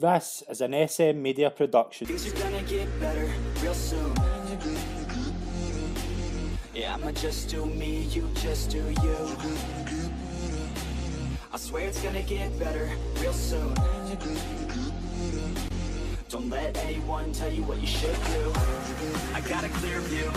This 0.00 0.42
is 0.48 0.62
an 0.62 0.72
SM 0.88 1.20
Media 1.20 1.50
production. 1.50 2.08
Yeah, 6.74 6.94
I'ma 6.94 7.10
just 7.12 7.50
do 7.50 7.66
me, 7.66 8.04
you 8.04 8.26
just 8.36 8.70
do 8.70 8.78
you. 8.78 9.36
I 11.52 11.58
swear 11.58 11.86
it's 11.86 12.00
gonna 12.02 12.22
get 12.22 12.58
better 12.58 12.88
real 13.20 13.34
soon. 13.34 13.74
Don't 16.30 16.48
let 16.48 16.78
anyone 16.78 17.30
tell 17.34 17.52
you 17.52 17.64
what 17.64 17.78
you 17.78 17.86
should 17.86 18.16
do. 18.24 18.52
I 19.34 19.42
got 19.46 19.64
a 19.64 19.68
clear 19.68 20.00
view. 20.00 20.32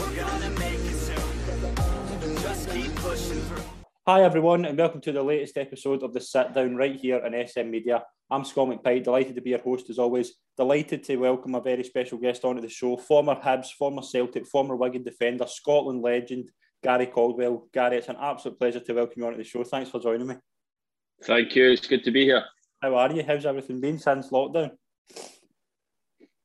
We're 0.00 0.16
gonna 0.20 0.50
make 0.58 0.80
it 0.80 0.98
soon. 0.98 2.42
Just 2.42 2.68
keep 2.70 2.92
pushing 2.96 3.40
through. 3.42 3.81
Hi 4.04 4.24
everyone, 4.24 4.64
and 4.64 4.76
welcome 4.76 5.00
to 5.02 5.12
the 5.12 5.22
latest 5.22 5.56
episode 5.56 6.02
of 6.02 6.12
the 6.12 6.20
Sit 6.20 6.54
Down 6.54 6.74
right 6.74 6.96
here 6.96 7.24
on 7.24 7.46
SM 7.46 7.70
Media. 7.70 8.02
I'm 8.32 8.44
Scott 8.44 8.66
McPike, 8.66 9.04
delighted 9.04 9.36
to 9.36 9.40
be 9.40 9.50
your 9.50 9.60
host 9.60 9.90
as 9.90 9.98
always. 10.00 10.32
Delighted 10.56 11.04
to 11.04 11.16
welcome 11.18 11.54
a 11.54 11.60
very 11.60 11.84
special 11.84 12.18
guest 12.18 12.44
onto 12.44 12.60
the 12.60 12.68
show, 12.68 12.96
former 12.96 13.36
Hibs, 13.36 13.70
former 13.78 14.02
Celtic, 14.02 14.44
former 14.48 14.74
Wigan 14.74 15.04
defender, 15.04 15.46
Scotland 15.46 16.02
legend, 16.02 16.50
Gary 16.82 17.06
Caldwell. 17.06 17.68
Gary, 17.72 17.98
it's 17.98 18.08
an 18.08 18.16
absolute 18.20 18.58
pleasure 18.58 18.80
to 18.80 18.92
welcome 18.92 19.22
you 19.22 19.26
onto 19.28 19.38
the 19.38 19.44
show. 19.44 19.62
Thanks 19.62 19.88
for 19.88 20.00
joining 20.00 20.26
me. 20.26 20.34
Thank 21.22 21.54
you. 21.54 21.70
It's 21.70 21.86
good 21.86 22.02
to 22.02 22.10
be 22.10 22.24
here. 22.24 22.42
How 22.82 22.96
are 22.96 23.12
you? 23.12 23.22
How's 23.24 23.46
everything 23.46 23.80
been 23.80 24.00
since 24.00 24.30
lockdown? 24.30 24.72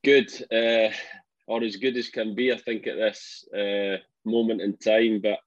Good, 0.04 0.32
uh, 0.52 0.94
or 1.48 1.64
as 1.64 1.78
good 1.78 1.98
as 1.98 2.10
can 2.10 2.36
be, 2.36 2.54
I 2.54 2.58
think, 2.58 2.86
at 2.86 2.98
this 2.98 3.48
uh, 3.52 3.98
moment 4.26 4.62
in 4.62 4.78
time. 4.78 5.22
But 5.24 5.40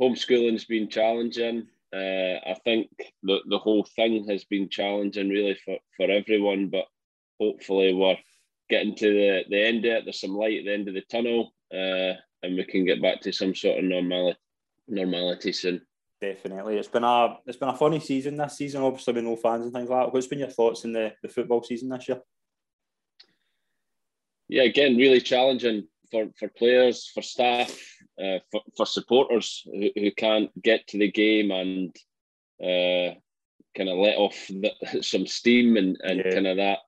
homeschooling's 0.00 0.64
been 0.64 0.88
challenging. 0.88 1.66
Uh, 1.94 2.38
I 2.44 2.56
think 2.64 2.88
the, 3.22 3.38
the 3.48 3.58
whole 3.58 3.86
thing 3.96 4.28
has 4.28 4.44
been 4.44 4.68
challenging, 4.68 5.28
really, 5.28 5.56
for, 5.64 5.78
for 5.96 6.10
everyone. 6.10 6.68
But 6.68 6.86
hopefully, 7.40 7.94
we're 7.94 8.16
getting 8.68 8.94
to 8.96 9.12
the, 9.12 9.44
the 9.48 9.66
end 9.66 9.84
of 9.84 9.92
it. 9.92 10.04
There's 10.04 10.20
some 10.20 10.36
light 10.36 10.58
at 10.58 10.64
the 10.64 10.74
end 10.74 10.88
of 10.88 10.94
the 10.94 11.02
tunnel, 11.02 11.52
uh, 11.72 12.18
and 12.42 12.56
we 12.56 12.64
can 12.64 12.84
get 12.84 13.00
back 13.00 13.20
to 13.22 13.32
some 13.32 13.54
sort 13.54 13.78
of 13.78 13.84
normality, 13.84 14.38
normality 14.88 15.52
soon. 15.52 15.80
Definitely, 16.20 16.78
it's 16.78 16.88
been 16.88 17.04
a 17.04 17.36
it's 17.46 17.58
been 17.58 17.68
a 17.68 17.76
funny 17.76 18.00
season 18.00 18.38
this 18.38 18.56
season. 18.56 18.82
Obviously, 18.82 19.12
with 19.14 19.24
no 19.24 19.36
fans 19.36 19.64
and 19.64 19.72
things 19.72 19.90
like 19.90 20.06
that. 20.06 20.12
What's 20.14 20.26
been 20.26 20.38
your 20.38 20.48
thoughts 20.48 20.84
in 20.84 20.92
the, 20.92 21.12
the 21.22 21.28
football 21.28 21.62
season 21.62 21.90
this 21.90 22.08
year? 22.08 22.20
Yeah, 24.48 24.62
again, 24.62 24.96
really 24.96 25.20
challenging 25.20 25.88
for, 26.10 26.26
for 26.38 26.48
players, 26.48 27.10
for 27.12 27.22
staff, 27.22 27.70
uh, 28.22 28.38
for, 28.50 28.62
for 28.76 28.86
supporters 28.86 29.62
who, 29.66 29.90
who 29.94 30.10
can't 30.12 30.50
get 30.62 30.86
to 30.88 30.98
the 30.98 31.10
game 31.10 31.50
and 31.50 31.94
uh, 32.62 33.14
kind 33.76 33.88
of 33.88 33.98
let 33.98 34.16
off 34.16 34.46
the, 34.48 34.72
some 35.02 35.26
steam 35.26 35.76
and, 35.76 35.96
and 36.02 36.22
yeah. 36.24 36.30
kind 36.32 36.46
of 36.46 36.56
that 36.56 36.78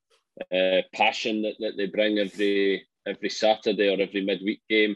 uh, 0.53 0.83
passion 0.95 1.43
that, 1.43 1.55
that 1.61 1.77
they 1.77 1.87
bring 1.87 2.19
every 2.19 2.87
every 3.07 3.31
Saturday 3.31 3.89
or 3.89 4.01
every 4.01 4.25
midweek 4.25 4.61
game. 4.69 4.95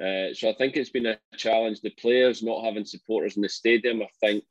Uh, 0.00 0.34
so 0.34 0.48
I 0.50 0.54
think 0.54 0.76
it's 0.76 0.90
been 0.90 1.06
a 1.06 1.18
challenge. 1.36 1.80
The 1.80 1.90
players 1.90 2.42
not 2.42 2.64
having 2.64 2.84
supporters 2.84 3.36
in 3.36 3.42
the 3.42 3.48
stadium, 3.48 4.02
I 4.02 4.08
think 4.20 4.44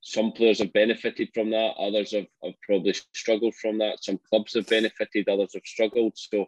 some 0.00 0.32
players 0.32 0.58
have 0.60 0.72
benefited 0.72 1.28
from 1.34 1.50
that. 1.50 1.74
Others 1.78 2.12
have, 2.12 2.26
have 2.42 2.54
probably 2.62 2.94
struggled 3.14 3.54
from 3.56 3.78
that. 3.78 4.02
Some 4.02 4.18
clubs 4.28 4.54
have 4.54 4.66
benefited, 4.66 5.28
others 5.28 5.52
have 5.54 5.66
struggled. 5.66 6.14
So 6.16 6.46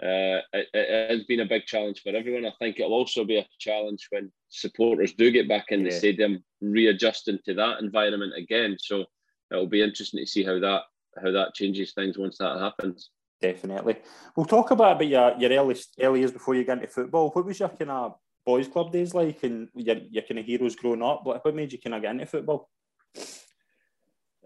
uh, 0.00 0.38
it, 0.52 0.68
it, 0.72 1.10
has 1.10 1.24
been 1.24 1.40
a 1.40 1.46
big 1.46 1.66
challenge 1.66 2.02
for 2.02 2.10
everyone. 2.10 2.46
I 2.46 2.52
think 2.60 2.78
it'll 2.78 2.92
also 2.92 3.24
be 3.24 3.38
a 3.38 3.46
challenge 3.58 4.06
when 4.10 4.30
supporters 4.48 5.12
do 5.12 5.30
get 5.30 5.48
back 5.48 5.66
in 5.70 5.82
the 5.82 5.90
yeah. 5.90 5.98
stadium, 5.98 6.44
readjusting 6.60 7.40
to 7.46 7.54
that 7.54 7.80
environment 7.80 8.32
again. 8.36 8.76
So 8.78 9.06
it'll 9.50 9.66
be 9.66 9.82
interesting 9.82 10.20
to 10.20 10.26
see 10.26 10.44
how 10.44 10.60
that 10.60 10.82
how 11.20 11.32
that 11.32 11.54
changes 11.54 11.92
things 11.94 12.16
once 12.16 12.38
that 12.38 12.60
happens. 12.60 13.10
Definitely. 13.40 13.96
We'll 14.36 14.46
talk 14.46 14.70
about, 14.70 14.96
about 14.96 15.08
your, 15.08 15.36
your 15.38 15.50
early, 15.60 15.76
early 16.00 16.20
years 16.20 16.32
before 16.32 16.54
you 16.54 16.64
got 16.64 16.78
into 16.78 16.88
football. 16.88 17.30
What 17.30 17.44
was 17.44 17.58
your 17.58 17.68
kind 17.68 17.90
of 17.90 18.16
boys' 18.44 18.68
club 18.68 18.92
days 18.92 19.14
like 19.14 19.42
and 19.42 19.68
your, 19.74 19.96
your 20.10 20.22
kind 20.22 20.38
of 20.38 20.46
heroes 20.46 20.76
growing 20.76 21.02
up? 21.02 21.24
What, 21.24 21.44
what 21.44 21.54
made 21.54 21.72
you 21.72 21.78
kind 21.80 21.94
of 21.94 22.02
get 22.02 22.12
into 22.12 22.26
football? 22.26 22.68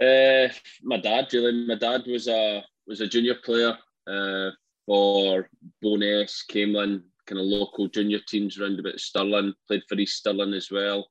Uh, 0.00 0.48
my 0.82 0.98
dad, 0.98 1.28
really. 1.32 1.66
My 1.66 1.76
dad 1.76 2.02
was 2.06 2.28
a 2.28 2.62
was 2.86 3.00
a 3.00 3.06
junior 3.06 3.36
player 3.44 3.76
uh, 4.06 4.50
for 4.86 5.48
Bo'ness, 5.82 6.42
Camelon, 6.50 7.02
kind 7.26 7.40
of 7.40 7.46
local 7.46 7.88
junior 7.88 8.18
teams 8.26 8.58
around 8.58 8.80
about 8.80 9.00
Stirling, 9.00 9.54
played 9.68 9.82
for 9.88 9.96
East 9.96 10.18
Stirling 10.18 10.54
as 10.54 10.70
well. 10.70 11.08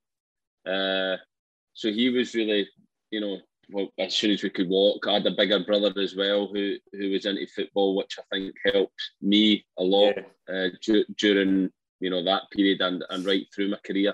Uh, 0.66 1.18
so 1.74 1.92
he 1.92 2.10
was 2.10 2.36
really, 2.36 2.68
you 3.12 3.22
know, 3.22 3.38
well, 3.72 3.88
as 3.98 4.14
soon 4.14 4.32
as 4.32 4.44
we 4.44 4.50
could 4.50 4.70
walk, 4.70 5.08
I 5.08 5.14
had 5.14 5.26
a 5.28 5.32
bigger 5.32 5.60
brother 5.60 5.94
as 6.00 6.16
well 6.16 6.48
who 6.48 6.76
who 6.92 7.12
was 7.12 7.26
into 7.26 7.48
football, 7.48 7.96
which 7.96 8.18
I 8.20 8.24
think 8.32 8.56
helped 8.74 9.02
me 9.22 9.66
a 9.78 9.84
lot 9.84 10.16
yeah. 10.18 10.56
uh, 10.56 10.70
d- 10.82 11.06
during 11.18 11.70
you 12.00 12.10
know 12.10 12.24
that 12.24 12.44
period 12.52 12.82
and, 12.82 13.04
and 13.10 13.26
right 13.26 13.46
through 13.54 13.70
my 13.70 13.78
career. 13.86 14.14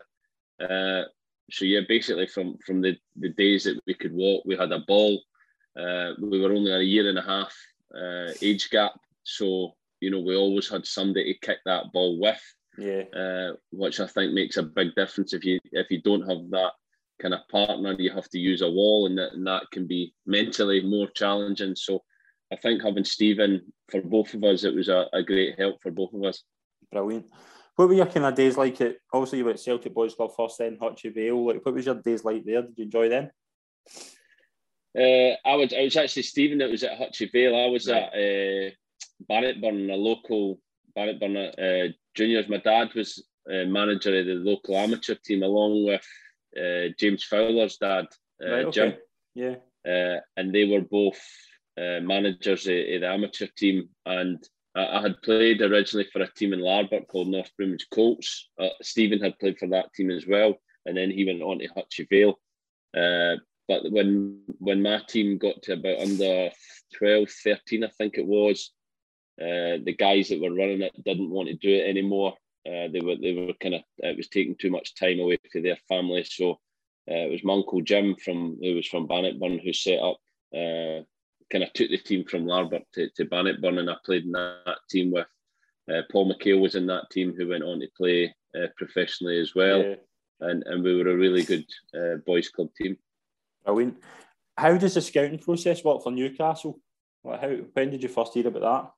Uh, 0.62 1.04
so 1.52 1.66
yeah, 1.66 1.82
basically 1.88 2.28
from 2.28 2.58
from 2.66 2.82
the, 2.82 2.98
the 3.16 3.30
days 3.30 3.64
that 3.64 3.80
we 3.88 3.94
could 3.94 4.14
walk, 4.14 4.44
we 4.46 4.56
had 4.56 4.72
a 4.72 4.80
ball. 4.80 5.22
Uh, 5.80 6.14
we 6.20 6.40
were 6.40 6.54
only 6.54 6.72
a 6.72 6.80
year 6.80 7.10
and 7.10 7.18
a 7.18 7.22
half 7.22 7.56
uh, 7.96 8.32
age 8.42 8.70
gap, 8.70 8.94
so 9.28 9.76
you 10.00 10.10
know 10.10 10.20
we 10.20 10.36
always 10.36 10.70
had 10.70 10.86
somebody 10.86 11.34
to 11.34 11.46
kick 11.46 11.60
that 11.66 11.92
ball 11.94 12.20
with. 12.20 12.42
Yeah. 12.78 13.04
Uh, 13.16 13.54
which 13.72 14.00
I 14.00 14.08
think 14.08 14.34
makes 14.34 14.58
a 14.58 14.64
big 14.64 14.94
difference 14.96 15.34
if 15.34 15.44
you 15.44 15.60
if 15.72 15.90
you 15.90 16.02
don't 16.02 16.30
have 16.30 16.50
that 16.52 16.74
kind 17.22 17.34
of 17.34 17.48
partner, 17.50 17.96
you 17.98 18.12
have 18.12 18.30
to 18.30 18.40
use 18.40 18.62
a 18.62 18.70
wall, 18.70 19.08
and 19.08 19.18
that 19.18 19.34
and 19.34 19.46
that 19.48 19.64
can 19.72 19.88
be 19.88 20.14
mentally 20.26 20.82
more 20.82 21.08
challenging. 21.10 21.76
So 21.76 22.04
I 22.52 22.56
think 22.56 22.84
having 22.84 23.04
Stephen 23.04 23.62
for 23.90 24.02
both 24.02 24.34
of 24.34 24.44
us, 24.44 24.64
it 24.64 24.76
was 24.76 24.90
a, 24.90 25.08
a 25.14 25.24
great 25.24 25.60
help 25.60 25.82
for 25.82 25.92
both 25.92 26.14
of 26.14 26.24
us. 26.24 26.44
Brilliant. 26.92 27.26
What 27.76 27.90
were 27.90 27.96
your 27.96 28.06
kind 28.06 28.26
of 28.26 28.36
days 28.36 28.58
like? 28.58 28.80
At 28.82 28.98
obviously 29.12 29.40
you 29.40 29.46
were 29.46 29.52
at 29.52 29.60
Celtic 29.60 29.94
Boys 29.94 30.16
Club 30.16 30.32
first, 30.36 30.60
then 30.60 30.78
Hutchie 30.78 31.14
Vale. 31.14 31.48
Like, 31.48 31.66
what 31.66 31.76
was 31.76 31.86
your 31.86 31.96
days 31.96 32.24
like 32.24 32.46
there? 32.46 32.62
Did 32.62 32.78
you 32.78 32.86
enjoy 32.86 33.10
them? 33.10 33.30
Uh, 34.98 35.36
I 35.46 35.56
was. 35.56 35.74
I 35.74 35.84
was 35.84 35.98
actually 35.98 36.24
Stephen. 36.24 36.60
That 36.60 36.72
was 36.72 36.84
at 36.84 37.00
Hutchie 37.00 37.32
Vale. 37.32 37.56
I 37.56 37.68
was 37.68 37.88
right. 37.88 38.04
at 38.04 38.14
uh, 38.14 38.72
Bannockburn, 39.20 39.90
a 39.90 39.96
local 39.96 40.60
Bannockburn 40.96 41.38
uh, 41.38 41.94
juniors. 42.16 42.50
My 42.50 42.58
dad 42.58 42.94
was 42.96 43.24
uh, 43.50 43.66
manager 43.66 44.18
of 44.20 44.26
the 44.26 44.34
local 44.34 44.76
amateur 44.76 45.16
team, 45.16 45.44
along 45.44 45.86
with 45.86 46.06
uh, 46.58 46.94
James 47.00 47.24
Fowler's 47.24 47.78
dad, 47.78 48.08
uh, 48.44 48.52
right, 48.52 48.66
okay. 48.66 48.72
Jim. 48.72 48.94
Yeah. 49.36 49.56
Uh, 49.88 50.20
and 50.36 50.54
they 50.54 50.66
were 50.66 50.82
both 50.82 51.20
uh, 51.78 52.02
managers 52.02 52.68
of, 52.68 52.74
of, 52.74 53.02
the 53.02 53.08
amateur 53.08 53.48
team. 53.56 53.90
And 54.06 54.44
I, 54.76 54.98
I, 54.98 55.02
had 55.02 55.22
played 55.22 55.62
originally 55.62 56.08
for 56.12 56.22
a 56.22 56.34
team 56.34 56.54
in 56.54 56.60
Larbert 56.60 57.08
called 57.08 57.30
North 57.30 57.52
Broomage 57.58 57.88
Colts. 57.94 58.50
Stephen 58.82 59.20
had 59.20 59.40
played 59.40 59.58
for 59.58 59.68
that 59.70 59.94
team 59.94 60.12
as 60.12 60.26
well. 60.28 60.56
And 60.86 60.98
then 60.98 61.12
he 61.12 61.26
went 61.26 61.42
on 61.42 61.60
to 61.60 61.68
Hutchie 61.70 62.10
Vale. 62.10 62.38
but 63.68 63.92
when 63.92 64.42
when 64.60 64.82
my 64.82 65.02
team 65.08 65.38
got 65.38 65.62
to 65.64 65.74
about 65.74 66.00
under 66.00 66.50
12, 66.98 67.30
13, 67.30 67.84
I 67.84 67.90
think 67.98 68.18
it 68.18 68.26
was, 68.26 68.72
uh, 69.40 69.78
the 69.84 69.96
guys 69.98 70.30
that 70.30 70.42
were 70.42 70.54
running 70.54 70.82
it 70.82 71.04
didn't 71.04 71.30
want 71.30 71.48
to 71.48 71.56
do 71.56 71.70
it 71.70 71.88
anymore. 71.88 72.34
Uh, 72.66 72.88
they 72.92 73.00
were 73.00 73.16
they 73.16 73.34
were 73.34 73.54
kind 73.62 73.76
of 73.76 73.82
it 74.00 74.18
was 74.18 74.28
taking 74.28 74.56
too 74.56 74.72
much 74.72 74.96
time 74.96 75.20
away 75.20 75.38
from 75.52 75.64
their 75.64 75.78
family. 75.88 76.24
So 76.24 76.52
uh, 77.10 77.26
it 77.26 77.32
was 77.32 77.44
my 77.44 77.54
uncle 77.54 77.82
Jim 77.82 78.16
from 78.16 78.58
who 78.62 78.76
was 78.76 78.88
from 78.88 79.08
Bannockburn 79.08 79.60
who 79.60 79.74
set 79.74 80.00
up. 80.00 80.18
Uh, 80.56 81.04
kind 81.50 81.64
of 81.64 81.72
took 81.74 81.90
the 81.90 81.98
team 81.98 82.26
from 82.26 82.44
Larbert 82.44 82.84
to, 82.94 83.10
to 83.16 83.26
Bannockburn, 83.26 83.78
and 83.78 83.90
I 83.90 83.96
played 84.04 84.26
in 84.26 84.34
that, 84.34 84.78
team 84.90 85.12
with 85.12 85.28
uh, 85.90 86.02
Paul 86.12 86.34
McHale 86.34 86.60
was 86.60 86.76
in 86.76 86.88
that 86.88 87.10
team 87.10 87.34
who 87.38 87.48
went 87.48 87.64
on 87.64 87.80
to 87.80 87.88
play 87.96 88.36
uh, 88.56 88.68
professionally 88.76 89.40
as 89.40 89.56
well. 89.56 89.82
Yeah. 89.82 89.96
And, 90.42 90.64
and 90.66 90.84
we 90.84 90.96
were 91.02 91.10
a 91.10 91.16
really 91.16 91.44
good 91.44 91.66
boys 92.26 92.50
club 92.50 92.68
team. 92.76 92.98
Brilliant. 93.66 93.98
How 94.58 94.78
does 94.78 94.96
the 94.96 95.02
scouting 95.02 95.40
process 95.40 95.84
work 95.84 96.04
for 96.04 96.12
Newcastle? 96.12 96.80
How 97.24 97.50
when 97.74 97.92
did 97.92 98.04
you 98.04 98.10
first 98.10 98.34
hear 98.34 98.48
about 98.48 98.62
that? 98.62 98.92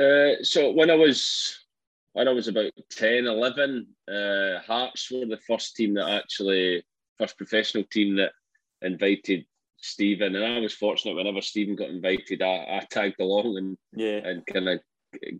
Uh, 0.00 0.42
so 0.42 0.72
when 0.72 0.90
I 0.90 0.94
was 0.94 1.58
when 2.14 2.28
I 2.28 2.32
was 2.32 2.46
about 2.46 2.70
10, 2.90 3.26
11, 3.26 3.86
uh, 4.08 4.60
Hearts 4.64 5.10
were 5.10 5.26
the 5.26 5.40
first 5.48 5.74
team 5.74 5.94
that 5.94 6.08
actually, 6.08 6.84
first 7.18 7.36
professional 7.36 7.84
team 7.84 8.16
that 8.16 8.32
invited 8.82 9.44
Stephen. 9.78 10.36
And 10.36 10.44
I 10.44 10.60
was 10.60 10.72
fortunate 10.72 11.16
whenever 11.16 11.40
Stephen 11.40 11.74
got 11.74 11.90
invited, 11.90 12.40
I, 12.40 12.80
I 12.80 12.86
tagged 12.88 13.20
along 13.20 13.56
and 13.58 13.76
yeah. 13.94 14.20
and 14.24 14.46
kind 14.46 14.68
of 14.68 14.80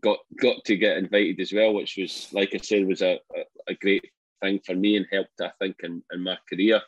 got 0.00 0.18
got 0.40 0.64
to 0.64 0.76
get 0.76 0.98
invited 0.98 1.40
as 1.40 1.52
well, 1.52 1.74
which 1.74 1.96
was, 1.96 2.28
like 2.32 2.54
I 2.54 2.58
said, 2.58 2.86
was 2.86 3.02
a, 3.02 3.20
a, 3.36 3.42
a 3.68 3.74
great 3.74 4.10
thing 4.42 4.60
for 4.66 4.74
me 4.74 4.96
and 4.96 5.06
helped, 5.12 5.40
I 5.40 5.52
think, 5.60 5.76
in, 5.82 6.02
in 6.12 6.22
my 6.22 6.38
career. 6.48 6.80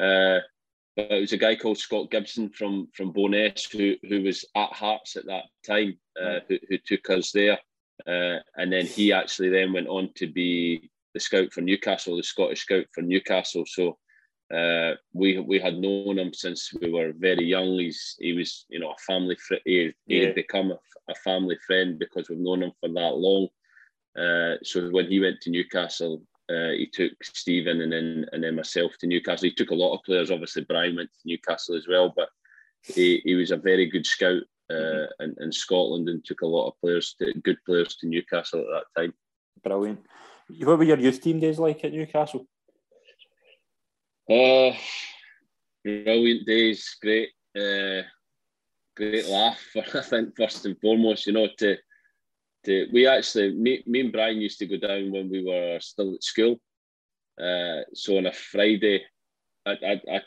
Uh, 0.00 0.40
but 0.98 1.12
it 1.12 1.20
was 1.20 1.32
a 1.32 1.36
guy 1.36 1.54
called 1.54 1.78
Scott 1.78 2.10
Gibson 2.10 2.50
from 2.50 2.88
from 2.92 3.12
Bo'ness 3.12 3.70
who 3.70 3.94
who 4.08 4.22
was 4.24 4.44
at 4.56 4.72
Hearts 4.72 5.14
at 5.16 5.26
that 5.26 5.44
time, 5.64 5.96
uh, 6.20 6.40
who, 6.48 6.58
who 6.68 6.76
took 6.84 7.08
us 7.10 7.30
there. 7.30 7.58
Uh, 8.06 8.38
and 8.56 8.72
then 8.72 8.84
he 8.84 9.12
actually 9.12 9.48
then 9.48 9.72
went 9.72 9.86
on 9.86 10.10
to 10.16 10.26
be 10.26 10.90
the 11.14 11.20
scout 11.20 11.52
for 11.52 11.60
Newcastle, 11.60 12.16
the 12.16 12.22
Scottish 12.22 12.62
scout 12.62 12.86
for 12.92 13.02
Newcastle. 13.02 13.64
So 13.66 13.96
Uh, 14.50 14.94
we 15.12 15.38
we 15.38 15.60
had 15.60 15.76
known 15.78 16.18
him 16.18 16.32
since 16.32 16.72
we 16.80 16.90
were 16.90 17.12
very 17.28 17.44
young. 17.44 17.78
He's 17.78 18.16
he 18.18 18.32
was 18.32 18.64
you 18.72 18.80
know 18.80 18.92
a 18.92 19.04
family 19.06 19.36
friend. 19.36 19.62
He, 19.64 19.92
he 20.06 20.24
had 20.24 20.34
become 20.34 20.72
a, 20.72 20.78
a, 21.12 21.14
family 21.28 21.58
friend 21.66 21.98
because 21.98 22.28
we've 22.28 22.46
known 22.46 22.62
him 22.62 22.72
for 22.80 22.88
that 22.88 23.14
long. 23.26 23.44
Uh, 24.22 24.56
so 24.62 24.88
when 24.90 25.06
he 25.12 25.20
went 25.20 25.38
to 25.42 25.50
Newcastle, 25.50 26.22
uh, 26.50 26.70
he 26.70 26.88
took 26.92 27.12
Stephen 27.22 27.82
and 27.82 27.92
then 27.92 28.26
and 28.32 28.42
then 28.42 28.56
myself 28.56 28.92
to 28.98 29.06
Newcastle. 29.06 29.48
He 29.48 29.54
took 29.54 29.70
a 29.70 29.74
lot 29.74 29.94
of 29.94 30.04
players. 30.04 30.30
Obviously, 30.30 30.64
Brian 30.64 30.96
went 30.96 31.10
to 31.10 31.28
Newcastle 31.28 31.76
as 31.76 31.86
well, 31.86 32.12
but 32.14 32.28
he, 32.82 33.20
he 33.24 33.34
was 33.34 33.50
a 33.50 33.56
very 33.56 33.86
good 33.86 34.06
scout 34.06 34.42
uh, 34.70 34.74
mm-hmm. 34.74 35.24
in, 35.24 35.36
in 35.40 35.52
Scotland 35.52 36.08
and 36.08 36.24
took 36.24 36.40
a 36.42 36.46
lot 36.46 36.68
of 36.68 36.80
players, 36.80 37.14
to, 37.18 37.32
good 37.40 37.58
players 37.66 37.96
to 37.96 38.06
Newcastle 38.06 38.60
at 38.60 38.84
that 38.94 39.00
time. 39.00 39.14
Brilliant. 39.62 40.00
What 40.60 40.78
were 40.78 40.84
your 40.84 40.98
youth 40.98 41.20
team 41.20 41.40
days 41.40 41.58
like 41.58 41.84
at 41.84 41.92
Newcastle? 41.92 42.46
Uh, 44.30 44.72
brilliant 45.84 46.46
days, 46.46 46.96
great, 47.02 47.30
uh, 47.58 48.02
great 48.96 49.26
laugh. 49.26 49.60
I 49.94 50.00
think 50.00 50.36
first 50.36 50.64
and 50.66 50.78
foremost, 50.80 51.26
you 51.26 51.32
know, 51.32 51.48
to 51.58 51.76
to 52.68 52.86
we 52.92 53.06
actually 53.06 53.54
me, 53.54 53.82
me 53.86 54.00
and 54.00 54.12
Brian 54.12 54.40
used 54.40 54.58
to 54.60 54.66
go 54.66 54.76
down 54.76 55.10
when 55.10 55.30
we 55.30 55.44
were 55.44 55.78
still 55.80 56.14
at 56.14 56.22
school. 56.22 56.60
Uh, 57.40 57.82
so 57.94 58.18
on 58.18 58.26
a 58.26 58.32
Friday, 58.32 59.02
I, 59.66 59.72
I, 59.72 60.00
I 60.16 60.20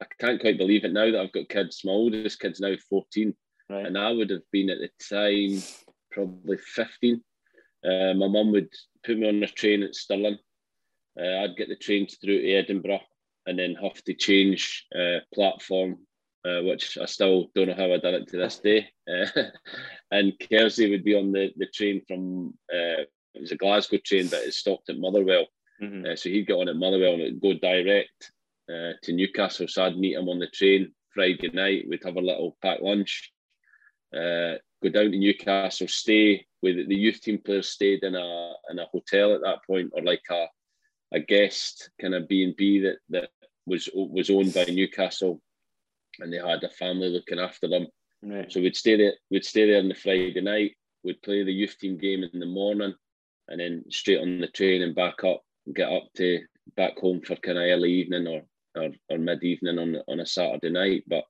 I 0.00 0.06
can't 0.20 0.40
quite 0.40 0.58
believe 0.58 0.84
it 0.84 0.92
now 0.92 1.10
that 1.10 1.20
I've 1.20 1.32
got 1.32 1.48
kids. 1.48 1.82
My 1.84 1.92
oldest 1.92 2.40
kid's 2.40 2.60
now 2.60 2.74
14, 2.88 3.34
right. 3.68 3.86
and 3.86 3.98
I 3.98 4.10
would 4.12 4.30
have 4.30 4.48
been 4.52 4.70
at 4.70 4.78
the 4.78 4.90
time 5.10 5.62
probably 6.10 6.56
15. 6.56 7.20
Uh, 7.84 8.14
my 8.14 8.28
mum 8.28 8.52
would 8.52 8.72
put 9.04 9.18
me 9.18 9.28
on 9.28 9.42
a 9.42 9.46
train 9.46 9.82
at 9.82 9.94
Stirling. 9.94 10.38
Uh, 11.20 11.42
I'd 11.42 11.56
get 11.56 11.68
the 11.68 11.76
train 11.76 12.06
through 12.06 12.42
to 12.42 12.52
Edinburgh 12.52 13.00
and 13.46 13.58
then 13.58 13.74
have 13.82 14.02
to 14.04 14.14
change 14.14 14.86
uh, 14.94 15.18
platform, 15.34 15.98
uh, 16.44 16.62
which 16.62 16.98
I 16.98 17.06
still 17.06 17.50
don't 17.54 17.68
know 17.68 17.74
how 17.74 17.92
I 17.92 17.98
done 17.98 18.14
it 18.14 18.28
to 18.28 18.36
this 18.36 18.58
day. 18.58 18.88
Uh, 19.10 19.26
and 20.10 20.32
Kersey 20.48 20.90
would 20.90 21.04
be 21.04 21.14
on 21.14 21.32
the, 21.32 21.50
the 21.56 21.66
train 21.66 22.02
from, 22.06 22.54
uh, 22.72 23.02
it 23.34 23.40
was 23.40 23.52
a 23.52 23.56
Glasgow 23.56 23.98
train, 24.04 24.28
but 24.28 24.40
it 24.40 24.54
stopped 24.54 24.88
at 24.90 24.98
Motherwell. 24.98 25.46
Mm-hmm. 25.82 26.16
so 26.16 26.28
he'd 26.28 26.48
get 26.48 26.54
on 26.54 26.68
at 26.68 26.74
Motherwell 26.74 27.12
and 27.12 27.22
it'd 27.22 27.40
go 27.40 27.54
direct 27.54 28.32
uh, 28.68 28.94
to 29.02 29.12
Newcastle. 29.12 29.68
So 29.68 29.84
I'd 29.84 29.96
meet 29.96 30.16
him 30.16 30.28
on 30.28 30.40
the 30.40 30.48
train 30.48 30.92
Friday 31.14 31.50
night. 31.52 31.86
We'd 31.88 32.02
have 32.04 32.16
a 32.16 32.20
little 32.20 32.56
packed 32.60 32.82
lunch, 32.82 33.32
uh, 34.12 34.58
go 34.82 34.88
down 34.90 35.12
to 35.12 35.18
Newcastle, 35.18 35.86
stay 35.86 36.46
with 36.62 36.88
the 36.88 36.94
youth 36.94 37.20
team 37.20 37.38
players 37.38 37.68
stayed 37.68 38.02
in 38.02 38.14
a 38.14 38.52
in 38.70 38.78
a 38.78 38.86
hotel 38.86 39.34
at 39.34 39.42
that 39.42 39.58
point, 39.66 39.90
or 39.92 40.02
like 40.02 40.22
a 40.30 40.46
a 41.12 41.20
guest 41.20 41.90
kind 42.00 42.14
of 42.14 42.28
B 42.28 42.44
and 42.44 42.56
B 42.56 42.80
that 42.80 42.98
that 43.10 43.30
was 43.66 43.88
was 43.94 44.30
owned 44.30 44.54
by 44.54 44.64
Newcastle, 44.64 45.40
and 46.20 46.32
they 46.32 46.38
had 46.38 46.62
a 46.64 46.70
family 46.70 47.08
looking 47.08 47.38
after 47.38 47.68
them. 47.68 47.86
Right. 48.22 48.50
So 48.50 48.60
we'd 48.60 48.76
stay 48.76 48.96
there. 48.96 49.14
We'd 49.30 49.44
stay 49.44 49.66
there 49.66 49.78
on 49.78 49.88
the 49.88 49.94
Friday 49.94 50.40
night. 50.40 50.72
We'd 51.04 51.22
play 51.22 51.44
the 51.44 51.52
youth 51.52 51.78
team 51.78 51.98
game 51.98 52.24
in 52.24 52.40
the 52.40 52.46
morning, 52.46 52.94
and 53.48 53.60
then 53.60 53.84
straight 53.90 54.20
on 54.20 54.40
the 54.40 54.48
train 54.48 54.82
and 54.82 54.94
back 54.94 55.22
up, 55.24 55.42
get 55.74 55.90
up 55.90 56.08
to 56.16 56.40
back 56.76 56.98
home 56.98 57.20
for 57.20 57.36
kind 57.36 57.58
of 57.58 57.64
early 57.64 57.92
evening 57.92 58.26
or 58.26 58.42
or, 58.74 58.90
or 59.08 59.18
mid 59.18 59.42
evening 59.44 59.78
on 59.78 59.96
on 60.08 60.20
a 60.20 60.26
Saturday 60.26 60.70
night. 60.70 61.04
But 61.06 61.24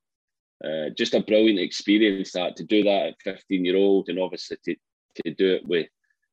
uh, 0.64 0.90
just 0.96 1.14
a 1.14 1.20
brilliant 1.20 1.61
experience 1.61 2.32
that 2.32 2.56
to 2.56 2.64
do 2.64 2.82
that 2.82 3.08
at 3.08 3.23
15 3.23 3.64
year 3.64 3.76
old 3.76 4.08
and 4.08 4.19
obviously 4.19 4.56
to, 4.64 4.75
to 5.25 5.35
do 5.35 5.55
it 5.55 5.67
with 5.67 5.87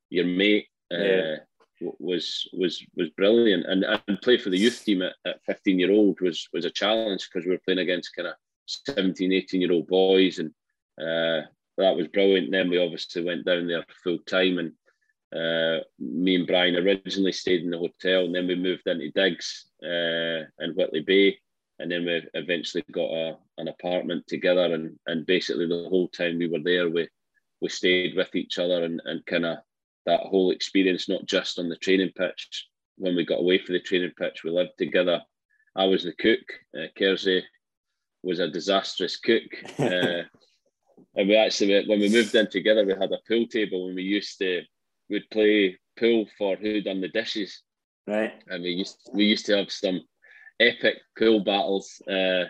your 0.10 0.26
mate 0.26 0.68
uh, 0.92 0.98
yeah. 0.98 1.36
was 1.80 2.50
was 2.54 2.84
was 2.96 3.10
brilliant 3.12 3.66
and 3.68 3.86
and 4.08 4.22
play 4.24 4.38
for 4.38 4.50
the 4.50 4.58
youth 4.58 4.84
team 4.84 5.04
at, 5.04 5.14
at 5.28 5.44
15 5.46 5.78
year 5.78 5.92
old 5.92 6.20
was 6.22 6.48
was 6.54 6.66
a 6.66 6.72
challenge 6.72 7.28
because 7.28 7.46
we 7.46 7.52
were 7.52 7.62
playing 7.66 7.80
against 7.80 8.16
kind 8.16 8.28
of 8.28 8.34
17 8.66 9.32
18 9.32 9.62
year 9.62 9.72
old 9.72 9.88
boys 9.88 10.40
and 10.40 10.50
uh, 11.00 11.46
that 11.78 11.96
was 11.96 12.08
brilliant 12.08 12.52
then 12.52 12.70
we 12.70 12.78
obviously 12.78 13.24
went 13.24 13.46
down 13.46 13.68
there 13.68 13.84
full 14.04 14.20
time 14.20 14.60
and 14.60 14.72
uh, 15.36 15.80
me 16.00 16.36
and 16.36 16.48
Brian 16.48 16.76
originally 16.76 17.32
stayed 17.32 17.62
in 17.62 17.70
the 17.70 17.78
hotel, 17.78 18.26
and 18.26 18.34
then 18.34 18.48
we 18.48 18.56
moved 18.56 18.88
into 18.88 19.12
Diggs 19.12 19.66
uh, 19.84 20.46
in 20.64 20.76
Whitley 20.76 21.02
Bay, 21.02 21.38
and 21.80 21.92
then 21.92 22.06
we 22.06 22.22
eventually 22.34 22.84
got 22.92 23.12
a, 23.12 23.38
an 23.58 23.68
apartment 23.68 24.26
together. 24.28 24.74
And, 24.74 24.98
and 25.08 25.26
basically, 25.26 25.68
the 25.68 25.90
whole 25.90 26.08
time 26.08 26.38
we 26.38 26.48
were 26.48 26.64
there, 26.64 26.90
we 26.90 27.10
we 27.62 27.70
stayed 27.70 28.16
with 28.16 28.34
each 28.36 28.60
other, 28.60 28.84
and, 28.84 29.02
and 29.06 29.26
kind 29.26 29.46
of 29.46 29.58
that 30.06 30.22
whole 30.22 30.52
experience, 30.52 31.10
not 31.10 31.26
just 31.26 31.60
on 31.60 31.68
the 31.68 31.76
training 31.78 32.12
pitch. 32.16 32.68
When 32.98 33.16
we 33.16 33.26
got 33.26 33.40
away 33.40 33.58
from 33.58 33.74
the 33.74 33.82
training 33.82 34.12
pitch, 34.18 34.44
we 34.44 34.52
lived 34.52 34.78
together. 34.78 35.22
I 35.76 35.86
was 35.86 36.04
the 36.04 36.14
cook. 36.14 36.40
Uh, 36.78 36.88
Kersey 36.98 37.44
was 38.26 38.40
a 38.40 38.50
disastrous 38.50 39.18
cook. 39.18 39.44
Uh, 39.80 40.24
and 41.18 41.30
we 41.30 41.36
actually, 41.36 41.88
when 41.88 42.00
we 42.00 42.10
moved 42.10 42.36
in 42.36 42.50
together, 42.50 42.86
we 42.86 42.94
had 42.94 43.12
a 43.12 43.20
pool 43.28 43.48
table, 43.48 43.88
and 43.88 43.96
we 43.96 44.04
used 44.04 44.38
to 44.40 44.62
we'd 45.10 45.30
play 45.30 45.78
pool 45.98 46.26
for 46.38 46.56
who 46.58 46.82
done 46.82 47.02
the 47.02 47.08
dishes. 47.10 47.62
Right. 48.08 48.34
And 48.48 48.64
we 48.64 48.72
used 48.72 49.10
we 49.14 49.26
used 49.26 49.46
to 49.48 49.58
have 49.58 49.72
some 49.72 50.02
epic 50.60 50.98
pool 51.18 51.44
battles. 51.44 52.02
Uh, 52.08 52.46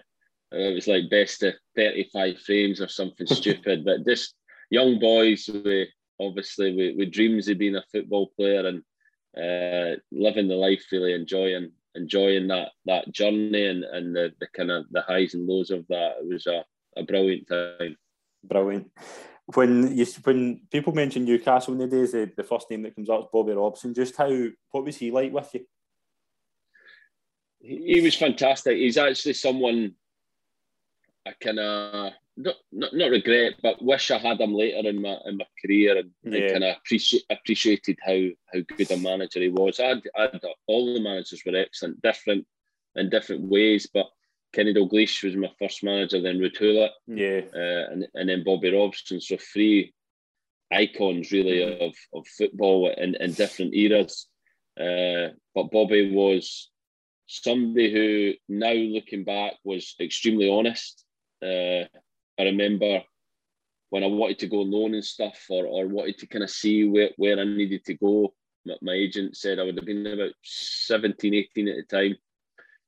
it 0.52 0.74
was 0.74 0.88
like 0.88 1.10
best 1.10 1.44
of 1.44 1.54
35 1.76 2.40
frames 2.40 2.82
or 2.82 2.88
something 2.88 3.28
stupid, 3.40 3.86
but 3.86 4.06
just 4.06 4.36
young 4.70 5.00
boys 5.00 5.48
with 5.48 5.90
obviously 6.20 6.76
with, 6.76 6.98
with 6.98 7.12
dreams 7.12 7.48
of 7.48 7.58
being 7.58 7.76
a 7.76 7.84
football 7.92 8.32
player 8.36 8.66
and 8.66 8.82
uh, 9.38 10.00
living 10.12 10.48
the 10.48 10.56
life, 10.56 10.86
really 10.92 11.14
enjoying 11.14 11.72
enjoying 11.96 12.48
that 12.48 12.70
that 12.86 13.12
journey 13.12 13.68
and, 13.68 13.84
and 13.84 14.16
the, 14.16 14.32
the 14.40 14.48
kind 14.56 14.72
of 14.72 14.86
the 14.92 15.02
highs 15.02 15.34
and 15.34 15.48
lows 15.48 15.72
of 15.72 15.86
that. 15.88 16.16
It 16.22 16.28
was 16.28 16.48
a, 16.48 16.64
a 16.98 17.04
brilliant 17.04 17.48
time. 17.48 17.98
Brilliant 18.44 18.92
when 19.54 19.96
you 19.96 20.06
when 20.24 20.62
people 20.72 20.94
mention 20.94 21.26
Newcastle 21.26 21.74
in 21.74 21.80
the 21.80 21.88
days, 21.88 22.14
the, 22.14 22.32
the 22.36 22.44
first 22.44 22.70
name 22.72 22.82
that 22.82 22.96
comes 22.96 23.10
up 23.10 23.22
is 23.22 23.28
Bobby 23.32 23.54
Robson. 23.54 23.94
Just 23.94 24.16
how 24.18 24.30
what 24.72 24.86
was 24.86 24.98
he 24.98 25.12
like 25.12 25.32
with 25.32 25.54
you? 25.54 25.66
He 27.60 28.02
was 28.02 28.16
fantastic. 28.16 28.78
He's 28.78 28.98
actually 28.98 29.34
someone 29.34 29.96
I 31.28 31.34
kind 31.42 31.60
of 31.60 32.14
not, 32.38 32.56
not, 32.72 32.94
not 32.94 33.10
regret, 33.12 33.54
but 33.64 33.82
wish 33.82 34.12
I 34.12 34.18
had 34.18 34.42
him 34.42 34.54
later 34.54 34.88
in 34.90 35.02
my 35.02 35.18
in 35.26 35.38
my 35.38 35.48
career 35.64 35.98
and, 35.98 36.12
yeah. 36.24 36.40
and 36.40 36.52
kind 36.52 36.64
of 36.64 36.78
appreciate 36.78 37.24
appreciated 37.30 37.98
how 38.06 38.20
how 38.54 38.60
good 38.78 38.92
a 38.92 38.98
manager 38.98 39.42
he 39.42 39.50
was. 39.50 39.80
I 39.80 39.88
had, 39.88 40.04
all 40.68 40.94
the 40.94 41.00
managers 41.00 41.42
were 41.46 41.56
excellent, 41.56 42.02
different 42.02 42.46
in 42.96 43.10
different 43.10 43.42
ways, 43.42 43.88
but 43.92 44.08
Kenny 44.54 44.74
Dalglish 44.74 45.24
was 45.24 45.36
my 45.36 45.52
first 45.60 45.84
manager, 45.84 46.22
then 46.22 46.40
Ruud 46.40 46.90
yeah, 47.08 47.42
uh, 47.54 47.92
and 47.92 48.08
and 48.14 48.30
then 48.30 48.44
Bobby 48.44 48.72
Robson. 48.72 49.20
So 49.20 49.38
three 49.38 49.94
icons 50.72 51.32
really 51.32 51.60
mm-hmm. 51.60 51.84
of, 51.84 51.96
of 52.14 52.28
football 52.28 52.92
in, 52.98 53.16
in 53.16 53.34
different 53.34 53.74
eras. 53.74 54.28
Uh, 54.80 55.30
but 55.54 55.72
Bobby 55.72 56.12
was 56.14 56.70
somebody 57.28 57.92
who, 57.92 58.34
now 58.50 58.74
looking 58.74 59.24
back, 59.24 59.54
was 59.64 59.96
extremely 60.00 60.50
honest. 60.50 61.05
Uh, 61.46 61.86
I 62.40 62.44
remember 62.44 63.02
when 63.90 64.04
I 64.04 64.08
wanted 64.08 64.40
to 64.40 64.48
go 64.48 64.62
loan 64.62 64.96
and 64.96 65.06
stuff, 65.06 65.46
or, 65.50 65.66
or 65.66 65.88
wanted 65.88 66.18
to 66.20 66.28
kind 66.28 66.44
of 66.44 66.50
see 66.50 66.84
where, 66.86 67.12
where 67.18 67.40
I 67.40 67.44
needed 67.44 67.86
to 67.86 67.94
go. 67.94 68.34
My, 68.66 68.76
my 68.82 68.94
agent 68.94 69.38
said 69.38 69.60
I 69.60 69.64
would 69.64 69.78
have 69.78 69.86
been 69.86 70.08
about 70.08 70.32
17, 70.44 71.34
18 71.34 71.68
at 71.68 71.76
the 71.76 71.96
time 71.96 72.16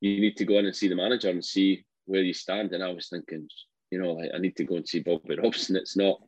you 0.01 0.19
need 0.19 0.37
to 0.37 0.45
go 0.45 0.57
in 0.59 0.65
and 0.65 0.75
see 0.75 0.87
the 0.87 0.95
manager 0.95 1.29
and 1.29 1.43
see 1.43 1.85
where 2.05 2.21
you 2.21 2.33
stand. 2.33 2.71
And 2.73 2.83
I 2.83 2.89
was 2.89 3.09
thinking, 3.09 3.47
you 3.91 4.01
know, 4.01 4.13
like 4.13 4.31
I 4.33 4.37
need 4.37 4.55
to 4.57 4.63
go 4.63 4.75
and 4.75 4.87
see 4.87 4.99
Bobby 4.99 5.37
Robson. 5.41 5.75
It's 5.75 5.97
not, 5.97 6.19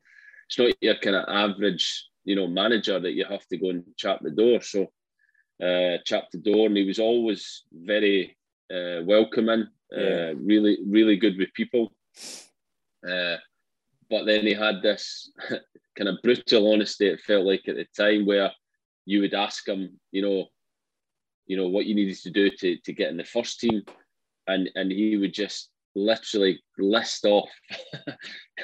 it's 0.48 0.58
not 0.58 0.76
your 0.82 0.96
kind 1.00 1.16
of 1.16 1.26
average, 1.28 2.08
you 2.26 2.36
know, 2.36 2.48
manager 2.48 3.00
that 3.00 3.14
you 3.14 3.26
have 3.26 3.46
to 3.48 3.58
go 3.58 3.70
and 3.70 3.84
chat 3.98 4.20
the 4.22 4.32
door. 4.32 4.62
So, 4.62 4.88
uh, 5.62 5.98
chat 6.06 6.26
the 6.32 6.40
door, 6.40 6.68
and 6.68 6.78
he 6.78 6.86
was 6.86 7.00
always 7.00 7.64
very 7.74 8.38
uh, 8.74 9.04
welcoming, 9.04 9.68
uh, 9.96 10.34
really, 10.36 10.80
really 10.88 11.18
good 11.18 11.38
with 11.38 11.54
people. 11.54 11.92
Uh, 13.08 13.38
but 14.10 14.26
then 14.26 14.46
he 14.46 14.54
had 14.54 14.82
this 14.82 15.32
kind 15.98 16.10
of 16.10 16.22
brutal 16.24 16.74
honesty. 16.74 17.08
It 17.08 17.22
felt 17.22 17.46
like 17.46 17.68
at 17.68 17.76
the 17.76 17.86
time 17.96 18.26
where 18.26 18.52
you 19.06 19.22
would 19.22 19.34
ask 19.34 19.68
him, 19.68 20.00
you 20.12 20.22
know, 20.22 20.48
you 21.46 21.58
know 21.58 21.68
what 21.68 21.86
you 21.86 21.96
needed 21.96 22.18
to 22.18 22.32
do 22.32 22.50
to, 22.50 22.78
to 22.78 22.94
get 22.94 23.10
in 23.10 23.18
the 23.18 23.24
first 23.24 23.60
team. 23.60 23.84
And 24.48 24.70
and 24.76 24.92
he 24.92 25.18
would 25.18 25.34
just 25.34 25.70
literally 25.96 26.62
list 26.78 27.26
off 27.26 27.50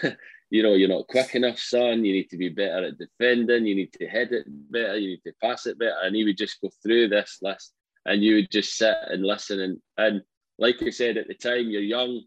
you 0.52 0.62
know 0.62 0.74
you're 0.74 0.90
not 0.90 1.08
quick 1.08 1.36
enough 1.36 1.60
son. 1.60 2.06
You 2.06 2.14
need 2.14 2.30
to 2.30 2.38
be 2.38 2.50
better 2.50 2.86
at 2.86 2.98
defending. 2.98 3.66
You 3.66 3.76
need 3.76 3.94
to 3.94 4.08
head 4.08 4.32
it 4.32 4.46
better. 4.72 4.98
You 4.98 5.10
need 5.10 5.24
to 5.26 5.34
pass 5.42 5.66
it 5.66 5.80
better. 5.80 5.98
And 6.04 6.16
he 6.16 6.24
would 6.24 6.38
just 6.38 6.62
go 6.62 6.70
through 6.82 7.10
this 7.10 7.40
list 7.42 7.74
and 8.06 8.24
you 8.24 8.36
would 8.36 8.52
just 8.52 8.78
sit 8.78 8.96
and 9.08 9.26
listen. 9.26 9.60
And 9.60 9.80
and 9.98 10.22
like 10.58 10.82
I 10.82 10.90
said 10.90 11.18
at 11.18 11.28
the 11.28 11.34
time 11.34 11.70
you're 11.70 11.82
young 11.82 12.22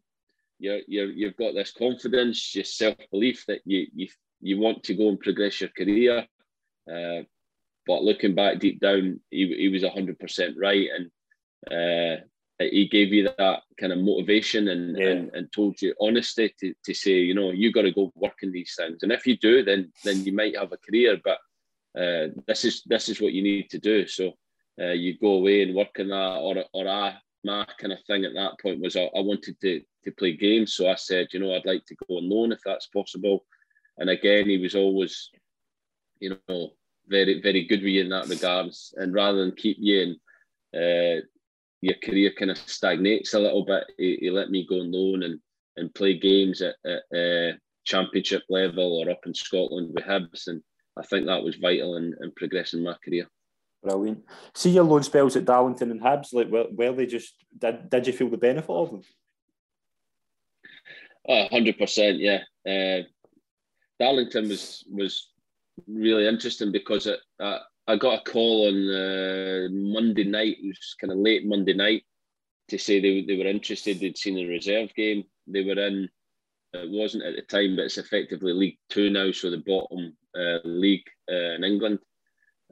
you're, 0.59 0.81
you're 0.87 1.11
you've 1.11 1.37
got 1.37 1.55
this 1.55 1.73
confidence 1.73 2.55
your 2.55 2.65
self-belief 2.65 3.45
that 3.47 3.61
you 3.65 3.87
you 3.95 4.09
you 4.41 4.59
want 4.59 4.83
to 4.85 4.95
go 4.95 5.09
and 5.09 5.21
progress 5.21 5.61
your 5.61 5.71
career 5.71 6.27
uh, 6.93 7.23
but 7.89 8.05
looking 8.05 8.35
back 8.35 8.59
deep 8.61 8.81
down, 8.81 9.19
he, 9.31 9.47
he 9.55 9.69
was 9.69 9.83
100% 9.83 10.55
right. 10.61 10.89
And 10.95 12.21
uh, 12.21 12.23
he 12.61 12.87
gave 12.87 13.15
you 13.15 13.31
that 13.39 13.63
kind 13.81 13.93
of 13.93 13.99
motivation 13.99 14.69
and, 14.69 14.97
Yeah. 14.97 15.07
and, 15.09 15.31
and 15.35 15.53
told 15.53 15.81
you 15.81 15.95
honesty 15.99 16.55
to, 16.61 16.75
to 16.85 16.95
say, 16.95 17.13
you 17.13 17.35
know, 17.35 17.51
you 17.51 17.73
got 17.73 17.83
to 17.83 17.91
go 17.93 18.13
work 18.15 18.43
in 18.43 18.53
these 18.53 18.75
things. 18.77 19.03
And 19.03 19.11
if 19.11 19.27
you 19.27 19.39
do, 19.39 19.65
then 19.65 19.91
then 20.05 20.23
you 20.23 20.33
might 20.35 20.57
have 20.59 20.73
a 20.73 20.77
career. 20.77 21.19
But 21.25 21.39
uh, 21.99 22.29
this 22.47 22.67
is 22.67 22.83
this 22.85 23.09
is 23.09 23.23
what 23.23 23.33
you 23.33 23.43
need 23.43 23.71
to 23.71 23.79
do. 23.79 24.07
So 24.07 24.35
uh, 24.79 24.93
you 24.93 25.19
go 25.19 25.33
away 25.33 25.63
and 25.63 25.75
work 25.75 25.97
on 25.99 26.09
that. 26.09 26.37
Or 26.41 26.63
or 26.75 26.89
I 26.89 27.17
my 27.43 27.65
kind 27.81 27.95
of 27.95 28.01
thing 28.07 28.27
at 28.27 28.35
that 28.35 28.61
point 28.61 28.81
was 28.83 28.97
I, 28.97 29.05
I 29.05 29.21
wanted 29.21 29.59
to 29.63 29.81
to 30.09 30.17
play 30.17 30.37
games. 30.37 30.75
So 30.75 30.89
I 30.89 30.97
said, 30.97 31.29
you 31.33 31.41
know, 31.41 31.55
I'd 31.55 31.67
like 31.67 31.85
to 31.87 31.97
go 32.07 32.17
on 32.17 32.29
loan 32.29 32.53
if 32.53 32.61
that's 32.65 32.87
possible. 32.87 33.45
And 33.99 34.11
again, 34.11 34.49
he 34.49 34.59
was 34.59 34.75
always, 34.75 35.31
you 36.21 36.37
know, 36.49 36.71
very 37.07 37.41
very 37.41 37.67
good 37.67 37.83
with 37.83 37.93
you 37.93 38.03
in 38.03 38.11
that 38.11 38.29
regards. 38.29 38.95
And 38.97 39.15
rather 39.15 39.39
than 39.39 39.53
keep 39.53 39.77
you 39.81 40.01
in. 40.03 40.17
Uh, 40.79 41.21
your 41.81 41.95
career 42.03 42.33
kind 42.37 42.51
of 42.51 42.59
stagnates 42.59 43.35
a 43.35 43.39
little 43.39 43.65
bit. 43.65 43.85
He, 43.99 44.19
he 44.21 44.31
let 44.31 44.51
me 44.51 44.67
go 44.69 44.81
on 44.81 44.93
loan 44.93 45.23
and, 45.23 45.41
and 45.77 45.95
play 45.95 46.19
games 46.19 46.61
at, 46.61 46.75
at 46.85 47.03
uh, 47.17 47.57
championship 47.85 48.43
level 48.49 48.99
or 48.99 49.11
up 49.11 49.21
in 49.27 49.35
Scotland 49.35 49.93
with 49.95 50.05
Hibs, 50.05 50.49
and 50.49 50.63
I 50.99 51.03
think 51.03 51.27
that 51.27 51.43
was 51.43 51.57
vital 51.57 51.97
in, 51.97 52.15
in 52.21 52.33
progressing 52.37 52.83
my 52.83 52.97
career. 53.05 53.29
Brilliant. 53.83 54.25
See 54.55 54.71
your 54.71 54.85
loan 54.85 55.05
spells 55.05 55.37
at 55.37 55.45
Darlington 55.45 55.93
and 55.93 56.01
Hibs, 56.01 56.33
like 56.33 56.49
where, 56.49 56.65
where 56.65 56.93
they 56.93 57.07
just 57.07 57.33
did, 57.57 57.89
did 57.89 58.07
you 58.09 58.13
feel 58.13 58.29
the 58.29 58.37
benefit 58.37 58.71
of 58.71 58.91
them? 58.91 59.03
Hundred 61.29 61.79
percent, 61.79 62.19
yeah. 62.19 62.43
Uh, 62.67 63.03
Darlington 63.99 64.49
was 64.49 64.85
was 64.91 65.31
really 65.87 66.27
interesting 66.27 66.73
because 66.73 67.07
it, 67.07 67.21
uh, 67.41 67.59
I 67.87 67.97
got 67.97 68.21
a 68.21 68.31
call 68.31 68.69
on 68.69 68.89
uh, 68.91 69.69
Monday 69.71 70.25
night. 70.25 70.57
It 70.63 70.69
was 70.69 70.97
kind 71.01 71.13
of 71.13 71.19
late 71.19 71.47
Monday 71.47 71.75
night 71.75 72.05
to 72.69 72.79
say 72.79 73.01
they 73.01 73.23
they 73.23 73.37
were 73.37 73.51
interested. 73.51 73.99
They'd 73.99 74.19
seen 74.19 74.37
the 74.37 74.47
reserve 74.47 74.95
game. 74.95 75.25
They 75.47 75.65
were 75.65 75.79
in. 75.79 76.09
It 76.75 76.91
wasn't 76.91 77.25
at 77.25 77.35
the 77.35 77.43
time, 77.43 77.77
but 77.77 77.87
it's 77.87 77.99
effectively 77.99 78.53
League 78.53 78.79
Two 78.91 79.11
now, 79.11 79.33
so 79.33 79.51
the 79.51 79.59
bottom 79.59 80.17
uh, 80.39 80.59
league 80.65 81.07
uh, 81.31 81.55
in 81.57 81.65
England. 81.65 81.99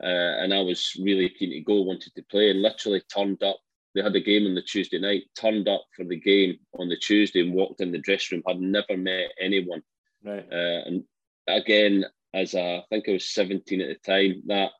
Uh, 0.03 0.37
and 0.43 0.53
I 0.53 0.61
was 0.61 0.93
really 1.03 1.31
keen 1.31 1.51
to 1.51 1.61
go, 1.61 1.81
wanted 1.81 2.15
to 2.15 2.23
play, 2.31 2.51
and 2.51 2.61
literally 2.61 3.01
turned 3.13 3.43
up. 3.43 3.59
They 3.97 4.03
had 4.03 4.15
a 4.15 4.21
game 4.21 4.47
on 4.47 4.55
the 4.55 4.61
Tuesday 4.63 4.99
night. 4.99 5.23
Turned 5.35 5.69
up 5.69 5.83
for 5.97 6.05
the 6.05 6.21
game 6.21 6.59
on 6.79 6.91
the 6.91 6.99
Tuesday 6.99 7.41
and 7.41 7.55
walked 7.55 7.81
in 7.81 7.93
the 7.93 7.99
dressing 7.99 8.37
room. 8.39 8.45
Had 8.47 8.61
never 8.61 8.95
met 8.97 9.33
anyone, 9.41 9.83
Right. 10.23 10.47
uh, 10.53 10.83
and 10.87 11.05
again, 11.47 12.05
as 12.35 12.53
a, 12.53 12.79
I 12.79 12.85
think 12.91 13.09
I 13.09 13.13
was 13.13 13.31
17 13.33 13.81
at 13.81 13.89
the 13.89 13.95
time, 14.13 14.43
that 14.49 14.73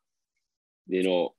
you 0.87 1.03
know, 1.03 1.35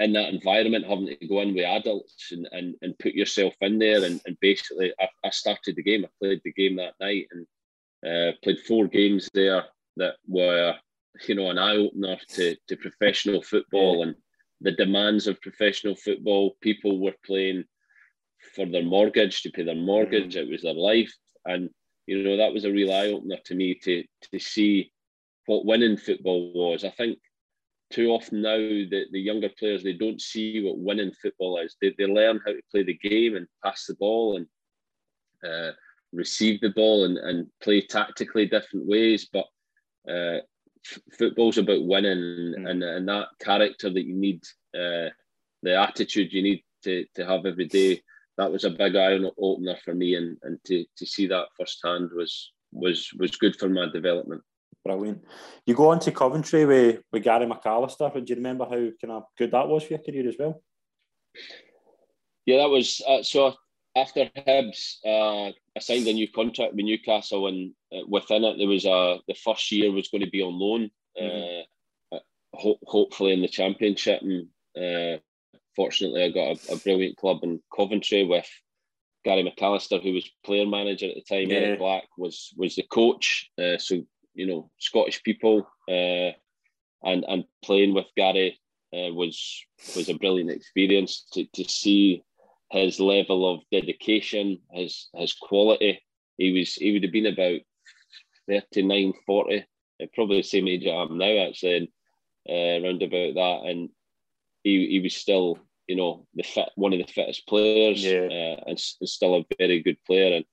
in 0.00 0.14
that 0.14 0.32
environment, 0.32 0.86
having 0.86 1.06
to 1.08 1.28
go 1.28 1.40
in 1.42 1.54
with 1.54 1.64
adults 1.64 2.32
and, 2.32 2.48
and, 2.52 2.74
and 2.80 2.98
put 2.98 3.12
yourself 3.12 3.54
in 3.60 3.78
there. 3.78 4.02
And, 4.04 4.20
and 4.24 4.36
basically, 4.40 4.92
I, 4.98 5.08
I 5.24 5.30
started 5.30 5.76
the 5.76 5.82
game. 5.82 6.04
I 6.04 6.08
played 6.20 6.40
the 6.42 6.52
game 6.52 6.76
that 6.76 6.94
night 7.00 7.26
and 7.32 7.46
uh, 8.06 8.32
played 8.42 8.60
four 8.60 8.86
games 8.86 9.28
there 9.34 9.64
that 9.96 10.14
were, 10.26 10.74
you 11.28 11.34
know, 11.34 11.50
an 11.50 11.58
eye 11.58 11.76
opener 11.76 12.16
to, 12.30 12.56
to 12.68 12.76
professional 12.76 13.42
football 13.42 14.02
and 14.04 14.14
the 14.60 14.72
demands 14.72 15.26
of 15.26 15.40
professional 15.40 15.94
football. 15.96 16.56
People 16.60 17.00
were 17.00 17.14
playing 17.24 17.64
for 18.54 18.66
their 18.66 18.82
mortgage 18.82 19.42
to 19.42 19.50
pay 19.50 19.64
their 19.64 19.74
mortgage. 19.74 20.36
It 20.36 20.48
was 20.48 20.62
their 20.62 20.74
life. 20.74 21.12
And, 21.44 21.70
you 22.06 22.22
know, 22.22 22.36
that 22.36 22.52
was 22.52 22.64
a 22.64 22.72
real 22.72 22.92
eye 22.92 23.08
opener 23.08 23.38
to 23.44 23.54
me 23.54 23.74
to, 23.82 24.04
to 24.32 24.38
see 24.38 24.92
what 25.46 25.66
winning 25.66 25.96
football 25.96 26.52
was. 26.54 26.84
I 26.84 26.90
think 26.90 27.18
too 27.90 28.08
often 28.08 28.42
now 28.42 28.56
the, 28.56 29.04
the 29.12 29.20
younger 29.20 29.50
players 29.58 29.82
they 29.82 29.92
don't 29.92 30.20
see 30.20 30.62
what 30.64 30.78
winning 30.78 31.12
football 31.22 31.58
is 31.58 31.76
they, 31.80 31.94
they 31.96 32.06
learn 32.06 32.40
how 32.44 32.52
to 32.52 32.60
play 32.70 32.82
the 32.82 32.98
game 33.08 33.36
and 33.36 33.46
pass 33.62 33.86
the 33.86 33.94
ball 33.94 34.36
and 34.36 34.46
uh, 35.48 35.72
receive 36.12 36.60
the 36.60 36.70
ball 36.70 37.04
and, 37.04 37.18
and 37.18 37.46
play 37.62 37.80
tactically 37.80 38.46
different 38.46 38.86
ways 38.86 39.28
but 39.32 39.46
uh, 40.10 40.38
f- 40.84 41.00
football's 41.18 41.58
about 41.58 41.84
winning 41.84 42.54
Mm. 42.58 42.70
and, 42.70 42.82
and 42.82 43.08
that 43.08 43.28
character 43.40 43.90
that 43.90 44.04
you 44.04 44.14
need 44.14 44.42
uh, 44.74 45.08
the 45.62 45.76
attitude 45.78 46.32
you 46.32 46.42
need 46.42 46.62
to, 46.82 47.04
to 47.14 47.24
have 47.26 47.46
every 47.46 47.66
day 47.66 48.00
that 48.36 48.50
was 48.50 48.64
a 48.64 48.70
big 48.70 48.96
eye 48.96 49.18
opener 49.38 49.76
for 49.84 49.94
me 49.94 50.16
and, 50.16 50.36
and 50.42 50.58
to, 50.66 50.84
to 50.96 51.06
see 51.06 51.26
that 51.28 51.46
firsthand 51.58 52.10
was 52.14 52.52
was 52.72 53.10
was 53.18 53.36
good 53.36 53.56
for 53.56 53.68
my 53.68 53.86
development 53.92 54.42
Brilliant. 54.84 55.24
You 55.64 55.74
go 55.74 55.88
on 55.88 55.98
to 56.00 56.12
Coventry 56.12 56.66
with, 56.66 57.00
with 57.10 57.22
Gary 57.22 57.46
McAllister. 57.46 58.14
And 58.14 58.26
do 58.26 58.32
you 58.32 58.36
remember 58.36 58.66
how 58.66 58.76
kind 58.76 59.12
of 59.12 59.22
good 59.38 59.50
that 59.52 59.66
was 59.66 59.82
for 59.84 59.94
your 59.94 60.02
career 60.02 60.28
as 60.28 60.36
well? 60.38 60.62
Yeah, 62.44 62.58
that 62.58 62.68
was 62.68 63.00
uh, 63.08 63.22
so. 63.22 63.54
After 63.96 64.28
Hibs, 64.36 64.96
uh, 65.06 65.52
I 65.76 65.80
signed 65.80 66.06
a 66.06 66.12
new 66.12 66.30
contract 66.30 66.74
with 66.74 66.84
Newcastle, 66.84 67.48
and 67.48 67.72
uh, 67.92 68.06
within 68.08 68.44
it, 68.44 68.58
there 68.58 68.68
was 68.68 68.84
a 68.84 69.18
the 69.26 69.34
first 69.34 69.70
year 69.72 69.90
was 69.90 70.08
going 70.08 70.24
to 70.24 70.30
be 70.30 70.42
on 70.42 70.58
loan, 70.58 70.90
uh, 71.20 72.18
ho- 72.54 72.78
hopefully 72.84 73.32
in 73.32 73.42
the 73.42 73.48
Championship. 73.48 74.22
And 74.22 74.48
uh, 74.76 75.18
fortunately, 75.74 76.22
I 76.22 76.30
got 76.30 76.58
a, 76.68 76.74
a 76.74 76.76
brilliant 76.76 77.16
club 77.16 77.40
in 77.42 77.60
Coventry 77.74 78.24
with 78.24 78.48
Gary 79.24 79.42
McAllister, 79.42 80.02
who 80.02 80.12
was 80.12 80.30
player 80.44 80.66
manager 80.66 81.08
at 81.08 81.16
the 81.16 81.22
time. 81.22 81.50
Yeah. 81.50 81.58
Eric 81.58 81.78
Black 81.80 82.04
was 82.16 82.54
was 82.56 82.76
the 82.76 82.84
coach. 82.84 83.50
Uh, 83.58 83.78
so 83.78 84.04
you 84.34 84.46
know, 84.46 84.70
Scottish 84.78 85.22
people, 85.22 85.66
uh, 85.88 86.30
and 87.02 87.24
and 87.26 87.44
playing 87.64 87.94
with 87.94 88.06
Gary 88.16 88.60
uh, 88.92 89.12
was 89.12 89.64
was 89.96 90.08
a 90.08 90.14
brilliant 90.14 90.50
experience 90.50 91.26
to, 91.32 91.44
to 91.54 91.64
see 91.64 92.22
his 92.74 92.98
level 93.00 93.48
of 93.50 93.60
dedication, 93.70 94.58
his 94.72 95.08
his 95.14 95.32
quality. 95.34 96.00
He 96.36 96.52
was 96.52 96.74
he 96.74 96.92
would 96.92 97.04
have 97.04 97.12
been 97.12 97.26
about 97.26 97.60
39, 98.48 99.14
40, 99.26 99.58
uh, 100.02 100.06
probably 100.14 100.38
the 100.38 100.42
same 100.42 100.68
age 100.68 100.86
I 100.86 101.02
am 101.02 101.16
now 101.16 101.46
actually, 101.46 101.76
and 101.76 101.88
uh, 102.84 102.86
around 102.86 103.02
about 103.02 103.34
that. 103.34 103.60
And 103.70 103.88
he, 104.64 104.88
he 104.88 105.00
was 105.00 105.14
still, 105.14 105.58
you 105.86 105.96
know, 105.96 106.26
the 106.34 106.42
fit 106.42 106.70
one 106.74 106.92
of 106.92 106.98
the 106.98 107.12
fittest 107.12 107.46
players, 107.46 108.04
Yeah. 108.04 108.28
uh, 108.30 108.64
and 108.66 108.78
still 108.78 109.36
a 109.36 109.44
very 109.58 109.80
good 109.82 109.98
player. 110.06 110.36
And 110.36 110.44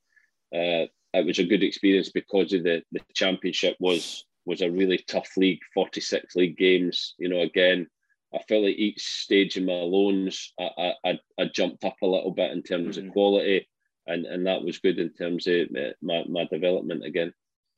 uh, 0.54 0.88
it 1.14 1.26
was 1.26 1.40
a 1.40 1.44
good 1.46 1.64
experience 1.64 2.10
because 2.10 2.54
of 2.54 2.64
the 2.64 2.84
the 2.92 3.02
championship 3.14 3.78
was 3.80 4.26
was 4.46 4.62
a 4.62 4.72
really 4.72 5.00
tough 5.08 5.30
league, 5.38 5.60
forty 5.74 6.02
six 6.02 6.36
league 6.36 6.58
games. 6.58 7.16
You 7.18 7.30
know, 7.30 7.40
again, 7.42 7.88
I 8.34 8.40
felt 8.48 8.64
like 8.64 8.76
each 8.76 9.02
stage 9.02 9.58
in 9.58 9.66
my 9.66 9.74
loans, 9.74 10.54
I 10.60 10.94
I, 11.04 11.20
I, 11.38 11.46
jumped 11.46 11.84
up 11.84 11.96
a 12.02 12.08
little 12.08 12.32
bit 12.32 12.52
in 12.52 12.64
terms 12.64 12.98
Mhm. 12.98 13.08
of 13.08 13.14
quality, 13.14 13.68
and 14.08 14.26
and 14.26 14.46
that 14.48 14.64
was 14.64 14.80
good 14.80 15.00
in 15.00 15.12
terms 15.14 15.48
of 15.48 15.68
uh, 15.76 15.94
my 16.02 16.24
my 16.28 16.46
development 16.46 17.06
again. 17.06 17.34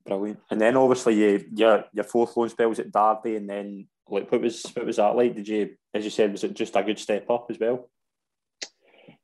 Brilliant. 0.06 0.40
And 0.52 0.60
then 0.60 0.76
obviously 0.78 1.16
you, 1.16 1.46
your 1.54 1.86
your 1.94 2.04
fourth 2.04 2.36
loan 2.38 2.50
spell 2.50 2.70
was 2.70 2.80
at 2.80 2.92
Derby, 2.92 3.36
and 3.36 3.50
then 3.50 3.88
like 4.08 4.32
what 4.32 4.42
was 4.42 4.64
what 4.74 4.86
was 4.86 4.98
that 4.98 5.16
like? 5.16 5.36
Did 5.36 5.48
you, 5.48 5.76
as 5.94 6.04
you 6.04 6.10
said, 6.10 6.32
was 6.32 6.44
it 6.44 6.54
just 6.54 6.76
a 6.76 6.84
good 6.84 7.00
step 7.00 7.30
up 7.30 7.48
as 7.50 7.60
well? 7.60 7.90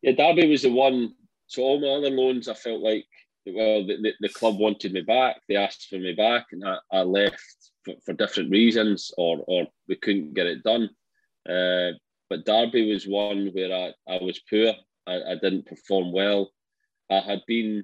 Yeah, 0.01 0.13
Derby 0.13 0.49
was 0.49 0.63
the 0.63 0.71
one. 0.71 1.15
So 1.47 1.63
all 1.63 1.79
my 1.81 1.89
other 1.89 2.15
loans, 2.15 2.47
I 2.47 2.53
felt 2.53 2.81
like 2.81 3.05
well, 3.45 3.85
the, 3.85 3.97
the, 4.01 4.13
the 4.19 4.29
club 4.29 4.57
wanted 4.59 4.93
me 4.93 5.01
back. 5.01 5.41
They 5.47 5.55
asked 5.55 5.87
for 5.89 5.97
me 5.97 6.13
back, 6.13 6.47
and 6.51 6.63
I, 6.65 6.77
I 6.91 7.01
left 7.01 7.43
for, 7.83 7.95
for 8.05 8.13
different 8.13 8.51
reasons, 8.51 9.11
or 9.17 9.43
or 9.47 9.67
we 9.87 9.95
couldn't 9.95 10.33
get 10.33 10.47
it 10.47 10.63
done. 10.63 10.89
Uh, 11.47 11.91
but 12.29 12.45
Derby 12.45 12.91
was 12.91 13.07
one 13.07 13.49
where 13.53 13.73
I, 13.73 13.93
I 14.11 14.19
was 14.21 14.39
poor. 14.49 14.73
I, 15.07 15.15
I 15.31 15.35
didn't 15.41 15.65
perform 15.65 16.11
well. 16.11 16.51
I 17.09 17.19
had 17.19 17.41
been 17.47 17.83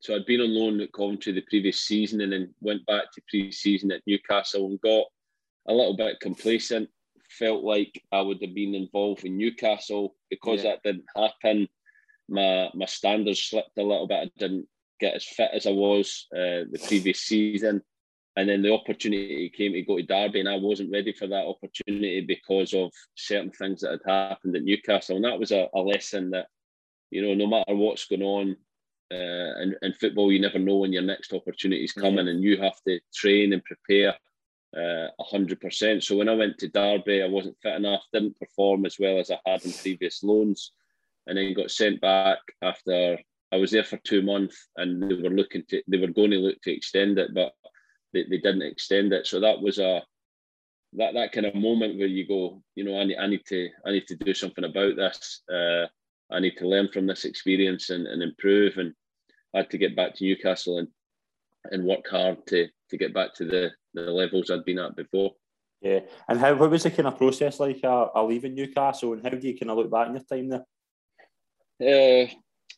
so 0.00 0.16
I'd 0.16 0.26
been 0.26 0.40
on 0.40 0.52
loan 0.52 0.80
at 0.80 0.92
Coventry 0.92 1.32
the 1.32 1.42
previous 1.48 1.82
season, 1.82 2.20
and 2.22 2.32
then 2.32 2.52
went 2.60 2.84
back 2.86 3.04
to 3.12 3.22
pre-season 3.28 3.92
at 3.92 4.02
Newcastle 4.04 4.66
and 4.66 4.80
got 4.80 5.04
a 5.68 5.72
little 5.72 5.96
bit 5.96 6.18
complacent. 6.20 6.88
Felt 7.30 7.62
like 7.62 8.02
I 8.10 8.20
would 8.20 8.38
have 8.42 8.52
been 8.54 8.74
involved 8.74 9.24
in 9.24 9.36
Newcastle 9.38 10.16
because 10.28 10.64
Yeah. 10.64 10.72
that 10.72 10.82
didn't 10.82 11.06
happen. 11.16 11.68
My 12.28 12.68
my 12.74 12.86
standards 12.86 13.42
slipped 13.42 13.78
a 13.78 13.82
little 13.82 14.06
bit. 14.08 14.28
I 14.28 14.30
didn't 14.38 14.66
get 15.00 15.14
as 15.14 15.24
fit 15.24 15.50
as 15.52 15.66
I 15.66 15.70
was 15.70 16.26
uh, 16.34 16.66
the 16.70 16.80
previous 16.86 17.20
season, 17.20 17.82
and 18.36 18.48
then 18.48 18.62
the 18.62 18.72
opportunity 18.72 19.50
came 19.54 19.72
to 19.72 19.82
go 19.82 19.96
to 19.98 20.02
Derby, 20.02 20.40
and 20.40 20.48
I 20.48 20.56
wasn't 20.56 20.92
ready 20.92 21.12
for 21.12 21.26
that 21.26 21.46
opportunity 21.46 22.22
because 22.22 22.72
of 22.72 22.90
certain 23.14 23.50
things 23.50 23.80
that 23.82 24.00
had 24.06 24.10
happened 24.30 24.56
at 24.56 24.62
Newcastle, 24.62 25.16
and 25.16 25.24
that 25.24 25.38
was 25.38 25.52
a, 25.52 25.68
a 25.74 25.80
lesson 25.80 26.30
that 26.30 26.46
you 27.10 27.22
know 27.22 27.34
no 27.34 27.46
matter 27.46 27.74
what's 27.74 28.06
going 28.06 28.22
on. 28.22 28.56
Uh, 29.12 29.60
in, 29.60 29.76
in 29.82 29.92
football, 29.92 30.32
you 30.32 30.40
never 30.40 30.58
know 30.58 30.76
when 30.76 30.92
your 30.92 31.02
next 31.02 31.34
opportunity 31.34 31.84
is 31.84 31.92
coming, 31.92 32.28
and 32.28 32.42
you 32.42 32.56
have 32.56 32.80
to 32.88 32.98
train 33.12 33.52
and 33.52 33.62
prepare 33.64 34.14
uh, 34.74 35.08
a 35.18 35.24
hundred 35.24 35.60
percent. 35.60 36.02
So 36.02 36.16
when 36.16 36.30
I 36.30 36.34
went 36.34 36.56
to 36.58 36.68
Derby, 36.68 37.22
I 37.22 37.26
wasn't 37.26 37.58
fit 37.62 37.74
enough, 37.74 38.02
didn't 38.14 38.38
perform 38.40 38.86
as 38.86 38.96
well 38.98 39.18
as 39.18 39.30
I 39.30 39.38
had 39.44 39.62
in 39.66 39.72
previous 39.72 40.22
loans, 40.22 40.72
and 41.26 41.36
then 41.36 41.52
got 41.52 41.70
sent 41.70 42.00
back 42.00 42.38
after 42.62 43.18
I 43.52 43.56
was 43.56 43.70
there 43.70 43.84
for 43.84 43.98
two 43.98 44.22
months, 44.22 44.68
and 44.78 45.02
they 45.02 45.14
were 45.14 45.28
looking 45.28 45.64
to 45.68 45.82
they 45.86 45.98
were 45.98 46.06
going 46.06 46.30
to 46.30 46.38
look 46.38 46.62
to 46.62 46.72
extend 46.72 47.18
it, 47.18 47.34
but 47.34 47.52
they, 48.12 48.24
they 48.24 48.38
didn't 48.38 48.62
extend 48.62 49.12
it. 49.12 49.26
So 49.26 49.40
that 49.40 49.60
was 49.60 49.78
a 49.78 50.02
that 50.94 51.14
that 51.14 51.32
kind 51.32 51.46
of 51.46 51.54
moment 51.54 51.98
where 51.98 52.06
you 52.06 52.26
go, 52.26 52.62
you 52.74 52.84
know, 52.84 52.98
I 52.98 53.04
need 53.04 53.18
I 53.18 53.26
need 53.26 53.44
to 53.46 53.68
I 53.86 53.92
need 53.92 54.06
to 54.08 54.16
do 54.16 54.34
something 54.34 54.64
about 54.64 54.96
this. 54.96 55.42
Uh, 55.52 55.86
I 56.30 56.40
need 56.40 56.56
to 56.58 56.68
learn 56.68 56.88
from 56.88 57.06
this 57.06 57.24
experience 57.24 57.90
and, 57.90 58.06
and 58.06 58.22
improve. 58.22 58.78
And 58.78 58.94
I 59.54 59.58
had 59.58 59.70
to 59.70 59.78
get 59.78 59.96
back 59.96 60.14
to 60.16 60.24
Newcastle 60.24 60.78
and 60.78 60.88
and 61.70 61.84
work 61.84 62.08
hard 62.10 62.46
to 62.48 62.68
to 62.90 62.96
get 62.96 63.14
back 63.14 63.34
to 63.34 63.44
the 63.44 63.70
the 63.94 64.02
levels 64.02 64.50
I'd 64.50 64.64
been 64.64 64.78
at 64.78 64.96
before. 64.96 65.32
Yeah, 65.80 66.00
and 66.28 66.38
how 66.38 66.54
what 66.54 66.70
was 66.70 66.84
the 66.84 66.90
kind 66.90 67.08
of 67.08 67.18
process 67.18 67.58
like? 67.58 67.80
Uh, 67.82 68.06
uh 68.14 68.24
leaving 68.24 68.54
Newcastle, 68.54 69.14
and 69.14 69.22
how 69.22 69.30
do 69.30 69.46
you 69.46 69.58
kind 69.58 69.70
of 69.70 69.78
look 69.78 69.90
back 69.90 70.08
in 70.08 70.14
your 70.14 70.24
time 70.24 70.48
there? 70.48 70.64
Uh, 71.80 72.28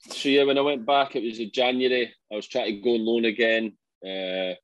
so 0.08 0.28
yeah, 0.28 0.44
when 0.44 0.58
I 0.58 0.62
went 0.62 0.86
back, 0.86 1.16
it 1.16 1.24
was 1.24 1.38
in 1.38 1.50
January. 1.52 2.12
I 2.32 2.36
was 2.36 2.46
trying 2.46 2.74
to 2.74 2.80
go 2.80 2.94
on 2.94 3.04
loan 3.04 3.24
again. 3.24 3.76
Uh, 4.04 4.54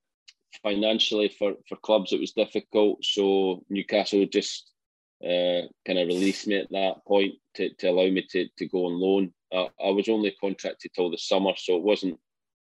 financially, 0.63 1.29
for 1.39 1.55
for 1.69 1.77
clubs, 1.77 2.13
it 2.13 2.21
was 2.21 2.33
difficult. 2.33 3.05
So 3.05 3.65
Newcastle 3.69 4.27
just 4.27 4.71
uh, 5.25 5.63
kind 5.87 5.99
of 5.99 6.09
released 6.09 6.47
me 6.47 6.57
at 6.57 6.71
that 6.71 7.05
point 7.07 7.35
to, 7.55 7.73
to 7.75 7.89
allow 7.89 8.09
me 8.11 8.27
to, 8.31 8.49
to 8.57 8.67
go 8.69 8.87
on 8.87 9.01
loan. 9.01 9.33
Uh, 9.53 9.69
I 9.85 9.91
was 9.91 10.09
only 10.09 10.35
contracted 10.41 10.93
till 10.95 11.11
the 11.11 11.19
summer, 11.19 11.53
so 11.57 11.77
it 11.77 11.83
wasn't, 11.83 12.19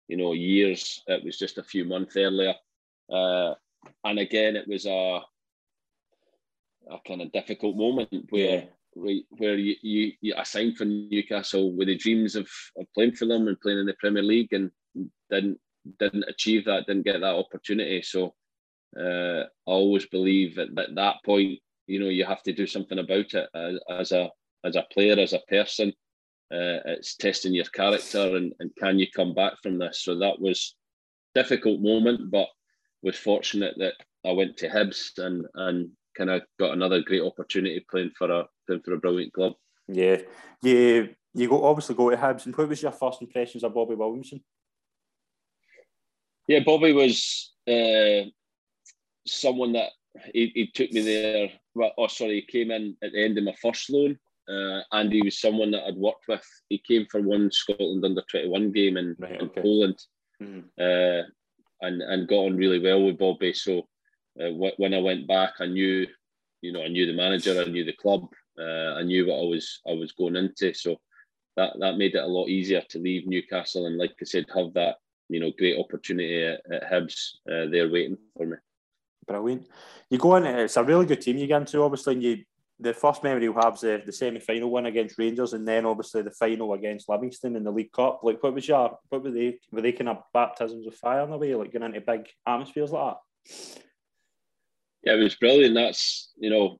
you 0.07 0.17
know, 0.17 0.33
years. 0.33 1.01
It 1.07 1.23
was 1.23 1.37
just 1.37 1.57
a 1.57 1.63
few 1.63 1.85
months 1.85 2.15
earlier. 2.17 2.55
Uh, 3.11 3.53
and 4.03 4.19
again, 4.19 4.55
it 4.55 4.67
was 4.67 4.85
a 4.85 5.21
a 6.89 6.97
kind 7.07 7.21
of 7.21 7.31
difficult 7.31 7.77
moment 7.77 8.09
where 8.31 8.67
where 8.93 9.55
you, 9.55 9.75
you, 9.81 10.11
you 10.21 10.35
signed 10.43 10.77
for 10.77 10.85
Newcastle 10.85 11.71
with 11.71 11.87
the 11.87 11.95
dreams 11.95 12.35
of, 12.35 12.49
of 12.77 12.85
playing 12.93 13.13
for 13.13 13.25
them 13.25 13.47
and 13.47 13.59
playing 13.61 13.79
in 13.79 13.85
the 13.85 13.93
Premier 13.93 14.23
League 14.23 14.51
and 14.51 14.69
didn't 15.29 15.59
didn't 15.99 16.25
achieve 16.27 16.65
that, 16.65 16.85
didn't 16.87 17.05
get 17.05 17.21
that 17.21 17.35
opportunity. 17.35 18.01
So 18.01 18.33
uh, 18.99 19.43
I 19.43 19.47
always 19.65 20.05
believe 20.05 20.57
at, 20.57 20.77
at 20.77 20.95
that 20.95 21.15
point, 21.25 21.59
you 21.87 21.99
know, 21.99 22.09
you 22.09 22.25
have 22.25 22.43
to 22.43 22.53
do 22.53 22.67
something 22.67 22.99
about 22.99 23.33
it 23.33 23.49
as, 23.53 23.79
as 23.89 24.11
a 24.11 24.29
as 24.63 24.75
a 24.75 24.85
player, 24.93 25.19
as 25.19 25.33
a 25.33 25.39
person. 25.49 25.89
Uh, 26.53 26.83
it's 26.85 27.15
testing 27.15 27.53
your 27.53 27.65
character 27.65 28.35
and, 28.35 28.53
and 28.59 28.71
can 28.77 28.99
you 28.99 29.07
come 29.15 29.33
back 29.33 29.53
from 29.63 29.79
this? 29.79 30.01
So 30.03 30.19
that 30.19 30.39
was 30.39 30.75
difficult 31.33 31.81
moment, 31.81 32.29
but 32.29 32.47
was 33.01 33.15
fortunate 33.15 33.73
that 33.77 33.93
I 34.25 34.31
went 34.33 34.57
to 34.57 34.69
Hibs 34.69 35.17
and 35.17 35.45
and 35.55 35.89
kind 36.15 36.29
of 36.29 36.41
got 36.59 36.73
another 36.73 37.01
great 37.01 37.23
opportunity 37.23 37.83
playing 37.89 38.11
for 38.17 38.29
a 38.29 38.45
playing 38.67 38.81
for 38.83 38.93
a 38.93 38.99
brilliant 38.99 39.33
club. 39.33 39.53
Yeah, 39.87 40.17
you 40.61 41.09
you 41.33 41.49
go 41.49 41.63
obviously 41.63 41.95
go 41.95 42.09
to 42.09 42.17
Hibs, 42.17 42.45
and 42.45 42.55
what 42.55 42.69
was 42.69 42.81
your 42.81 42.91
first 42.91 43.21
impressions 43.21 43.63
of 43.63 43.73
Bobby 43.73 43.95
Williamson? 43.95 44.43
Yeah, 46.51 46.63
Bobby 46.65 46.91
was 46.91 47.53
uh, 47.65 48.27
someone 49.25 49.71
that 49.71 49.91
he, 50.33 50.51
he 50.53 50.67
took 50.67 50.91
me 50.91 50.99
there. 50.99 51.49
Well, 51.73 51.93
oh, 51.97 52.07
sorry, 52.07 52.41
he 52.41 52.59
came 52.59 52.71
in 52.71 52.97
at 53.01 53.13
the 53.13 53.23
end 53.23 53.37
of 53.37 53.45
my 53.45 53.55
first 53.61 53.89
loan, 53.89 54.19
uh, 54.49 54.81
and 54.91 55.13
he 55.13 55.21
was 55.21 55.39
someone 55.39 55.71
that 55.71 55.85
I'd 55.85 55.95
worked 55.95 56.27
with. 56.27 56.45
He 56.67 56.77
came 56.85 57.05
for 57.09 57.21
one 57.21 57.51
Scotland 57.51 58.03
under 58.03 58.21
twenty 58.29 58.49
one 58.49 58.73
game 58.73 58.97
in, 58.97 59.15
right, 59.17 59.39
in 59.39 59.47
okay. 59.47 59.61
Poland, 59.61 59.97
mm-hmm. 60.43 60.67
uh, 60.77 61.23
and 61.87 62.01
and 62.01 62.27
got 62.27 62.47
on 62.47 62.57
really 62.57 62.79
well 62.79 63.01
with 63.05 63.17
Bobby. 63.17 63.53
So 63.53 63.87
uh, 64.41 64.51
when 64.75 64.93
I 64.93 64.99
went 64.99 65.29
back, 65.29 65.53
I 65.61 65.67
knew, 65.67 66.05
you 66.61 66.73
know, 66.73 66.83
I 66.83 66.89
knew 66.89 67.05
the 67.05 67.13
manager, 67.13 67.61
I 67.61 67.69
knew 67.69 67.85
the 67.85 67.93
club, 67.93 68.27
uh, 68.59 68.95
I 68.99 69.03
knew 69.03 69.27
what 69.27 69.39
I 69.39 69.47
was 69.47 69.79
I 69.87 69.93
was 69.93 70.11
going 70.11 70.35
into. 70.35 70.73
So 70.73 70.99
that 71.55 71.79
that 71.79 71.95
made 71.95 72.15
it 72.15 72.25
a 72.25 72.27
lot 72.27 72.49
easier 72.49 72.83
to 72.89 72.99
leave 72.99 73.25
Newcastle 73.25 73.85
and, 73.85 73.97
like 73.97 74.15
I 74.19 74.25
said, 74.25 74.47
have 74.53 74.73
that 74.73 74.97
you 75.31 75.39
know 75.39 75.51
great 75.57 75.79
opportunity 75.79 76.43
at, 76.43 76.61
at 76.71 76.91
Hibs 76.91 77.37
uh, 77.49 77.69
there 77.69 77.89
waiting 77.89 78.17
for 78.35 78.45
me. 78.45 78.57
Brilliant. 79.27 79.67
You 80.09 80.17
go 80.17 80.35
in. 80.35 80.45
It's 80.45 80.77
a 80.77 80.83
really 80.83 81.05
good 81.05 81.21
team 81.21 81.37
you 81.37 81.47
get 81.47 81.61
into. 81.61 81.81
Obviously, 81.81 82.19
you 82.19 82.43
the 82.79 82.93
first 82.93 83.23
memory 83.23 83.43
you 83.43 83.53
have 83.53 83.75
is 83.75 83.81
the, 83.81 84.01
the 84.05 84.11
semi 84.11 84.39
final 84.39 84.71
win 84.71 84.87
against 84.87 85.17
Rangers, 85.17 85.53
and 85.53 85.67
then 85.67 85.85
obviously 85.85 86.23
the 86.23 86.31
final 86.31 86.73
against 86.73 87.07
Livingston 87.07 87.55
in 87.55 87.63
the 87.63 87.71
League 87.71 87.91
Cup. 87.91 88.21
Like, 88.23 88.41
what 88.41 88.53
was 88.53 88.67
your 88.67 88.97
what 89.09 89.23
were 89.23 89.31
they 89.31 89.59
were 89.71 89.81
they 89.81 89.91
kind 89.91 90.09
of 90.09 90.23
baptisms 90.33 90.87
of 90.87 90.95
fire 90.95 91.23
in 91.23 91.31
a 91.31 91.37
way, 91.37 91.55
like 91.55 91.71
going 91.71 91.83
into 91.83 92.01
big 92.01 92.27
atmospheres 92.45 92.91
like 92.91 93.15
that? 93.45 93.81
yeah, 95.03 95.13
it 95.13 95.23
was 95.23 95.35
brilliant. 95.35 95.75
That's 95.75 96.31
you 96.37 96.49
know 96.49 96.79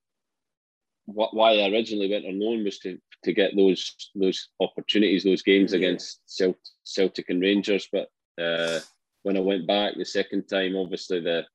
what 1.06 1.36
why 1.36 1.58
I 1.58 1.70
originally 1.70 2.10
went 2.10 2.26
on 2.26 2.40
loan 2.40 2.64
was 2.64 2.80
to 2.80 2.98
to 3.24 3.34
get 3.34 3.56
those 3.56 4.10
those 4.16 4.50
opportunities, 4.60 5.24
those 5.24 5.42
games 5.42 5.74
yeah. 5.74 5.78
against 5.78 6.22
Celtic 6.84 7.30
and 7.30 7.42
Rangers. 7.42 7.88
But 7.92 8.08
uh, 8.40 8.80
when 9.24 9.38
I 9.38 9.42
went 9.42 9.68
back 9.68 9.94
the 9.96 10.06
second 10.06 10.48
time, 10.48 10.76
obviously 10.76 11.20
the 11.20 11.46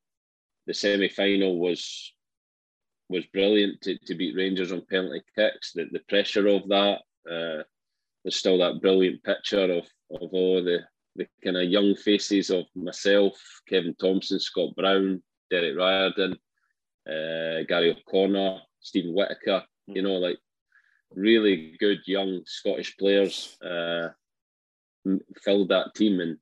the 0.67 0.75
semi 0.75 1.09
final 1.09 1.59
was 1.59 2.13
was 3.09 3.25
brilliant 3.27 3.81
to, 3.83 3.97
to 4.07 4.15
beat 4.15 4.37
Rangers 4.37 4.73
on 4.73 4.83
penalty 4.91 5.23
kicks. 5.35 5.73
The 5.73 5.87
the 5.93 6.01
pressure 6.09 6.47
of 6.49 6.69
that. 6.69 7.01
Uh, 7.31 7.63
there's 8.25 8.37
still 8.37 8.59
that 8.59 8.81
brilliant 8.81 9.23
picture 9.23 9.71
of 9.73 9.87
of 10.11 10.31
all 10.33 10.63
the 10.63 10.81
the 11.17 11.27
kind 11.43 11.57
of 11.57 11.65
young 11.65 11.95
faces 11.95 12.51
of 12.51 12.67
myself, 12.75 13.33
Kevin 13.69 13.95
Thompson, 13.95 14.39
Scott 14.39 14.75
Brown, 14.77 15.23
Derek 15.51 15.77
Riordan, 15.77 16.33
uh, 17.09 17.65
Gary 17.69 17.97
O'Connor, 17.97 18.59
Steven 18.81 19.15
Whittaker, 19.15 19.65
you 19.87 20.03
know, 20.03 20.15
like 20.15 20.39
really 21.15 21.77
good 21.79 22.01
young 22.07 22.43
Scottish 22.45 22.97
players 22.97 23.57
uh, 23.63 24.09
filled 25.43 25.69
that 25.71 25.95
team. 25.95 26.21
And 26.21 26.39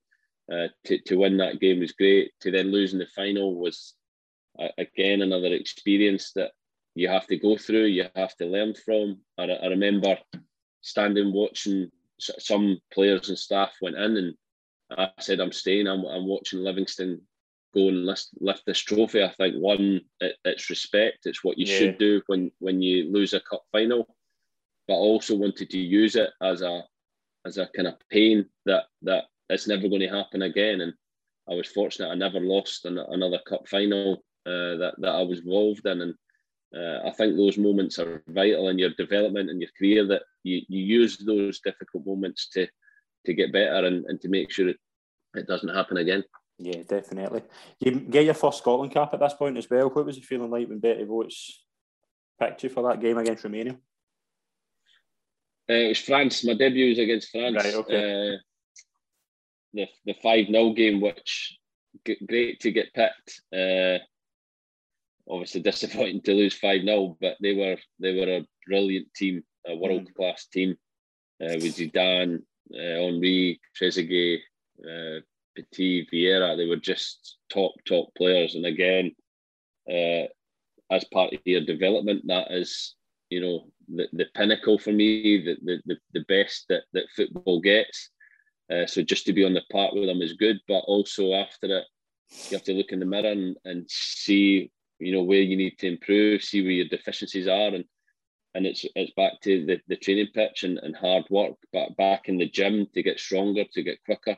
uh, 0.53 0.69
to, 0.85 0.99
to 1.07 1.17
win 1.17 1.37
that 1.39 1.61
game 1.61 1.81
was 1.81 1.93
great. 1.93 2.33
To 2.41 2.51
then 2.51 2.71
lose 2.71 2.93
in 2.93 2.99
the 2.99 3.07
final 3.15 3.55
was, 3.55 3.95
uh, 4.59 4.69
again, 4.79 5.23
another 5.23 5.53
experience 5.55 6.33
that 6.35 6.53
you 6.95 7.09
have 7.09 7.27
to 7.29 7.39
go 7.39 7.57
through, 7.57 7.87
you 7.87 8.07
have 8.15 8.37
to 8.37 8.47
learn 8.47 8.75
from. 8.75 9.19
I, 9.39 9.45
I 9.45 9.67
remember 9.67 10.17
standing 10.83 11.33
watching 11.33 11.91
some 12.19 12.79
players 12.93 13.29
and 13.29 13.39
staff 13.39 13.73
went 13.81 13.97
in 13.97 14.17
and 14.17 14.35
I 14.91 15.11
said, 15.21 15.41
I'm 15.41 15.53
staying. 15.53 15.89
I'm, 15.89 16.05
I'm 16.05 16.27
watching 16.27 16.61
Livingston 16.61 17.21
go 17.75 17.89
and 17.89 18.07
lift, 18.07 18.29
lift 18.41 18.65
this 18.67 18.79
trophy. 18.79 19.23
I 19.23 19.31
think 19.31 19.57
one, 19.57 20.01
it, 20.21 20.37
it's 20.45 20.71
respect. 20.71 21.27
It's 21.27 21.43
what 21.43 21.59
you 21.59 21.67
yeah. 21.67 21.79
should 21.79 21.99
do 21.99 22.23
when 22.27 22.51
when 22.61 22.81
you 22.81 23.13
lose 23.13 23.33
a 23.33 23.41
cup 23.41 23.63
final. 23.73 24.15
But 24.87 24.95
I 24.95 24.99
also 24.99 25.37
wanted 25.37 25.71
to 25.71 25.79
use 25.79 26.15
it 26.15 26.31
as 26.41 26.63
a 26.63 26.83
as 27.45 27.59
a 27.59 27.69
kind 27.75 27.89
of 27.89 27.95
pain 28.11 28.47
that 28.67 28.85
that 29.03 29.25
it's 29.49 29.69
never 29.69 29.89
going 29.89 30.01
to 30.01 30.09
happen 30.09 30.43
again. 30.43 30.81
And 30.81 30.93
I 31.49 31.55
was 31.55 31.69
fortunate 31.69 32.11
I 32.11 32.15
never 32.15 32.41
lost 32.41 32.85
an, 32.85 32.99
another 32.99 33.39
cup 33.47 33.69
final 33.69 34.25
uh, 34.47 34.77
that 34.77 34.95
that 34.99 35.15
I 35.15 35.23
was 35.23 35.41
involved 35.41 35.87
in. 35.87 36.01
And 36.01 36.15
uh, 36.77 37.09
I 37.09 37.13
think 37.13 37.37
those 37.37 37.59
moments 37.59 37.99
are 37.99 38.23
vital 38.29 38.69
in 38.69 38.79
your 38.79 38.91
development 38.99 39.51
and 39.51 39.61
your 39.61 39.71
career. 39.79 40.07
That 40.07 40.23
you, 40.43 40.63
you 40.69 40.85
use 41.01 41.19
those 41.19 41.61
difficult 41.61 42.07
moments 42.07 42.49
to 42.51 42.67
to 43.27 43.35
get 43.35 43.53
better 43.53 43.87
and, 43.87 44.05
and 44.07 44.21
to 44.21 44.29
make 44.29 44.51
sure 44.51 44.69
it, 44.69 44.77
it 45.35 45.47
doesn't 45.47 45.75
happen 45.75 45.97
again. 45.97 46.25
Yeah, 46.59 46.83
definitely. 46.87 47.43
You 47.81 47.93
get 47.93 48.25
your 48.25 48.35
first 48.35 48.59
Scotland 48.59 48.93
cap 48.93 49.13
at 49.13 49.21
this 49.21 49.35
point 49.35 49.57
as 49.57 49.69
well. 49.69 49.89
What 49.91 50.07
was 50.07 50.17
it 50.17 50.25
feeling 50.25 50.51
like 50.51 50.69
when 50.69 50.81
Berti 50.81 51.07
Vogts 51.07 51.51
picked 52.39 52.63
you 52.63 52.69
for 52.69 52.89
that 52.89 53.01
game 53.01 53.19
against 53.19 53.45
Romania? 53.45 53.73
Uh, 55.69 55.73
it 55.73 55.89
was 55.89 55.99
France. 55.99 56.45
My 56.45 56.55
debut 56.55 56.91
was 56.91 56.99
against 56.99 57.31
France. 57.31 57.57
Right, 57.57 57.75
okay. 57.75 58.35
Uh, 58.35 58.37
the 59.75 59.87
the 60.07 60.15
five 60.23 60.47
0 60.47 60.73
game, 60.73 61.01
which 61.01 61.59
g- 62.07 62.17
great 62.27 62.61
to 62.61 62.71
get 62.73 62.95
picked. 62.95 63.43
Uh, 63.53 63.99
obviously 65.29 65.63
disappointing 65.63 66.21
to 66.21 66.35
lose 66.35 66.55
five 66.55 66.83
0 66.83 67.17
but 67.21 67.37
they 67.41 67.55
were 67.55 67.79
they 67.99 68.15
were 68.15 68.37
a 68.37 68.47
brilliant 68.67 69.13
team, 69.15 69.43
a 69.67 69.77
world 69.77 70.09
class 70.17 70.47
mm. 70.47 70.51
team 70.53 70.77
uh, 71.43 71.55
with 71.61 71.77
Zidane, 71.77 72.37
uh, 72.73 73.01
Henry, 73.03 73.61
Trezeguet, 73.79 74.41
uh, 74.81 75.21
Petit, 75.57 76.07
Vieira, 76.13 76.57
they 76.57 76.67
were 76.67 76.77
just 76.77 77.39
top, 77.53 77.73
top 77.87 78.15
players. 78.17 78.55
And 78.55 78.67
again, 78.67 79.15
uh, 79.89 80.27
as 80.91 81.05
part 81.13 81.33
of 81.33 81.41
your 81.45 81.65
development, 81.65 82.23
that 82.27 82.51
is, 82.51 82.95
you 83.31 83.41
know, 83.41 83.67
the, 83.89 84.07
the 84.13 84.27
pinnacle 84.35 84.79
for 84.79 84.93
me, 84.93 85.45
the, 85.45 85.81
the, 85.87 85.97
the 86.13 86.25
best 86.29 86.67
that, 86.69 86.83
that 86.93 87.05
football 87.15 87.61
gets. 87.61 88.11
Uh, 88.75 88.87
so 88.87 89.03
just 89.03 89.27
to 89.27 89.33
be 89.33 89.45
on 89.45 89.55
the 89.55 89.63
park 89.71 89.93
with 89.93 90.07
them 90.07 90.23
is 90.23 90.33
good, 90.33 90.59
but 90.67 90.81
also 90.87 91.35
after 91.35 91.67
it, 91.79 91.85
you 92.49 92.57
have 92.57 92.65
to 92.65 92.73
look 92.73 92.91
in 92.91 92.99
the 92.99 93.07
mirror 93.07 93.31
and, 93.31 93.57
and 93.65 93.85
see, 93.89 94.71
you 94.99 95.13
know, 95.13 95.23
where 95.23 95.41
you 95.41 95.57
need 95.57 95.79
to 95.79 95.87
improve, 95.87 96.43
see 96.43 96.63
where 96.63 96.71
your 96.71 96.89
deficiencies 96.89 97.47
are, 97.47 97.75
and 97.75 97.85
and 98.55 98.67
it's 98.67 98.85
it's 98.95 99.13
back 99.17 99.41
to 99.43 99.67
the, 99.67 99.81
the 99.89 99.97
training 99.97 100.29
pitch 100.33 100.63
and, 100.63 100.79
and 100.79 100.97
hard 100.97 101.25
work, 101.29 101.55
but 101.73 101.97
back 101.97 102.29
in 102.29 102.39
the 102.39 102.49
gym 102.49 102.87
to 102.95 103.03
get 103.03 103.19
stronger, 103.21 103.65
to 103.73 103.83
get 103.83 103.99
quicker, 104.05 104.37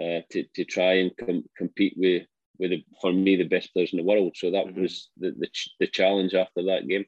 uh, 0.00 0.20
to, 0.30 0.44
to 0.54 0.64
try 0.64 0.94
and 0.94 1.10
com- 1.18 1.44
compete 1.56 1.94
with 1.96 2.26
with 2.58 2.70
the, 2.70 2.84
for 3.00 3.12
me 3.12 3.36
the 3.36 3.44
best 3.44 3.72
players 3.72 3.92
in 3.92 3.98
the 3.98 4.04
world. 4.04 4.32
So 4.36 4.50
that 4.50 4.66
mm-hmm. 4.66 4.82
was 4.82 5.08
the, 5.18 5.32
the, 5.38 5.48
the 5.78 5.86
challenge 5.86 6.34
after 6.34 6.62
that 6.64 6.88
game. 6.88 7.04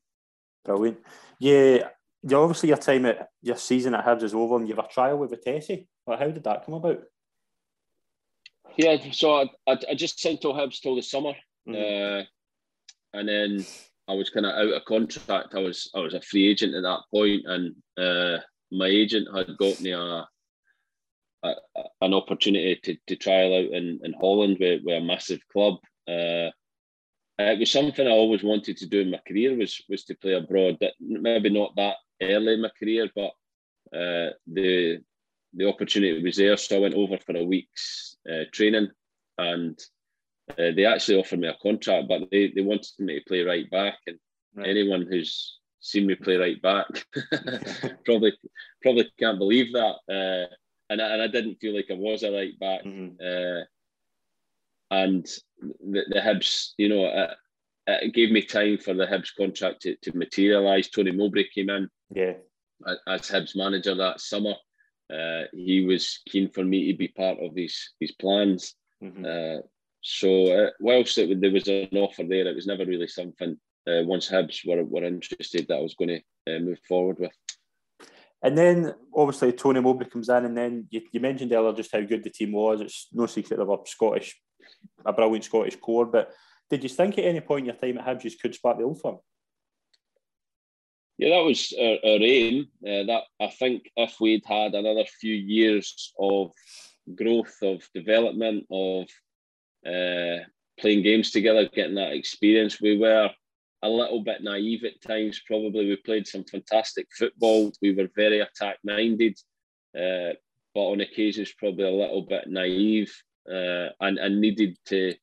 Brilliant. 0.65 0.99
Yeah, 1.39 1.89
you 2.23 2.37
obviously 2.37 2.69
your 2.69 2.79
time 2.79 3.07
at 3.07 3.29
your 3.43 3.57
season 3.57 3.95
at 3.95 4.05
Hibs 4.05 4.23
is 4.23 4.35
over, 4.35 4.57
and 4.57 4.69
you 4.69 4.75
have 4.75 4.85
a 4.85 4.89
trial 4.89 5.19
with 5.19 5.31
Vitesse. 5.31 5.87
Well, 6.07 6.19
how 6.19 6.29
did 6.29 6.45
that 6.45 6.65
come 6.65 6.75
about? 6.75 7.01
Yeah, 8.77 8.97
so 9.13 9.35
I, 9.35 9.43
I, 9.67 9.79
I 9.91 9.95
just 9.95 10.21
signed 10.21 10.41
to 10.43 10.49
Hibs 10.49 10.81
till 10.81 10.97
the 10.97 11.03
summer, 11.03 11.35
mm-hmm. 11.69 11.75
uh, 11.75 12.25
and 13.19 13.29
then 13.29 13.67
I 14.09 14.15
was 14.15 14.31
kind 14.31 14.47
of 14.47 14.53
out 14.53 14.75
of 14.75 14.85
contract. 14.85 15.55
I 15.55 15.61
was 15.61 15.91
I 15.95 16.01
was 16.01 16.15
a 16.15 16.23
free 16.23 16.49
agent 16.49 16.75
at 16.75 16.83
that 16.83 17.01
point, 17.13 17.43
and 17.47 17.75
uh, 17.99 18.41
my 18.71 18.87
agent 18.87 19.29
had 19.35 19.57
got 19.59 19.81
me 19.81 19.91
a, 19.91 20.27
a 21.45 21.55
an 22.01 22.15
opportunity 22.15 22.79
to, 22.85 22.97
to 23.09 23.17
trial 23.17 23.55
out 23.55 23.73
in, 23.73 24.01
in 24.05 24.15
Holland 24.21 24.57
with, 24.61 24.83
with 24.85 24.97
a 24.97 25.05
massive 25.05 25.41
club. 25.53 25.75
Uh, 26.09 26.51
it 27.39 27.59
was 27.59 27.71
something 27.71 28.07
I 28.07 28.11
always 28.11 28.43
wanted 28.43 28.77
to 28.79 28.87
do 28.87 29.01
in 29.01 29.11
my 29.11 29.21
career 29.27 29.57
was 29.57 29.83
was 29.89 30.05
to 30.05 30.15
play 30.17 30.35
abroad. 30.35 30.79
That 30.81 30.95
maybe 31.01 31.51
not 31.51 31.75
that 31.77 31.97
early 32.23 32.55
in 32.55 32.63
my 32.63 32.71
career, 32.79 33.09
but 33.15 33.33
uh, 33.97 34.31
the 34.47 35.01
the 35.55 35.69
opportunity 35.69 36.23
was 36.23 36.37
there. 36.37 36.57
So 36.57 36.77
I 36.77 36.81
went 36.81 36.95
over 36.95 37.19
for 37.19 37.37
a 37.37 37.45
week's 37.45 38.17
uh, 38.31 38.45
training, 38.53 38.89
and 39.39 39.79
uh, 40.51 40.73
they 40.75 40.85
actually 40.85 41.19
offered 41.19 41.41
me 41.41 41.49
a 41.49 41.57
contract, 41.63 42.09
but 42.09 42.23
they, 42.31 42.53
they 42.55 42.63
wanted 42.63 42.91
me 42.99 43.19
to 43.19 43.25
play 43.27 43.43
right 43.43 43.71
back. 43.71 43.99
And 44.07 44.19
right. 44.55 44.69
anyone 44.69 45.07
who's 45.09 45.59
seen 45.81 46.07
me 46.07 46.15
play 46.15 46.37
right 46.37 46.63
back 46.63 46.87
probably 48.05 48.33
probably 48.83 49.11
can't 49.19 49.39
believe 49.39 49.73
that. 49.73 49.97
Uh, 50.09 50.55
and 50.91 51.01
I, 51.01 51.09
and 51.13 51.23
I 51.23 51.27
didn't 51.27 51.57
feel 51.61 51.75
like 51.75 51.91
I 51.91 51.95
was 51.95 52.23
a 52.23 52.33
right 52.33 52.59
back. 52.59 52.85
Mm-hmm. 52.85 53.17
Uh, 53.21 53.65
and 54.91 55.27
the, 55.61 56.03
the 56.09 56.21
Hibs, 56.21 56.73
you 56.77 56.89
know, 56.89 57.29
it, 57.87 58.05
it, 58.05 58.15
gave 58.15 58.31
me 58.31 58.43
time 58.43 58.79
for 58.79 58.95
the 58.95 59.07
Hibs 59.07 59.31
contract 59.37 59.83
to, 59.83 59.97
to 60.03 60.17
materialise. 60.17 60.89
Tony 60.89 61.13
Mowbray 61.13 61.49
came 61.55 61.71
in, 61.71 61.89
yeah, 62.15 62.35
as 63.07 63.23
Hibs 63.23 63.57
manager 63.57 63.95
that 63.95 64.21
summer. 64.21 64.55
Uh, 65.13 65.43
he 65.53 65.85
was 65.85 66.21
keen 66.29 66.51
for 66.51 66.65
me 66.65 66.91
to 66.91 66.97
be 66.97 67.09
part 67.09 67.39
of 67.41 67.55
his, 67.55 67.77
these 68.01 68.13
plans. 68.13 68.75
Mm-hmm. 69.03 69.25
Uh, 69.25 69.63
so 70.01 70.67
uh, 70.67 70.71
whilst 70.81 71.19
it, 71.19 71.41
there 71.41 71.51
was 71.51 71.69
an 71.69 71.89
offer 71.97 72.25
there, 72.25 72.47
it 72.47 72.57
was 72.57 72.67
never 72.67 72.85
really 72.85 73.09
something. 73.09 73.57
Uh, 73.87 74.03
once 74.05 74.31
Hibs 74.31 74.67
were, 74.67 74.85
were 74.85 75.05
interested, 75.05 75.67
that 75.69 75.79
I 75.79 75.83
was 75.83 75.95
going 75.95 76.21
to 76.47 76.57
uh, 76.57 76.61
move 76.61 76.79
forward 76.89 77.19
with. 77.19 77.33
And 78.43 78.59
then 78.59 78.95
obviously 79.15 79.53
Tony 79.53 79.81
Mowbray 79.81 80.09
comes 80.09 80.29
in, 80.29 80.45
and 80.45 80.57
then 80.57 80.87
you, 80.91 81.03
you 81.13 81.21
mentioned 81.21 81.53
earlier 81.53 81.75
just 81.75 81.93
how 81.93 82.01
good 82.01 82.25
the 82.25 82.31
team 82.31 82.53
was. 82.53 82.81
It's 82.81 83.09
no 83.13 83.27
secret 83.27 83.61
of 83.61 83.69
a 83.69 83.77
Scottish, 83.85 84.41
a 85.05 85.13
brilliant 85.13 85.45
Scottish 85.45 85.77
core. 85.77 86.07
But 86.07 86.33
did 86.73 86.83
you 86.83 86.89
think 86.89 87.19
at 87.19 87.27
any 87.27 87.41
point 87.41 87.61
in 87.61 87.67
your 87.67 87.75
time 87.75 87.99
at 87.99 88.07
Hibs 88.07 88.25
you 88.25 88.31
could 88.41 88.55
spark 88.55 88.79
the 88.79 88.85
old 88.85 88.99
firm? 88.99 89.19
Yeah, 91.19 91.37
that 91.37 91.45
was 91.45 91.71
our, 91.79 91.99
our 92.03 92.23
aim. 92.23 92.69
Uh, 92.83 93.05
that 93.05 93.25
I 93.39 93.49
think 93.49 93.91
if 93.95 94.19
we'd 94.19 94.47
had 94.47 94.75
another 94.75 95.05
few 95.05 95.35
years 95.35 96.15
of 96.19 96.51
growth, 97.15 97.55
of 97.61 97.87
development, 97.95 98.65
of 98.71 99.05
uh, 99.87 100.45
playing 100.81 101.03
games 101.03 101.31
together, 101.31 101.69
getting 101.69 101.97
that 101.97 102.15
experience, 102.15 102.81
we 102.81 102.97
were 102.97 103.29
a 103.83 103.89
little 103.91 104.25
bit 104.25 104.43
naive 104.43 104.85
at 104.85 105.03
times. 105.03 105.43
Probably 105.47 105.87
we 105.87 105.97
played 105.97 106.27
some 106.27 106.45
fantastic 106.45 107.07
football. 107.19 107.71
We 107.83 107.93
were 107.95 108.09
very 108.17 108.41
attack 108.41 108.79
minded, 108.83 109.39
uh, 109.95 110.33
but 110.75 110.87
on 110.87 111.03
occasions 111.03 111.53
probably 111.53 111.85
a 111.85 111.91
little 111.91 112.23
bit 112.23 112.49
naive 112.49 113.13
uh, 113.47 113.89
and 114.01 114.17
and 114.17 114.41
needed 114.41 114.79
to 114.87 115.15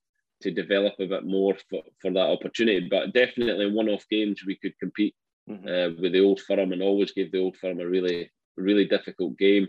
to 0.42 0.52
develop 0.52 0.94
a 1.00 1.08
bit 1.08 1.26
more 1.26 1.56
for, 1.70 1.82
for 2.02 2.12
that 2.12 2.30
opportunity. 2.30 2.88
But 2.90 3.14
definitely 3.14 3.72
one 3.72 3.90
off 3.90 4.06
games 4.10 4.44
we 4.46 4.56
could 4.56 4.78
compete 4.80 5.16
mm-hmm. 5.50 5.68
uh, 5.68 6.02
with 6.02 6.14
the 6.14 6.22
old 6.22 6.40
firm 6.42 6.72
and 6.72 6.82
always 6.82 7.12
gave 7.12 7.32
the 7.32 7.40
old 7.40 7.58
firm 7.58 7.80
a 7.80 7.88
really 7.88 8.32
really 8.58 8.86
difficult 8.86 9.38
game. 9.38 9.68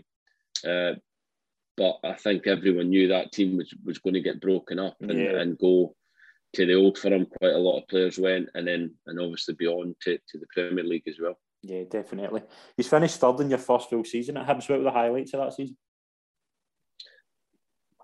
Uh, 0.67 0.93
but 1.77 1.97
I 2.03 2.13
think 2.13 2.47
everyone 2.47 2.89
knew 2.89 3.07
that 3.07 3.31
team 3.31 3.57
was, 3.57 3.73
was 3.83 3.99
going 3.99 4.13
to 4.13 4.21
get 4.21 4.41
broken 4.41 4.77
up 4.77 4.97
and, 4.99 5.17
yeah. 5.17 5.39
and 5.39 5.57
go 5.57 5.95
to 6.53 6.65
the 6.65 6.75
old 6.75 6.97
firm. 6.97 7.25
Quite 7.25 7.53
a 7.53 7.57
lot 7.57 7.79
of 7.79 7.87
players 7.87 8.19
went, 8.19 8.49
and 8.53 8.67
then 8.67 8.93
and 9.07 9.19
obviously 9.19 9.55
beyond 9.55 9.95
to, 10.01 10.17
to 10.17 10.37
the 10.37 10.45
Premier 10.53 10.83
League 10.83 11.07
as 11.07 11.17
well. 11.19 11.39
Yeah, 11.63 11.83
definitely. 11.89 12.43
He's 12.75 12.87
finished 12.87 13.19
third 13.19 13.39
in 13.39 13.49
your 13.49 13.59
first 13.59 13.89
full 13.89 14.03
season 14.03 14.37
at 14.37 14.47
Hibs. 14.47 14.69
What 14.69 14.79
were 14.79 14.85
the 14.85 14.91
highlights 14.91 15.33
of 15.33 15.39
that 15.41 15.53
season? 15.53 15.77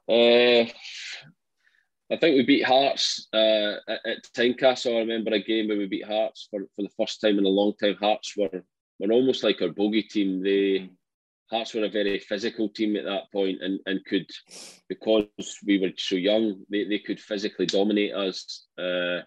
Uh, 0.10 0.72
I 2.10 2.16
think 2.18 2.36
we 2.36 2.44
beat 2.44 2.64
Hearts 2.64 3.28
uh, 3.34 3.76
at, 3.88 4.06
at 4.06 4.24
Tynecastle. 4.36 4.96
I 4.96 5.00
remember 5.00 5.34
a 5.34 5.44
game 5.44 5.68
where 5.68 5.78
we 5.78 5.88
beat 5.88 6.06
Hearts 6.06 6.48
for, 6.50 6.62
for 6.76 6.84
the 6.84 6.92
first 6.98 7.20
time 7.20 7.38
in 7.38 7.46
a 7.46 7.50
long 7.50 7.74
time. 7.76 7.96
Hearts 8.00 8.34
were 8.38 8.64
were 9.00 9.12
almost 9.12 9.44
like 9.44 9.62
our 9.62 9.70
bogey 9.70 10.04
team. 10.04 10.42
They 10.42 10.90
Hearts 11.52 11.74
were 11.74 11.86
a 11.86 11.90
very 11.90 12.20
physical 12.20 12.70
team 12.70 12.96
at 12.96 13.06
that 13.06 13.32
point 13.32 13.62
and, 13.62 13.80
and 13.86 14.04
could, 14.06 14.30
because 14.90 15.58
we 15.66 15.80
were 15.80 15.92
so 15.98 16.16
young, 16.16 16.62
they, 16.70 16.84
they 16.84 17.00
could 17.00 17.22
physically 17.22 17.66
dominate 17.66 18.14
us. 18.14 18.66
Uh, 18.78 19.22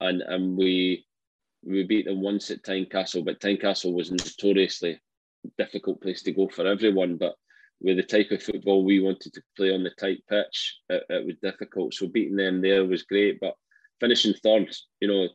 and 0.00 0.22
and 0.22 0.56
we 0.56 1.06
we 1.64 1.84
beat 1.84 2.06
them 2.06 2.20
once 2.20 2.50
at 2.50 2.62
Tynecastle, 2.62 3.24
but 3.24 3.40
Tynecastle 3.40 3.92
was 3.92 4.10
notoriously 4.10 5.00
difficult 5.58 6.00
place 6.00 6.22
to 6.22 6.32
go 6.32 6.48
for 6.48 6.66
everyone. 6.66 7.16
But 7.16 7.34
with 7.82 7.96
the 7.96 8.02
type 8.02 8.30
of 8.30 8.42
football 8.42 8.84
we 8.84 9.00
wanted 9.00 9.32
to 9.34 9.42
play 9.56 9.74
on 9.74 9.82
the 9.82 9.90
tight 9.90 10.22
pitch, 10.28 10.78
it, 10.88 11.02
it 11.08 11.26
was 11.26 11.36
difficult. 11.42 11.94
So 11.94 12.06
beating 12.08 12.36
them 12.36 12.60
there 12.62 12.84
was 12.84 13.02
great, 13.02 13.40
but 13.40 13.54
finishing 14.00 14.34
third, 14.34 14.74
you 15.00 15.08
know, 15.08 15.28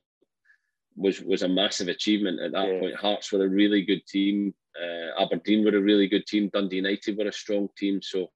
was 0.96 1.22
was 1.22 1.44
a 1.44 1.48
massive 1.48 1.88
achievement 1.90 2.40
at 2.40 2.54
that 2.54 2.68
yeah. 2.68 2.80
point. 2.80 2.96
Hearts 2.96 3.32
were 3.32 3.44
a 3.44 3.50
really 3.50 3.84
good 3.84 4.06
team. 4.08 4.54
Uh, 4.82 5.22
Aberdeen 5.22 5.64
were 5.64 5.78
a 5.78 5.82
really 5.82 6.08
good 6.08 6.26
team. 6.26 6.50
Dundee 6.52 6.78
United 6.78 7.18
were 7.18 7.28
a 7.28 7.32
strong 7.32 7.68
team. 7.78 8.02
So, 8.02 8.32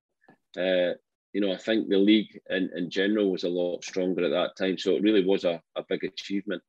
uh, 0.58 0.94
you 1.34 1.42
know, 1.42 1.52
I 1.52 1.58
think 1.58 1.88
the 1.88 1.98
league 1.98 2.40
in, 2.50 2.70
in 2.76 2.90
general 2.90 3.32
was 3.32 3.44
a 3.44 3.50
lot 3.50 3.84
stronger 3.84 4.26
at 4.26 4.32
that 4.32 4.56
time. 4.58 4.78
So 4.78 4.96
it 4.96 5.04
really 5.04 5.26
was 5.26 5.44
a, 5.44 5.62
a 5.76 5.84
big 5.88 6.04
achievement. 6.04 6.62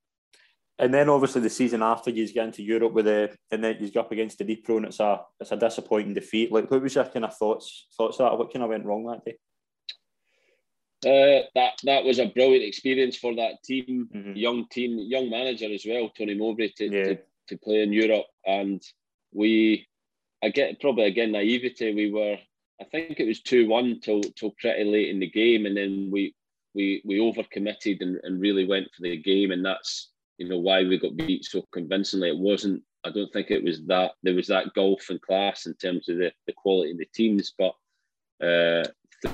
And 0.82 0.92
then 0.92 1.08
obviously 1.08 1.40
the 1.40 1.48
season 1.48 1.80
after 1.80 2.10
you 2.10 2.30
get 2.32 2.46
into 2.46 2.60
Europe 2.60 2.92
with 2.92 3.04
the 3.04 3.32
and 3.52 3.62
then 3.62 3.76
you 3.78 3.88
go 3.88 4.00
up 4.00 4.10
against 4.10 4.38
the 4.38 4.44
Dnipro 4.44 4.78
and 4.78 4.86
it's 4.86 4.98
a 4.98 5.20
it's 5.38 5.52
a 5.52 5.56
disappointing 5.56 6.12
defeat. 6.12 6.50
Like 6.50 6.68
what 6.68 6.82
was 6.82 6.96
your 6.96 7.04
kind 7.04 7.24
of 7.24 7.36
thoughts 7.36 7.86
thoughts 7.96 8.18
of 8.18 8.28
that? 8.28 8.36
What 8.36 8.52
kind 8.52 8.64
of 8.64 8.68
went 8.68 8.84
wrong 8.84 9.04
that 9.06 9.24
day? 9.24 9.36
Uh, 11.04 11.46
that 11.54 11.74
that 11.84 12.04
was 12.04 12.18
a 12.18 12.26
brilliant 12.26 12.64
experience 12.64 13.16
for 13.16 13.34
that 13.36 13.62
team, 13.64 14.08
mm-hmm. 14.12 14.32
young 14.34 14.66
team, 14.70 14.98
young 14.98 15.30
manager 15.30 15.72
as 15.72 15.84
well, 15.86 16.10
Tony 16.16 16.34
Mowbray, 16.34 16.72
to, 16.76 16.84
yeah. 16.84 17.04
to, 17.04 17.18
to 17.48 17.58
play 17.58 17.82
in 17.82 17.92
Europe. 17.92 18.26
And 18.46 18.80
we, 19.32 19.88
I 20.44 20.50
get 20.50 20.80
probably 20.80 21.06
again 21.06 21.32
naivety. 21.32 21.94
We 21.94 22.12
were, 22.12 22.38
I 22.80 22.84
think 22.84 23.18
it 23.18 23.26
was 23.26 23.40
two 23.40 23.68
one 23.68 24.00
till 24.00 24.20
till 24.20 24.54
pretty 24.60 24.84
late 24.84 25.10
in 25.10 25.18
the 25.18 25.30
game, 25.30 25.66
and 25.66 25.76
then 25.76 26.08
we 26.12 26.34
we 26.74 27.02
we 27.04 27.18
overcommitted 27.18 28.00
and, 28.00 28.18
and 28.22 28.40
really 28.40 28.66
went 28.66 28.88
for 28.94 29.02
the 29.02 29.16
game, 29.16 29.50
and 29.50 29.64
that's 29.64 30.11
you 30.42 30.48
know 30.48 30.58
why 30.58 30.82
we 30.82 30.98
got 30.98 31.16
beat 31.16 31.44
so 31.44 31.64
convincingly. 31.72 32.28
It 32.28 32.38
wasn't. 32.38 32.82
I 33.04 33.10
don't 33.10 33.32
think 33.32 33.50
it 33.50 33.62
was 33.62 33.84
that 33.86 34.12
there 34.24 34.34
was 34.34 34.48
that 34.48 34.74
golf 34.74 35.08
and 35.08 35.22
class 35.22 35.66
in 35.66 35.74
terms 35.74 36.08
of 36.08 36.18
the, 36.18 36.32
the 36.46 36.52
quality 36.52 36.90
of 36.92 36.98
the 36.98 37.06
teams, 37.14 37.54
but 37.56 37.74
uh, 38.44 38.84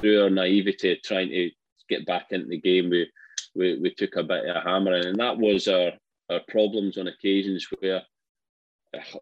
through 0.00 0.22
our 0.22 0.30
naivety 0.30 1.00
trying 1.02 1.30
to 1.30 1.50
get 1.88 2.04
back 2.04 2.26
into 2.30 2.48
the 2.48 2.60
game, 2.60 2.90
we 2.90 3.10
we, 3.54 3.78
we 3.78 3.94
took 3.94 4.16
a 4.16 4.22
bit 4.22 4.44
of 4.44 4.56
a 4.56 4.60
hammering, 4.60 5.06
and 5.06 5.18
that 5.18 5.38
was 5.38 5.66
our 5.66 5.92
our 6.30 6.40
problems 6.48 6.98
on 6.98 7.08
occasions 7.08 7.66
where 7.80 8.02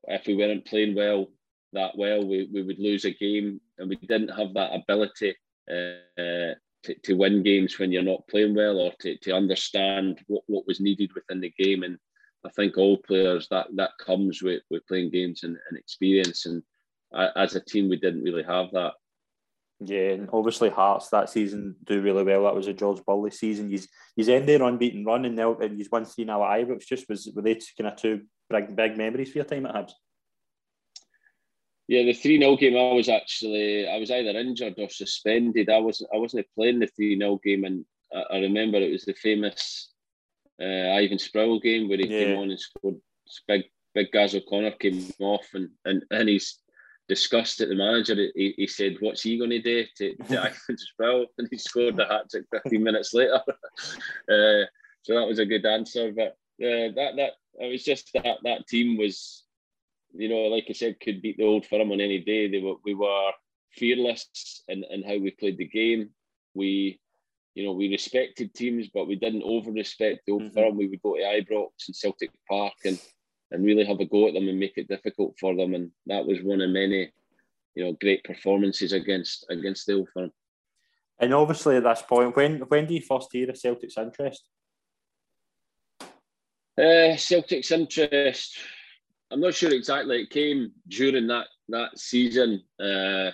if 0.08 0.26
we 0.26 0.34
weren't 0.34 0.66
playing 0.66 0.96
well 0.96 1.28
that 1.72 1.96
well, 1.96 2.26
we, 2.26 2.48
we 2.52 2.62
would 2.62 2.80
lose 2.80 3.04
a 3.04 3.12
game, 3.12 3.60
and 3.78 3.88
we 3.88 3.96
didn't 3.96 4.36
have 4.36 4.54
that 4.54 4.74
ability 4.74 5.36
uh, 5.70 6.54
to, 6.86 6.94
to 7.04 7.14
win 7.14 7.42
games 7.42 7.78
when 7.78 7.92
you're 7.92 8.02
not 8.02 8.26
playing 8.28 8.54
well, 8.54 8.78
or 8.78 8.92
to, 9.00 9.16
to 9.18 9.32
understand 9.32 10.20
what, 10.26 10.42
what 10.46 10.66
was 10.66 10.80
needed 10.80 11.10
within 11.14 11.40
the 11.40 11.52
game. 11.58 11.82
And 11.82 11.98
I 12.44 12.50
think 12.50 12.78
all 12.78 12.96
players 12.96 13.48
that 13.50 13.66
that 13.74 13.90
comes 14.04 14.42
with, 14.42 14.62
with 14.70 14.86
playing 14.86 15.10
games 15.10 15.42
and, 15.42 15.56
and 15.68 15.78
experience. 15.78 16.46
And 16.46 16.62
as 17.36 17.54
a 17.54 17.60
team, 17.60 17.88
we 17.88 17.96
didn't 17.96 18.22
really 18.22 18.44
have 18.44 18.70
that. 18.72 18.92
Yeah, 19.80 20.12
and 20.12 20.28
obviously 20.32 20.70
Hearts 20.70 21.10
that 21.10 21.28
season 21.28 21.76
do 21.84 22.00
really 22.00 22.24
well. 22.24 22.44
That 22.44 22.54
was 22.54 22.66
a 22.66 22.72
George 22.72 23.04
Burley 23.04 23.30
season. 23.30 23.68
He's 23.68 23.86
he's 24.14 24.30
ended 24.30 24.62
unbeaten 24.62 25.04
run 25.04 25.26
and 25.26 25.36
now 25.36 25.54
and 25.56 25.76
he's 25.76 25.90
won 25.90 26.06
three 26.06 26.24
now 26.24 26.42
at 26.44 26.66
Ibrox. 26.66 26.86
Just 26.86 27.08
was 27.10 27.30
were 27.34 27.42
they 27.42 27.60
kind 27.76 27.92
of 27.92 27.96
two 27.96 28.22
big 28.48 28.74
big 28.74 28.96
memories 28.96 29.30
for 29.30 29.38
your 29.38 29.44
time 29.44 29.66
at 29.66 29.74
Hibs? 29.74 29.92
Yeah, 31.88 32.02
the 32.02 32.12
three 32.12 32.38
0 32.38 32.56
game. 32.56 32.76
I 32.76 32.92
was 32.92 33.08
actually 33.08 33.88
I 33.88 33.98
was 33.98 34.10
either 34.10 34.30
injured 34.30 34.74
or 34.78 34.88
suspended. 34.88 35.70
I 35.70 35.78
wasn't 35.78 36.10
I 36.12 36.18
wasn't 36.18 36.46
playing 36.54 36.80
the 36.80 36.88
three 36.88 37.18
0 37.18 37.40
game, 37.44 37.64
and 37.64 37.84
I, 38.14 38.34
I, 38.34 38.38
remember 38.38 38.78
it 38.78 38.92
was 38.92 39.04
the 39.04 39.14
famous 39.14 39.92
uh, 40.60 40.64
Ivan 40.64 41.18
Sproule 41.18 41.60
game 41.60 41.88
where 41.88 41.98
he 41.98 42.06
yeah. 42.08 42.24
came 42.24 42.38
on 42.38 42.50
and 42.50 42.60
scored. 42.60 42.96
Big 43.48 43.64
big 43.94 44.12
Gaz 44.12 44.34
O'Connor 44.34 44.72
came 44.72 45.10
off 45.20 45.46
and 45.54 45.68
and 45.84 46.04
and 46.10 46.28
he's 46.28 46.60
discussed 47.08 47.60
at 47.60 47.68
the 47.68 47.74
manager. 47.74 48.14
He, 48.14 48.54
he 48.56 48.66
said, 48.66 48.96
"What's 49.00 49.22
he 49.22 49.38
going 49.38 49.50
to 49.50 49.62
do 49.62 49.84
to, 49.96 50.16
to 50.16 50.42
Ivan 50.42 50.76
Sproule?" 50.76 51.26
And 51.38 51.48
he 51.50 51.58
scored 51.58 51.96
the 51.96 52.06
hat 52.06 52.30
trick 52.30 52.44
15 52.52 52.82
minutes 52.82 53.14
later. 53.14 53.40
uh, 53.46 54.66
so 55.02 55.14
that 55.14 55.26
was 55.26 55.38
a 55.38 55.46
good 55.46 55.64
answer. 55.66 56.12
But 56.12 56.36
uh, 56.64 56.92
that 56.96 57.12
that 57.16 57.32
it 57.58 57.70
was 57.70 57.84
just 57.84 58.10
that 58.14 58.38
that 58.44 58.66
team 58.66 58.96
was, 58.96 59.44
you 60.18 60.28
know, 60.28 60.48
like 60.54 60.66
I 60.68 60.72
said, 60.72 61.00
could 61.00 61.22
beat 61.22 61.36
the 61.36 61.44
old 61.44 61.66
firm 61.66 61.92
on 61.92 62.00
any 62.00 62.18
day. 62.20 62.48
They 62.48 62.58
were 62.58 62.76
we 62.84 62.94
were 62.94 63.30
fearless 63.72 64.62
in, 64.68 64.84
in 64.90 65.02
how 65.02 65.18
we 65.18 65.30
played 65.30 65.58
the 65.58 65.66
game. 65.66 66.10
We, 66.54 66.98
you 67.54 67.64
know, 67.64 67.72
we 67.72 67.90
respected 67.90 68.54
teams, 68.54 68.88
but 68.92 69.06
we 69.06 69.16
didn't 69.16 69.42
over 69.42 69.70
respect 69.70 70.20
the 70.26 70.32
old 70.32 70.42
mm-hmm. 70.42 70.54
firm. 70.54 70.76
We 70.76 70.88
would 70.88 71.02
go 71.02 71.16
to 71.16 71.22
Ibrox 71.22 71.88
and 71.88 71.96
Celtic 71.96 72.30
Park 72.48 72.74
and 72.84 73.00
and 73.52 73.64
really 73.64 73.84
have 73.84 74.00
a 74.00 74.04
go 74.04 74.26
at 74.28 74.34
them 74.34 74.48
and 74.48 74.58
make 74.58 74.76
it 74.76 74.88
difficult 74.88 75.36
for 75.38 75.54
them. 75.54 75.74
And 75.74 75.90
that 76.06 76.26
was 76.26 76.42
one 76.42 76.60
of 76.60 76.70
many, 76.70 77.12
you 77.74 77.84
know, 77.84 77.96
great 78.00 78.24
performances 78.24 78.92
against 78.92 79.46
against 79.50 79.86
the 79.86 79.94
Old 79.94 80.08
Firm. 80.12 80.32
And 81.18 81.32
obviously, 81.32 81.76
at 81.76 81.84
this 81.84 82.02
point, 82.02 82.36
when 82.36 82.60
when 82.68 82.86
do 82.86 82.94
you 82.94 83.00
first 83.00 83.28
hear 83.32 83.48
of 83.48 83.56
Celtic's 83.56 83.98
interest? 83.98 84.48
Uh, 86.78 87.16
Celtic's 87.16 87.70
interest. 87.70 88.58
I'm 89.30 89.40
not 89.40 89.54
sure 89.54 89.72
exactly. 89.72 90.22
It 90.22 90.30
came 90.30 90.72
during 90.88 91.26
that 91.28 91.46
that 91.68 91.98
season. 91.98 92.62
Uh, 92.80 93.30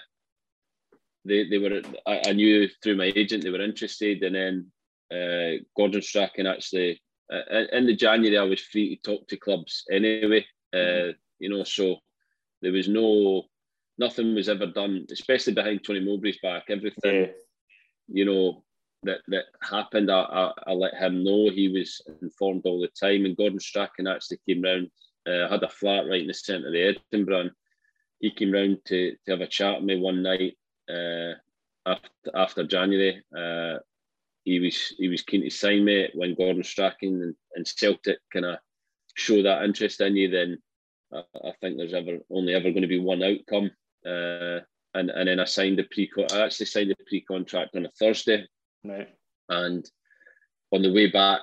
they 1.24 1.48
they 1.48 1.58
were. 1.58 1.82
I, 2.06 2.22
I, 2.28 2.32
knew 2.32 2.68
through 2.82 2.96
my 2.96 3.12
agent 3.14 3.44
they 3.44 3.50
were 3.50 3.60
interested, 3.60 4.22
and 4.22 4.34
then 4.34 4.72
uh, 5.12 5.62
Gordon 5.76 6.02
Strachan 6.02 6.46
actually. 6.46 7.00
Uh, 7.32 7.64
in 7.72 7.86
the 7.86 7.96
January, 7.96 8.36
I 8.36 8.42
was 8.42 8.60
free 8.60 8.96
to 8.96 9.02
talk 9.02 9.26
to 9.28 9.38
clubs 9.38 9.84
anyway. 9.90 10.44
Uh, 10.74 11.12
you 11.38 11.48
know, 11.48 11.64
so 11.64 11.96
there 12.60 12.72
was 12.72 12.88
no 12.88 13.44
nothing 13.98 14.34
was 14.34 14.48
ever 14.48 14.66
done, 14.66 15.06
especially 15.10 15.54
behind 15.54 15.82
Tony 15.82 16.00
Mowbray's 16.00 16.38
back. 16.42 16.64
Everything, 16.68 17.22
yeah. 17.22 17.26
you 18.08 18.24
know, 18.24 18.64
that 19.04 19.18
that 19.28 19.44
happened, 19.62 20.10
I, 20.10 20.20
I, 20.20 20.52
I, 20.68 20.72
let 20.72 20.94
him 20.94 21.24
know. 21.24 21.50
He 21.50 21.68
was 21.68 22.00
informed 22.20 22.62
all 22.64 22.80
the 22.80 22.88
time. 22.88 23.24
And 23.24 23.36
Gordon 23.36 23.60
Strachan 23.60 24.06
actually 24.06 24.38
came 24.48 24.62
round, 24.62 24.90
uh, 25.26 25.48
had 25.48 25.62
a 25.62 25.68
flat 25.68 26.06
right 26.08 26.22
in 26.22 26.28
the 26.28 26.34
centre 26.34 26.68
of 26.68 26.74
Edinburgh. 26.74 27.40
And 27.40 27.50
he 28.20 28.30
came 28.30 28.52
round 28.52 28.78
to, 28.86 29.12
to 29.12 29.30
have 29.30 29.40
a 29.40 29.46
chat 29.46 29.76
with 29.76 29.84
me 29.84 30.00
one 30.00 30.22
night 30.22 30.56
uh, 30.88 31.34
after, 31.86 32.08
after 32.34 32.64
January. 32.64 33.22
Uh, 33.36 33.78
he 34.44 34.58
was 34.58 34.94
he 34.98 35.08
was 35.08 35.22
keen 35.22 35.42
to 35.42 35.50
sign 35.50 35.84
me 35.84 36.08
when 36.14 36.34
Gordon 36.34 36.64
Strachan 36.64 37.22
and, 37.22 37.34
and 37.54 37.66
Celtic 37.66 38.18
kind 38.32 38.44
of 38.44 38.58
show 39.14 39.40
that 39.42 39.62
interest 39.62 40.00
in 40.00 40.16
you. 40.16 40.28
Then 40.28 40.58
I, 41.12 41.22
I, 41.44 41.52
think 41.60 41.76
there's 41.76 41.94
ever 41.94 42.18
only 42.28 42.54
ever 42.54 42.70
going 42.70 42.82
to 42.82 42.88
be 42.88 42.98
one 42.98 43.22
outcome. 43.22 43.70
Uh, 44.04 44.64
and 44.94 45.10
and 45.10 45.28
then 45.28 45.38
I 45.38 45.44
signed 45.44 45.78
the 45.78 45.84
pre. 45.84 46.10
I 46.32 46.40
actually 46.40 46.66
signed 46.66 46.90
the 46.90 46.96
pre 47.06 47.20
contract 47.20 47.76
on 47.76 47.86
a 47.86 47.90
Thursday 47.90 48.46
Right. 48.84 49.08
And 49.48 49.88
on 50.72 50.82
the 50.82 50.92
way 50.92 51.10
back 51.10 51.42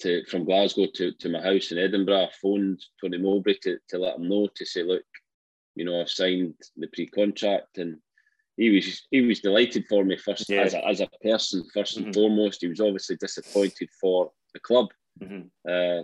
to 0.00 0.24
from 0.26 0.44
Glasgow 0.44 0.86
to, 0.94 1.12
to 1.12 1.28
my 1.28 1.40
house 1.40 1.72
in 1.72 1.78
Edinburgh, 1.78 2.24
I 2.24 2.30
phoned 2.40 2.84
Tony 3.00 3.18
Mowbray 3.18 3.54
to, 3.62 3.78
to 3.88 3.98
let 3.98 4.16
him 4.16 4.28
know 4.28 4.48
to 4.54 4.64
say, 4.64 4.82
look, 4.82 5.04
you 5.74 5.84
know, 5.84 6.00
I've 6.00 6.10
signed 6.10 6.54
the 6.76 6.88
pre-contract 6.88 7.78
and 7.78 7.98
he 8.56 8.70
was 8.70 9.06
he 9.10 9.20
was 9.20 9.40
delighted 9.40 9.86
for 9.88 10.04
me 10.04 10.16
first 10.16 10.50
yeah. 10.50 10.62
as, 10.62 10.74
a, 10.74 10.86
as 10.86 11.00
a 11.00 11.08
person, 11.22 11.62
1st 11.74 11.98
mm-hmm. 11.98 12.04
and 12.06 12.14
foremost. 12.14 12.60
He 12.60 12.68
was 12.68 12.80
obviously 12.80 13.16
disappointed 13.16 13.88
for 14.00 14.30
the 14.52 14.60
club. 14.60 14.88
Mm-hmm. 15.22 15.46
Uh, 15.68 16.02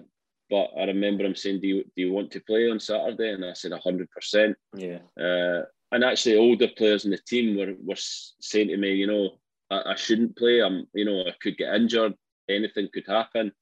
but 0.50 0.70
I 0.78 0.84
remember 0.84 1.24
him 1.24 1.34
saying, 1.34 1.60
do 1.60 1.66
you, 1.66 1.82
do 1.82 2.02
you 2.02 2.12
want 2.12 2.30
to 2.32 2.40
play 2.40 2.70
on 2.70 2.78
Saturday? 2.78 3.32
And 3.32 3.44
I 3.44 3.54
said, 3.54 3.72
100%. 3.72 4.54
Yeah. 4.76 4.98
Uh, 5.18 5.64
and 5.90 6.04
actually, 6.04 6.36
older 6.36 6.68
players 6.76 7.04
in 7.04 7.10
the 7.10 7.18
team 7.18 7.56
were, 7.56 7.74
were 7.82 7.96
saying 7.96 8.68
to 8.68 8.76
me, 8.76 8.94
you 8.94 9.06
know, 9.06 9.30
I, 9.70 9.92
I, 9.92 9.94
shouldn't 9.94 10.36
play. 10.36 10.60
I'm, 10.60 10.86
you 10.92 11.04
know, 11.04 11.22
I 11.22 11.32
could 11.40 11.56
get 11.56 11.74
injured. 11.74 12.14
Anything 12.48 12.88
could 12.92 13.06
happen, 13.06 13.52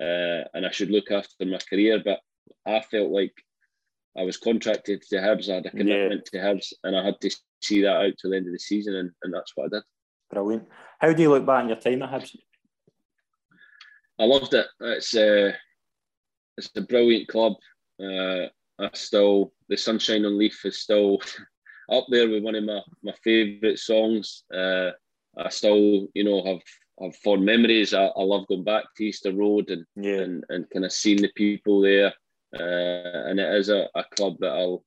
uh, 0.00 0.44
and 0.54 0.66
I 0.66 0.70
should 0.70 0.90
look 0.90 1.10
after 1.10 1.44
my 1.44 1.58
career. 1.68 2.00
But 2.04 2.20
I 2.66 2.80
felt 2.80 3.10
like 3.10 3.34
I 4.16 4.22
was 4.22 4.36
contracted 4.36 5.02
to 5.02 5.16
Hibs. 5.16 5.48
I 5.48 5.56
had 5.56 5.66
a 5.66 5.70
commitment 5.70 6.28
yeah. 6.32 6.40
to 6.40 6.46
Hibs, 6.46 6.72
and 6.84 6.96
I 6.96 7.04
had 7.04 7.20
to 7.20 7.30
see 7.62 7.82
that 7.82 7.96
out 7.96 8.18
to 8.18 8.28
the 8.28 8.36
end 8.36 8.46
of 8.46 8.52
the 8.52 8.58
season, 8.58 8.94
and, 8.94 9.10
and 9.22 9.34
that's 9.34 9.52
what 9.54 9.66
I 9.66 9.76
did. 9.76 9.82
Brilliant. 10.30 10.68
How 10.98 11.12
do 11.12 11.22
you 11.22 11.30
look 11.30 11.46
back 11.46 11.62
on 11.62 11.68
your 11.68 11.78
time 11.78 12.02
at 12.02 12.10
Hibs? 12.10 12.36
I 14.18 14.24
loved 14.24 14.54
it. 14.54 14.66
It's 14.80 15.14
a, 15.14 15.48
uh, 15.48 15.52
it's 16.56 16.70
a 16.76 16.80
brilliant 16.80 17.28
club. 17.28 17.54
Uh, 18.00 18.46
I 18.80 18.90
still 18.94 19.52
the 19.68 19.76
Sunshine 19.76 20.24
on 20.24 20.38
Leith 20.38 20.60
is 20.64 20.80
still 20.80 21.18
up 21.90 22.06
there 22.10 22.28
with 22.28 22.42
one 22.42 22.54
of 22.54 22.64
my, 22.64 22.80
my 23.02 23.12
favourite 23.22 23.78
songs. 23.78 24.44
Uh, 24.52 24.90
I 25.36 25.48
still, 25.50 26.08
you 26.14 26.24
know, 26.24 26.44
have 26.44 26.60
have 27.00 27.16
fond 27.16 27.44
memories. 27.44 27.94
I, 27.94 28.06
I 28.06 28.22
love 28.22 28.46
going 28.48 28.64
back 28.64 28.84
to 28.96 29.04
Easter 29.04 29.32
Road 29.32 29.70
and 29.70 29.84
yeah. 29.96 30.20
and, 30.20 30.44
and 30.48 30.70
kind 30.70 30.84
of 30.84 30.92
seeing 30.92 31.22
the 31.22 31.30
people 31.34 31.80
there. 31.80 32.12
Uh, 32.58 33.28
and 33.28 33.38
it 33.38 33.54
is 33.54 33.68
a, 33.68 33.88
a 33.94 34.04
club 34.16 34.36
that 34.40 34.52
I'll, 34.52 34.82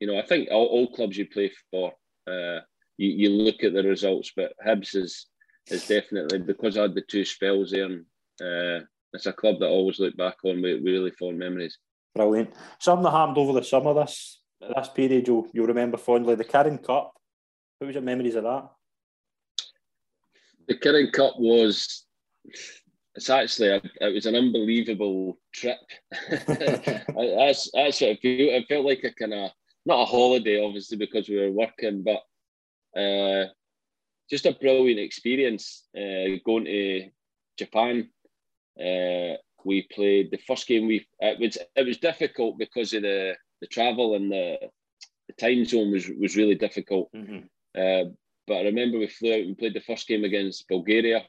you 0.00 0.06
know, 0.06 0.18
I 0.18 0.22
think 0.26 0.48
all, 0.50 0.66
all 0.66 0.92
clubs 0.92 1.16
you 1.16 1.26
play 1.26 1.50
for, 1.70 1.92
uh, 2.26 2.60
you, 2.98 3.08
you 3.08 3.30
look 3.30 3.64
at 3.64 3.72
the 3.72 3.82
results, 3.82 4.32
but 4.36 4.52
Hibs 4.64 4.94
is 4.94 5.26
is 5.68 5.88
definitely 5.88 6.38
because 6.38 6.76
I 6.76 6.82
had 6.82 6.94
the 6.94 7.00
two 7.00 7.24
spells 7.24 7.70
there. 7.70 7.86
And, 7.86 8.04
uh, 8.40 8.84
it's 9.14 9.26
a 9.26 9.32
club 9.32 9.60
that 9.60 9.66
I 9.66 9.70
always 9.70 9.98
look 9.98 10.16
back 10.16 10.36
on 10.44 10.60
with, 10.60 10.84
really 10.84 11.10
fond 11.10 11.38
memories. 11.38 11.78
Brilliant. 12.14 12.52
Something 12.78 13.04
that 13.04 13.12
happened 13.12 13.38
over 13.38 13.54
the 13.54 13.64
summer 13.64 13.94
this 13.94 14.42
this 14.60 14.88
period 14.88 15.26
you'll 15.26 15.48
you'll 15.52 15.66
remember 15.66 15.96
fondly. 15.96 16.34
The 16.34 16.44
Kirin 16.44 16.82
Cup. 16.82 17.12
What 17.78 17.86
was 17.86 17.94
your 17.94 18.02
memories 18.02 18.34
of 18.34 18.44
that? 18.44 18.70
The 20.68 20.74
Kirin 20.74 21.12
Cup 21.12 21.38
was 21.38 22.04
it's 23.16 23.30
actually 23.30 23.68
a, 23.68 23.82
it 24.00 24.14
was 24.14 24.26
an 24.26 24.36
unbelievable 24.36 25.38
trip. 25.52 25.78
that's 26.30 27.70
that's 27.72 28.00
what 28.00 28.10
it 28.10 28.20
felt. 28.20 28.24
It 28.24 28.68
felt 28.68 28.86
like 28.86 29.04
a 29.04 29.12
kind 29.12 29.34
of 29.34 29.50
not 29.86 30.02
a 30.02 30.04
holiday, 30.04 30.62
obviously, 30.62 30.98
because 30.98 31.28
we 31.28 31.38
were 31.38 31.50
working, 31.50 32.04
but 32.04 33.00
uh, 33.00 33.46
just 34.28 34.46
a 34.46 34.52
brilliant 34.52 35.00
experience. 35.00 35.84
Uh, 35.96 36.36
going 36.44 36.64
to 36.66 37.08
Japan, 37.58 38.10
uh, 38.78 39.36
we 39.64 39.88
played 39.90 40.30
the 40.30 40.38
first 40.46 40.66
game. 40.66 40.86
We 40.86 41.06
it 41.20 41.40
was 41.40 41.56
it 41.74 41.86
was 41.86 41.98
difficult 41.98 42.58
because 42.58 42.92
of 42.92 43.02
the 43.02 43.34
the 43.60 43.66
travel 43.66 44.14
and 44.14 44.30
the 44.30 44.58
the 45.28 45.32
time 45.34 45.64
zone 45.64 45.90
was 45.90 46.06
was 46.20 46.36
really 46.36 46.54
difficult. 46.54 47.10
Mm-hmm. 47.14 48.08
But 48.46 48.58
I 48.58 48.62
remember 48.62 48.98
we 48.98 49.08
flew 49.08 49.32
out 49.34 49.40
and 49.40 49.58
played 49.58 49.74
the 49.74 49.80
first 49.80 50.06
game 50.06 50.24
against 50.24 50.68
Bulgaria. 50.68 51.26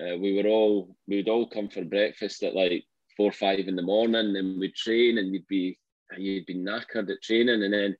Uh, 0.00 0.16
we 0.18 0.34
were 0.34 0.48
all 0.48 0.96
we 1.08 1.16
would 1.16 1.28
all 1.28 1.48
come 1.48 1.68
for 1.68 1.84
breakfast 1.84 2.42
at 2.42 2.54
like 2.54 2.84
four 3.16 3.30
or 3.30 3.32
five 3.32 3.66
in 3.66 3.76
the 3.76 3.82
morning, 3.82 4.36
and 4.36 4.60
we'd 4.60 4.74
train, 4.74 5.18
and 5.18 5.32
you'd 5.32 5.48
be 5.48 5.78
you'd 6.16 6.46
be 6.46 6.54
knackered 6.54 7.10
at 7.10 7.22
training, 7.22 7.62
and 7.62 7.72
then 7.74 7.96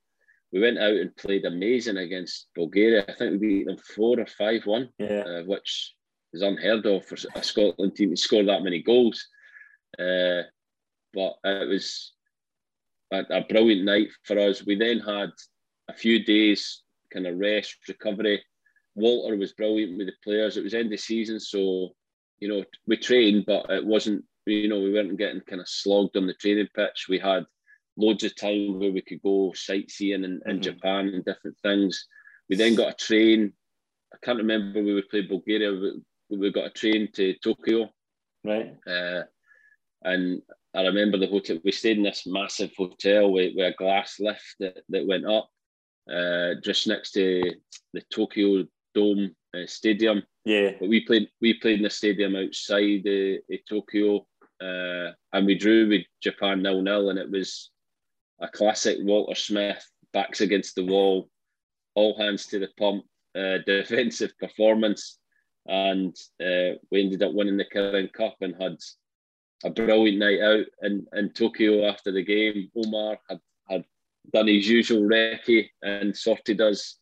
we 0.52 0.60
went 0.60 0.78
out 0.78 0.94
and 0.94 1.14
played 1.16 1.44
amazing 1.44 1.98
against 1.98 2.48
Bulgaria. 2.54 3.04
I 3.08 3.12
think 3.12 3.32
we 3.32 3.38
beat 3.38 3.66
them 3.66 3.76
four 3.94 4.20
or 4.20 4.26
five 4.26 4.64
one, 4.64 4.88
yeah. 4.98 5.24
uh, 5.26 5.42
which 5.42 5.94
is 6.32 6.42
unheard 6.42 6.86
of 6.86 7.04
for 7.04 7.16
a 7.34 7.42
Scotland 7.42 7.96
team 7.96 8.10
to 8.10 8.16
score 8.16 8.44
that 8.44 8.62
many 8.62 8.82
goals. 8.82 9.26
Uh, 9.98 10.42
but 11.12 11.34
it 11.44 11.68
was 11.68 12.12
a, 13.12 13.24
a 13.30 13.44
brilliant 13.48 13.84
night 13.84 14.08
for 14.24 14.38
us. 14.38 14.64
We 14.64 14.76
then 14.76 15.00
had 15.00 15.30
a 15.88 15.94
few 15.94 16.24
days 16.24 16.82
kind 17.12 17.26
of 17.26 17.38
rest, 17.38 17.76
recovery. 17.88 18.42
Walter 18.94 19.36
was 19.36 19.52
brilliant 19.52 19.96
with 19.96 20.08
the 20.08 20.12
players. 20.24 20.56
It 20.56 20.64
was 20.64 20.74
end 20.74 20.92
of 20.92 21.00
season, 21.00 21.38
so 21.40 21.90
you 22.40 22.48
know 22.48 22.64
we 22.86 22.96
trained, 22.96 23.44
but 23.46 23.70
it 23.70 23.84
wasn't. 23.84 24.24
You 24.46 24.68
know, 24.68 24.80
we 24.80 24.92
weren't 24.92 25.18
getting 25.18 25.42
kind 25.42 25.60
of 25.60 25.68
slogged 25.68 26.16
on 26.16 26.26
the 26.26 26.32
training 26.32 26.68
pitch. 26.74 27.06
We 27.06 27.18
had 27.18 27.44
loads 27.98 28.24
of 28.24 28.34
time 28.34 28.78
where 28.78 28.92
we 28.92 29.02
could 29.02 29.20
go 29.22 29.52
sightseeing 29.54 30.24
in, 30.24 30.24
in 30.24 30.40
mm-hmm. 30.40 30.60
Japan 30.60 31.08
and 31.08 31.24
different 31.24 31.58
things. 31.62 32.06
We 32.48 32.56
then 32.56 32.74
got 32.74 32.92
a 32.92 32.94
train. 32.94 33.52
I 34.14 34.16
can't 34.24 34.38
remember 34.38 34.82
we 34.82 34.94
would 34.94 35.10
play 35.10 35.20
Bulgaria. 35.22 35.72
We, 36.30 36.38
we 36.38 36.50
got 36.50 36.66
a 36.66 36.70
train 36.70 37.10
to 37.16 37.34
Tokyo. 37.44 37.90
Right. 38.42 38.74
Uh, 38.86 39.24
and 40.02 40.40
I 40.74 40.82
remember 40.82 41.18
the 41.18 41.26
hotel. 41.26 41.58
We 41.64 41.72
stayed 41.72 41.98
in 41.98 42.04
this 42.04 42.26
massive 42.26 42.70
hotel 42.76 43.30
with, 43.30 43.52
with 43.56 43.74
a 43.74 43.76
glass 43.76 44.16
lift 44.20 44.54
that, 44.60 44.78
that 44.88 45.06
went 45.06 45.26
up 45.26 45.50
uh, 46.12 46.54
just 46.62 46.86
next 46.86 47.12
to 47.12 47.42
the 47.92 48.02
Tokyo 48.12 48.64
Dome 48.94 49.34
uh, 49.54 49.66
Stadium. 49.66 50.22
Yeah. 50.44 50.72
But 50.80 50.88
we 50.88 51.04
played 51.04 51.28
we 51.40 51.54
played 51.54 51.78
in 51.78 51.82
the 51.82 51.90
stadium 51.90 52.36
outside 52.36 53.04
Tokyo, 53.68 54.26
uh, 54.62 55.12
and 55.32 55.46
we 55.46 55.56
drew 55.56 55.88
with 55.88 56.02
Japan 56.22 56.62
nil 56.62 56.82
nil, 56.82 57.10
and 57.10 57.18
it 57.18 57.30
was 57.30 57.70
a 58.40 58.48
classic 58.48 58.98
Walter 59.00 59.34
Smith 59.34 59.84
backs 60.12 60.40
against 60.40 60.74
the 60.74 60.84
wall, 60.84 61.28
all 61.94 62.16
hands 62.18 62.46
to 62.46 62.58
the 62.58 62.68
pump, 62.78 63.04
uh, 63.36 63.58
defensive 63.66 64.32
performance, 64.38 65.18
and 65.66 66.16
uh, 66.40 66.78
we 66.90 67.02
ended 67.02 67.22
up 67.22 67.34
winning 67.34 67.56
the 67.56 67.64
Kirin 67.64 68.12
Cup 68.12 68.36
and 68.40 68.54
had 68.60 68.78
a 69.64 69.70
brilliant 69.70 70.18
night 70.18 70.40
out 70.40 70.64
in, 70.82 71.06
in 71.14 71.30
Tokyo 71.30 71.86
after 71.86 72.12
the 72.12 72.24
game. 72.24 72.70
Omar 72.76 73.18
had 73.28 73.40
done 74.32 74.48
his 74.48 74.68
usual 74.68 75.02
recce 75.02 75.68
and 75.82 76.16
sorted 76.16 76.60
us 76.60 76.96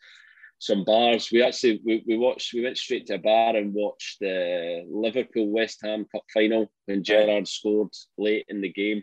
some 0.58 0.84
bars. 0.84 1.30
We 1.30 1.42
actually 1.42 1.80
we, 1.84 2.02
we 2.06 2.16
watched 2.16 2.52
we 2.54 2.62
went 2.62 2.78
straight 2.78 3.06
to 3.06 3.14
a 3.14 3.18
bar 3.18 3.56
and 3.56 3.74
watched 3.74 4.20
the 4.20 4.84
Liverpool 4.88 5.50
West 5.50 5.80
Ham 5.82 6.06
Cup 6.10 6.22
final 6.32 6.70
when 6.86 7.04
Gerrard 7.04 7.46
scored 7.46 7.90
late 8.16 8.46
in 8.48 8.60
the 8.60 8.72
game. 8.72 9.02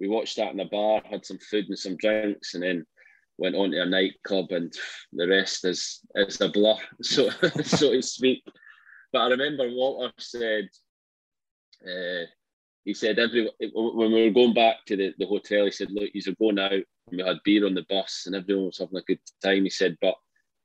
We 0.00 0.08
watched 0.08 0.36
that 0.36 0.52
in 0.52 0.60
a 0.60 0.66
bar, 0.66 1.02
had 1.04 1.24
some 1.24 1.38
food 1.38 1.66
and 1.68 1.78
some 1.78 1.96
drinks, 1.96 2.54
and 2.54 2.62
then 2.62 2.84
went 3.38 3.56
on 3.56 3.70
to 3.70 3.82
a 3.82 3.86
nightclub, 3.86 4.50
and 4.50 4.72
the 5.12 5.28
rest 5.28 5.64
is 5.64 6.00
is 6.14 6.40
a 6.40 6.48
blur, 6.48 6.76
so 7.02 7.30
so 7.64 7.92
to 7.92 8.02
speak. 8.02 8.42
But 9.12 9.20
I 9.20 9.28
remember 9.28 9.68
Walter 9.68 10.12
said, 10.18 10.68
uh, 11.82 12.26
he 12.84 12.94
said 12.94 13.18
every 13.18 13.50
when 13.72 14.12
we 14.12 14.24
were 14.24 14.30
going 14.30 14.54
back 14.54 14.84
to 14.86 14.96
the, 14.96 15.14
the 15.18 15.26
hotel, 15.26 15.64
he 15.64 15.70
said, 15.70 15.90
"Look, 15.90 16.10
he's 16.12 16.28
going 16.38 16.58
out." 16.58 16.82
We 17.10 17.22
had 17.22 17.38
beer 17.44 17.66
on 17.66 17.74
the 17.74 17.86
bus, 17.88 18.24
and 18.26 18.34
everyone 18.34 18.66
was 18.66 18.78
having 18.78 18.96
a 18.96 19.02
good 19.02 19.20
time. 19.42 19.64
He 19.64 19.70
said, 19.70 19.96
"But 20.00 20.16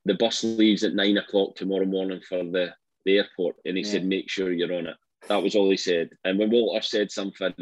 the 0.04 0.14
bus 0.14 0.42
leaves 0.42 0.82
at 0.82 0.94
nine 0.94 1.18
o'clock 1.18 1.54
tomorrow 1.54 1.84
morning 1.84 2.20
for 2.28 2.42
the, 2.42 2.74
the 3.04 3.18
airport," 3.18 3.56
and 3.64 3.76
he 3.76 3.84
yeah. 3.84 3.90
said, 3.90 4.04
"Make 4.04 4.28
sure 4.28 4.52
you're 4.52 4.74
on 4.74 4.86
it." 4.86 4.96
That 5.28 5.42
was 5.42 5.54
all 5.54 5.70
he 5.70 5.76
said. 5.76 6.10
And 6.24 6.38
when 6.38 6.50
Walter 6.50 6.82
said 6.82 7.12
something, 7.12 7.54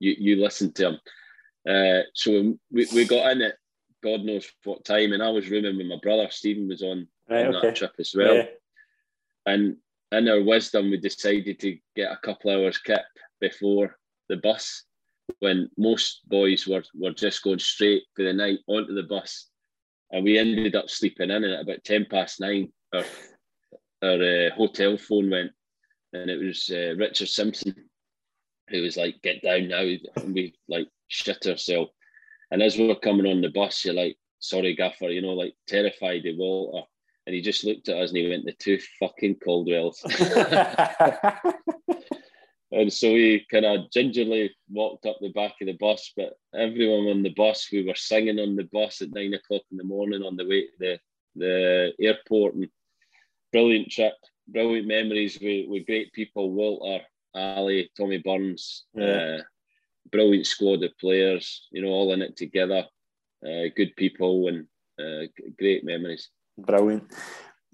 you 0.00 0.16
you 0.18 0.36
listened 0.36 0.74
to 0.76 0.88
him. 0.88 1.00
Uh, 1.68 2.02
so 2.14 2.56
we, 2.72 2.86
we 2.94 3.04
got 3.04 3.30
in 3.32 3.42
it. 3.42 3.56
God 4.02 4.22
knows 4.22 4.50
what 4.64 4.84
time, 4.84 5.12
and 5.12 5.22
I 5.22 5.30
was 5.30 5.48
rooming 5.48 5.76
with 5.76 5.86
my 5.86 5.98
brother. 6.02 6.28
Stephen 6.30 6.68
was 6.68 6.82
on, 6.82 7.06
right, 7.28 7.46
on 7.46 7.56
okay. 7.56 7.68
that 7.68 7.76
trip 7.76 7.94
as 7.98 8.14
well. 8.16 8.34
Yeah. 8.34 8.46
And 9.46 9.76
in 10.12 10.28
our 10.28 10.42
wisdom, 10.42 10.90
we 10.90 10.96
decided 10.98 11.58
to 11.60 11.78
get 11.96 12.10
a 12.10 12.16
couple 12.16 12.50
hours 12.50 12.78
kip 12.78 13.02
before 13.40 13.98
the 14.28 14.36
bus 14.36 14.84
when 15.40 15.68
most 15.76 16.28
boys 16.28 16.66
were, 16.66 16.84
were 16.94 17.12
just 17.12 17.42
going 17.42 17.58
straight 17.58 18.04
for 18.14 18.24
the 18.24 18.32
night 18.32 18.58
onto 18.66 18.94
the 18.94 19.02
bus. 19.02 19.48
And 20.10 20.24
we 20.24 20.38
ended 20.38 20.74
up 20.74 20.88
sleeping 20.88 21.30
in, 21.30 21.44
and 21.44 21.54
at 21.54 21.62
about 21.62 21.84
10 21.84 22.06
past 22.10 22.40
nine, 22.40 22.72
our, 22.94 23.04
our 24.02 24.22
uh, 24.22 24.50
hotel 24.54 24.96
phone 24.96 25.30
went, 25.30 25.52
and 26.12 26.30
it 26.30 26.42
was 26.42 26.70
uh, 26.72 26.94
Richard 26.96 27.28
Simpson 27.28 27.74
who 28.70 28.82
was 28.82 28.96
like, 28.96 29.20
Get 29.22 29.42
down 29.42 29.68
now. 29.68 29.84
And 30.16 30.34
we 30.34 30.54
like 30.68 30.88
shit 31.08 31.46
ourselves. 31.46 31.90
And 32.50 32.62
as 32.62 32.76
we 32.76 32.86
were 32.86 32.96
coming 32.96 33.26
on 33.26 33.40
the 33.40 33.50
bus, 33.50 33.84
you're 33.84 33.94
like, 33.94 34.16
Sorry, 34.40 34.74
Gaffer, 34.74 35.08
you 35.08 35.22
know, 35.22 35.34
like 35.34 35.54
terrified 35.66 36.26
of 36.26 36.36
Walter. 36.36 36.86
And 37.26 37.34
he 37.34 37.42
just 37.42 37.64
looked 37.64 37.88
at 37.88 37.98
us 37.98 38.10
and 38.10 38.18
he 38.18 38.28
went, 38.28 38.46
The 38.46 38.52
two 38.52 38.78
fucking 39.00 39.36
Caldwells. 39.44 40.02
And 42.70 42.92
so 42.92 43.12
we 43.12 43.46
kind 43.50 43.64
of 43.64 43.90
gingerly 43.90 44.54
walked 44.70 45.06
up 45.06 45.16
the 45.20 45.32
back 45.32 45.54
of 45.60 45.66
the 45.66 45.76
bus, 45.80 46.12
but 46.16 46.34
everyone 46.54 47.06
on 47.06 47.22
the 47.22 47.32
bus, 47.34 47.68
we 47.72 47.86
were 47.86 47.94
singing 47.94 48.38
on 48.38 48.56
the 48.56 48.68
bus 48.72 49.00
at 49.00 49.12
nine 49.12 49.32
o'clock 49.34 49.62
in 49.70 49.78
the 49.78 49.84
morning 49.84 50.22
on 50.22 50.36
the 50.36 50.46
way 50.46 50.66
to 50.66 50.72
the, 50.78 50.98
the 51.36 51.92
airport. 52.00 52.54
And 52.54 52.68
brilliant 53.52 53.90
trip, 53.90 54.14
brilliant 54.48 54.86
memories 54.86 55.38
with, 55.40 55.66
with 55.68 55.86
great 55.86 56.12
people, 56.12 56.52
Walter, 56.52 57.04
Ali, 57.34 57.90
Tommy 57.96 58.18
Burns, 58.18 58.84
yeah. 58.92 59.38
uh, 59.38 59.42
brilliant 60.12 60.46
squad 60.46 60.82
of 60.82 60.98
players, 60.98 61.68
you 61.70 61.80
know, 61.80 61.88
all 61.88 62.12
in 62.12 62.20
it 62.20 62.36
together, 62.36 62.84
uh, 63.46 63.64
good 63.74 63.96
people 63.96 64.48
and 64.48 64.66
uh, 65.00 65.26
great 65.58 65.84
memories. 65.84 66.28
Brilliant 66.58 67.10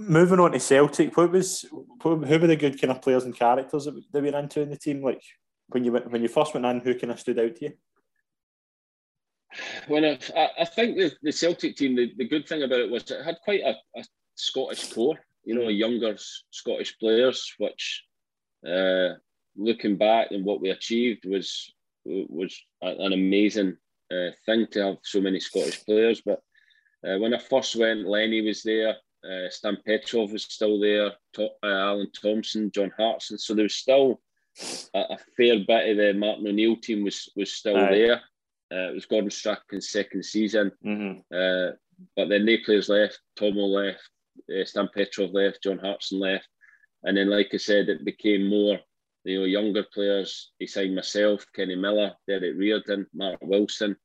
moving 0.09 0.41
on 0.41 0.53
to 0.53 0.61
Celtic, 0.61 1.17
what 1.17 1.31
was 1.31 1.65
who 2.03 2.17
were 2.17 2.39
the 2.39 2.57
good 2.57 2.81
kind 2.81 2.91
of 2.91 3.03
players 3.03 3.25
and 3.25 3.37
characters 3.37 3.85
that, 3.85 4.01
that 4.13 4.23
were 4.23 4.39
into 4.39 4.61
in 4.61 4.71
the 4.71 4.77
team? 4.77 5.03
Like 5.03 5.23
when 5.69 5.85
you 5.85 5.93
went 5.93 6.11
when 6.11 6.23
you 6.23 6.29
first 6.29 6.55
went 6.55 6.67
in, 6.67 6.81
who 6.81 6.99
kind 6.99 7.13
of 7.13 7.21
stood 7.21 7.39
out 7.39 7.57
to 7.57 7.65
you? 7.67 7.73
When 9.87 10.05
I, 10.05 10.19
I 10.59 10.65
think 10.65 10.97
the, 10.97 11.13
the 11.23 11.33
Celtic 11.33 11.77
team, 11.77 11.95
the, 11.95 12.13
the 12.17 12.27
good 12.27 12.49
thing 12.49 12.63
about 12.63 12.81
it 12.81 12.91
was 12.91 13.11
it 13.11 13.25
had 13.25 13.37
quite 13.45 13.61
a, 13.61 13.75
a 13.97 14.05
Scottish 14.35 14.93
core, 14.93 15.19
you 15.45 15.55
know, 15.55 15.69
younger 15.69 16.17
Scottish 16.51 16.99
players, 16.99 17.55
which 17.59 18.05
uh, 18.69 19.11
looking 19.57 19.97
back 19.97 20.29
and 20.31 20.45
what 20.45 20.61
we 20.61 20.71
achieved 20.71 21.25
was 21.27 21.73
was 22.05 22.55
an 22.83 23.13
amazing 23.13 23.77
uh, 24.13 24.31
thing 24.45 24.67
to 24.73 24.85
have 24.85 24.97
so 25.03 25.21
many 25.21 25.41
Scottish 25.41 25.85
players. 25.85 26.21
But 26.25 26.43
uh, 27.07 27.19
when 27.19 27.35
I 27.35 27.39
first 27.39 27.77
went, 27.77 28.07
Lenny 28.07 28.41
was 28.43 28.63
there. 28.63 28.97
Uh, 29.25 29.49
Stan 29.49 29.79
Petrov 29.87 30.33
was 30.33 30.45
still 30.45 30.79
there, 30.79 31.13
to, 31.35 31.47
uh, 31.63 31.67
Alan 31.67 32.11
Thompson, 32.13 32.71
John 32.71 32.93
Hartson. 32.97 33.39
So 33.39 33.55
there 33.55 33.63
was 33.65 33.77
still 33.77 34.21
a, 34.95 34.99
a, 34.99 35.19
fair 35.37 35.59
bit 35.67 35.91
of 35.91 35.97
the 35.97 36.13
Martin 36.15 36.47
O'Neill 36.47 36.77
team 36.77 37.03
was 37.03 37.31
was 37.35 37.53
still 37.53 37.77
Aye. 37.77 37.91
there. 37.91 38.21
Uh, 38.73 38.91
it 38.91 38.95
was 38.95 39.07
Gordon 39.07 39.31
Strachan's 39.31 39.91
second 39.91 40.25
season. 40.25 40.73
Mm-hmm. 40.85 41.21
Uh, 41.35 41.77
but 42.17 42.29
then 42.29 42.45
they 42.45 42.59
players 42.59 42.89
left, 42.89 43.21
Tomo 43.37 43.63
left, 43.63 44.01
uh, 44.51 44.65
Stan 44.65 44.89
Petrov 44.95 45.31
left, 45.33 45.63
John 45.63 45.79
Hartson 45.79 46.19
left. 46.19 46.49
And 47.05 47.17
then, 47.17 47.31
like 47.31 47.51
I 47.53 47.59
said, 47.59 47.89
it 47.89 48.05
became 48.05 48.49
more, 48.49 48.79
you 49.25 49.41
know, 49.41 49.45
younger 49.45 49.85
players. 49.93 50.53
He 50.59 50.67
signed 50.67 50.95
myself, 50.95 51.47
Kenny 51.55 51.77
Miller, 51.77 52.15
Derek 52.27 52.57
Riordan, 52.57 53.07
Mark 53.15 53.39
Wilson. 53.43 53.97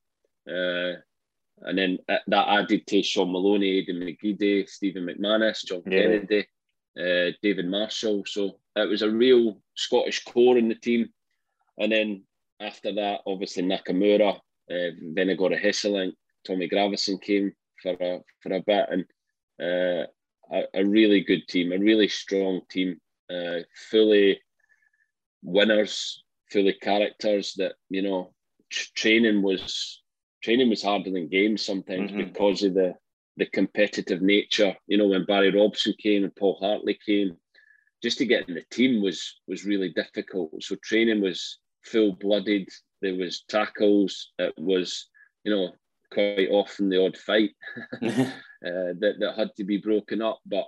Uh, 1.66 1.70
and 1.70 1.78
then 1.78 1.98
that 2.08 2.48
added 2.48 2.86
to 2.88 3.04
Shaun 3.04 3.32
Maloney, 3.32 3.80
Aidan 3.80 4.00
McGeady, 4.00 4.68
Stephen 4.68 5.06
McManus, 5.06 5.66
John 5.66 5.82
yeah. 5.86 6.02
Kennedy, 6.02 6.48
uh, 6.98 7.32
David 7.42 7.68
Marshall. 7.68 8.24
So 8.26 8.60
it 8.76 8.90
was 8.90 9.02
a 9.02 9.10
real 9.10 9.62
Scottish 9.76 10.24
core 10.24 10.58
in 10.58 10.70
the 10.70 10.76
team. 10.76 11.10
And 11.78 11.92
then 11.92 12.24
after 12.60 12.94
that, 12.94 13.22
obviously 13.26 13.64
Nakamura, 13.64 14.36
uh, 14.36 14.42
a 14.72 14.92
Hesselink, 15.16 16.14
Tommy 16.46 16.70
Gravesen 16.70 17.22
came 17.22 17.54
for 17.82 17.92
a, 18.00 18.20
for 18.42 18.54
a 18.54 18.62
bit. 18.62 18.86
And 18.90 19.06
uh, 19.62 20.08
a, 20.52 20.64
a, 20.74 20.86
really 20.86 21.22
good 21.22 21.48
team, 21.48 21.72
a 21.72 21.78
really 21.78 22.08
strong 22.08 22.62
team, 22.70 23.00
uh, 23.30 23.60
fully 23.90 24.42
winners, 25.44 26.24
fully 26.52 26.74
characters 26.74 27.54
that, 27.58 27.74
you 27.90 28.02
know, 28.02 28.34
training 28.70 29.42
was 29.42 30.02
training 30.42 30.70
was 30.70 30.84
harder 30.84 31.12
than 31.12 31.28
games 31.28 31.66
sometimes 31.66 32.12
mm-hmm. 32.12 32.30
because 32.30 32.64
of 32.64 32.74
the 32.74 32.94
the 33.38 33.46
competitive 33.48 34.22
nature. 34.22 34.76
You 34.88 34.98
know, 34.98 35.08
when 35.08 35.26
Barry 35.26 35.52
Robson 35.52 35.94
came 35.98 36.24
and 36.24 36.36
Paul 36.36 36.58
Hartley 36.60 37.00
came, 37.06 37.38
just 38.04 38.18
to 38.20 38.26
get 38.26 38.48
in 38.48 38.56
the 38.56 38.64
team 38.72 39.02
was 39.02 39.40
was 39.48 39.66
really 39.66 39.90
difficult. 39.90 40.64
So 40.64 40.76
training 40.84 41.22
was 41.22 41.60
full 41.84 42.14
blooded. 42.14 42.68
There 43.02 43.16
was 43.16 43.44
tackles. 43.48 44.32
It 44.38 44.54
was, 44.58 45.08
you 45.44 45.56
know, 45.56 45.72
quite 46.12 46.50
often 46.50 46.90
the 46.90 47.04
odd 47.04 47.18
fight 47.18 47.52
uh, 48.02 48.10
that 48.62 49.16
that 49.20 49.36
had 49.38 49.56
to 49.58 49.64
be 49.64 49.78
broken 49.78 50.22
up. 50.22 50.40
But 50.46 50.66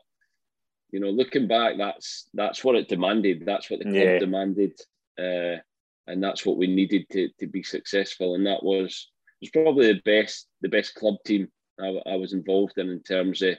you 0.91 0.99
know, 0.99 1.09
looking 1.09 1.47
back, 1.47 1.77
that's 1.77 2.29
that's 2.33 2.63
what 2.63 2.75
it 2.75 2.89
demanded. 2.89 3.43
That's 3.45 3.69
what 3.69 3.79
the 3.79 3.85
club 3.85 3.95
yeah. 3.95 4.19
demanded, 4.19 4.73
uh, 5.19 5.59
and 6.07 6.21
that's 6.21 6.45
what 6.45 6.57
we 6.57 6.67
needed 6.67 7.05
to 7.11 7.29
to 7.39 7.47
be 7.47 7.63
successful. 7.63 8.35
And 8.35 8.45
that 8.45 8.63
was 8.63 9.09
was 9.41 9.49
probably 9.49 9.93
the 9.93 10.01
best 10.05 10.47
the 10.61 10.69
best 10.69 10.95
club 10.95 11.15
team 11.25 11.47
I, 11.79 12.01
I 12.05 12.15
was 12.15 12.33
involved 12.33 12.77
in 12.77 12.89
in 12.89 13.01
terms 13.03 13.41
of 13.41 13.55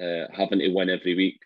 uh, 0.00 0.26
having 0.32 0.60
to 0.60 0.68
win 0.70 0.90
every 0.90 1.14
week. 1.14 1.40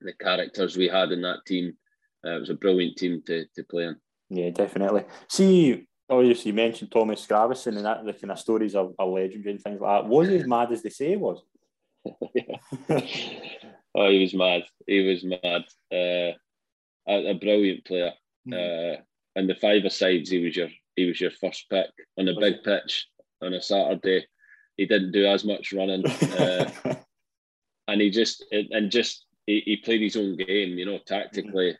The 0.00 0.12
characters 0.12 0.76
we 0.76 0.88
had 0.88 1.12
in 1.12 1.22
that 1.22 1.44
team, 1.46 1.76
uh, 2.24 2.36
it 2.36 2.40
was 2.40 2.50
a 2.50 2.54
brilliant 2.54 2.96
team 2.96 3.22
to, 3.26 3.46
to 3.54 3.64
play 3.64 3.84
in. 3.84 3.96
Yeah, 4.30 4.50
definitely. 4.50 5.04
See, 5.28 5.86
obviously 6.08 6.50
you 6.50 6.54
mentioned 6.54 6.90
Thomas 6.90 7.26
Gravesen 7.26 7.76
and 7.76 7.86
that 7.86 8.04
the 8.04 8.12
kind 8.12 8.32
of 8.32 8.38
stories 8.38 8.74
are, 8.74 8.90
are 8.98 9.06
legendary 9.06 9.52
and 9.52 9.62
things 9.62 9.80
like 9.80 10.02
that. 10.02 10.08
Was 10.08 10.28
he 10.28 10.36
as 10.36 10.46
mad 10.46 10.72
as 10.72 10.82
they 10.82 10.90
say 10.90 11.10
he 11.10 11.16
was? 11.16 11.42
oh, 13.94 14.10
he 14.10 14.20
was 14.20 14.34
mad. 14.34 14.62
He 14.86 15.00
was 15.00 15.24
mad. 15.24 15.64
Uh, 15.92 16.36
a, 17.08 17.30
a, 17.30 17.34
brilliant 17.34 17.84
player. 17.84 18.12
Mm. 18.48 18.94
Uh, 18.94 19.00
and 19.34 19.48
the 19.48 19.54
five 19.54 19.90
sides, 19.92 20.30
he 20.30 20.44
was 20.44 20.56
your 20.56 20.68
he 20.96 21.04
was 21.04 21.20
your 21.20 21.30
first 21.30 21.66
pick 21.70 21.90
on 22.18 22.28
a 22.28 22.40
big 22.40 22.62
pitch 22.64 23.06
on 23.42 23.54
a 23.54 23.62
Saturday. 23.62 24.26
He 24.76 24.86
didn't 24.86 25.12
do 25.12 25.26
as 25.26 25.44
much 25.44 25.72
running, 25.72 26.06
uh, 26.06 26.70
and 27.88 28.00
he 28.00 28.10
just 28.10 28.44
and 28.50 28.90
just 28.90 29.26
he, 29.46 29.62
he, 29.64 29.76
played 29.76 30.02
his 30.02 30.16
own 30.16 30.36
game. 30.36 30.76
You 30.76 30.86
know, 30.86 30.98
tactically, 31.06 31.76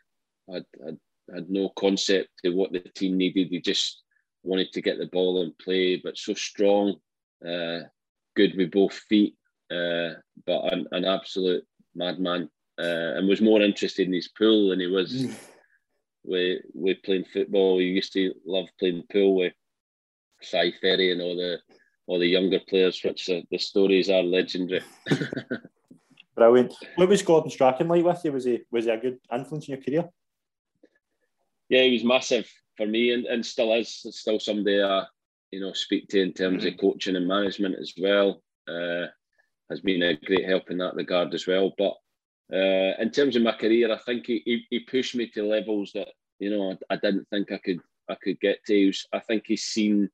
had, 0.51 0.65
had 0.83 0.97
had 1.33 1.49
no 1.49 1.69
concept 1.77 2.29
of 2.45 2.53
what 2.53 2.71
the 2.71 2.79
team 2.79 3.17
needed. 3.17 3.49
He 3.49 3.59
just 3.59 4.01
wanted 4.43 4.71
to 4.71 4.81
get 4.81 4.97
the 4.97 5.07
ball 5.07 5.41
and 5.41 5.57
play, 5.59 5.97
but 5.97 6.17
so 6.17 6.33
strong, 6.33 6.95
uh, 7.47 7.79
good 8.35 8.55
with 8.55 8.71
both 8.71 8.93
feet, 8.93 9.35
uh, 9.71 10.13
but 10.45 10.73
an, 10.73 10.87
an 10.91 11.05
absolute 11.05 11.65
madman, 11.95 12.49
uh, 12.79 13.17
and 13.17 13.27
was 13.27 13.41
more 13.41 13.61
interested 13.61 14.07
in 14.07 14.13
his 14.13 14.29
pool 14.29 14.69
than 14.69 14.79
he 14.79 14.87
was 14.87 15.27
with 16.27 16.61
with 16.73 17.01
playing 17.03 17.25
football. 17.31 17.77
We 17.77 17.85
used 17.85 18.13
to 18.13 18.33
love 18.45 18.67
playing 18.79 19.03
pool 19.11 19.35
with 19.35 19.53
Si 20.41 20.73
Ferry 20.81 21.11
and 21.11 21.21
all 21.21 21.35
the 21.35 21.59
all 22.05 22.19
the 22.19 22.27
younger 22.27 22.59
players, 22.67 23.01
which 23.03 23.29
uh, 23.29 23.41
the 23.51 23.57
stories 23.57 24.09
are 24.09 24.23
legendary. 24.23 24.83
Brilliant. 26.35 26.73
What 26.95 27.09
was 27.09 27.23
Gordon 27.23 27.49
Strachan 27.49 27.87
like 27.87 28.03
with 28.03 28.23
you? 28.23 28.31
Was 28.31 28.45
he 28.45 28.59
was 28.71 28.85
he 28.85 28.91
a 28.91 28.97
good 28.97 29.17
influence 29.33 29.67
in 29.67 29.75
your 29.75 29.83
career? 29.83 30.09
Yeah, 31.69 31.83
he 31.83 31.93
was 31.93 32.03
massive 32.03 32.49
for 32.77 32.85
me, 32.85 33.11
and, 33.11 33.25
and 33.25 33.45
still 33.45 33.73
is. 33.73 34.01
It's 34.05 34.19
still 34.19 34.39
somebody 34.39 34.81
I 34.81 35.05
you 35.51 35.61
know 35.61 35.73
speak 35.73 36.07
to 36.09 36.21
in 36.21 36.33
terms 36.33 36.63
mm-hmm. 36.63 36.73
of 36.73 36.79
coaching 36.79 37.15
and 37.15 37.27
management 37.27 37.75
as 37.79 37.93
well. 37.99 38.43
Uh, 38.67 39.07
has 39.69 39.81
been 39.81 40.01
a 40.01 40.15
great 40.15 40.45
help 40.45 40.69
in 40.69 40.77
that 40.77 40.95
regard 40.95 41.33
as 41.33 41.47
well. 41.47 41.73
But 41.77 41.93
uh, 42.51 42.93
in 42.99 43.11
terms 43.11 43.35
of 43.35 43.41
my 43.41 43.51
career, 43.51 43.91
I 43.91 43.97
think 43.97 44.25
he, 44.25 44.65
he, 44.69 44.79
pushed 44.79 45.15
me 45.15 45.27
to 45.31 45.43
levels 45.43 45.91
that 45.93 46.09
you 46.39 46.49
know 46.49 46.71
I, 46.71 46.93
I 46.93 46.97
didn't 46.97 47.27
think 47.29 47.51
I 47.51 47.57
could 47.57 47.81
I 48.09 48.15
could 48.15 48.39
get 48.39 48.63
to. 48.65 48.87
Was, 48.87 49.05
I 49.11 49.19
think 49.19 49.43
he's 49.45 49.63
seen 49.63 50.09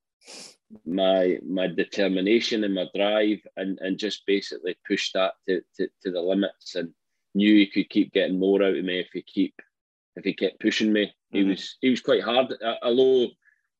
my 0.86 1.38
my 1.48 1.68
determination 1.68 2.64
and 2.64 2.74
my 2.74 2.88
drive, 2.96 3.40
and 3.56 3.78
and 3.82 4.00
just 4.00 4.26
basically 4.26 4.76
pushed 4.88 5.14
that 5.14 5.34
to, 5.48 5.62
to, 5.78 5.88
to 6.04 6.12
the 6.12 6.22
limits, 6.22 6.76
and 6.76 6.92
knew 7.36 7.54
he 7.56 7.68
could 7.68 7.90
keep 7.90 8.12
getting 8.14 8.40
more 8.40 8.64
out 8.64 8.76
of 8.76 8.84
me 8.84 9.00
if 9.00 9.10
he 9.14 9.22
keep 9.22 9.54
if 10.16 10.24
he 10.24 10.34
kept 10.34 10.60
pushing 10.60 10.92
me. 10.92 11.14
He 11.32 11.42
mm-hmm. 11.42 11.50
was 11.50 11.78
he 11.82 11.90
was 11.92 12.02
quite 12.02 12.24
hard. 12.24 12.54
Although 12.82 13.30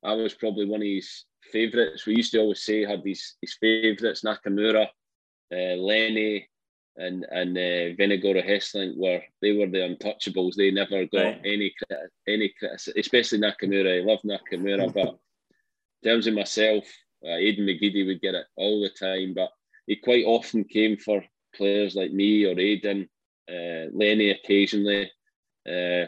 I 0.04 0.14
was 0.14 0.36
probably 0.36 0.66
one 0.66 0.82
of 0.82 0.88
his 0.88 1.26
favourites. 1.52 2.06
We 2.06 2.16
used 2.16 2.32
to 2.34 2.40
always 2.40 2.64
say 2.64 2.86
had 2.86 3.04
these 3.04 3.36
his 3.42 3.56
favourites 3.60 4.22
Nakamura, 4.22 4.88
uh, 5.52 5.76
Lenny, 5.76 6.48
and 6.98 7.26
and 7.32 7.58
uh, 7.58 7.96
Vennegoor 7.98 8.46
Hesselink 8.46 8.96
were 8.98 9.22
they 9.42 9.54
were 9.54 9.68
the 9.68 9.80
untouchables. 9.80 10.56
They 10.56 10.72
never 10.72 11.06
got 11.06 11.24
right. 11.24 11.42
any 11.46 11.74
any 12.28 12.54
especially 12.96 13.40
Nakamura. 13.40 14.02
I 14.02 14.06
love 14.06 14.20
Nakamura, 14.26 14.94
but 14.94 15.18
in 16.04 16.10
terms 16.10 16.28
of 16.28 16.34
myself, 16.34 16.86
uh, 17.26 17.30
Aidan 17.30 17.66
McGeady 17.66 18.06
would 18.06 18.22
get 18.22 18.36
it 18.36 18.46
all 18.56 18.82
the 18.82 18.90
time, 18.90 19.34
but 19.34 19.50
he 19.88 19.96
quite 19.96 20.26
often 20.26 20.64
came 20.64 20.98
for 20.98 21.24
players 21.56 21.96
like 21.96 22.12
me 22.12 22.46
or 22.46 22.60
Aidan, 22.60 23.08
uh, 23.50 23.90
Lenny 23.94 24.32
occasionally, 24.32 25.12
uh, 25.68 26.06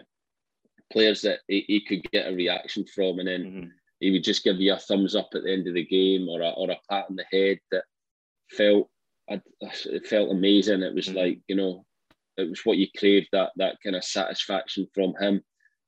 players 0.92 1.22
that 1.22 1.40
he, 1.48 1.66
he, 1.68 1.82
could 1.82 2.10
get 2.12 2.28
a 2.28 2.36
reaction 2.36 2.86
from, 2.94 3.20
and 3.20 3.28
then 3.28 3.44
mm-hmm. 3.44 3.68
he 4.00 4.12
would 4.12 4.24
just 4.24 4.44
give 4.44 4.60
you 4.60 4.74
a 4.74 4.78
thumbs 4.78 5.16
up 5.16 5.30
at 5.34 5.44
the 5.44 5.52
end 5.52 5.68
of 5.68 5.74
the 5.74 5.86
game 5.86 6.28
or 6.28 6.42
a, 6.42 6.50
or 6.50 6.70
a 6.72 6.78
pat 6.90 7.06
on 7.10 7.16
the 7.16 7.26
head 7.32 7.60
that 7.72 7.84
felt 8.52 8.90
it 9.28 10.08
felt 10.08 10.32
amazing. 10.32 10.82
It 10.82 10.94
was 10.94 11.08
mm-hmm. 11.08 11.18
like 11.18 11.40
you 11.48 11.56
know, 11.56 11.86
it 12.38 12.50
was 12.50 12.62
what 12.66 12.78
you 12.78 12.88
craved 12.98 13.30
that 13.32 13.52
that 13.58 13.78
kind 13.84 13.96
of 13.96 14.04
satisfaction 14.04 14.88
from 14.94 15.14
him. 15.20 15.42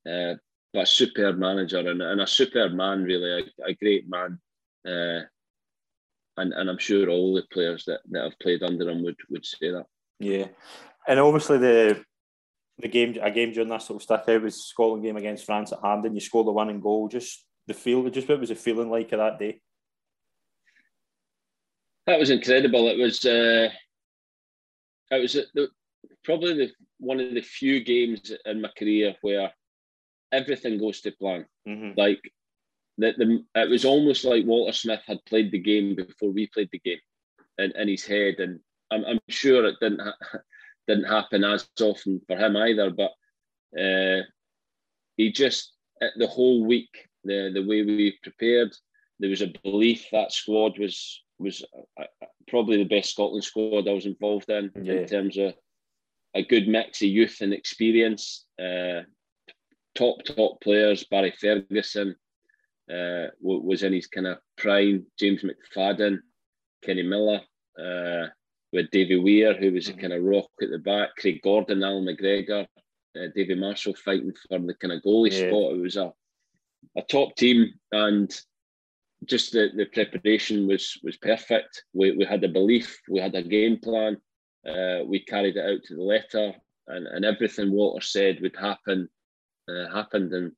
Uh, 0.10 0.36
but 0.74 0.84
a 0.84 0.86
superb 0.86 1.38
manager 1.38 1.80
and, 1.80 2.02
and 2.02 2.22
a 2.22 2.28
superb 2.28 2.74
man, 2.74 3.04
really, 3.04 3.32
a, 3.42 3.70
a 3.70 3.74
great 3.74 4.06
man. 4.08 4.40
Uh, 4.86 5.22
and, 6.38 6.54
and 6.54 6.70
I'm 6.70 6.78
sure 6.78 7.10
all 7.10 7.34
the 7.34 7.44
players 7.52 7.86
that, 7.86 8.02
that 8.12 8.24
have 8.24 8.40
played 8.40 8.64
under 8.64 8.88
him 8.90 9.04
would, 9.04 9.16
would 9.30 9.46
say 9.46 9.72
that. 9.72 9.86
Yeah, 10.20 10.48
and 11.08 11.20
obviously 11.20 11.58
the 11.58 12.04
the 12.80 12.88
game 12.88 13.18
a 13.22 13.32
game 13.32 13.52
during 13.52 13.70
that 13.70 13.82
sort 13.82 13.98
of 13.98 14.04
stuff 14.04 14.30
out 14.30 14.42
was 14.44 14.68
Scotland 14.68 15.04
game 15.04 15.18
against 15.18 15.46
France 15.46 15.72
at 15.72 15.80
Hampden. 15.84 16.14
You 16.14 16.22
scored 16.22 16.48
the 16.48 16.52
winning 16.52 16.80
goal. 16.80 17.08
Just 17.08 17.46
the 17.66 17.74
feel, 17.74 18.08
just 18.10 18.30
what 18.30 18.40
was 18.40 18.52
it 18.52 18.58
feeling 18.58 18.90
like 18.90 19.12
of 19.12 19.20
that 19.20 19.40
day? 19.40 19.62
That 22.08 22.20
was 22.20 22.30
incredible. 22.30 22.88
It 22.88 22.98
was 22.98 23.24
uh, 23.26 23.70
it 25.12 25.22
was 25.22 25.34
the, 25.34 25.68
probably 26.24 26.54
the, 26.54 26.72
one 27.00 27.20
of 27.20 27.34
the 27.34 27.42
few 27.42 27.84
games 27.84 28.32
in 28.46 28.62
my 28.62 28.70
career 28.78 29.16
where 29.22 29.52
everything 30.32 30.80
goes 30.80 31.02
to 31.02 31.12
plan. 31.12 31.46
Mm-hmm. 31.68 32.00
Like 32.00 32.22
that, 32.98 33.18
the 33.18 33.44
it 33.56 33.70
was 33.70 33.84
almost 33.84 34.24
like 34.24 34.46
Walter 34.46 34.72
Smith 34.72 35.02
had 35.06 35.24
played 35.26 35.52
the 35.52 35.60
game 35.60 35.96
before 35.96 36.32
we 36.32 36.48
played 36.48 36.70
the 36.72 36.80
game, 36.80 37.00
in, 37.58 37.72
in 37.76 37.90
his 37.90 38.06
head, 38.06 38.36
and 38.40 38.62
I'm, 38.90 39.04
I'm 39.04 39.20
sure 39.28 39.66
it 39.66 39.76
didn't 39.82 40.00
ha- 40.00 40.40
didn't 40.88 41.12
happen 41.12 41.44
as 41.44 41.68
often 41.82 42.22
for 42.26 42.38
him 42.38 42.56
either. 42.56 42.90
But 42.90 43.12
uh, 43.78 44.24
he 45.18 45.34
just 45.34 45.74
the 46.16 46.28
whole 46.28 46.66
week, 46.66 47.10
the 47.26 47.52
the 47.54 47.66
way 47.68 47.84
we 47.84 48.18
prepared, 48.24 48.74
there 49.20 49.30
was 49.30 49.42
a 49.42 49.54
belief 49.64 50.06
that 50.14 50.32
squad 50.32 50.80
was 50.80 51.22
was 51.40 51.64
uh, 51.98 52.04
uh, 52.04 52.26
probably 52.48 52.78
the 52.78 52.96
best 52.96 53.12
Scotland 53.12 53.44
squad 53.44 53.88
I 53.88 53.94
was 53.94 54.06
involved 54.06 54.50
in 54.50 54.72
yeah. 54.82 54.94
in 54.94 55.08
terms 55.08 55.38
of 55.38 55.54
a 56.36 56.44
good 56.44 56.68
mix 56.68 57.02
of 57.02 57.10
youth 57.10 57.38
and 57.42 57.54
experience. 57.54 58.46
Uh, 58.60 59.02
top 59.96 60.24
top 60.26 60.62
players, 60.62 61.06
Barry 61.06 61.34
Ferguson 61.40 62.16
uh, 62.92 63.28
was 63.42 63.84
in 63.84 63.94
his 63.94 64.08
kind 64.08 64.28
of 64.28 64.38
prime. 64.58 65.06
James 65.20 65.44
McFadden, 65.44 66.20
Kenny 66.84 67.04
Miller, 67.04 67.42
uh, 67.80 68.28
with 68.74 68.92
Davy 68.92 69.18
Weir, 69.18 69.54
who 69.56 69.72
was 69.72 69.88
mm-hmm. 69.88 70.00
a 70.00 70.02
kind 70.02 70.14
of 70.14 70.24
rock 70.24 70.50
at 70.62 70.70
the 70.70 70.80
back. 70.80 71.10
Craig 71.18 71.42
Gordon, 71.44 71.84
Allan 71.84 72.06
McGregor, 72.06 72.66
uh, 73.16 73.28
David 73.36 73.60
Marshall 73.60 73.96
fighting 73.96 74.34
for 74.50 74.60
the 74.60 74.74
kind 74.76 74.94
of 74.94 75.02
goalie 75.02 75.32
yeah. 75.32 75.50
spot. 75.50 75.76
It 75.76 75.82
was 75.82 75.96
a 75.96 76.14
a 76.96 77.02
top 77.04 77.36
team 77.36 77.74
and 77.92 78.32
just 79.26 79.52
the, 79.52 79.70
the 79.76 79.86
preparation 79.86 80.68
was 80.68 81.00
was 81.04 81.18
perfect. 81.18 81.84
We, 81.94 82.12
we 82.12 82.26
had 82.26 82.44
a 82.44 82.50
belief, 82.50 83.00
we 83.10 83.20
had 83.20 83.36
a 83.36 83.44
game 83.44 83.80
plan, 83.80 84.18
uh, 84.68 85.04
we 85.06 85.20
carried 85.20 85.58
it 85.58 85.66
out 85.66 85.84
to 85.86 85.96
the 85.96 86.04
letter, 86.04 86.54
and, 86.88 87.08
and 87.08 87.26
everything 87.26 87.72
Walter 87.72 88.02
said 88.02 88.40
would 88.42 88.56
happen 88.56 89.10
uh, 89.70 89.94
happened, 89.94 90.34
and 90.34 90.52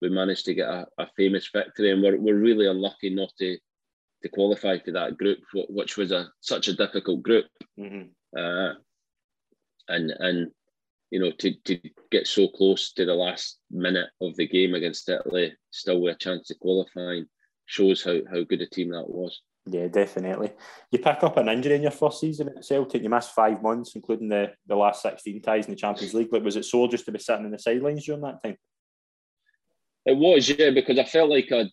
we 0.00 0.08
managed 0.08 0.44
to 0.46 0.54
get 0.54 0.68
a, 0.68 0.86
a, 0.98 1.06
famous 1.16 1.48
victory. 1.52 1.90
And 1.90 2.02
we're, 2.02 2.18
we're 2.18 2.38
really 2.38 2.66
unlucky 2.66 3.10
not 3.10 3.30
to 3.38 3.58
to 4.22 4.28
qualify 4.30 4.78
for 4.78 4.92
that 4.92 5.18
group, 5.18 5.38
which 5.68 5.96
was 5.96 6.12
a 6.12 6.30
such 6.40 6.68
a 6.68 6.76
difficult 6.76 7.22
group. 7.22 7.46
Mm-hmm. 7.78 8.38
Uh, 8.38 8.74
and 9.88 10.10
and 10.18 10.50
you 11.10 11.20
know 11.20 11.30
to, 11.38 11.54
to 11.64 11.78
get 12.10 12.26
so 12.26 12.48
close 12.48 12.92
to 12.94 13.04
the 13.04 13.14
last 13.14 13.58
minute 13.70 14.08
of 14.20 14.34
the 14.36 14.48
game 14.48 14.74
against 14.74 15.08
Italy, 15.08 15.54
still 15.70 16.00
with 16.00 16.16
a 16.16 16.18
chance 16.18 16.50
of 16.50 16.58
qualifying 16.58 17.26
shows 17.66 18.02
how, 18.02 18.18
how 18.30 18.42
good 18.42 18.62
a 18.62 18.66
team 18.66 18.90
that 18.90 19.08
was. 19.08 19.40
Yeah, 19.66 19.88
definitely. 19.88 20.52
You 20.90 20.98
pick 20.98 21.22
up 21.22 21.38
an 21.38 21.48
injury 21.48 21.76
in 21.76 21.82
your 21.82 21.90
first 21.90 22.20
season 22.20 22.48
at 22.48 22.64
Celtic. 22.64 23.02
You 23.02 23.08
missed 23.08 23.34
five 23.34 23.62
months, 23.62 23.96
including 23.96 24.28
the, 24.28 24.52
the 24.66 24.76
last 24.76 25.02
16 25.02 25.40
ties 25.40 25.64
in 25.66 25.70
the 25.70 25.76
Champions 25.76 26.12
League. 26.12 26.30
But 26.30 26.44
was 26.44 26.56
it 26.56 26.66
sore 26.66 26.88
just 26.88 27.06
to 27.06 27.12
be 27.12 27.18
sitting 27.18 27.46
in 27.46 27.50
the 27.50 27.58
sidelines 27.58 28.04
during 28.04 28.20
that 28.22 28.42
time? 28.42 28.56
It 30.04 30.16
was, 30.18 30.50
yeah, 30.50 30.70
because 30.70 30.98
I 30.98 31.04
felt 31.04 31.30
like 31.30 31.50
I'd, 31.50 31.70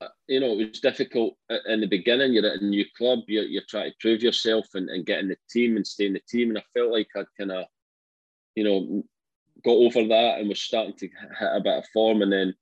uh, 0.00 0.08
you 0.26 0.40
know, 0.40 0.58
it 0.58 0.70
was 0.70 0.80
difficult 0.80 1.36
in 1.68 1.80
the 1.80 1.86
beginning. 1.86 2.32
You're 2.32 2.46
at 2.46 2.60
a 2.60 2.64
new 2.64 2.84
club, 2.98 3.20
you're, 3.28 3.44
you're 3.44 3.62
trying 3.68 3.90
to 3.90 3.96
prove 4.00 4.22
yourself 4.22 4.66
and, 4.74 4.88
and 4.88 5.06
get 5.06 5.20
in 5.20 5.28
the 5.28 5.36
team 5.48 5.76
and 5.76 5.86
stay 5.86 6.06
in 6.06 6.14
the 6.14 6.22
team. 6.28 6.48
And 6.48 6.58
I 6.58 6.64
felt 6.76 6.90
like 6.90 7.08
I'd 7.16 7.26
kind 7.38 7.52
of, 7.52 7.66
you 8.56 8.64
know, 8.64 9.04
got 9.64 9.70
over 9.70 10.08
that 10.08 10.40
and 10.40 10.48
was 10.48 10.60
starting 10.60 10.96
to 10.96 11.06
hit 11.06 11.48
a 11.52 11.60
bit 11.60 11.78
of 11.78 11.84
form. 11.92 12.22
And 12.22 12.32
then 12.32 12.54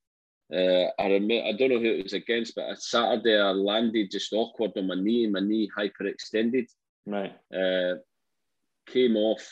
uh, 0.55 0.91
I 0.99 1.07
remember, 1.07 1.47
I 1.47 1.53
don't 1.53 1.71
know 1.71 1.79
who 1.79 1.95
it 1.95 2.03
was 2.03 2.13
against, 2.13 2.55
but 2.55 2.71
a 2.71 2.77
Saturday 2.77 3.39
I 3.39 3.51
landed 3.51 4.11
just 4.11 4.33
awkward 4.33 4.73
on 4.77 4.87
my 4.87 4.95
knee, 4.95 5.27
my 5.27 5.41
knee 5.41 5.71
hyperextended. 5.77 6.67
Right. 7.07 7.35
Uh, 7.55 7.95
came 8.87 9.17
off 9.17 9.49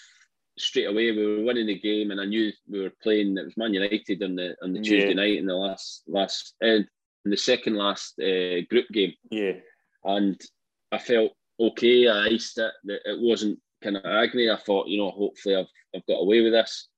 straight 0.59 0.87
away. 0.87 1.11
We 1.11 1.27
were 1.27 1.45
winning 1.45 1.67
the 1.67 1.79
game, 1.79 2.11
and 2.11 2.21
I 2.21 2.27
knew 2.27 2.53
we 2.69 2.81
were 2.81 2.93
playing. 3.03 3.37
It 3.39 3.45
was 3.45 3.57
Man 3.57 3.75
United 3.75 4.23
on 4.23 4.37
the 4.37 4.55
on 4.63 4.73
the 4.73 4.81
Tuesday 4.81 5.09
yeah. 5.09 5.15
night 5.15 5.39
in 5.39 5.47
the 5.47 5.55
last 5.55 6.03
last 6.07 6.55
in 6.61 6.87
the 7.25 7.37
second 7.37 7.77
last 7.77 8.19
uh, 8.21 8.61
group 8.69 8.87
game. 8.93 9.15
Yeah. 9.31 9.55
And 10.05 10.41
I 10.93 10.99
felt 10.99 11.33
okay. 11.59 12.09
I 12.09 12.27
iced 12.27 12.59
it. 12.59 12.73
It 12.85 13.21
wasn't 13.21 13.59
kind 13.83 13.97
of 13.97 14.05
agony. 14.05 14.51
I 14.51 14.57
thought, 14.57 14.89
you 14.89 14.99
know, 14.99 15.11
hopefully 15.11 15.57
I've 15.57 15.71
I've 15.95 16.07
got 16.07 16.21
away 16.21 16.43
with 16.43 16.53
this. 16.53 16.89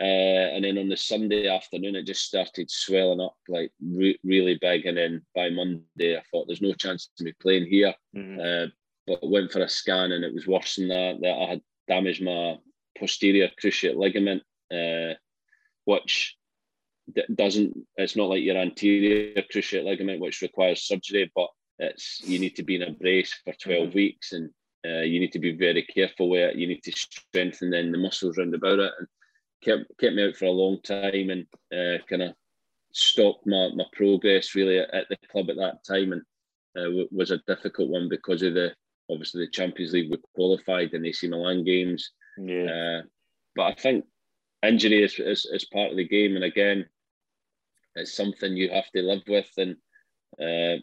Uh, 0.00 0.54
and 0.54 0.64
then 0.64 0.78
on 0.78 0.88
the 0.88 0.96
Sunday 0.96 1.48
afternoon, 1.48 1.96
it 1.96 2.06
just 2.06 2.24
started 2.24 2.70
swelling 2.70 3.20
up 3.20 3.36
like 3.48 3.72
re- 3.84 4.18
really 4.22 4.56
big. 4.60 4.86
And 4.86 4.96
then 4.96 5.22
by 5.34 5.50
Monday, 5.50 6.16
I 6.16 6.22
thought 6.30 6.46
there's 6.46 6.62
no 6.62 6.72
chance 6.72 7.10
to 7.16 7.24
me 7.24 7.32
playing 7.40 7.66
here. 7.66 7.94
Mm-hmm. 8.16 8.40
Uh, 8.40 8.70
but 9.08 9.28
went 9.28 9.50
for 9.50 9.60
a 9.60 9.68
scan, 9.68 10.12
and 10.12 10.24
it 10.24 10.34
was 10.34 10.46
worse 10.46 10.76
than 10.76 10.88
that. 10.88 11.18
That 11.22 11.36
I 11.36 11.46
had 11.46 11.62
damaged 11.88 12.22
my 12.22 12.58
posterior 12.98 13.50
cruciate 13.60 13.96
ligament, 13.96 14.42
uh, 14.72 15.14
which 15.84 16.36
d- 17.12 17.24
doesn't. 17.34 17.76
It's 17.96 18.16
not 18.16 18.28
like 18.28 18.42
your 18.42 18.58
anterior 18.58 19.42
cruciate 19.52 19.84
ligament, 19.84 20.20
which 20.20 20.42
requires 20.42 20.86
surgery, 20.86 21.30
but 21.34 21.48
it's 21.78 22.20
you 22.24 22.38
need 22.38 22.54
to 22.56 22.62
be 22.62 22.76
in 22.76 22.82
a 22.82 22.92
brace 22.92 23.34
for 23.44 23.52
12 23.54 23.88
mm-hmm. 23.88 23.96
weeks, 23.96 24.32
and 24.32 24.50
uh, 24.86 25.00
you 25.00 25.18
need 25.18 25.32
to 25.32 25.38
be 25.38 25.56
very 25.56 25.82
careful 25.82 26.28
with 26.28 26.50
it. 26.50 26.56
You 26.56 26.68
need 26.68 26.82
to 26.84 26.92
strengthen 26.92 27.70
then 27.70 27.90
the 27.90 27.98
muscles 27.98 28.38
around 28.38 28.54
about 28.54 28.78
it, 28.78 28.92
and 28.98 29.08
kept 29.62 29.84
kept 29.98 30.14
me 30.14 30.24
out 30.24 30.36
for 30.36 30.46
a 30.46 30.50
long 30.50 30.80
time 30.82 31.30
and 31.30 31.46
uh, 31.72 32.02
kind 32.08 32.22
of 32.22 32.34
stopped 32.92 33.46
my, 33.46 33.70
my 33.74 33.84
progress 33.92 34.54
really 34.54 34.78
at, 34.78 34.92
at, 34.94 35.08
the 35.08 35.16
club 35.30 35.50
at 35.50 35.56
that 35.56 35.84
time 35.84 36.12
and 36.12 36.22
uh, 36.76 37.04
was 37.10 37.30
a 37.30 37.38
difficult 37.46 37.88
one 37.88 38.08
because 38.08 38.42
of 38.42 38.54
the 38.54 38.72
obviously 39.10 39.44
the 39.44 39.50
Champions 39.50 39.92
League 39.92 40.10
we 40.10 40.18
qualified 40.34 40.92
in 40.92 41.04
AC 41.04 41.28
Milan 41.28 41.64
games. 41.64 42.12
Yeah. 42.36 43.00
Uh, 43.00 43.02
but 43.56 43.62
I 43.64 43.74
think 43.74 44.04
injury 44.66 45.02
is, 45.02 45.18
is, 45.18 45.48
is 45.52 45.64
part 45.66 45.90
of 45.90 45.96
the 45.96 46.06
game 46.06 46.36
and 46.36 46.44
again 46.44 46.86
it's 47.94 48.14
something 48.14 48.56
you 48.56 48.70
have 48.70 48.88
to 48.94 49.02
live 49.02 49.22
with 49.26 49.50
and 49.56 49.72
uh, 50.40 50.80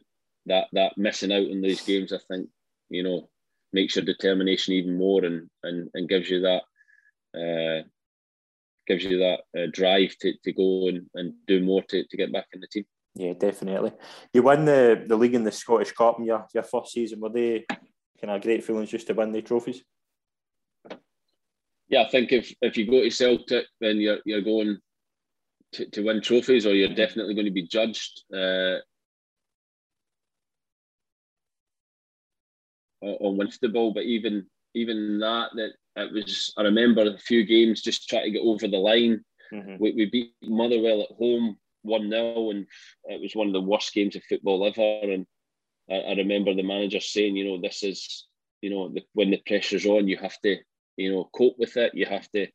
that 0.47 0.67
that 0.73 0.97
missing 0.97 1.31
out 1.31 1.47
in 1.47 1.61
these 1.61 1.81
games 1.81 2.13
I 2.13 2.17
think 2.27 2.49
you 2.89 3.03
know 3.03 3.29
makes 3.73 3.95
your 3.95 4.05
determination 4.05 4.73
even 4.73 4.97
more 4.97 5.23
and 5.23 5.49
and, 5.63 5.89
and 5.93 6.09
gives 6.09 6.29
you 6.29 6.41
that 6.41 6.63
uh, 7.37 7.83
gives 8.87 9.03
you 9.03 9.17
that 9.19 9.39
uh, 9.57 9.67
drive 9.71 10.15
to, 10.21 10.33
to 10.43 10.53
go 10.53 10.87
and, 10.87 11.05
and 11.15 11.33
do 11.47 11.61
more 11.63 11.83
to, 11.83 12.03
to 12.05 12.17
get 12.17 12.31
back 12.31 12.47
in 12.53 12.61
the 12.61 12.67
team. 12.67 12.85
Yeah, 13.15 13.33
definitely. 13.33 13.93
You 14.33 14.43
won 14.43 14.65
the, 14.65 15.05
the 15.07 15.15
league 15.15 15.35
and 15.35 15.45
the 15.45 15.51
Scottish 15.51 15.91
Cup 15.93 16.19
in 16.19 16.25
your, 16.25 16.45
your 16.53 16.63
first 16.63 16.91
season. 16.91 17.21
Were 17.21 17.29
they 17.29 17.65
kind 17.69 18.35
of 18.35 18.41
great 18.41 18.63
feelings 18.63 18.89
just 18.89 19.07
to 19.07 19.13
win 19.13 19.31
the 19.31 19.41
trophies? 19.41 19.83
Yeah, 21.87 22.03
I 22.03 22.09
think 22.09 22.31
if, 22.31 22.53
if 22.61 22.77
you 22.77 22.89
go 22.89 23.01
to 23.01 23.09
Celtic, 23.09 23.65
then 23.79 23.97
you're, 23.97 24.19
you're 24.25 24.41
going 24.41 24.79
to, 25.73 25.89
to 25.91 26.01
win 26.01 26.21
trophies 26.21 26.65
or 26.65 26.73
you're 26.73 26.89
definitely 26.89 27.35
going 27.35 27.45
to 27.45 27.51
be 27.51 27.67
judged. 27.67 28.23
Uh, 28.33 28.77
on 33.05 33.37
winning 33.37 33.53
the 33.61 33.69
ball, 33.69 33.93
but 33.93 34.03
even 34.03 34.45
even 34.73 35.19
that 35.19 35.49
that 35.55 35.73
it 35.95 36.13
was 36.13 36.53
I 36.57 36.63
remember 36.63 37.01
a 37.03 37.17
few 37.17 37.45
games 37.45 37.81
just 37.81 38.09
trying 38.09 38.25
to 38.25 38.31
get 38.31 38.41
over 38.41 38.67
the 38.67 38.77
line. 38.77 39.23
Mm-hmm. 39.53 39.75
We, 39.79 39.91
we 39.91 40.05
beat 40.05 40.33
Motherwell 40.43 41.01
at 41.01 41.15
home 41.17 41.57
1 41.83 42.09
0, 42.09 42.49
and 42.49 42.67
it 43.05 43.21
was 43.21 43.35
one 43.35 43.47
of 43.47 43.53
the 43.53 43.61
worst 43.61 43.93
games 43.93 44.15
of 44.15 44.23
football 44.23 44.65
ever. 44.65 45.11
And 45.13 45.25
I, 45.89 45.95
I 45.95 46.13
remember 46.15 46.53
the 46.53 46.63
manager 46.63 46.99
saying, 46.99 47.35
you 47.35 47.45
know, 47.45 47.61
this 47.61 47.83
is, 47.83 48.25
you 48.61 48.69
know, 48.69 48.89
the, 48.89 49.03
when 49.13 49.31
the 49.31 49.41
pressure's 49.45 49.85
on, 49.85 50.07
you 50.07 50.17
have 50.17 50.39
to, 50.41 50.57
you 50.97 51.11
know, 51.11 51.29
cope 51.33 51.55
with 51.57 51.77
it. 51.77 51.93
You 51.93 52.05
have 52.07 52.29
to 52.31 52.47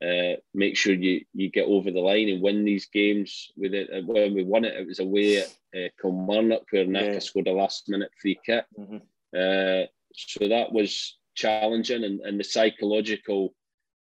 uh, 0.00 0.36
make 0.54 0.76
sure 0.76 0.94
you 0.94 1.24
you 1.32 1.50
get 1.50 1.66
over 1.66 1.90
the 1.90 2.00
line 2.00 2.28
and 2.28 2.42
win 2.42 2.64
these 2.64 2.86
games. 2.86 3.50
With 3.56 3.74
it, 3.74 3.88
when 4.06 4.34
we 4.34 4.44
won 4.44 4.64
it, 4.64 4.74
it 4.74 4.86
was 4.86 5.00
away 5.00 5.38
at 5.38 5.48
uh, 5.74 5.88
Kilmarnock 6.00 6.64
where 6.70 6.86
Naka 6.86 7.14
yeah. 7.14 7.18
scored 7.18 7.48
a 7.48 7.52
last 7.52 7.88
minute 7.88 8.10
free 8.20 8.38
kick. 8.44 8.64
Mm-hmm. 8.78 8.96
Uh, 9.34 9.86
so 10.14 10.48
that 10.48 10.72
was 10.72 11.18
challenging, 11.38 12.04
and, 12.04 12.20
and 12.20 12.38
the 12.38 12.44
psychological 12.44 13.54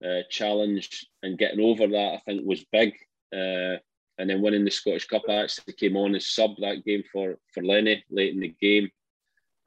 uh, 0.05 0.21
challenge 0.29 1.07
and 1.23 1.37
getting 1.37 1.59
over 1.59 1.87
that, 1.87 2.13
I 2.13 2.21
think, 2.25 2.45
was 2.45 2.65
big. 2.71 2.93
Uh, 3.33 3.77
and 4.17 4.29
then 4.29 4.41
winning 4.41 4.63
the 4.63 4.71
Scottish 4.71 5.07
Cup, 5.07 5.23
I 5.27 5.43
actually 5.43 5.73
came 5.73 5.97
on 5.97 6.15
as 6.15 6.27
sub 6.27 6.51
that 6.59 6.85
game 6.85 7.03
for 7.11 7.37
for 7.53 7.63
Lenny 7.63 8.03
late 8.09 8.33
in 8.33 8.39
the 8.39 8.55
game. 8.61 8.89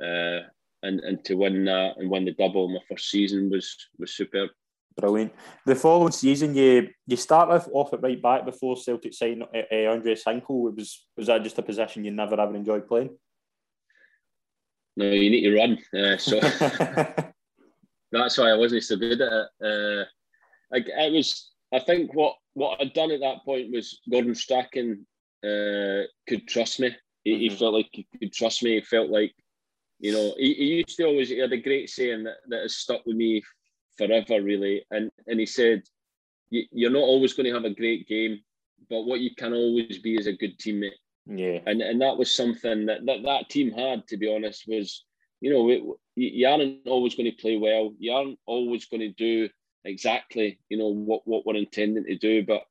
Uh, 0.03 0.47
and, 0.85 1.01
and 1.01 1.25
to 1.25 1.35
win 1.35 1.65
that 1.65 1.97
and 1.97 2.09
win 2.09 2.25
the 2.25 2.33
double 2.33 2.69
my 2.69 2.79
first 2.89 3.11
season 3.11 3.51
was 3.51 3.77
was 3.99 4.15
superb. 4.15 4.51
Brilliant. 4.97 5.33
The 5.67 5.75
following 5.75 6.13
season, 6.13 6.55
you 6.55 6.89
you 7.07 7.17
started 7.17 7.71
off 7.73 7.93
at 7.93 8.03
right 8.03 8.23
back 8.23 8.45
before 8.45 8.77
Celtic 8.77 9.13
signed 9.13 9.43
uh, 9.43 9.63
uh, 9.73 9.93
Andreas 9.93 10.25
Hinkel. 10.25 10.75
Was 10.77 11.07
was 11.17 11.27
that 11.27 11.43
just 11.43 11.59
a 11.59 11.63
position 11.63 12.05
you 12.05 12.13
never 12.13 12.41
ever 12.41 12.55
enjoyed 12.55 12.87
playing? 12.89 13.11
No, 14.97 15.11
you 15.11 15.31
need 15.31 15.43
to 15.43 15.57
run. 15.57 15.79
Uh, 15.95 16.17
so 16.17 16.41
that's 18.11 18.39
why 18.39 18.51
I 18.51 18.57
wasn't 18.57 18.85
so 18.85 18.97
good 18.97 19.21
at 19.21 19.33
it. 19.33 19.49
Uh, 19.63 20.05
I, 20.75 21.07
it 21.07 21.13
was. 21.13 21.51
I 21.73 21.79
think 21.81 22.15
what 22.15 22.35
what 22.55 22.81
I'd 22.81 22.95
done 22.95 23.11
at 23.11 23.21
that 23.21 23.45
point 23.45 23.73
was 23.73 24.01
Gordon 24.11 24.35
Strachan 24.35 25.07
uh, 25.45 26.03
could 26.27 26.47
trust 26.49 26.81
me. 26.81 26.95
He, 27.25 27.33
mm-hmm. 27.33 27.41
he, 27.41 27.49
felt 27.51 27.75
like 27.75 27.89
he 27.93 28.07
could 28.19 28.33
trust 28.33 28.63
me. 28.63 28.75
He 28.75 28.81
felt 28.81 29.11
like, 29.11 29.35
you 30.01 30.13
know, 30.13 30.35
he, 30.39 30.55
he 30.55 30.65
used 30.65 30.97
to 30.97 31.05
always. 31.05 31.29
He 31.29 31.39
had 31.39 31.53
a 31.53 31.61
great 31.61 31.91
saying 31.91 32.25
that, 32.25 32.37
that 32.49 32.63
has 32.63 32.77
stuck 32.77 33.05
with 33.07 33.17
me 33.17 33.43
forever, 33.97 34.43
really. 34.43 34.85
And 34.91 35.11
and 35.27 35.39
he 35.39 35.47
said, 35.47 35.83
"You're 36.51 36.91
not 36.91 37.01
always 37.01 37.35
going 37.35 37.47
to 37.47 37.55
have 37.55 37.65
a 37.65 37.75
great 37.75 38.09
game, 38.09 38.41
but 38.89 39.03
what 39.03 39.21
you 39.21 39.35
can 39.35 39.53
always 39.53 39.99
be 39.99 40.15
is 40.15 40.27
a 40.27 40.33
good 40.33 40.59
teammate." 40.59 40.93
Yeah. 41.27 41.59
And 41.67 41.83
and 41.83 42.01
that 42.01 42.17
was 42.17 42.35
something 42.35 42.87
that 42.87 43.05
that, 43.07 43.23
that 43.25 43.51
team 43.51 43.73
had, 43.73 44.07
to 44.09 44.17
be 44.17 44.33
honest, 44.35 44.65
was 44.67 45.05
you 45.41 45.51
know 45.53 45.97
you 46.17 46.49
aren't 46.49 46.87
always 46.87 47.15
going 47.15 47.31
to 47.31 47.43
play 47.43 47.57
well. 47.57 47.93
You 47.99 48.13
aren't 48.13 48.39
always 48.47 48.87
going 48.87 49.01
to 49.01 49.13
do 49.13 49.49
exactly 49.85 50.59
you 50.69 50.77
know 50.77 50.89
what 50.89 51.23
what 51.25 51.47
we're 51.47 51.57
intending 51.57 52.05
to 52.05 52.17
do, 52.17 52.45
but 52.45 52.63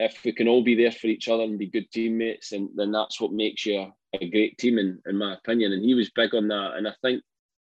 if 0.00 0.22
we 0.24 0.32
can 0.32 0.48
all 0.48 0.62
be 0.62 0.74
there 0.74 0.92
for 0.92 1.08
each 1.08 1.28
other 1.28 1.42
and 1.42 1.58
be 1.58 1.66
good 1.66 1.90
teammates, 1.90 2.52
and 2.52 2.68
then 2.76 2.92
that's 2.92 3.20
what 3.20 3.32
makes 3.32 3.66
you 3.66 3.80
a, 3.80 3.92
a 4.20 4.30
great 4.30 4.56
team, 4.58 4.78
in, 4.78 5.00
in 5.06 5.16
my 5.16 5.34
opinion. 5.34 5.72
And 5.72 5.84
he 5.84 5.94
was 5.94 6.10
big 6.10 6.34
on 6.34 6.48
that, 6.48 6.74
and 6.76 6.86
I 6.86 6.92
think 7.02 7.22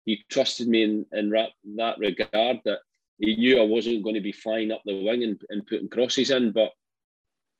he 0.05 0.25
trusted 0.29 0.69
me 0.69 0.83
in, 0.83 1.07
in 1.13 1.31
that 1.31 1.99
regard 1.99 2.59
that 2.65 2.79
he 3.19 3.37
knew 3.37 3.61
I 3.61 3.65
wasn't 3.65 4.03
going 4.03 4.15
to 4.15 4.21
be 4.21 4.33
flying 4.33 4.71
up 4.71 4.83
the 4.85 5.05
wing 5.05 5.23
and, 5.23 5.41
and 5.51 5.67
putting 5.67 5.89
crosses 5.89 6.31
in, 6.31 6.53
but 6.53 6.71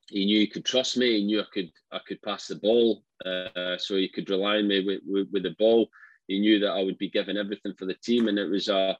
he 0.09 0.25
knew 0.25 0.39
he 0.39 0.47
could 0.47 0.65
trust 0.65 0.97
me. 0.97 1.19
He 1.19 1.25
knew 1.25 1.41
I 1.41 1.45
could 1.53 1.71
I 1.91 1.99
could 2.07 2.21
pass 2.21 2.47
the 2.47 2.55
ball, 2.55 3.03
uh, 3.25 3.77
so 3.77 3.95
he 3.95 4.09
could 4.09 4.29
rely 4.29 4.57
on 4.57 4.67
me 4.67 4.83
with, 4.85 5.01
with, 5.05 5.27
with, 5.31 5.43
the 5.43 5.55
ball. 5.59 5.89
He 6.29 6.39
knew 6.39 6.59
that 6.59 6.71
I 6.71 6.83
would 6.83 6.99
be 6.99 7.09
giving 7.09 7.37
everything 7.37 7.73
for 7.73 7.85
the 7.85 7.95
team, 7.95 8.27
and 8.27 8.37
it 8.37 8.49
was 8.49 8.69
a 8.69 8.97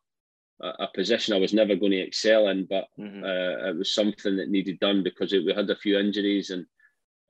a 0.61 0.87
position 0.93 1.33
I 1.33 1.39
was 1.39 1.53
never 1.53 1.75
going 1.75 1.93
to 1.93 1.99
excel 1.99 2.49
in, 2.49 2.65
but 2.65 2.87
mm-hmm. 2.99 3.23
uh, 3.23 3.69
it 3.69 3.77
was 3.77 3.93
something 3.93 4.35
that 4.35 4.49
needed 4.49 4.79
done 4.81 5.03
because 5.03 5.31
it, 5.31 5.45
we 5.45 5.53
had 5.53 5.69
a 5.69 5.75
few 5.75 5.97
injuries, 5.97 6.49
and 6.49 6.65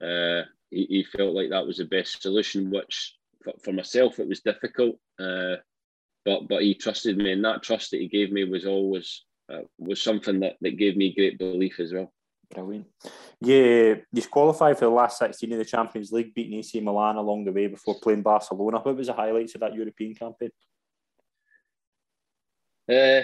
uh, 0.01 0.47
he, 0.71 0.85
he, 0.85 1.03
felt 1.03 1.35
like 1.35 1.51
that 1.51 1.67
was 1.67 1.77
the 1.77 1.85
best 1.85 2.23
solution. 2.23 2.71
Which 2.71 3.15
for, 3.43 3.53
for 3.63 3.71
myself, 3.71 4.19
it 4.19 4.27
was 4.27 4.39
difficult. 4.39 4.95
Uh, 5.19 5.57
but 6.25 6.47
but 6.47 6.63
he 6.63 6.73
trusted 6.73 7.17
me, 7.17 7.33
and 7.33 7.45
that 7.45 7.61
trust 7.61 7.91
that 7.91 7.99
he 7.99 8.07
gave 8.07 8.31
me 8.31 8.45
was 8.45 8.65
always 8.65 9.25
uh, 9.51 9.61
was 9.77 10.01
something 10.01 10.39
that, 10.39 10.55
that 10.61 10.77
gave 10.77 10.97
me 10.97 11.13
great 11.13 11.37
belief 11.37 11.79
as 11.79 11.93
well. 11.93 12.11
Brilliant. 12.53 12.87
Yeah, 13.41 13.95
you 14.11 14.23
qualified 14.29 14.77
for 14.77 14.85
the 14.85 14.91
last 14.91 15.19
16 15.19 15.51
of 15.53 15.59
the 15.59 15.65
Champions 15.65 16.11
League, 16.11 16.33
beating 16.33 16.57
AC 16.57 16.79
Milan 16.79 17.15
along 17.15 17.45
the 17.45 17.51
way 17.51 17.67
before 17.67 17.99
playing 18.01 18.23
Barcelona. 18.23 18.79
What 18.79 18.97
was 18.97 19.07
the 19.07 19.13
highlights 19.13 19.55
of 19.55 19.61
that 19.61 19.75
European 19.75 20.15
campaign? 20.15 20.49
Uh, 22.89 23.21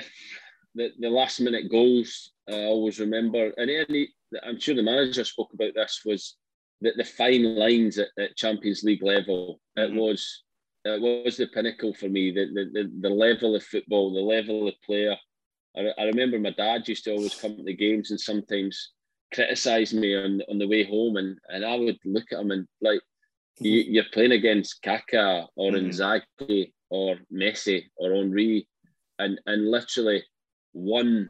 the, 0.75 0.91
the 0.99 1.09
last 1.09 1.41
minute 1.41 1.71
goals, 1.71 2.31
I 2.47 2.65
always 2.65 2.99
remember. 2.99 3.51
And 3.57 3.69
any, 3.71 4.09
I'm 4.43 4.59
sure 4.59 4.75
the 4.75 4.83
manager 4.83 5.23
spoke 5.23 5.53
about 5.53 5.73
this, 5.73 6.01
was 6.05 6.37
the, 6.81 6.91
the 6.95 7.03
fine 7.03 7.55
lines 7.55 7.97
at, 7.97 8.09
at 8.19 8.35
Champions 8.35 8.83
League 8.83 9.03
level. 9.03 9.59
Mm-hmm. 9.77 9.95
It 9.95 9.99
was 9.99 10.43
it 10.85 11.01
was 11.01 11.37
the 11.37 11.47
pinnacle 11.47 11.95
for 11.95 12.07
me. 12.07 12.31
The, 12.31 12.45
the, 12.53 12.91
the, 13.01 13.09
level 13.09 13.55
of 13.55 13.63
football, 13.63 14.13
the 14.13 14.21
level 14.21 14.67
of 14.67 14.75
player. 14.85 15.15
I, 15.75 15.87
I 15.97 16.03
remember 16.03 16.37
my 16.37 16.51
dad 16.51 16.87
used 16.87 17.05
to 17.05 17.13
always 17.13 17.33
come 17.33 17.57
to 17.57 17.63
the 17.63 17.75
games 17.75 18.11
and 18.11 18.21
sometimes 18.21 18.91
criticise 19.35 19.93
me 19.93 20.15
on, 20.15 20.41
on 20.49 20.57
the 20.57 20.67
way 20.67 20.83
home, 20.83 21.17
and, 21.17 21.37
and 21.49 21.65
I 21.65 21.75
would 21.75 21.99
look 22.05 22.31
at 22.31 22.39
him 22.39 22.51
and 22.51 22.67
like, 22.81 23.01
you, 23.59 23.81
mm-hmm. 23.83 23.93
you're 23.93 24.11
playing 24.13 24.31
against 24.31 24.81
Kaká 24.83 25.47
or 25.55 25.71
mm-hmm. 25.71 25.87
Inzaghi 25.87 26.71
or 26.89 27.17
Messi 27.31 27.83
or 27.97 28.13
Henry, 28.13 28.67
and 29.19 29.39
and 29.45 29.69
literally 29.69 30.23
one 30.73 31.29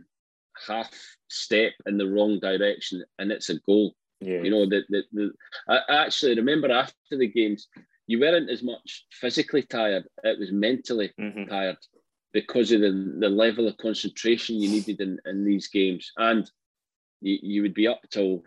half 0.68 0.91
step 1.30 1.74
in 1.86 1.97
the 1.97 2.08
wrong 2.08 2.39
direction 2.39 3.03
and 3.20 3.32
it's 3.32 3.49
a 3.49 3.60
goal. 3.60 3.93
Yeah. 4.22 4.41
You 4.41 4.51
know, 4.51 4.66
the, 4.66 4.84
the 4.89 5.32
I 5.68 5.80
actually 5.89 6.36
remember 6.36 6.72
after 6.72 6.95
the 7.12 7.28
games, 7.28 7.68
you 8.08 8.20
weren't 8.20 8.49
as 8.49 8.64
much 8.64 9.06
physically 9.12 9.64
tired, 9.64 10.06
it 10.24 10.39
was 10.39 10.51
mentally 10.51 11.12
mm-hmm. 11.20 11.45
tired 11.45 11.78
because 12.34 12.72
of 12.72 12.82
the, 12.82 13.18
the 13.20 13.30
level 13.30 13.68
of 13.68 13.78
concentration 13.78 14.56
you 14.56 14.70
needed 14.70 14.99
in, 15.01 15.20
in 15.26 15.45
these 15.45 15.68
games. 15.68 16.12
And 16.18 16.49
you, 17.22 17.39
you 17.41 17.61
would 17.61 17.74
be 17.74 17.88
up 17.88 18.01
till 18.09 18.43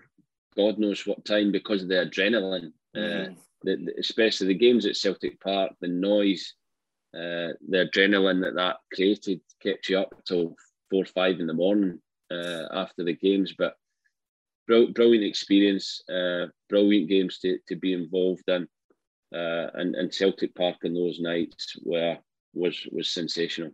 God 0.56 0.78
knows 0.78 1.06
what 1.06 1.24
time 1.24 1.52
because 1.52 1.82
of 1.82 1.88
the 1.88 1.94
adrenaline, 1.94 2.72
uh, 2.96 2.98
mm-hmm. 2.98 3.32
uh, 3.32 3.34
the, 3.62 3.76
the, 3.76 3.94
especially 3.98 4.48
the 4.48 4.54
games 4.54 4.86
at 4.86 4.96
Celtic 4.96 5.40
Park, 5.40 5.72
the 5.80 5.88
noise, 5.88 6.54
uh, 7.14 7.54
the 7.68 7.88
adrenaline 7.90 8.42
that 8.42 8.54
that 8.56 8.76
created 8.92 9.40
kept 9.62 9.88
you 9.88 9.98
up 9.98 10.14
till 10.26 10.54
four 10.90 11.02
or 11.02 11.06
five 11.06 11.40
in 11.40 11.46
the 11.46 11.54
morning 11.54 12.00
uh, 12.30 12.64
after 12.72 13.04
the 13.04 13.14
games. 13.14 13.54
But 13.56 13.74
brilliant 14.66 15.24
experience, 15.24 16.02
uh, 16.12 16.46
brilliant 16.68 17.08
games 17.08 17.38
to, 17.40 17.58
to 17.68 17.76
be 17.76 17.92
involved 17.92 18.44
in 18.48 18.68
uh, 19.34 19.68
and, 19.74 19.94
and 19.94 20.12
Celtic 20.12 20.54
Park 20.54 20.76
in 20.84 20.94
those 20.94 21.20
nights 21.20 21.76
were 21.84 22.16
was 22.54 22.86
was 22.90 23.10
sensational. 23.10 23.72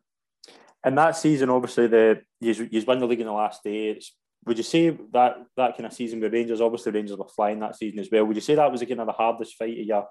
And 0.82 0.98
that 0.98 1.16
season, 1.16 1.50
obviously, 1.50 1.86
the 1.86 2.22
you 2.40 2.68
you 2.70 2.82
won 2.84 2.98
the 2.98 3.06
league 3.06 3.20
in 3.20 3.26
the 3.26 3.32
last 3.32 3.62
day. 3.62 3.90
It's, 3.90 4.12
would 4.46 4.56
you 4.56 4.62
say 4.62 4.90
that 5.12 5.46
that 5.56 5.76
kind 5.76 5.86
of 5.86 5.92
season 5.92 6.20
with 6.20 6.32
Rangers? 6.32 6.60
Obviously, 6.60 6.92
Rangers 6.92 7.16
were 7.16 7.28
flying 7.28 7.60
that 7.60 7.76
season 7.76 8.00
as 8.00 8.08
well. 8.10 8.24
Would 8.24 8.36
you 8.36 8.42
say 8.42 8.54
that 8.54 8.70
was 8.70 8.82
kind 8.82 9.00
of 9.00 9.06
the 9.06 9.12
hardest 9.12 9.56
fight 9.56 9.78
of 9.78 9.86
your 9.86 10.08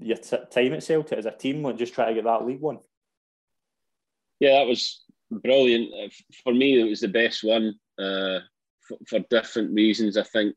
your 0.00 0.16
t- 0.16 0.38
time 0.50 0.72
at 0.72 0.82
Celtic 0.82 1.18
as 1.18 1.26
a 1.26 1.30
team, 1.30 1.62
like 1.62 1.76
just 1.76 1.94
try 1.94 2.06
to 2.06 2.14
get 2.14 2.24
that 2.24 2.46
league 2.46 2.60
one? 2.60 2.78
Yeah, 4.40 4.58
that 4.58 4.66
was 4.66 5.04
brilliant. 5.30 5.92
Uh, 5.92 6.08
for 6.42 6.52
me, 6.52 6.80
it 6.80 6.88
was 6.88 7.00
the 7.00 7.08
best 7.08 7.44
one 7.44 7.74
uh, 7.98 8.40
for, 8.88 8.98
for, 9.06 9.18
different 9.30 9.74
reasons. 9.74 10.16
I 10.16 10.22
think 10.22 10.56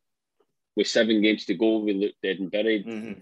with 0.76 0.88
seven 0.88 1.22
games 1.22 1.46
to 1.46 1.54
go, 1.54 1.80
we 1.80 1.94
looked 1.94 2.22
dead 2.24 2.40
and 2.40 2.50
buried. 2.50 2.88
Mm-hmm 2.88 3.20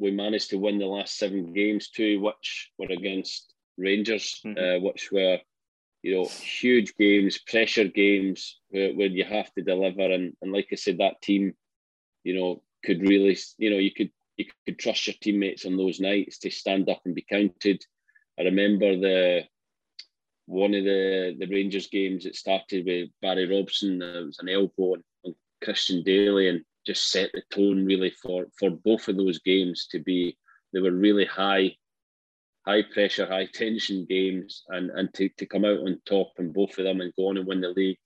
we 0.00 0.10
managed 0.10 0.50
to 0.50 0.58
win 0.58 0.78
the 0.78 0.86
last 0.86 1.18
seven 1.18 1.52
games, 1.52 1.90
two 1.90 2.20
which 2.20 2.70
were 2.78 2.86
against 2.90 3.54
Rangers, 3.76 4.40
mm-hmm. 4.44 4.58
uh, 4.58 4.88
which 4.88 5.12
were 5.12 5.38
you 6.02 6.14
know 6.14 6.24
huge 6.24 6.94
games, 6.96 7.38
pressure 7.38 7.84
games 7.88 8.58
where, 8.70 8.92
where 8.94 9.08
you 9.08 9.24
have 9.24 9.52
to 9.54 9.62
deliver. 9.62 10.02
And, 10.02 10.34
and 10.42 10.52
like 10.52 10.68
I 10.72 10.76
said, 10.76 10.98
that 10.98 11.20
team, 11.22 11.54
you 12.24 12.34
know, 12.34 12.62
could 12.84 13.02
really, 13.02 13.36
you 13.58 13.70
know, 13.70 13.76
you 13.76 13.92
could 13.92 14.10
you 14.36 14.46
could 14.66 14.78
trust 14.78 15.06
your 15.06 15.14
teammates 15.20 15.66
on 15.66 15.76
those 15.76 16.00
nights 16.00 16.38
to 16.38 16.50
stand 16.50 16.88
up 16.88 17.02
and 17.04 17.14
be 17.14 17.24
counted. 17.28 17.82
I 18.38 18.44
remember 18.44 18.96
the 18.96 19.42
one 20.46 20.74
of 20.74 20.84
the 20.84 21.36
the 21.38 21.46
Rangers 21.46 21.88
games. 21.88 22.24
It 22.24 22.36
started 22.36 22.86
with 22.86 23.10
Barry 23.20 23.46
Robson. 23.46 24.00
It 24.00 24.26
was 24.26 24.38
an 24.40 24.48
elbow 24.48 24.94
on, 24.94 25.04
on 25.24 25.34
Christian 25.62 26.02
Dailly, 26.02 26.48
and 26.48 26.64
just 26.86 27.10
set 27.10 27.30
the 27.32 27.42
tone 27.50 27.84
really 27.84 28.10
for 28.10 28.46
for 28.58 28.70
both 28.70 29.08
of 29.08 29.16
those 29.16 29.38
games 29.40 29.86
to 29.90 29.98
be 29.98 30.36
they 30.72 30.80
were 30.80 30.92
really 30.92 31.26
high 31.26 31.74
high 32.70 32.82
pressure 32.82 33.26
high 33.26 33.46
tension 33.46 34.06
games 34.08 34.64
and 34.68 34.90
and 34.90 35.12
to, 35.14 35.28
to 35.38 35.46
come 35.46 35.64
out 35.64 35.78
on 35.80 36.00
top 36.06 36.28
in 36.38 36.52
both 36.52 36.78
of 36.78 36.84
them 36.84 37.00
and 37.00 37.12
go 37.16 37.28
on 37.28 37.36
and 37.36 37.46
win 37.46 37.60
the 37.60 37.68
league 37.68 37.98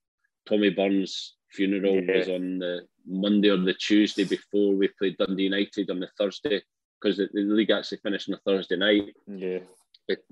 tommy 0.47 0.71
burns 0.71 1.35
funeral 1.51 2.03
yeah. 2.03 2.19
was 2.19 2.29
on 2.29 2.59
the 2.59 2.81
monday 3.07 3.51
or 3.51 3.59
the 3.59 3.75
tuesday 3.75 4.25
before 4.25 4.75
we 4.75 4.89
played 4.99 5.17
dundee 5.19 5.45
united 5.45 5.91
on 5.91 6.01
the 6.01 6.09
thursday 6.19 6.61
because 7.01 7.17
the, 7.17 7.29
the 7.33 7.41
league 7.41 7.71
actually 7.71 7.99
finished 7.99 8.29
on 8.29 8.35
a 8.35 8.41
thursday 8.47 8.77
night 8.77 9.05
yeah 9.27 9.59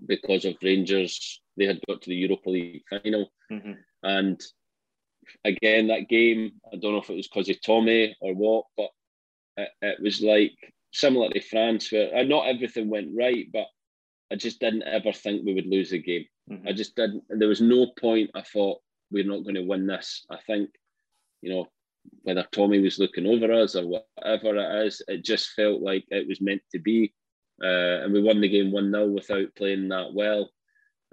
because 0.06 0.44
of 0.44 0.54
rangers 0.62 1.40
they 1.56 1.66
had 1.66 1.80
got 1.88 2.00
to 2.02 2.10
the 2.10 2.16
europa 2.16 2.50
league 2.50 2.82
final 2.90 3.30
mm-hmm. 3.50 3.72
and 4.02 4.42
again 5.44 5.88
that 5.88 6.08
game. 6.08 6.52
I 6.72 6.76
don't 6.76 6.92
know 6.92 7.00
if 7.00 7.10
it 7.10 7.16
was 7.16 7.28
because 7.28 7.48
of 7.48 7.62
Tommy 7.62 8.16
or 8.20 8.34
what, 8.34 8.66
but 8.76 8.90
it, 9.56 9.68
it 9.82 10.02
was 10.02 10.20
like 10.20 10.52
similar 10.92 11.28
to 11.30 11.40
France, 11.40 11.90
where 11.92 12.14
uh, 12.14 12.22
not 12.22 12.46
everything 12.46 12.88
went 12.88 13.10
right, 13.16 13.46
but 13.52 13.66
I 14.32 14.36
just 14.36 14.60
didn't 14.60 14.84
ever 14.84 15.12
think 15.12 15.44
we 15.44 15.54
would 15.54 15.66
lose 15.66 15.90
the 15.90 16.00
game. 16.00 16.24
Mm-hmm. 16.50 16.66
I 16.66 16.72
just 16.72 16.96
didn't. 16.96 17.22
There 17.28 17.48
was 17.48 17.60
no 17.60 17.88
point. 18.00 18.30
I 18.34 18.40
thought 18.40 18.80
we're 19.10 19.26
not 19.26 19.42
going 19.42 19.56
to 19.56 19.62
win 19.62 19.86
this. 19.86 20.24
I 20.30 20.38
think, 20.46 20.70
you 21.42 21.50
know, 21.50 21.68
whether 22.22 22.46
Tommy 22.50 22.80
was 22.80 22.98
looking 22.98 23.26
over 23.26 23.52
us 23.52 23.76
or 23.76 23.86
whatever 23.86 24.56
it 24.56 24.86
is, 24.86 25.02
it 25.06 25.22
just 25.22 25.50
felt 25.50 25.82
like 25.82 26.04
it 26.08 26.26
was 26.26 26.40
meant 26.40 26.62
to 26.72 26.78
be. 26.78 27.12
Uh, 27.62 28.02
and 28.02 28.12
we 28.12 28.22
won 28.22 28.40
the 28.40 28.48
game 28.48 28.72
1 28.72 28.90
0 28.90 29.06
without 29.08 29.54
playing 29.54 29.88
that 29.88 30.12
well. 30.14 30.50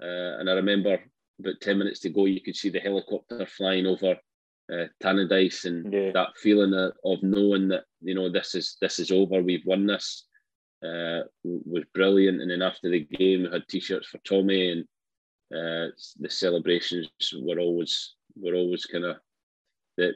Uh, 0.02 0.38
and 0.40 0.48
I 0.48 0.54
remember 0.54 0.98
about 1.38 1.60
10 1.60 1.78
minutes 1.78 2.00
to 2.00 2.08
go, 2.08 2.24
you 2.24 2.40
could 2.40 2.56
see 2.56 2.70
the 2.70 2.80
helicopter 2.80 3.44
flying 3.46 3.86
over 3.86 4.16
uh, 4.72 4.86
Tannadice 5.02 5.66
and 5.66 5.92
yeah. 5.92 6.10
that 6.12 6.30
feeling 6.38 6.72
of, 6.72 6.92
of, 7.04 7.22
knowing 7.22 7.68
that, 7.68 7.84
you 8.00 8.14
know, 8.14 8.30
this 8.30 8.54
is 8.54 8.76
this 8.80 8.98
is 8.98 9.10
over, 9.10 9.42
we've 9.42 9.66
won 9.66 9.86
this 9.86 10.26
uh, 10.82 11.20
was 11.44 11.84
brilliant. 11.94 12.40
And 12.40 12.50
then 12.50 12.62
after 12.62 12.90
the 12.90 13.00
game, 13.00 13.42
we 13.42 13.50
had 13.50 13.68
t 13.68 13.80
shirts 13.80 14.08
for 14.08 14.18
Tommy 14.18 14.70
and 14.70 14.84
uh, 15.52 15.90
the 16.18 16.30
celebrations 16.30 17.08
were 17.40 17.58
always 17.58 18.14
were 18.36 18.54
always 18.54 18.86
kind 18.86 19.04
of 19.04 19.16
the 19.96 20.14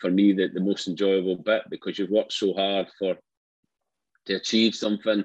for 0.00 0.10
me 0.10 0.32
the, 0.32 0.48
the 0.48 0.60
most 0.60 0.86
enjoyable 0.86 1.36
bit 1.36 1.62
because 1.68 1.98
you've 1.98 2.10
worked 2.10 2.32
so 2.32 2.54
hard 2.54 2.86
for 2.98 3.16
to 4.26 4.34
achieve 4.34 4.74
something 4.74 5.24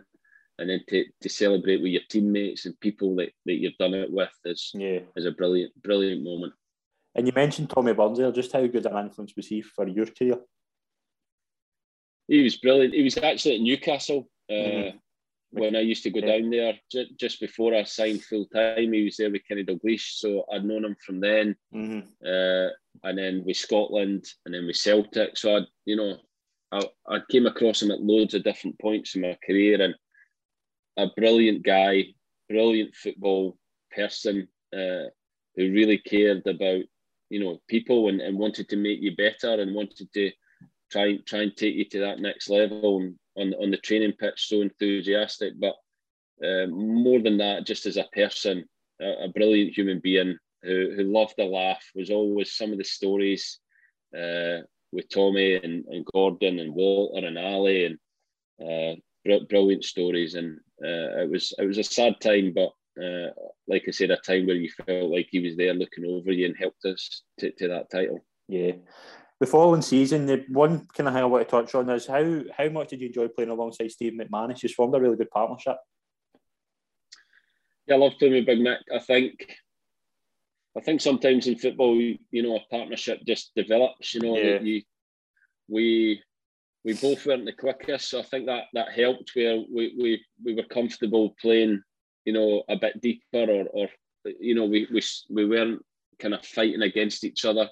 and 0.60 0.70
then 0.70 0.82
to, 0.88 1.06
to 1.22 1.30
celebrate 1.30 1.82
with 1.82 1.92
your 1.92 2.02
teammates 2.10 2.66
and 2.66 2.80
people 2.80 3.16
that, 3.16 3.30
that 3.46 3.54
you've 3.54 3.78
done 3.78 3.94
it 3.94 4.12
with 4.12 4.32
is 4.46 4.72
yeah. 4.74 5.00
is 5.16 5.26
a 5.26 5.32
brilliant 5.32 5.72
brilliant 5.82 6.24
moment. 6.24 6.54
And 7.16 7.28
you 7.28 7.34
mentioned 7.36 7.70
Tommy 7.70 7.94
Burns 7.94 8.18
there. 8.18 8.32
Just 8.32 8.54
how 8.54 8.66
good 8.66 8.88
an 8.88 9.06
influence 9.06 9.34
was 9.36 9.46
he 9.46 9.62
for 9.62 9.88
your 9.88 10.08
career? 10.08 10.38
He 12.28 12.42
was 12.42 12.58
brilliant. 12.58 12.96
He 12.96 13.04
was 13.04 13.18
actually 13.18 13.56
at 13.56 13.62
Newcastle 13.62 14.28
uh, 14.54 14.70
mm-hmm. 14.70 14.98
when 15.52 15.76
I 15.76 15.80
used 15.80 16.04
to 16.04 16.10
go 16.10 16.20
yeah. 16.20 16.38
down 16.38 16.50
there 16.50 16.74
j- 16.92 17.12
just 17.20 17.40
before 17.40 17.74
I 17.74 17.84
signed 17.84 18.24
full 18.24 18.46
time. 18.46 18.94
He 18.94 19.06
was 19.06 19.18
there 19.18 19.32
with 19.32 19.48
Kenny 19.48 19.64
Dalglish, 19.64 20.18
so 20.18 20.46
I'd 20.52 20.66
known 20.66 20.86
him 20.86 20.96
from 21.06 21.20
then. 21.20 21.56
Mm-hmm. 21.74 22.08
Uh, 22.26 22.70
and 23.08 23.18
then 23.18 23.44
with 23.46 23.58
Scotland, 23.58 24.26
and 24.46 24.54
then 24.54 24.68
with 24.68 24.78
Celtic. 24.78 25.38
So 25.38 25.58
I, 25.58 25.62
you 25.86 25.96
know, 25.96 26.18
I, 26.72 26.84
I 27.08 27.20
came 27.32 27.46
across 27.46 27.82
him 27.82 27.92
at 27.92 28.02
loads 28.02 28.34
of 28.34 28.44
different 28.44 28.80
points 28.80 29.16
in 29.16 29.22
my 29.22 29.38
career, 29.46 29.82
and 29.82 29.96
a 30.98 31.08
brilliant 31.16 31.64
guy, 31.64 32.06
brilliant 32.50 32.96
football 32.96 33.58
person 33.96 34.48
uh, 34.74 35.10
who 35.56 35.72
really 35.72 35.98
cared 35.98 36.46
about 36.48 36.84
you 37.30 37.40
know 37.40 37.60
people 37.68 38.10
and, 38.10 38.22
and 38.22 38.38
wanted 38.38 38.70
to 38.70 38.76
make 38.76 39.00
you 39.02 39.16
better 39.16 39.62
and 39.62 39.74
wanted 39.74 40.12
to 40.14 40.32
try 40.92 41.18
try 41.26 41.42
and 41.42 41.58
take 41.58 41.76
you 41.76 41.86
to 41.86 42.00
that 42.00 42.20
next 42.20 42.50
level 42.50 43.00
and 43.02 43.16
on 43.38 43.54
on 43.56 43.72
the 43.72 43.78
training 43.78 44.14
pitch 44.20 44.48
so 44.48 44.62
enthusiastic 44.62 45.54
but 45.60 45.76
uh, 46.44 46.68
more 46.68 47.20
than 47.20 47.38
that 47.38 47.66
just 47.66 47.86
as 47.86 47.98
a 47.98 48.08
person 48.14 48.66
a, 49.02 49.26
a, 49.26 49.30
brilliant 49.30 49.76
human 49.76 50.00
being 50.00 50.38
who, 50.64 50.94
who 50.96 51.04
loved 51.04 51.36
a 51.40 51.46
laugh 51.46 51.84
was 51.96 52.10
always 52.10 52.56
some 52.56 52.72
of 52.72 52.78
the 52.78 52.84
stories 52.84 53.60
uh, 54.18 54.60
with 54.92 55.10
Tommy 55.10 55.56
and, 55.56 55.86
and 55.86 56.06
Gordon 56.14 56.60
and 56.60 56.74
Walter 56.74 57.26
and 57.26 57.38
Ali 57.38 57.86
and 57.86 57.98
uh, 58.62 58.96
brilliant 59.50 59.84
stories, 59.84 60.36
and 60.36 60.58
uh, 60.84 61.24
it 61.24 61.30
was 61.30 61.54
it 61.58 61.66
was 61.66 61.78
a 61.78 61.84
sad 61.84 62.20
time, 62.22 62.54
but 62.54 62.72
uh, 63.02 63.30
like 63.68 63.84
I 63.88 63.92
said, 63.92 64.12
a 64.12 64.18
time 64.18 64.46
where 64.46 64.56
you 64.56 64.70
felt 64.70 65.12
like 65.12 65.28
he 65.32 65.40
was 65.40 65.56
there 65.58 65.74
looking 65.74 66.06
over 66.06 66.32
you 66.32 66.46
and 66.46 66.56
helped 66.58 66.86
us 66.86 67.24
to, 67.40 67.52
to 67.52 67.68
that 67.70 67.90
title. 67.90 68.24
Yeah. 68.48 68.74
The 69.44 69.48
following 69.48 69.82
season, 69.82 70.26
the 70.26 70.46
one 70.48 70.88
kind 70.96 71.10
of 71.10 71.14
thing 71.14 71.22
I 71.22 71.26
want 71.26 71.46
to 71.46 71.52
touch 71.52 71.76
on 71.76 71.90
is 71.90 72.08
how 72.08 72.44
how 72.58 72.70
much 72.70 72.92
did 72.92 73.02
you 73.02 73.08
enjoy 73.08 73.28
playing 73.28 73.50
alongside 73.50 73.92
Steve 73.92 74.14
McManus? 74.14 74.64
You 74.64 74.70
formed 74.70 74.96
a 74.96 75.02
really 75.02 75.18
good 75.18 75.32
partnership. 75.32 75.76
Yeah, 77.86 77.96
I 77.96 77.98
love 77.98 78.14
playing 78.18 78.36
with 78.36 78.46
Big 78.46 78.60
Mick. 78.60 78.78
I 78.96 79.00
think 79.00 79.58
I 80.78 80.80
think 80.80 81.02
sometimes 81.02 81.46
in 81.48 81.58
football, 81.58 81.94
you 81.94 82.18
know, 82.32 82.56
a 82.56 82.62
partnership 82.72 83.20
just 83.28 83.52
develops. 83.54 84.14
You 84.14 84.22
know, 84.22 84.38
yeah. 84.38 84.62
you 84.62 84.82
we 85.68 86.24
we 86.86 86.94
both 86.94 87.26
weren't 87.26 87.44
the 87.44 87.52
quickest, 87.52 88.12
so 88.12 88.20
I 88.20 88.24
think 88.24 88.46
that 88.46 88.68
that 88.72 88.94
helped. 88.94 89.32
Where 89.34 89.58
we 89.58 89.94
we, 90.02 90.26
we 90.42 90.56
were 90.56 90.64
comfortable 90.72 91.36
playing, 91.42 91.84
you 92.24 92.32
know, 92.32 92.64
a 92.70 92.78
bit 92.78 93.02
deeper, 93.02 93.52
or 93.52 93.66
or 93.74 93.90
you 94.40 94.56
know, 94.56 94.68
we 94.68 94.88
we 94.90 95.02
we 95.30 95.44
weren't 95.44 95.84
kind 96.18 96.34
of 96.34 96.46
fighting 96.46 96.84
against 96.84 97.26
each 97.26 97.44
other. 97.44 97.68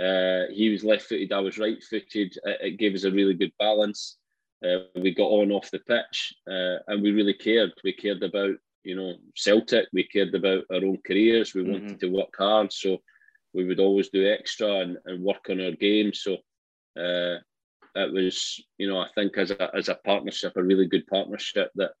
Uh, 0.00 0.50
he 0.52 0.70
was 0.70 0.84
left-footed, 0.84 1.32
I 1.32 1.40
was 1.40 1.58
right-footed. 1.58 2.38
It, 2.44 2.58
it 2.60 2.78
gave 2.78 2.94
us 2.94 3.04
a 3.04 3.12
really 3.12 3.34
good 3.34 3.52
balance. 3.58 4.16
Uh, 4.64 4.84
we 4.96 5.14
got 5.14 5.28
on 5.28 5.52
off 5.52 5.70
the 5.70 5.78
pitch, 5.80 6.34
uh, 6.48 6.78
and 6.88 7.02
we 7.02 7.12
really 7.12 7.34
cared. 7.34 7.72
We 7.84 7.92
cared 7.92 8.22
about 8.22 8.54
you 8.82 8.96
know 8.96 9.14
Celtic. 9.34 9.88
We 9.92 10.04
cared 10.04 10.34
about 10.34 10.64
our 10.70 10.84
own 10.84 10.98
careers. 11.06 11.54
We 11.54 11.62
mm-hmm. 11.62 11.72
wanted 11.72 12.00
to 12.00 12.08
work 12.08 12.34
hard, 12.36 12.72
so 12.72 12.98
we 13.52 13.64
would 13.64 13.80
always 13.80 14.08
do 14.08 14.28
extra 14.28 14.80
and, 14.80 14.98
and 15.06 15.22
work 15.22 15.46
on 15.48 15.60
our 15.60 15.72
game. 15.72 16.12
So 16.12 16.34
uh, 16.98 17.38
it 17.94 18.12
was, 18.12 18.62
you 18.78 18.88
know, 18.88 18.98
I 18.98 19.08
think 19.14 19.38
as 19.38 19.50
a 19.50 19.74
as 19.74 19.88
a 19.88 20.00
partnership, 20.04 20.56
a 20.56 20.62
really 20.62 20.86
good 20.86 21.06
partnership 21.06 21.70
that, 21.76 21.92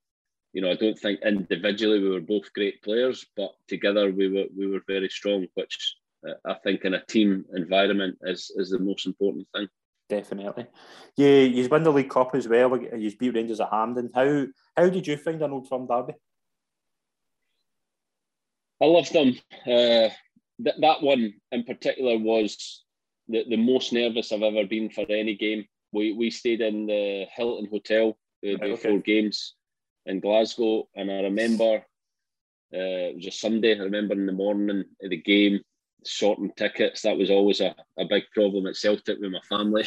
you 0.52 0.60
know, 0.60 0.70
I 0.70 0.74
don't 0.74 0.98
think 0.98 1.20
individually 1.24 2.00
we 2.00 2.10
were 2.10 2.20
both 2.20 2.52
great 2.52 2.82
players, 2.82 3.24
but 3.36 3.52
together 3.68 4.10
we 4.10 4.28
were 4.28 4.46
we 4.56 4.66
were 4.66 4.82
very 4.86 5.08
strong, 5.08 5.46
which 5.54 5.96
I 6.44 6.54
think 6.54 6.84
in 6.84 6.94
a 6.94 7.04
team 7.04 7.44
environment 7.54 8.18
is 8.22 8.50
is 8.56 8.70
the 8.70 8.78
most 8.78 9.06
important 9.06 9.46
thing. 9.54 9.68
Definitely. 10.08 10.66
Yeah, 11.16 11.40
you 11.40 11.68
won 11.68 11.82
the 11.82 11.90
League 11.90 12.10
Cup 12.10 12.34
as 12.34 12.46
well. 12.46 12.76
You 12.76 13.16
beat 13.16 13.34
Rangers 13.34 13.60
at 13.60 13.70
Hampden. 13.70 14.10
How 14.14 14.46
how 14.76 14.88
did 14.88 15.06
you 15.06 15.16
find 15.16 15.42
an 15.42 15.52
old 15.52 15.68
firm 15.68 15.86
derby? 15.86 16.14
I 18.82 18.86
loved 18.86 19.12
them. 19.12 19.36
Uh, 19.66 20.10
that 20.60 20.80
that 20.80 21.02
one 21.02 21.34
in 21.52 21.64
particular 21.64 22.18
was 22.18 22.84
the, 23.28 23.44
the 23.48 23.56
most 23.56 23.92
nervous 23.92 24.30
I've 24.30 24.42
ever 24.42 24.66
been 24.66 24.90
for 24.90 25.06
any 25.08 25.34
game 25.34 25.64
we 25.94 26.12
we 26.12 26.30
stayed 26.30 26.60
in 26.60 26.86
the 26.86 27.26
Hilton 27.34 27.68
Hotel 27.70 28.18
the, 28.42 28.62
okay. 28.62 28.76
four 28.76 28.98
games 28.98 29.54
in 30.04 30.20
Glasgow, 30.20 30.86
and 30.94 31.10
I 31.10 31.20
remember 31.20 31.76
uh, 32.74 33.08
it 33.08 33.16
was 33.16 33.26
a 33.28 33.30
Sunday. 33.30 33.78
I 33.78 33.84
remember 33.84 34.12
in 34.14 34.26
the 34.26 34.32
morning 34.32 34.84
of 35.02 35.10
the 35.10 35.16
game 35.16 35.60
sorting 36.06 36.52
tickets. 36.56 37.02
That 37.02 37.16
was 37.16 37.30
always 37.30 37.60
a, 37.60 37.74
a 37.98 38.04
big 38.04 38.24
problem 38.32 38.66
at 38.66 38.76
Celtic 38.76 39.18
with 39.20 39.32
my 39.32 39.40
family, 39.48 39.86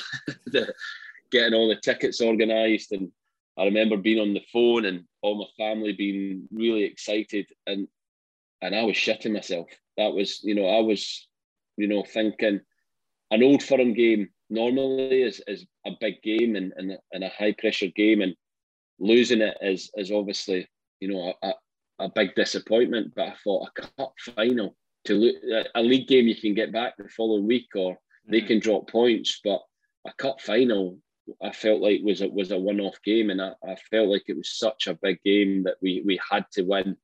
getting 1.32 1.54
all 1.54 1.70
the 1.70 1.76
tickets 1.76 2.22
organised. 2.22 2.92
And 2.92 3.12
I 3.58 3.66
remember 3.66 3.98
being 3.98 4.20
on 4.20 4.34
the 4.34 4.46
phone 4.52 4.86
and 4.86 5.06
all 5.22 5.38
my 5.38 5.64
family 5.64 5.94
being 5.94 6.48
really 6.52 6.84
excited, 6.84 7.48
and 7.66 7.88
and 8.62 8.76
I 8.76 8.84
was 8.84 8.96
shitting 8.96 9.34
myself. 9.34 9.70
That 9.98 10.14
was, 10.14 10.44
you 10.44 10.56
know, 10.56 10.68
I 10.68 10.80
was, 10.80 11.28
you 11.76 11.88
know, 11.88 12.04
thinking 12.04 12.62
an 13.32 13.44
old 13.44 13.64
firm 13.64 13.94
game 13.94 14.30
normally 14.50 15.22
is, 15.22 15.42
is 15.48 15.66
a 15.86 15.92
big 16.00 16.22
game 16.22 16.56
and, 16.56 16.74
and, 16.78 16.98
and 17.12 17.24
a 17.24 17.30
high 17.30 17.54
pressure 17.58 17.88
game 17.88 18.22
and 18.22 18.36
losing 19.00 19.42
it 19.42 19.58
is 19.62 19.92
is 19.96 20.12
obviously 20.12 20.68
you 21.00 21.08
know 21.08 21.34
a, 21.44 21.54
a 22.00 22.10
big 22.10 22.34
disappointment 22.36 23.14
but 23.16 23.28
I 23.28 23.34
thought 23.44 23.68
a 23.68 23.82
cup 23.82 24.14
final 24.36 24.76
to 25.08 25.66
a 25.76 25.82
league 25.82 26.08
game 26.08 26.28
you 26.28 26.36
can 26.36 26.54
get 26.54 26.72
back 26.72 26.96
the 26.98 27.10
following 27.10 27.48
week 27.48 27.68
or 27.76 27.94
mm-hmm. 27.94 28.32
they 28.32 28.42
can 28.42 28.60
drop 28.60 28.90
points 28.90 29.40
but 29.44 29.62
a 30.06 30.14
cup 30.14 30.40
final 30.42 30.98
I 31.44 31.52
felt 31.52 31.82
like 31.82 32.00
was 32.04 32.22
a, 32.22 32.30
was 32.30 32.52
a 32.52 32.58
one 32.58 32.80
off 32.80 33.02
game 33.04 33.30
and 33.30 33.42
I, 33.42 33.52
I 33.68 33.76
felt 33.92 34.08
like 34.08 34.24
it 34.28 34.38
was 34.38 34.58
such 34.58 34.88
a 34.88 34.98
big 35.02 35.22
game 35.24 35.64
that 35.64 35.76
we 35.82 36.02
we 36.06 36.20
had 36.30 36.46
to 36.54 36.64
win 36.64 36.96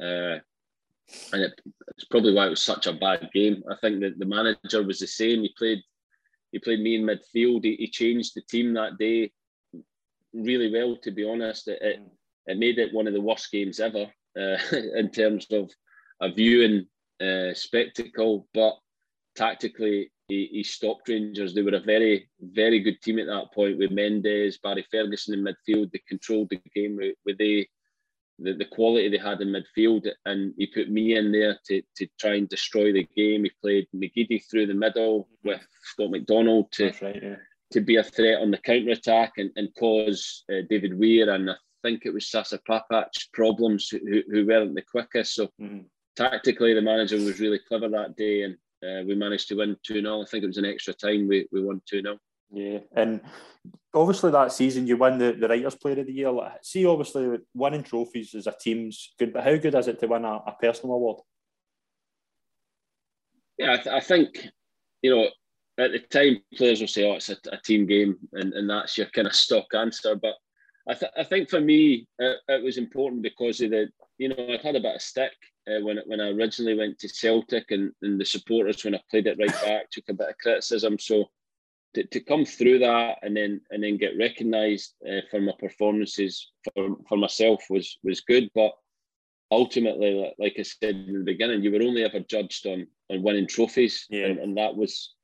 uh, 0.00 0.38
and 1.32 1.42
it, 1.42 1.60
it's 1.96 2.04
probably 2.04 2.32
why 2.32 2.46
it 2.46 2.50
was 2.50 2.62
such 2.62 2.86
a 2.86 2.92
bad 2.92 3.30
game. 3.32 3.62
I 3.70 3.74
think 3.80 4.00
that 4.00 4.18
the 4.18 4.26
manager 4.26 4.82
was 4.82 4.98
the 4.98 5.06
same. 5.06 5.42
He 5.42 5.54
played 5.56 5.82
he 6.52 6.58
played 6.58 6.80
me 6.80 6.96
in 6.96 7.02
midfield. 7.02 7.64
He, 7.64 7.76
he 7.76 7.88
changed 7.88 8.32
the 8.34 8.42
team 8.42 8.74
that 8.74 8.98
day 8.98 9.32
really 10.32 10.70
well, 10.70 10.96
to 11.02 11.10
be 11.10 11.28
honest. 11.28 11.68
It, 11.68 11.80
it, 11.82 12.00
it 12.46 12.58
made 12.58 12.78
it 12.78 12.92
one 12.92 13.06
of 13.06 13.12
the 13.12 13.20
worst 13.20 13.50
games 13.52 13.78
ever 13.78 14.06
uh, 14.38 14.56
in 14.96 15.10
terms 15.10 15.46
of 15.52 15.70
a 16.20 16.32
viewing 16.32 16.86
uh, 17.20 17.54
spectacle. 17.54 18.48
But 18.54 18.76
tactically, 19.34 20.10
he, 20.28 20.48
he, 20.52 20.62
stopped 20.62 21.08
Rangers. 21.08 21.54
They 21.54 21.62
were 21.62 21.74
a 21.74 21.80
very, 21.80 22.28
very 22.40 22.80
good 22.80 23.00
team 23.02 23.18
at 23.18 23.26
that 23.26 23.52
point 23.52 23.78
with 23.78 23.90
Mendes, 23.90 24.58
Barry 24.58 24.86
Ferguson 24.90 25.34
in 25.34 25.44
midfield. 25.44 25.90
They 25.90 26.02
controlled 26.08 26.50
the 26.50 26.60
game 26.74 26.96
with, 26.96 27.38
they 27.38 27.68
the, 28.40 28.54
the 28.54 28.64
quality 28.64 29.08
they 29.08 29.18
had 29.18 29.40
in 29.40 29.48
midfield, 29.48 30.08
and 30.24 30.54
he 30.56 30.66
put 30.66 30.90
me 30.90 31.16
in 31.16 31.30
there 31.30 31.58
to, 31.66 31.82
to 31.96 32.06
try 32.18 32.34
and 32.34 32.48
destroy 32.48 32.92
the 32.92 33.08
game. 33.16 33.44
He 33.44 33.52
played 33.62 33.86
McGeady 33.94 34.42
through 34.48 34.66
the 34.66 34.74
middle 34.74 35.28
with 35.44 35.60
Scott 35.82 36.10
McDonald 36.10 36.72
to 36.72 36.92
right, 37.02 37.20
yeah. 37.22 37.36
to 37.72 37.80
be 37.80 37.96
a 37.96 38.02
threat 38.02 38.40
on 38.40 38.50
the 38.50 38.58
counter 38.58 38.90
attack 38.90 39.32
and, 39.36 39.50
and 39.56 39.68
cause 39.78 40.44
uh, 40.50 40.62
David 40.68 40.98
Weir 40.98 41.30
and 41.30 41.50
I 41.50 41.54
think 41.82 42.02
it 42.04 42.14
was 42.14 42.30
Sasa 42.30 42.60
Papac 42.68 43.08
problems 43.32 43.88
who, 43.88 44.22
who 44.30 44.46
weren't 44.46 44.74
the 44.74 44.82
quickest. 44.82 45.34
So 45.34 45.48
mm. 45.60 45.84
Tactically, 46.20 46.74
the 46.74 46.82
manager 46.82 47.16
was 47.16 47.40
really 47.40 47.58
clever 47.58 47.88
that 47.88 48.16
day, 48.16 48.42
and 48.42 48.54
uh, 48.84 49.04
we 49.06 49.14
managed 49.14 49.48
to 49.48 49.56
win 49.56 49.76
2 49.82 50.02
0. 50.02 50.22
I 50.22 50.24
think 50.26 50.44
it 50.44 50.48
was 50.48 50.58
an 50.58 50.64
extra 50.64 50.92
time 50.92 51.28
we, 51.28 51.46
we 51.50 51.62
won 51.62 51.80
2 51.88 52.02
0. 52.02 52.18
Yeah, 52.52 52.78
and 52.94 53.20
obviously 53.94 54.32
that 54.32 54.52
season 54.52 54.86
you 54.86 54.96
won 54.96 55.18
the, 55.18 55.32
the 55.32 55.48
Writers' 55.48 55.76
Player 55.76 56.00
of 56.00 56.06
the 56.06 56.12
Year. 56.12 56.30
Like, 56.30 56.52
see, 56.62 56.84
obviously 56.84 57.38
winning 57.54 57.84
trophies 57.84 58.34
as 58.34 58.46
a 58.46 58.54
team's 58.60 59.14
good, 59.18 59.32
but 59.32 59.44
how 59.44 59.56
good 59.56 59.74
is 59.74 59.88
it 59.88 60.00
to 60.00 60.06
win 60.06 60.24
a, 60.24 60.34
a 60.46 60.56
personal 60.60 60.96
award? 60.96 61.18
Yeah, 63.56 63.74
I, 63.74 63.76
th- 63.76 63.94
I, 63.94 64.00
think, 64.00 64.48
you 65.02 65.14
know, 65.14 65.28
at 65.78 65.92
the 65.92 65.98
time 66.00 66.38
players 66.54 66.80
will 66.80 66.88
say, 66.88 67.08
oh, 67.08 67.14
it's 67.14 67.28
a, 67.28 67.36
a 67.52 67.58
team 67.58 67.86
game, 67.86 68.18
and, 68.32 68.52
and 68.52 68.68
that's 68.68 68.98
your 68.98 69.06
kind 69.08 69.26
of 69.26 69.34
stock 69.34 69.66
answer. 69.74 70.16
But 70.16 70.34
I, 70.90 70.94
th- 70.94 71.12
I 71.16 71.22
think 71.22 71.48
for 71.48 71.60
me, 71.60 72.08
it, 72.18 72.38
it, 72.48 72.64
was 72.64 72.76
important 72.76 73.22
because 73.22 73.60
of 73.60 73.70
the, 73.70 73.86
you 74.18 74.28
know, 74.28 74.34
I'd 74.48 74.60
had 74.60 74.74
a 74.74 74.80
bit 74.80 74.96
of 74.96 75.02
stick 75.02 75.32
uh, 75.68 75.80
when 75.82 75.98
when 76.06 76.20
I 76.20 76.30
originally 76.30 76.76
went 76.76 76.98
to 76.98 77.08
Celtic, 77.08 77.70
and, 77.70 77.92
and 78.02 78.20
the 78.20 78.24
supporters 78.24 78.84
when 78.84 78.96
I 78.96 79.00
played 79.08 79.28
it 79.28 79.38
right 79.38 79.62
back 79.62 79.90
took 79.90 80.08
a 80.08 80.14
bit 80.14 80.30
of 80.30 80.38
criticism. 80.38 80.98
So 80.98 81.26
to, 81.94 82.04
to 82.04 82.20
come 82.20 82.44
through 82.44 82.80
that 82.80 83.18
and 83.22 83.36
then 83.36 83.60
and 83.70 83.84
then 83.84 83.98
get 83.98 84.18
recognised 84.18 84.94
uh, 85.08 85.20
for 85.30 85.40
my 85.40 85.52
performances 85.60 86.50
for, 86.74 86.96
for 87.08 87.16
myself 87.16 87.62
was 87.70 87.98
was 88.02 88.22
good. 88.22 88.50
But 88.52 88.72
ultimately, 89.52 90.32
like 90.40 90.56
I 90.58 90.62
said 90.62 90.96
in 90.96 91.18
the 91.18 91.24
beginning, 91.24 91.62
you 91.62 91.70
were 91.70 91.82
only 91.82 92.02
ever 92.02 92.18
judged 92.18 92.66
on 92.66 92.88
on 93.10 93.22
winning 93.22 93.46
trophies, 93.46 94.06
yeah. 94.10 94.26
and, 94.26 94.38
and 94.40 94.56
that 94.56 94.74
was 94.74 95.14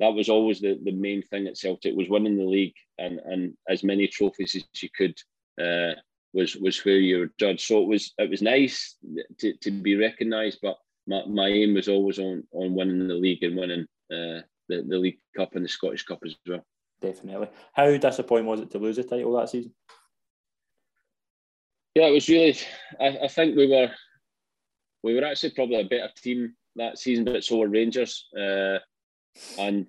that 0.00 0.14
was 0.14 0.28
always 0.28 0.60
the, 0.60 0.78
the 0.82 0.92
main 0.92 1.22
thing 1.22 1.46
at 1.46 1.58
Celtic 1.58 1.94
was 1.94 2.08
winning 2.08 2.36
the 2.36 2.44
league 2.44 2.74
and, 2.98 3.20
and 3.20 3.54
as 3.68 3.84
many 3.84 4.08
trophies 4.08 4.56
as 4.56 4.82
you 4.82 4.88
could 4.96 5.14
uh, 5.62 5.92
was 6.32 6.56
was 6.56 6.84
where 6.84 6.96
you 6.96 7.18
were 7.18 7.32
judged. 7.38 7.60
So 7.60 7.82
it 7.82 7.88
was 7.88 8.12
it 8.18 8.30
was 8.30 8.42
nice 8.42 8.96
to, 9.38 9.52
to 9.54 9.70
be 9.70 9.96
recognised, 9.96 10.58
but 10.62 10.76
my, 11.06 11.22
my 11.26 11.48
aim 11.48 11.74
was 11.74 11.88
always 11.88 12.18
on 12.18 12.44
on 12.52 12.74
winning 12.74 13.08
the 13.08 13.14
league 13.14 13.42
and 13.42 13.56
winning 13.56 13.86
uh, 14.12 14.42
the, 14.68 14.84
the 14.88 14.98
League 14.98 15.18
Cup 15.36 15.54
and 15.54 15.64
the 15.64 15.68
Scottish 15.68 16.04
Cup 16.04 16.20
as 16.24 16.34
well. 16.46 16.64
Definitely. 17.00 17.48
How 17.72 17.96
disappointing 17.96 18.46
was 18.46 18.60
it 18.60 18.70
to 18.72 18.78
lose 18.78 18.96
the 18.96 19.04
title 19.04 19.32
that 19.36 19.50
season? 19.50 19.74
Yeah, 21.94 22.06
it 22.06 22.12
was 22.12 22.28
really. 22.28 22.56
I, 23.00 23.18
I 23.24 23.28
think 23.28 23.56
we 23.56 23.66
were 23.66 23.90
we 25.02 25.14
were 25.14 25.24
actually 25.24 25.50
probably 25.50 25.80
a 25.80 25.84
better 25.84 26.10
team 26.16 26.54
that 26.76 26.98
season, 26.98 27.24
but 27.24 27.42
so 27.44 27.58
were 27.58 27.68
Rangers. 27.68 28.28
Uh, 28.38 28.78
and 29.58 29.86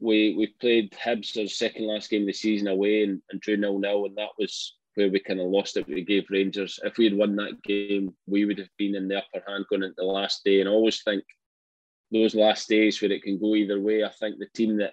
we 0.00 0.34
we 0.36 0.48
played 0.60 0.92
Hibs 0.92 1.40
our 1.40 1.46
second 1.46 1.86
last 1.86 2.10
game 2.10 2.22
of 2.22 2.26
the 2.26 2.32
season 2.32 2.68
away 2.68 3.04
and, 3.04 3.22
and 3.30 3.40
drew 3.40 3.56
nil 3.56 3.78
nil, 3.78 4.06
and 4.06 4.16
that 4.16 4.30
was 4.38 4.76
where 4.94 5.08
we 5.10 5.20
kind 5.20 5.40
of 5.40 5.46
lost 5.46 5.76
it. 5.76 5.86
We 5.86 6.02
gave 6.02 6.24
Rangers. 6.30 6.78
If 6.82 6.98
we 6.98 7.04
had 7.04 7.16
won 7.16 7.36
that 7.36 7.62
game, 7.62 8.14
we 8.26 8.44
would 8.44 8.58
have 8.58 8.68
been 8.76 8.94
in 8.94 9.08
the 9.08 9.18
upper 9.18 9.42
hand 9.46 9.64
going 9.70 9.82
into 9.82 9.94
the 9.96 10.04
last 10.04 10.44
day. 10.44 10.60
And 10.60 10.68
I 10.68 10.72
always 10.72 11.02
think 11.02 11.24
those 12.10 12.34
last 12.34 12.68
days 12.68 13.00
where 13.00 13.10
it 13.10 13.22
can 13.22 13.40
go 13.40 13.54
either 13.54 13.80
way. 13.80 14.04
I 14.04 14.10
think 14.10 14.38
the 14.38 14.48
team 14.54 14.76
that 14.78 14.92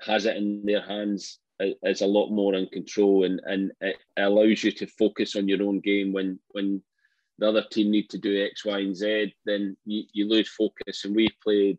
has 0.00 0.26
it 0.26 0.36
in 0.36 0.64
their 0.64 0.82
hands 0.82 1.38
is 1.60 2.02
a 2.02 2.06
lot 2.06 2.30
more 2.30 2.54
in 2.54 2.66
control, 2.68 3.24
and 3.24 3.40
and 3.44 3.72
it 3.80 3.96
allows 4.16 4.62
you 4.62 4.72
to 4.72 4.86
focus 4.86 5.36
on 5.36 5.48
your 5.48 5.62
own 5.62 5.80
game 5.80 6.12
when 6.12 6.38
when 6.48 6.82
the 7.38 7.48
other 7.48 7.64
team 7.70 7.90
need 7.90 8.08
to 8.10 8.18
do 8.18 8.44
X, 8.44 8.64
Y, 8.64 8.78
and 8.78 8.96
Z. 8.96 9.34
Then 9.44 9.76
you, 9.84 10.04
you 10.12 10.28
lose 10.28 10.48
focus, 10.48 11.04
and 11.04 11.16
we 11.16 11.28
played 11.42 11.78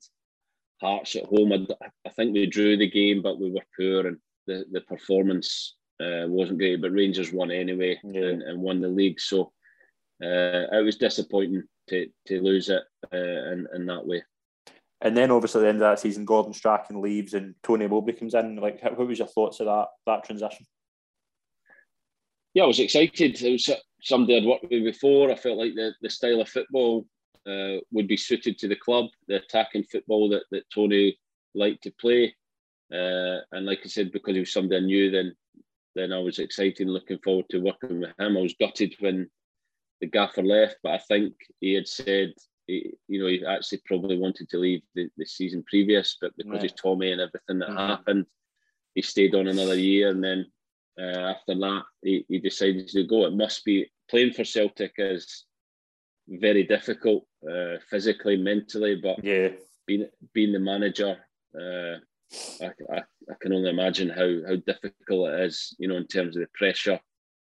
Hearts 0.85 1.15
at 1.15 1.25
home. 1.25 1.51
I, 1.51 1.65
I, 2.05 2.09
think 2.09 2.33
we 2.33 2.45
drew 2.45 2.77
the 2.77 2.89
game, 2.89 3.23
but 3.23 3.39
we 3.39 3.49
were 3.49 3.65
poor 3.75 4.05
and 4.05 4.17
the, 4.45 4.65
the 4.71 4.81
performance 4.81 5.75
uh, 5.99 6.25
wasn't 6.27 6.59
great. 6.59 6.79
But 6.79 6.91
Rangers 6.91 7.33
won 7.33 7.49
anyway 7.49 7.99
yeah. 8.03 8.21
and, 8.21 8.43
and, 8.43 8.61
won 8.61 8.81
the 8.81 8.87
league. 8.87 9.19
So 9.19 9.51
uh, 10.23 10.69
it 10.71 10.85
was 10.85 10.97
disappointing 10.97 11.63
to, 11.89 12.07
to 12.27 12.39
lose 12.39 12.69
it 12.69 12.83
uh, 13.11 13.17
in, 13.17 13.67
in 13.73 13.85
that 13.87 14.05
way. 14.05 14.23
And 15.01 15.17
then 15.17 15.31
obviously 15.31 15.61
the 15.61 15.69
end 15.69 15.81
of 15.81 15.89
that 15.89 15.99
season, 15.99 16.23
Gordon 16.23 16.53
Strachan 16.53 17.01
leaves 17.01 17.33
and 17.33 17.55
Tony 17.63 17.87
Mowbray 17.87 18.13
comes 18.13 18.35
in. 18.35 18.57
Like, 18.57 18.83
what 18.83 19.07
was 19.07 19.17
your 19.17 19.27
thoughts 19.27 19.59
of 19.61 19.65
that 19.65 19.87
that 20.05 20.23
transition? 20.23 20.67
Yeah, 22.53 22.63
I 22.63 22.67
was 22.67 22.79
excited. 22.79 23.41
It 23.41 23.51
was 23.51 23.69
somebody 24.03 24.37
I'd 24.37 24.45
worked 24.45 24.67
with 24.69 24.83
before. 24.83 25.31
I 25.31 25.35
felt 25.35 25.57
like 25.57 25.73
the, 25.73 25.93
the 26.01 26.09
style 26.09 26.41
of 26.41 26.47
football 26.47 27.05
uh, 27.47 27.79
would 27.91 28.07
be 28.07 28.17
suited 28.17 28.57
to 28.57 28.67
the 28.67 28.75
club, 28.75 29.05
the 29.27 29.37
attacking 29.37 29.83
football 29.83 30.29
that, 30.29 30.43
that 30.51 30.69
Tony 30.73 31.17
liked 31.53 31.83
to 31.83 31.91
play. 31.99 32.35
Uh, 32.93 33.39
and 33.51 33.65
like 33.65 33.81
I 33.83 33.87
said, 33.87 34.11
because 34.11 34.33
he 34.33 34.39
was 34.39 34.53
somebody 34.53 34.77
I 34.77 34.85
knew, 34.85 35.11
then 35.11 35.35
then 35.95 36.11
I 36.11 36.19
was 36.19 36.39
excited 36.39 36.81
and 36.81 36.93
looking 36.93 37.19
forward 37.19 37.45
to 37.49 37.59
working 37.59 38.01
with 38.01 38.09
him. 38.19 38.37
I 38.37 38.41
was 38.41 38.55
gutted 38.59 38.93
when 38.99 39.29
the 40.01 40.07
gaffer 40.07 40.43
left, 40.43 40.75
but 40.83 40.91
I 40.91 40.97
think 40.97 41.33
he 41.61 41.73
had 41.73 41.87
said, 41.87 42.33
he, 42.67 42.91
you 43.07 43.21
know, 43.21 43.27
he 43.27 43.45
actually 43.45 43.81
probably 43.85 44.17
wanted 44.17 44.49
to 44.49 44.57
leave 44.57 44.81
the, 44.93 45.07
the 45.17 45.25
season 45.25 45.63
previous, 45.69 46.17
but 46.19 46.35
because 46.35 46.65
of 46.65 46.75
Tommy 46.75 47.11
and 47.11 47.21
everything 47.21 47.59
that 47.59 47.69
mm-hmm. 47.69 47.77
happened, 47.77 48.25
he 48.93 49.01
stayed 49.01 49.35
on 49.35 49.47
another 49.47 49.75
year. 49.75 50.09
And 50.09 50.21
then 50.21 50.45
uh, 50.99 51.31
after 51.31 51.55
that, 51.55 51.83
he, 52.01 52.25
he 52.27 52.39
decided 52.39 52.89
to 52.89 53.03
go. 53.07 53.25
It 53.25 53.33
must 53.33 53.63
be 53.63 53.89
playing 54.09 54.33
for 54.33 54.43
Celtic 54.43 54.93
is 54.97 55.45
very 56.27 56.63
difficult 56.63 57.25
uh, 57.49 57.77
physically, 57.89 58.37
mentally. 58.37 58.95
But 58.95 59.23
yeah, 59.23 59.49
being 59.85 60.07
being 60.33 60.53
the 60.53 60.59
manager, 60.59 61.17
uh, 61.53 61.97
I, 62.61 62.71
I, 62.93 62.97
I, 62.97 63.33
can 63.39 63.53
only 63.53 63.69
imagine 63.69 64.09
how 64.09 64.47
how 64.47 64.55
difficult 64.55 65.29
it 65.29 65.41
is. 65.41 65.75
You 65.79 65.87
know, 65.87 65.97
in 65.97 66.07
terms 66.07 66.35
of 66.35 66.41
the 66.41 66.49
pressure 66.53 66.99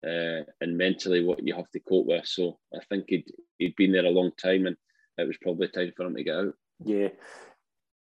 uh, 0.05 0.43
and 0.61 0.77
mentally 0.77 1.23
what 1.23 1.45
you 1.45 1.55
have 1.55 1.69
to 1.71 1.79
cope 1.79 2.05
with. 2.05 2.25
So 2.25 2.59
I 2.73 2.79
think 2.89 3.05
he'd 3.07 3.31
he'd 3.57 3.75
been 3.75 3.91
there 3.91 4.05
a 4.05 4.09
long 4.09 4.31
time, 4.37 4.67
and 4.67 4.77
it 5.17 5.27
was 5.27 5.37
probably 5.41 5.67
time 5.67 5.91
for 5.95 6.05
him 6.05 6.15
to 6.15 6.23
get 6.23 6.35
out. 6.35 6.53
Yeah. 6.83 7.09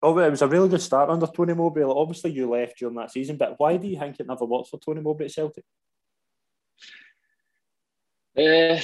Oh, 0.01 0.17
it 0.17 0.29
was 0.29 0.41
a 0.41 0.47
really 0.47 0.69
good 0.69 0.81
start 0.81 1.09
under 1.09 1.27
Tony 1.27 1.53
Mowbray. 1.53 1.83
Obviously, 1.83 2.31
you 2.31 2.49
left 2.49 2.77
during 2.77 2.95
that 2.95 3.11
season, 3.11 3.35
but 3.35 3.55
why 3.57 3.75
do 3.75 3.87
you 3.87 3.99
think 3.99 4.17
it 4.17 4.27
never 4.27 4.45
worked 4.45 4.69
for 4.69 4.79
Tony 4.79 5.01
Mowbray 5.01 5.25
at 5.25 5.31
Celtic? 5.31 5.65
Uh, 8.37 8.79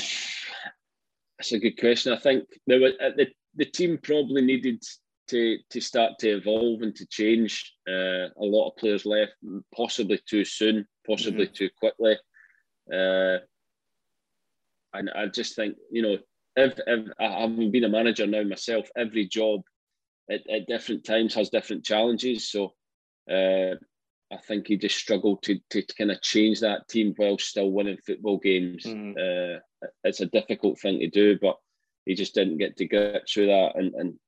that's 1.37 1.51
a 1.51 1.59
good 1.59 1.79
question. 1.79 2.13
I 2.13 2.17
think 2.17 2.45
there 2.67 2.79
were, 2.79 2.93
uh, 3.01 3.11
the 3.15 3.27
the 3.55 3.65
team 3.65 3.97
probably 4.01 4.41
needed 4.41 4.83
to 5.29 5.57
to 5.69 5.81
start 5.81 6.19
to 6.19 6.37
evolve 6.37 6.81
and 6.81 6.95
to 6.95 7.05
change. 7.07 7.73
Uh, 7.87 8.29
a 8.37 8.45
lot 8.45 8.69
of 8.69 8.77
players 8.77 9.05
left, 9.05 9.33
possibly 9.75 10.19
too 10.27 10.45
soon, 10.45 10.87
possibly 11.05 11.45
mm-hmm. 11.45 11.53
too 11.53 11.69
quickly. 11.77 12.17
Uh, 12.91 13.39
and 14.93 15.09
I 15.15 15.27
just 15.27 15.55
think 15.55 15.75
you 15.91 16.01
know, 16.01 16.17
if, 16.55 16.79
if 16.87 17.07
having 17.19 17.71
been 17.71 17.83
a 17.83 17.89
manager 17.89 18.27
now 18.27 18.43
myself, 18.43 18.87
every 18.95 19.27
job 19.27 19.61
at, 20.29 20.49
at 20.49 20.67
different 20.67 21.03
times 21.03 21.33
has 21.33 21.49
different 21.49 21.83
challenges. 21.83 22.49
So 22.49 22.73
uh, 23.29 23.75
I 24.31 24.37
think 24.47 24.67
he 24.67 24.77
just 24.77 24.97
struggled 24.97 25.43
to 25.43 25.59
to 25.71 25.83
kind 25.97 26.11
of 26.11 26.21
change 26.21 26.59
that 26.61 26.87
team 26.87 27.13
while 27.17 27.37
still 27.37 27.71
winning 27.71 27.97
football 28.05 28.37
games. 28.37 28.83
Mm. 28.83 29.59
It's 30.03 30.21
a 30.21 30.25
difficult 30.25 30.79
thing 30.79 30.99
to 30.99 31.09
do, 31.09 31.37
but 31.41 31.57
he 32.05 32.15
just 32.15 32.35
didn't 32.35 32.57
get 32.57 32.77
to 32.77 32.87
get 32.87 33.27
through 33.29 33.47
that. 33.47 33.73
And 33.75 33.93
and 33.95 34.19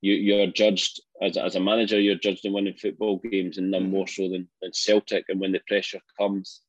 you 0.00 0.14
you're 0.14 0.46
judged 0.46 1.00
as, 1.20 1.36
as 1.36 1.56
a 1.56 1.60
manager, 1.60 2.00
you're 2.00 2.14
judged 2.16 2.44
in 2.44 2.52
winning 2.52 2.76
football 2.76 3.18
games, 3.18 3.58
and 3.58 3.70
none 3.70 3.86
mm. 3.86 3.90
more 3.90 4.06
so 4.06 4.28
than, 4.28 4.48
than 4.62 4.72
Celtic. 4.72 5.24
And 5.28 5.40
when 5.40 5.52
the 5.52 5.60
pressure 5.66 6.00
comes, 6.18 6.62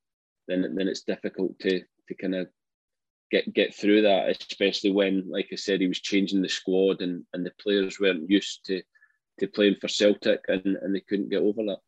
then 0.47 0.61
then 0.75 0.87
it's 0.87 1.03
difficult 1.03 1.57
to 1.59 1.81
to 2.07 2.15
kind 2.15 2.35
of 2.35 2.47
get 3.31 3.53
get 3.53 3.75
through 3.75 4.01
that, 4.03 4.29
especially 4.29 4.91
when, 4.91 5.29
like 5.29 5.47
I 5.51 5.55
said, 5.55 5.81
he 5.81 5.87
was 5.87 6.01
changing 6.01 6.41
the 6.41 6.49
squad 6.49 7.01
and 7.01 7.23
and 7.33 7.45
the 7.45 7.51
players 7.61 7.99
weren't 7.99 8.29
used 8.29 8.65
to 8.65 8.81
to 9.39 9.47
playing 9.47 9.75
for 9.79 9.87
Celtic, 9.87 10.41
and 10.47 10.77
and 10.81 10.95
they 10.95 11.01
couldn't 11.01 11.29
get 11.29 11.41
over 11.41 11.63
that. 11.63 11.79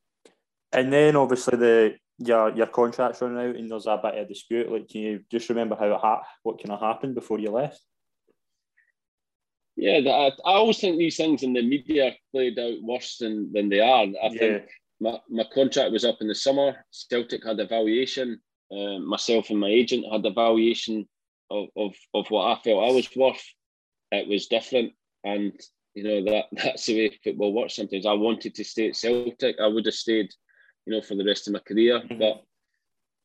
And 0.74 0.94
then 0.94 1.16
obviously 1.16 1.58
the 1.58 1.96
your 2.22 2.56
your 2.56 2.68
contract's 2.68 3.22
running 3.22 3.50
out 3.50 3.56
and 3.56 3.70
there's 3.70 3.88
a 3.88 4.00
bit 4.02 4.18
of 4.18 4.28
dispute. 4.28 4.72
Like, 4.72 4.88
can 4.90 5.02
you 5.02 5.20
just 5.32 5.50
remember 5.50 5.76
how 5.76 5.94
it 5.94 6.00
ha- 6.00 6.24
what 6.44 6.62
kind 6.62 6.72
of 6.72 6.80
happened 6.80 7.16
before 7.16 7.40
you 7.40 7.52
left? 7.52 7.82
Yeah, 9.76 10.00
I, 10.06 10.28
I 10.46 10.54
always 10.54 10.80
think 10.80 10.98
these 10.98 11.18
things 11.18 11.44
in 11.44 11.54
the 11.54 11.62
media 11.62 12.16
played 12.32 12.60
out 12.60 12.82
worse 12.82 13.18
than, 13.18 13.52
than 13.52 13.70
they 13.70 13.80
are. 13.80 14.04
I 14.04 14.30
yeah. 14.32 14.40
think 14.40 14.64
my, 15.00 15.18
my 15.30 15.46
contract 15.54 15.92
was 15.92 16.06
up 16.06 16.18
in 16.22 16.28
the 16.28 16.36
summer. 16.36 16.86
Celtic 16.92 17.44
had 17.46 17.60
a 17.60 17.66
valuation. 17.66 18.40
Uh, 18.72 19.00
myself 19.00 19.50
and 19.50 19.60
my 19.60 19.68
agent 19.68 20.06
had 20.12 20.26
a 20.26 20.32
valuation 20.32 21.08
of, 21.50 21.68
of, 21.76 21.96
of 22.14 22.28
what 22.30 22.46
I 22.46 22.62
felt 22.62 22.90
I 22.90 22.94
was 22.94 23.10
worth. 23.16 23.44
It 24.12 24.28
was 24.28 24.48
different. 24.48 24.94
And, 25.24 25.54
you 25.96 26.04
know, 26.04 26.32
that 26.32 26.46
that's 26.64 26.86
the 26.86 26.98
way 26.98 27.18
football 27.24 27.54
works 27.54 27.76
sometimes. 27.76 28.06
I 28.06 28.14
wanted 28.14 28.54
to 28.56 28.64
stay 28.64 28.90
at 28.90 28.96
Celtic. 28.96 29.56
I 29.60 29.68
would 29.68 29.86
have 29.86 29.96
stayed 29.96 30.30
you 30.86 30.94
know, 30.94 31.02
for 31.02 31.16
the 31.16 31.26
rest 31.26 31.48
of 31.48 31.54
my 31.54 31.60
career. 31.60 32.00
Mm-hmm. 32.00 32.20
But 32.20 32.44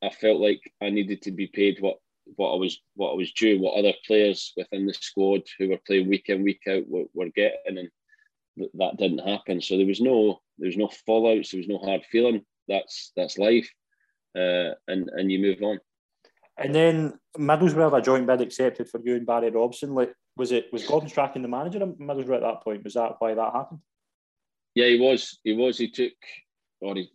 I 0.03 0.11
felt 0.11 0.41
like 0.41 0.61
I 0.83 0.91
needed 0.91 1.23
to 1.23 1.31
be 1.31 1.47
paid 1.47 1.79
what 1.81 1.99
what 2.35 2.53
I 2.53 2.57
was 2.57 2.81
what 2.95 3.13
I 3.13 3.15
was 3.15 3.33
due, 3.33 3.61
what 3.61 3.79
other 3.79 3.93
players 4.07 4.53
within 4.57 4.87
the 4.87 4.95
squad 4.95 5.43
who 5.59 5.69
were 5.69 5.79
playing 5.87 6.09
week 6.09 6.29
in 6.29 6.43
week 6.43 6.63
out 6.69 6.89
were, 6.89 7.05
were 7.15 7.31
getting, 7.35 7.79
and 7.79 7.89
th- 8.59 8.71
that 8.75 8.97
didn't 8.99 9.27
happen. 9.27 9.61
So 9.61 9.77
there 9.77 9.87
was 9.87 10.01
no 10.01 10.41
there 10.59 10.67
was 10.67 10.77
no 10.77 10.91
fallouts, 11.09 11.51
there 11.51 11.59
was 11.59 11.69
no 11.69 11.79
hard 11.79 12.05
feeling. 12.11 12.45
That's 12.69 13.13
that's 13.17 13.39
life, 13.39 13.71
uh, 14.37 14.75
and 14.89 15.09
and 15.09 15.31
you 15.31 15.39
move 15.39 15.63
on. 15.63 15.79
And 16.59 16.75
then 16.75 17.19
Middlesbrough, 17.39 17.99
a 17.99 18.03
joint 18.03 18.27
bid 18.27 18.41
accepted 18.41 18.89
for 18.89 19.01
you 19.05 19.17
and 19.17 19.27
Barry 19.27 19.51
Robson. 19.51 19.95
Like, 19.95 20.13
was 20.37 20.53
it 20.53 20.73
was 20.73 20.87
Gordon 20.87 21.09
Strachan 21.09 21.43
the 21.43 21.49
manager 21.49 21.83
of 21.83 21.91
Middlesbrough 21.91 22.37
at 22.37 22.43
that 22.43 22.63
point? 22.63 22.83
Was 22.83 22.95
that 22.95 23.17
why 23.19 23.35
that 23.35 23.53
happened? 23.53 23.81
Yeah, 24.75 24.87
he 24.87 24.99
was. 24.99 25.39
He 25.45 25.53
was. 25.53 25.79
He 25.79 25.91
took, 25.91 26.13
or 26.81 26.95
he, 26.97 27.11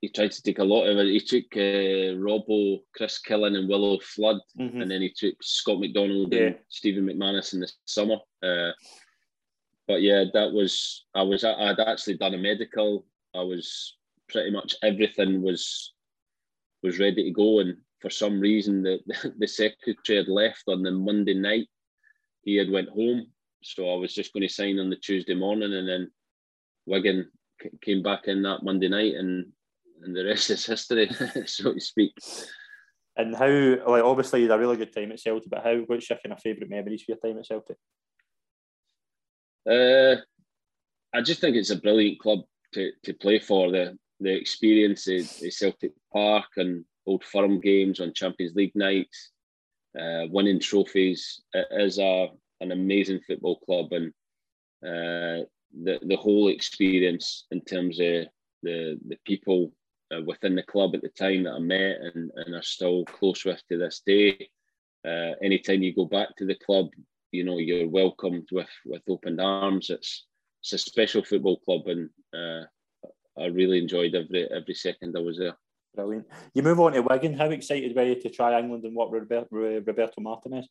he 0.00 0.08
tried 0.08 0.32
to 0.32 0.42
take 0.42 0.58
a 0.58 0.64
lot 0.64 0.86
of 0.86 0.98
it. 0.98 1.06
He 1.06 1.20
took 1.20 1.44
uh, 1.56 2.16
Robbo, 2.18 2.80
Chris 2.96 3.20
Killen, 3.26 3.56
and 3.56 3.68
Willo 3.68 4.02
Flood, 4.02 4.40
Mhm. 4.58 4.82
and 4.82 4.90
then 4.90 5.02
he 5.02 5.10
took 5.10 5.34
Scott 5.42 5.78
McDonald 5.80 6.32
Yeah. 6.32 6.40
and 6.40 6.58
Stephen 6.68 7.06
McManus 7.06 7.54
in 7.54 7.60
the 7.60 7.70
summer. 7.84 8.16
Uh, 8.42 8.72
but 9.86 10.02
yeah, 10.02 10.24
that 10.34 10.52
was 10.52 11.04
I 11.14 11.22
was 11.22 11.44
I'd 11.44 11.78
actually 11.80 12.16
done 12.16 12.34
a 12.34 12.38
medical. 12.38 13.06
I 13.34 13.42
was 13.42 13.96
pretty 14.28 14.50
much 14.50 14.74
everything 14.82 15.42
was 15.42 15.92
was 16.82 16.98
ready 16.98 17.24
to 17.24 17.30
go, 17.30 17.60
and 17.60 17.76
for 18.00 18.10
some 18.10 18.40
reason 18.40 18.82
the 18.82 18.98
the 19.38 19.46
secretary 19.46 20.16
had 20.18 20.28
left 20.28 20.64
on 20.68 20.82
the 20.82 20.90
Monday 20.90 21.34
night. 21.34 21.68
He 22.42 22.56
had 22.56 22.70
went 22.70 22.88
home, 22.88 23.30
so 23.62 23.92
I 23.92 23.96
was 23.96 24.14
just 24.14 24.32
going 24.32 24.46
to 24.48 24.52
sign 24.52 24.78
on 24.78 24.88
the 24.90 24.96
Tuesday 24.96 25.34
morning, 25.34 25.74
and 25.74 25.86
then 25.86 26.10
Wigan 26.86 27.30
came 27.82 28.02
back 28.02 28.26
in 28.28 28.42
that 28.42 28.62
Monday 28.62 28.88
night, 28.88 29.14
and 29.14 29.52
and 30.02 30.14
the 30.14 30.24
rest 30.24 30.50
is 30.50 30.66
history, 30.66 31.10
so 31.46 31.72
to 31.72 31.80
speak. 31.80 32.12
And 33.16 33.34
how, 33.34 33.46
like, 33.86 34.04
obviously, 34.04 34.42
you 34.42 34.50
had 34.50 34.58
a 34.58 34.60
really 34.60 34.76
good 34.76 34.94
time 34.94 35.12
at 35.12 35.20
Celtic, 35.20 35.50
but 35.50 35.64
how, 35.64 35.76
what's 35.86 36.08
your 36.08 36.18
kind 36.24 36.32
of 36.32 36.40
favourite 36.40 36.70
memories 36.70 37.02
for 37.02 37.12
your 37.12 37.18
time 37.18 37.38
at 37.38 37.46
Celtic? 37.46 37.76
Uh, 39.68 40.16
I 41.12 41.22
just 41.22 41.40
think 41.40 41.56
it's 41.56 41.70
a 41.70 41.76
brilliant 41.76 42.18
club 42.18 42.40
to, 42.74 42.92
to 43.04 43.12
play 43.14 43.38
for. 43.38 43.70
The 43.70 43.98
the 44.20 44.32
experience 44.32 45.08
at, 45.08 45.24
Celtic 45.52 45.92
Park 46.12 46.44
and 46.56 46.84
Old 47.06 47.24
Firm 47.24 47.60
games 47.60 48.00
on 48.00 48.12
Champions 48.12 48.54
League 48.54 48.74
nights, 48.74 49.30
uh, 49.98 50.26
winning 50.28 50.60
trophies. 50.60 51.40
It 51.54 51.66
is 51.70 51.98
a 51.98 52.28
an 52.60 52.72
amazing 52.72 53.20
football 53.26 53.58
club, 53.60 53.92
and 53.92 54.08
uh, 54.84 55.44
the 55.82 55.98
the 56.02 56.16
whole 56.16 56.48
experience 56.48 57.46
in 57.50 57.60
terms 57.62 57.98
of 57.98 58.26
the 58.62 58.98
the 59.08 59.16
people 59.24 59.72
uh, 60.14 60.22
within 60.22 60.54
the 60.54 60.62
club 60.62 60.94
at 60.94 61.02
the 61.02 61.08
time 61.08 61.44
that 61.44 61.54
I 61.54 61.58
met 61.58 61.96
and, 62.14 62.30
and 62.34 62.54
are 62.54 62.62
still 62.62 63.04
close 63.04 63.44
with 63.44 63.62
to 63.68 63.78
this 63.78 64.02
day. 64.06 64.48
Uh, 65.06 65.32
anytime 65.42 65.82
you 65.82 65.94
go 65.94 66.04
back 66.04 66.36
to 66.36 66.46
the 66.46 66.56
club, 66.56 66.88
you 67.32 67.44
know 67.44 67.58
you're 67.58 67.88
welcomed 67.88 68.48
with 68.52 68.68
with 68.84 69.02
open 69.08 69.40
arms. 69.40 69.90
It's 69.90 70.26
it's 70.62 70.72
a 70.72 70.78
special 70.78 71.24
football 71.24 71.58
club, 71.60 71.86
and 71.86 72.10
uh, 72.34 72.66
I 73.40 73.46
really 73.46 73.78
enjoyed 73.78 74.14
every 74.14 74.48
every 74.50 74.74
second 74.74 75.16
I 75.16 75.20
was 75.20 75.38
there. 75.38 75.56
Brilliant. 75.94 76.26
You 76.54 76.62
move 76.62 76.80
on 76.80 76.92
to 76.92 77.00
Wigan. 77.00 77.34
How 77.34 77.46
excited 77.46 77.96
were 77.96 78.04
you 78.04 78.20
to 78.20 78.30
try 78.30 78.58
England 78.58 78.84
and 78.84 78.94
what 78.94 79.10
with 79.10 79.30
Roberto 79.30 80.20
Martinez? 80.20 80.68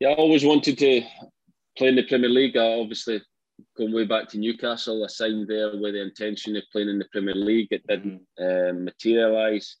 Yeah, 0.00 0.10
I 0.10 0.14
always 0.14 0.44
wanted 0.44 0.76
to 0.78 1.02
play 1.78 1.88
in 1.88 1.96
the 1.96 2.02
Premier 2.02 2.28
League. 2.28 2.56
I 2.56 2.78
obviously 2.80 3.22
going 3.76 3.92
way 3.92 4.04
back 4.04 4.28
to 4.28 4.38
Newcastle. 4.38 5.04
I 5.04 5.08
signed 5.08 5.48
there 5.48 5.76
with 5.76 5.94
the 5.94 6.02
intention 6.02 6.56
of 6.56 6.62
playing 6.72 6.88
in 6.88 6.98
the 6.98 7.06
Premier 7.12 7.34
League. 7.34 7.68
It 7.70 7.86
didn't 7.86 8.22
um, 8.40 8.84
materialise. 8.84 9.76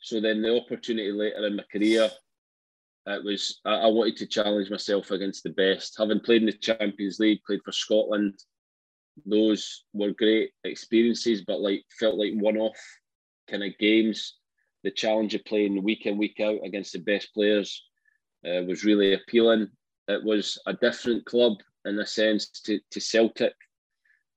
So 0.00 0.20
then 0.20 0.42
the 0.42 0.56
opportunity 0.56 1.10
later 1.10 1.46
in 1.46 1.56
my 1.56 1.64
career, 1.72 2.10
it 3.06 3.24
was 3.24 3.60
I, 3.64 3.74
I 3.74 3.86
wanted 3.86 4.16
to 4.18 4.26
challenge 4.26 4.70
myself 4.70 5.10
against 5.10 5.42
the 5.42 5.50
best. 5.50 5.96
Having 5.98 6.20
played 6.20 6.42
in 6.42 6.46
the 6.46 6.52
Champions 6.52 7.18
League, 7.18 7.40
played 7.46 7.60
for 7.64 7.72
Scotland, 7.72 8.34
those 9.24 9.84
were 9.92 10.10
great 10.10 10.50
experiences, 10.64 11.42
but 11.46 11.60
like 11.60 11.84
felt 11.98 12.16
like 12.16 12.32
one-off 12.34 12.78
kind 13.48 13.62
of 13.62 13.78
games. 13.78 14.34
The 14.84 14.90
challenge 14.90 15.34
of 15.34 15.44
playing 15.44 15.82
week 15.82 16.06
in 16.06 16.18
week 16.18 16.38
out 16.40 16.60
against 16.64 16.92
the 16.92 16.98
best 17.00 17.32
players 17.32 17.82
uh, 18.46 18.62
was 18.62 18.84
really 18.84 19.14
appealing. 19.14 19.68
It 20.08 20.22
was 20.22 20.58
a 20.66 20.74
different 20.74 21.24
club 21.24 21.54
in 21.86 21.98
a 21.98 22.06
sense 22.06 22.48
to, 22.64 22.80
to 22.90 23.00
Celtic. 23.00 23.54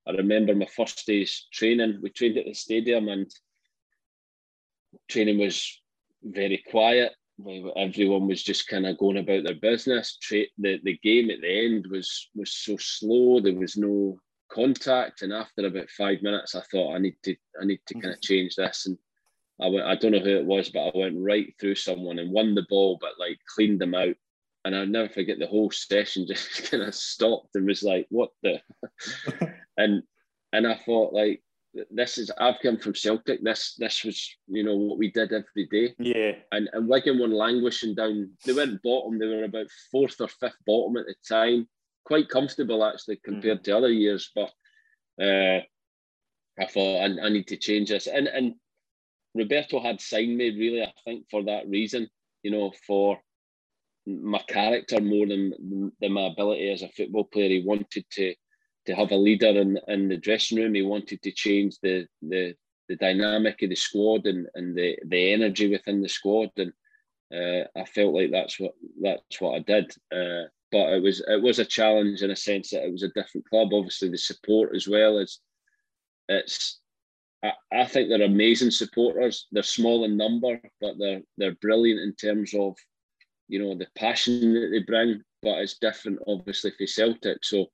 I 0.08 0.12
remember 0.12 0.56
my 0.56 0.68
first 0.76 1.06
day's 1.06 1.48
training. 1.52 2.00
We 2.02 2.10
trained 2.10 2.38
at 2.38 2.46
the 2.46 2.54
stadium 2.54 3.10
and 3.10 3.32
training 5.08 5.40
was 5.40 5.82
very 6.24 6.64
quiet. 6.70 7.14
Everyone 7.78 8.28
was 8.28 8.44
just 8.44 8.68
kind 8.68 8.86
of 8.86 8.98
going 8.98 9.18
about 9.18 9.44
their 9.44 9.56
business. 9.56 10.18
Tra- 10.22 10.44
the 10.58 10.80
the 10.84 10.98
game 11.04 11.30
at 11.30 11.42
the 11.42 11.66
end 11.66 11.88
was 11.90 12.30
was 12.36 12.52
so 12.52 12.76
slow. 12.78 13.40
There 13.40 13.54
was 13.54 13.78
no 13.78 14.20
contact, 14.52 15.22
and 15.22 15.32
after 15.32 15.66
about 15.66 15.90
five 15.92 16.22
minutes, 16.22 16.56
I 16.56 16.62
thought 16.70 16.96
I 16.96 17.00
need 17.00 17.16
to 17.24 17.36
I 17.62 17.66
need 17.66 17.80
to 17.88 17.94
kind 17.94 18.14
of 18.14 18.22
change 18.22 18.56
this. 18.56 18.88
And 18.88 18.98
I 19.62 19.68
went. 19.68 19.86
I 19.86 19.96
don't 19.96 20.12
know 20.12 20.20
who 20.20 20.38
it 20.38 20.46
was, 20.46 20.70
but 20.70 20.88
I 20.88 20.92
went 20.94 21.16
right 21.18 21.54
through 21.60 21.76
someone 21.76 22.20
and 22.20 22.32
won 22.32 22.56
the 22.56 22.66
ball, 22.70 22.98
but 23.00 23.20
like 23.20 23.40
cleaned 23.56 23.80
them 23.80 23.96
out. 23.96 24.16
And 24.66 24.76
I'll 24.76 24.86
never 24.86 25.10
forget 25.10 25.40
the 25.40 25.48
whole 25.48 25.72
session 25.72 26.26
just 26.28 26.70
kind 26.70 26.84
of 26.84 26.94
stopped 26.94 27.56
and 27.56 27.66
was 27.66 27.84
like, 27.84 28.08
"What 28.10 28.32
the?" 28.44 28.62
and 29.78 30.04
and 30.52 30.68
I 30.68 30.76
thought 30.76 31.14
like 31.14 31.42
this 31.92 32.18
is 32.18 32.32
I've 32.40 32.60
come 32.62 32.78
from 32.78 32.96
Celtic. 32.96 33.44
This 33.44 33.76
this 33.78 34.04
was 34.04 34.36
you 34.48 34.64
know 34.64 34.76
what 34.76 34.98
we 34.98 35.12
did 35.12 35.32
every 35.32 35.68
day. 35.68 35.94
Yeah. 36.00 36.34
And 36.52 36.70
and 36.74 36.88
Wigan 36.88 37.20
were 37.20 37.28
languishing 37.28 37.96
down. 37.96 38.32
They 38.46 38.54
went 38.54 38.82
bottom. 38.82 39.20
They 39.20 39.28
were 39.28 39.44
about 39.44 39.68
fourth 39.92 40.20
or 40.20 40.28
fifth 40.28 40.58
bottom 40.66 40.98
at 40.98 41.06
the 41.06 41.16
time. 41.28 41.68
Quite 42.06 42.30
comfortable 42.30 42.84
actually 42.84 43.20
compared 43.24 43.64
to 43.66 43.78
other 43.78 43.92
years. 43.92 44.32
But 44.34 44.52
uh, 45.22 45.62
I 46.60 46.66
thought 46.68 47.02
I, 47.02 47.26
I 47.26 47.30
need 47.30 47.48
to 47.48 47.58
change 47.58 47.90
this. 47.90 48.08
And 48.08 48.28
and 48.28 48.56
Roberto 49.36 49.80
had 49.80 50.02
signed 50.02 50.36
me 50.36 50.50
really. 50.58 50.84
I 50.84 50.94
think 51.06 51.26
for 51.30 51.44
that 51.44 51.70
reason. 51.70 52.10
You 52.42 52.52
know 52.52 52.72
for 52.88 53.20
my 54.06 54.40
character 54.48 55.00
more 55.00 55.28
than 55.28 55.92
than 56.00 56.12
my 56.14 56.28
ability 56.28 56.72
as 56.72 56.82
a 56.82 56.90
football 56.90 57.26
player. 57.26 57.50
He 57.50 57.64
wanted 57.66 58.06
to 58.14 58.34
to 58.86 58.96
have 58.96 59.12
a 59.12 59.16
leader 59.16 59.48
in, 59.48 59.78
in 59.88 60.10
the 60.10 60.18
dressing 60.18 60.58
room. 60.58 60.74
He 60.74 60.82
wanted 60.82 61.22
to 61.22 61.32
change 61.32 61.78
the 61.82 62.08
the, 62.22 62.56
the 62.88 62.96
dynamic 62.96 63.62
of 63.62 63.70
the 63.70 63.76
squad 63.76 64.26
and, 64.26 64.48
and 64.56 64.76
the, 64.76 64.98
the 65.06 65.34
energy 65.34 65.70
within 65.70 66.02
the 66.02 66.10
squad. 66.10 66.50
And 66.58 66.74
uh, 67.34 67.68
I 67.80 67.86
felt 67.86 68.16
like 68.16 68.32
that's 68.32 68.60
what 68.60 68.74
that's 69.02 69.40
what 69.40 69.56
I 69.56 69.60
did. 69.60 69.92
Uh, 70.12 70.48
but 70.72 70.94
it 70.94 71.04
was 71.04 71.22
it 71.28 71.42
was 71.42 71.60
a 71.60 71.66
challenge 71.66 72.22
in 72.22 72.32
a 72.32 72.36
sense 72.36 72.72
that 72.72 72.86
it 72.86 72.92
was 72.92 73.04
a 73.04 73.10
different 73.10 73.48
club. 73.50 73.70
Obviously, 73.74 74.10
the 74.10 74.18
support 74.18 74.76
as 74.76 74.88
well 74.88 75.20
as 75.20 75.40
it's. 76.28 76.80
I, 77.42 77.54
I 77.72 77.86
think 77.86 78.10
they're 78.10 78.24
amazing 78.24 78.72
supporters. 78.72 79.48
They're 79.54 79.64
small 79.64 80.04
in 80.04 80.18
number, 80.18 80.60
but 80.82 80.96
they're 81.00 81.22
they're 81.38 81.56
brilliant 81.62 82.02
in 82.02 82.14
terms 82.16 82.54
of, 82.54 82.76
you 83.50 83.60
know, 83.60 83.76
the 83.76 83.88
passion 83.96 84.54
that 84.54 84.70
they 84.72 84.84
bring. 84.84 85.22
But 85.42 85.60
it's 85.60 85.78
different, 85.80 86.20
obviously, 86.28 86.72
for 86.78 86.88
Celtic. 86.88 87.40
So 87.44 87.68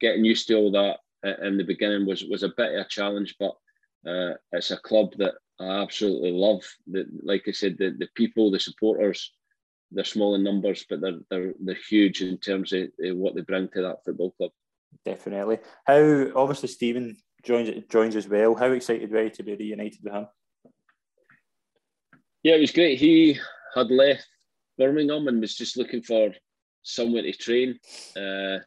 getting 0.00 0.24
used 0.24 0.48
to 0.48 0.54
all 0.54 0.72
that 0.72 0.98
in 1.42 1.58
the 1.58 1.64
beginning 1.64 2.06
was 2.06 2.24
was 2.24 2.42
a 2.42 2.52
bit 2.56 2.74
of 2.74 2.86
a 2.86 2.88
challenge, 2.88 3.36
but 3.38 3.52
uh, 4.08 4.34
it's 4.52 4.70
a 4.70 4.78
club 4.78 5.12
that 5.18 5.34
I 5.60 5.82
absolutely 5.82 6.32
love. 6.32 6.62
The, 6.86 7.06
like 7.22 7.44
I 7.46 7.52
said, 7.52 7.76
the, 7.78 7.90
the 7.98 8.08
people, 8.14 8.50
the 8.50 8.58
supporters, 8.58 9.32
they're 9.90 10.04
small 10.04 10.34
in 10.34 10.42
numbers, 10.42 10.86
but 10.88 11.00
they're 11.00 11.18
they're, 11.30 11.54
they're 11.60 11.76
huge 11.88 12.22
in 12.22 12.38
terms 12.38 12.72
of 12.72 12.88
what 12.98 13.34
they 13.34 13.42
bring 13.42 13.68
to 13.68 13.82
that 13.82 14.04
football 14.04 14.30
club. 14.32 14.50
Definitely. 15.04 15.58
How 15.84 16.30
obviously 16.34 16.68
Stephen 16.68 17.16
joins 17.44 17.70
joins 17.88 18.16
as 18.16 18.28
well. 18.28 18.54
How 18.54 18.72
excited 18.72 19.10
were 19.10 19.24
you 19.24 19.30
to 19.30 19.42
be 19.42 19.56
reunited 19.56 20.00
with 20.02 20.14
him? 20.14 20.26
Yeah, 22.42 22.54
it 22.54 22.60
was 22.60 22.72
great. 22.72 22.98
He 22.98 23.38
had 23.74 23.90
left 23.90 24.26
Birmingham 24.80 25.28
and 25.28 25.40
was 25.40 25.54
just 25.54 25.76
looking 25.76 26.02
for 26.02 26.32
somewhere 26.82 27.22
to 27.22 27.32
train. 27.32 27.78
Uh, 28.16 28.58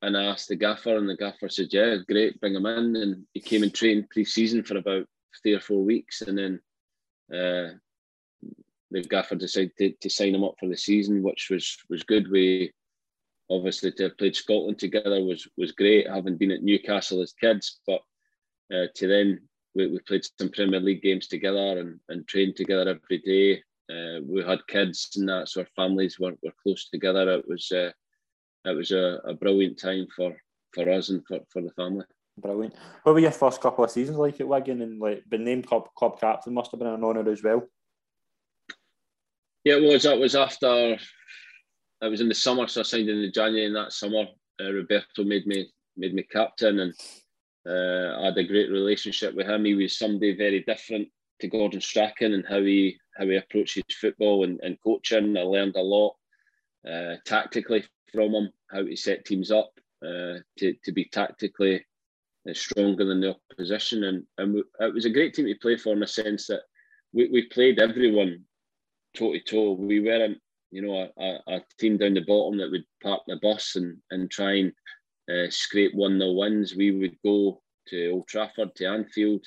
and 0.00 0.16
I 0.16 0.24
asked 0.26 0.48
the 0.48 0.56
gaffer, 0.56 0.96
and 0.96 1.08
the 1.08 1.16
gaffer 1.16 1.48
said, 1.48 1.68
"Yeah, 1.72 1.96
great, 2.08 2.40
bring 2.40 2.54
him 2.54 2.66
in." 2.66 2.96
And 2.96 3.26
he 3.34 3.40
came 3.40 3.64
and 3.64 3.74
trained 3.74 4.08
pre-season 4.10 4.62
for 4.62 4.76
about 4.78 5.06
three 5.42 5.54
or 5.54 5.60
four 5.60 5.82
weeks, 5.82 6.22
and 6.22 6.38
then 6.38 6.60
uh, 7.32 7.74
the 8.92 9.02
gaffer 9.02 9.34
decided 9.34 9.72
to, 9.78 9.92
to 10.00 10.08
sign 10.08 10.34
him 10.34 10.44
up 10.44 10.54
for 10.60 10.68
the 10.68 10.76
season, 10.76 11.22
which 11.22 11.48
was 11.50 11.76
was 11.90 12.04
good. 12.04 12.30
We 12.30 12.72
obviously 13.50 13.92
to 13.92 14.02
have 14.04 14.18
played 14.18 14.36
Scotland 14.36 14.78
together 14.78 15.22
was 15.24 15.48
was 15.56 15.72
great, 15.72 16.08
having 16.08 16.36
been 16.36 16.52
at 16.52 16.62
Newcastle 16.62 17.22
as 17.22 17.32
kids, 17.32 17.80
but 17.86 18.02
uh, 18.72 18.86
to 18.94 19.08
then 19.08 19.40
we, 19.74 19.88
we 19.88 19.98
played 20.00 20.22
some 20.38 20.50
Premier 20.50 20.80
League 20.80 21.02
games 21.02 21.26
together 21.26 21.80
and, 21.80 21.98
and 22.08 22.26
trained 22.28 22.56
together 22.56 22.88
every 22.88 23.18
day. 23.18 23.62
Uh, 23.90 24.20
we 24.26 24.42
had 24.42 24.66
kids 24.66 25.10
and 25.16 25.28
that, 25.28 25.48
so 25.48 25.60
our 25.60 25.68
families 25.74 26.18
were, 26.18 26.34
were 26.42 26.52
close 26.62 26.88
together. 26.90 27.30
It 27.30 27.48
was 27.48 27.70
uh, 27.72 27.90
it 28.64 28.76
was 28.76 28.90
a, 28.90 29.20
a 29.24 29.34
brilliant 29.34 29.78
time 29.78 30.06
for, 30.14 30.36
for 30.74 30.90
us 30.90 31.08
and 31.08 31.24
for, 31.26 31.40
for 31.50 31.62
the 31.62 31.70
family. 31.70 32.04
Brilliant. 32.38 32.74
What 33.02 33.14
were 33.14 33.20
your 33.20 33.30
first 33.30 33.60
couple 33.60 33.84
of 33.84 33.90
seasons 33.90 34.18
like 34.18 34.40
at 34.40 34.48
Wigan 34.48 34.82
and 34.82 35.00
like 35.00 35.24
being 35.28 35.44
named 35.44 35.66
club 35.66 35.88
club 35.96 36.20
captain 36.20 36.54
must 36.54 36.70
have 36.70 36.78
been 36.78 36.88
an 36.88 37.02
honour 37.02 37.28
as 37.30 37.42
well. 37.42 37.62
Yeah, 39.64 39.76
it 39.76 39.82
was. 39.82 40.04
That 40.04 40.18
was 40.18 40.36
after. 40.36 40.96
I 42.00 42.06
was 42.06 42.20
in 42.20 42.28
the 42.28 42.34
summer, 42.34 42.68
so 42.68 42.80
I 42.80 42.84
signed 42.84 43.08
in 43.08 43.22
the 43.22 43.30
January. 43.30 43.66
In 43.66 43.74
that 43.74 43.92
summer, 43.92 44.24
uh, 44.60 44.72
Roberto 44.72 45.24
made 45.24 45.46
me 45.46 45.68
made 45.96 46.14
me 46.14 46.22
captain, 46.22 46.78
and 46.78 46.94
uh, 47.68 48.20
I 48.20 48.26
had 48.26 48.38
a 48.38 48.44
great 48.44 48.70
relationship 48.70 49.34
with 49.34 49.48
him. 49.48 49.64
He 49.64 49.74
was 49.74 49.98
somebody 49.98 50.36
very 50.36 50.62
different 50.62 51.08
to 51.40 51.48
Gordon 51.48 51.80
Strachan 51.80 52.34
and 52.34 52.44
how 52.48 52.60
he 52.60 52.98
how 53.18 53.26
he 53.26 53.36
approaches 53.36 53.84
football 54.00 54.44
and, 54.44 54.60
and 54.62 54.78
coaching. 54.82 55.36
I 55.36 55.42
learned 55.42 55.76
a 55.76 55.82
lot 55.82 56.14
uh, 56.88 57.16
tactically 57.24 57.84
from 58.12 58.34
him, 58.34 58.50
how 58.70 58.84
to 58.84 58.96
set 58.96 59.24
teams 59.24 59.50
up, 59.50 59.72
uh, 60.02 60.38
to 60.58 60.74
to 60.84 60.92
be 60.92 61.06
tactically 61.06 61.84
uh, 62.48 62.54
stronger 62.54 63.04
than 63.04 63.20
the 63.20 63.36
opposition, 63.50 64.04
and 64.04 64.24
and 64.38 64.62
it 64.80 64.94
was 64.94 65.04
a 65.04 65.10
great 65.10 65.34
team 65.34 65.46
to 65.46 65.54
play 65.60 65.76
for 65.76 65.92
in 65.92 66.00
the 66.00 66.06
sense 66.06 66.46
that 66.46 66.62
we, 67.12 67.28
we 67.28 67.48
played 67.48 67.80
everyone 67.80 68.44
toe 69.16 69.32
to 69.32 69.40
toe. 69.40 69.72
We 69.72 70.00
weren't 70.00 70.38
you 70.70 70.82
know 70.82 71.10
a, 71.18 71.54
a, 71.54 71.60
team 71.78 71.96
down 71.96 72.14
the 72.14 72.24
bottom 72.26 72.58
that 72.58 72.70
would 72.70 72.84
park 73.02 73.22
the 73.26 73.38
bus 73.42 73.76
and 73.76 73.96
and 74.10 74.30
try 74.30 74.58
and 74.58 74.72
uh, 75.30 75.50
scrape 75.50 75.94
one 75.94 76.18
0 76.18 76.32
wins. 76.32 76.74
We 76.76 76.92
would 76.92 77.16
go 77.24 77.60
to 77.88 78.10
Old 78.10 78.28
Trafford 78.28 78.74
to 78.76 78.86
Anfield, 78.86 79.44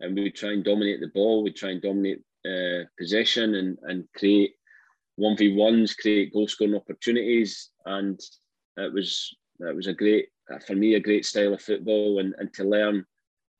and 0.00 0.14
we 0.14 0.24
would 0.24 0.36
try 0.36 0.52
and 0.52 0.64
dominate 0.64 1.00
the 1.00 1.08
ball. 1.08 1.38
We 1.38 1.50
would 1.50 1.56
try 1.56 1.70
and 1.70 1.82
dominate 1.82 2.22
uh, 2.46 2.84
possession 2.98 3.54
and 3.54 3.78
and 3.82 4.04
create 4.16 4.54
one 5.16 5.36
v 5.36 5.54
ones, 5.54 5.94
create 5.94 6.32
goal 6.32 6.48
scoring 6.48 6.74
opportunities, 6.74 7.70
and 7.86 8.20
it 8.76 8.92
was 8.92 9.34
it 9.60 9.76
was 9.76 9.86
a 9.86 9.92
great 9.92 10.28
for 10.66 10.74
me 10.74 10.94
a 10.94 11.00
great 11.00 11.24
style 11.24 11.54
of 11.54 11.62
football, 11.62 12.18
and 12.18 12.34
and 12.38 12.52
to 12.54 12.64
learn 12.64 13.04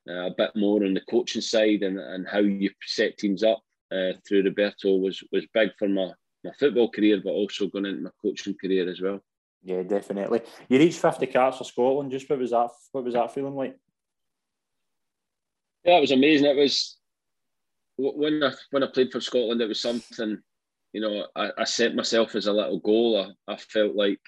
uh, 0.09 0.27
a 0.27 0.35
bit 0.37 0.51
more 0.57 0.85
on 0.85 0.95
the 0.95 1.03
coaching 1.11 1.43
side 1.43 1.83
and 1.83 1.99
and 1.99 2.27
how 2.27 2.39
you 2.39 2.71
set 2.85 3.17
teams 3.19 3.43
up 3.43 3.61
uh, 3.93 4.13
through 4.27 4.43
Roberto 4.43 4.97
was 4.97 5.23
was 5.33 5.47
big 5.55 5.71
for 5.79 5.89
my 5.89 6.11
my 6.45 6.51
football 6.59 6.91
career, 6.91 7.21
but 7.23 7.31
also 7.31 7.69
going 7.69 7.87
into 7.87 8.03
my 8.03 8.11
coaching 8.21 8.57
career 8.61 8.89
as 8.89 9.01
well. 9.01 9.21
Yeah, 9.63 9.83
definitely. 9.85 10.41
You 10.69 10.79
reached 10.79 10.99
fifty 10.99 11.27
caps 11.27 11.59
for 11.59 11.65
Scotland. 11.65 12.11
Just 12.11 12.29
what 12.29 12.39
was 12.39 12.51
that? 12.51 12.71
What 12.91 13.05
was 13.05 13.15
that 13.15 13.33
feeling 13.33 13.55
like? 13.55 13.77
Yeah, 15.85 15.99
it 15.99 16.01
was 16.01 16.11
amazing. 16.11 16.47
It 16.47 16.57
was 16.57 16.97
when 18.15 18.43
I 18.43 18.53
when 18.71 18.83
I 18.83 18.89
played 18.89 19.13
for 19.13 19.21
Scotland. 19.21 19.61
It 19.61 19.69
was 19.69 19.81
something 19.81 20.43
you 20.93 21.01
know, 21.01 21.27
I, 21.35 21.51
I 21.59 21.65
set 21.65 21.95
myself 21.95 22.35
as 22.35 22.47
a 22.47 22.53
little 22.53 22.79
goal. 22.79 23.35
I, 23.49 23.53
I 23.53 23.57
felt 23.57 23.95
like, 23.95 24.21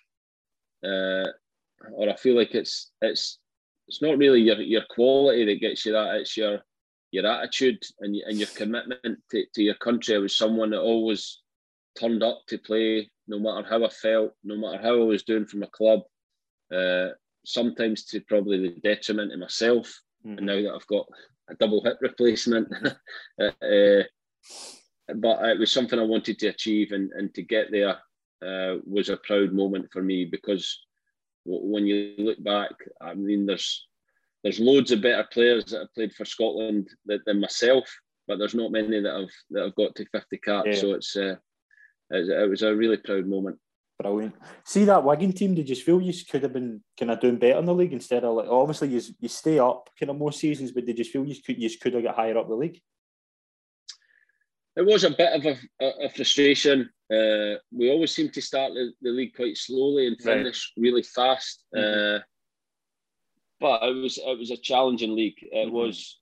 uh, 0.85 1.29
or 1.93 2.09
I 2.09 2.17
feel 2.17 2.37
like 2.37 2.55
it's 2.55 2.93
it's 3.03 3.39
it's 3.87 4.01
not 4.01 4.17
really 4.17 4.41
your, 4.41 4.61
your 4.61 4.83
quality 4.89 5.45
that 5.45 5.61
gets 5.61 5.85
you 5.85 5.93
that. 5.93 6.17
It's 6.17 6.37
your 6.37 6.61
your 7.11 7.27
attitude 7.27 7.83
and, 8.01 8.17
and 8.27 8.39
your 8.39 8.49
commitment 8.49 9.19
to, 9.31 9.45
to 9.55 9.63
your 9.63 9.77
country. 9.77 10.17
I 10.17 10.19
was 10.19 10.37
someone 10.37 10.71
that 10.71 10.81
always 10.81 11.43
turned 11.99 12.23
up 12.23 12.43
to 12.49 12.59
play, 12.59 13.11
no 13.29 13.39
matter 13.39 13.67
how 13.69 13.85
I 13.85 13.91
felt, 13.91 14.33
no 14.43 14.57
matter 14.57 14.83
how 14.83 15.01
I 15.01 15.05
was 15.05 15.23
doing 15.23 15.47
for 15.47 15.59
my 15.59 15.69
club. 15.73 16.01
Uh, 16.75 17.11
sometimes 17.47 18.05
to 18.07 18.21
probably 18.23 18.59
the 18.59 18.81
detriment 18.81 19.33
of 19.33 19.39
myself. 19.39 19.87
Mm-hmm. 20.27 20.39
And 20.39 20.47
now 20.47 20.55
that 20.55 20.75
I've 20.75 20.87
got 20.87 21.07
a 21.51 21.55
double 21.55 21.83
hip 21.85 21.99
replacement, 22.01 22.69
uh, 23.41 24.03
but 25.17 25.45
it 25.49 25.59
was 25.59 25.73
something 25.73 25.99
I 25.99 26.05
wanted 26.05 26.39
to 26.39 26.49
achieve, 26.49 26.93
and, 26.93 27.11
and 27.13 27.35
to 27.35 27.43
get 27.43 27.71
there 27.71 27.99
uh, 28.45 28.77
was 28.85 29.09
a 29.09 29.17
proud 29.19 29.53
moment 29.53 29.89
for 29.93 30.03
me 30.03 30.25
because 30.25 30.81
when 31.45 31.87
you 31.87 32.15
look 32.19 32.43
back, 32.43 32.73
I 33.01 33.15
mean, 33.15 33.47
there's 33.47 33.87
there's 34.43 34.61
loads 34.61 34.91
of 34.93 35.03
better 35.03 35.27
players 35.33 35.65
that 35.67 35.81
have 35.81 35.95
played 35.95 36.13
for 36.13 36.25
Scotland 36.25 36.89
than 37.07 37.41
myself, 37.41 37.85
but 38.29 38.39
there's 38.39 38.55
not 38.55 38.73
many 38.73 39.01
that 39.01 39.15
have 39.15 39.31
that 39.51 39.63
have 39.65 39.75
got 39.75 39.95
to 39.97 40.07
50 40.07 40.39
caps. 40.39 40.67
Yeah. 40.67 40.75
So 40.75 40.93
it's 40.95 41.17
uh, 41.17 41.37
it 42.11 42.51
was 42.51 42.63
a 42.63 42.75
really 42.75 42.99
proud 42.99 43.27
moment. 43.27 43.59
Brilliant. 43.99 44.35
See 44.65 44.85
that 44.87 45.05
Wigan 45.05 45.33
team? 45.33 45.55
Did 45.55 45.69
you 45.69 45.77
feel 45.77 46.01
you 46.01 46.13
could 46.29 46.43
have 46.43 46.53
been 46.53 46.83
kind 46.99 47.13
of 47.13 47.21
doing 47.21 47.37
better 47.37 47.59
in 47.59 47.65
the 47.65 47.75
league 47.75 47.93
instead 47.93 48.25
of 48.25 48.35
like 48.35 48.49
obviously 48.49 48.89
you 48.89 49.01
you 49.21 49.29
stay 49.29 49.59
up 49.59 49.89
kind 49.99 50.11
of 50.11 50.17
more 50.17 50.33
seasons, 50.33 50.73
but 50.73 50.85
did 50.85 50.99
you 50.99 51.05
feel 51.05 51.25
you 51.25 51.37
could 51.41 51.63
you 51.63 51.71
could 51.79 51.95
have 51.95 52.03
got 52.03 52.17
higher 52.17 52.37
up 52.37 52.49
the 52.49 52.55
league? 52.55 52.81
it 54.77 54.85
was 54.85 55.05
a 55.05 55.11
bit 55.11 55.33
of 55.33 55.45
a, 55.47 55.85
a, 55.85 56.07
a 56.07 56.11
frustration. 56.11 56.91
Uh, 57.13 57.59
we 57.71 57.91
always 57.91 58.15
seem 58.15 58.31
to 58.31 58.43
start 58.43 58.73
the, 58.73 58.93
the, 59.03 59.11
league 59.11 59.35
quite 59.35 59.57
slowly 59.57 60.07
and 60.07 60.21
finish 60.21 60.73
right. 60.77 60.83
really 60.83 61.03
fast. 61.03 61.65
Mm-hmm. 61.75 62.17
Uh, 62.17 62.21
but 63.61 63.83
it 63.83 63.95
was 63.95 64.19
it 64.19 64.39
was 64.39 64.51
a 64.51 64.57
challenging 64.57 65.15
league. 65.15 65.39
It 65.41 65.67
mm-hmm. 65.67 65.75
was 65.75 66.19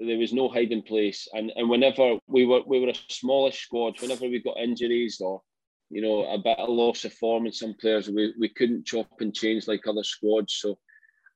there 0.00 0.18
was 0.18 0.34
no 0.34 0.48
hiding 0.48 0.82
place, 0.82 1.26
and 1.32 1.50
and 1.56 1.70
whenever 1.70 2.18
we 2.26 2.44
were 2.44 2.60
we 2.66 2.80
were 2.80 2.88
a 2.88 2.94
smallish 3.08 3.62
squad, 3.62 4.00
whenever 4.00 4.26
we 4.26 4.42
got 4.42 4.58
injuries 4.58 5.20
or 5.20 5.40
you 5.90 6.02
know 6.02 6.24
a 6.24 6.38
bit 6.38 6.58
of 6.58 6.68
loss 6.68 7.04
of 7.04 7.12
form 7.14 7.46
in 7.46 7.52
some 7.52 7.74
players, 7.74 8.08
we, 8.08 8.34
we 8.38 8.48
couldn't 8.48 8.86
chop 8.86 9.08
and 9.20 9.34
change 9.34 9.68
like 9.68 9.86
other 9.86 10.04
squads. 10.04 10.54
So 10.54 10.78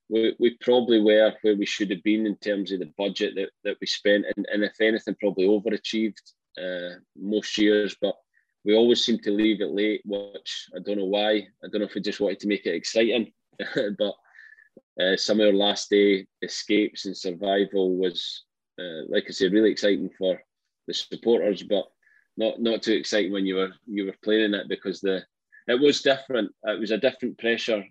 we, 0.09 0.35
we 0.41 0.57
probably 0.61 1.01
were 1.01 1.33
where 1.43 1.57
we 1.57 1.67
should 1.67 1.91
have 1.91 2.03
been 2.03 2.27
in 2.27 2.37
terms 2.37 2.73
of 2.73 2.81
the 2.81 2.93
budget 2.99 3.35
that, 3.37 3.51
that 3.65 3.77
we 3.81 3.87
spent, 3.87 4.27
and, 4.37 4.47
and 4.53 4.65
if 4.65 4.81
anything, 4.81 5.17
probably 5.21 5.47
overachieved 5.47 6.21
uh, 6.61 6.99
most 7.17 7.57
years. 7.59 7.97
But 8.01 8.17
we 8.65 8.75
always 8.75 9.05
seem 9.05 9.19
to 9.21 9.31
leave 9.31 9.61
it 9.61 9.71
late, 9.71 10.03
which 10.05 10.69
I 10.77 10.81
don't 10.81 10.99
know 10.99 11.07
why. 11.07 11.31
I 11.33 11.69
don't 11.71 11.81
know 11.81 11.87
if 11.87 11.95
we 11.95 12.01
just 12.01 12.21
wanted 12.21 12.41
to 12.41 12.49
make 12.49 12.67
it 12.67 12.75
exciting, 12.75 13.33
but 13.99 14.15
uh, 15.01 15.17
some 15.17 15.41
of 15.41 15.47
our 15.47 15.53
last 15.53 15.91
day 15.91 16.27
escapes 16.43 17.07
and 17.07 17.17
survival 17.17 17.97
was, 17.97 18.45
uh, 18.81 19.07
like 19.09 19.25
I 19.29 19.31
said, 19.31 19.53
really 19.53 19.71
exciting 19.71 20.11
for 20.19 20.41
the 20.87 20.95
supporters, 20.95 21.63
but 21.63 21.87
not 22.41 22.61
not 22.61 22.83
too 22.83 22.95
exciting 22.95 23.33
when 23.33 23.47
you 23.47 23.57
were 23.57 23.73
you 23.87 24.07
were 24.07 24.17
playing 24.25 24.55
it 24.55 24.67
because 24.69 25.01
the 25.01 25.23
it 25.69 25.79
was 25.79 26.01
different. 26.01 26.51
It 26.65 26.81
was 26.81 26.91
a 26.91 26.99
different 26.99 27.39
pressure 27.39 27.85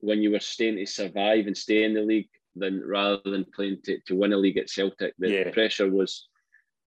when 0.00 0.22
you 0.22 0.32
were 0.32 0.40
staying 0.40 0.76
to 0.76 0.86
survive 0.86 1.46
and 1.46 1.56
stay 1.56 1.84
in 1.84 1.94
the 1.94 2.00
league 2.00 2.30
than 2.56 2.82
rather 2.84 3.20
than 3.24 3.44
playing 3.54 3.78
to, 3.84 4.00
to 4.06 4.16
win 4.16 4.32
a 4.32 4.36
league 4.36 4.56
at 4.56 4.70
Celtic. 4.70 5.14
The 5.18 5.30
yeah. 5.30 5.50
pressure 5.52 5.88
was 5.88 6.28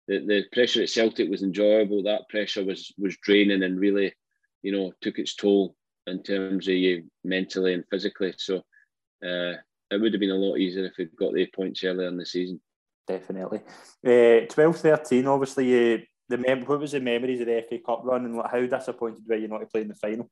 the, 0.08 0.24
the 0.26 0.44
pressure 0.52 0.82
at 0.82 0.88
Celtic 0.88 1.28
was 1.30 1.42
enjoyable. 1.42 2.02
That 2.02 2.28
pressure 2.30 2.64
was 2.64 2.92
was 2.98 3.16
draining 3.18 3.62
and 3.62 3.78
really, 3.78 4.14
you 4.62 4.72
know, 4.72 4.92
took 5.02 5.18
its 5.18 5.36
toll 5.36 5.76
in 6.06 6.22
terms 6.22 6.66
of 6.66 6.74
you 6.74 7.04
mentally 7.22 7.74
and 7.74 7.84
physically. 7.90 8.32
So 8.38 8.56
uh, 9.22 9.54
it 9.90 10.00
would 10.00 10.14
have 10.14 10.20
been 10.20 10.30
a 10.30 10.34
lot 10.34 10.56
easier 10.56 10.86
if 10.86 10.94
we'd 10.98 11.14
got 11.14 11.34
the 11.34 11.46
points 11.54 11.84
earlier 11.84 12.08
in 12.08 12.16
the 12.16 12.24
season. 12.24 12.58
Definitely. 13.06 13.60
Uh, 14.06 14.46
12 14.48 14.76
13, 14.78 15.26
obviously, 15.26 15.94
uh, 15.94 15.98
the 16.30 16.38
mem- 16.38 16.64
what 16.64 16.80
was 16.80 16.92
the 16.92 17.00
memories 17.00 17.40
of 17.40 17.46
the 17.46 17.64
FA 17.68 17.78
Cup 17.84 18.02
run 18.04 18.24
and 18.24 18.40
how 18.50 18.60
disappointed 18.60 19.22
were 19.28 19.36
you 19.36 19.48
not 19.48 19.58
to 19.58 19.66
play 19.66 19.82
in 19.82 19.88
the 19.88 19.94
final? 19.94 20.30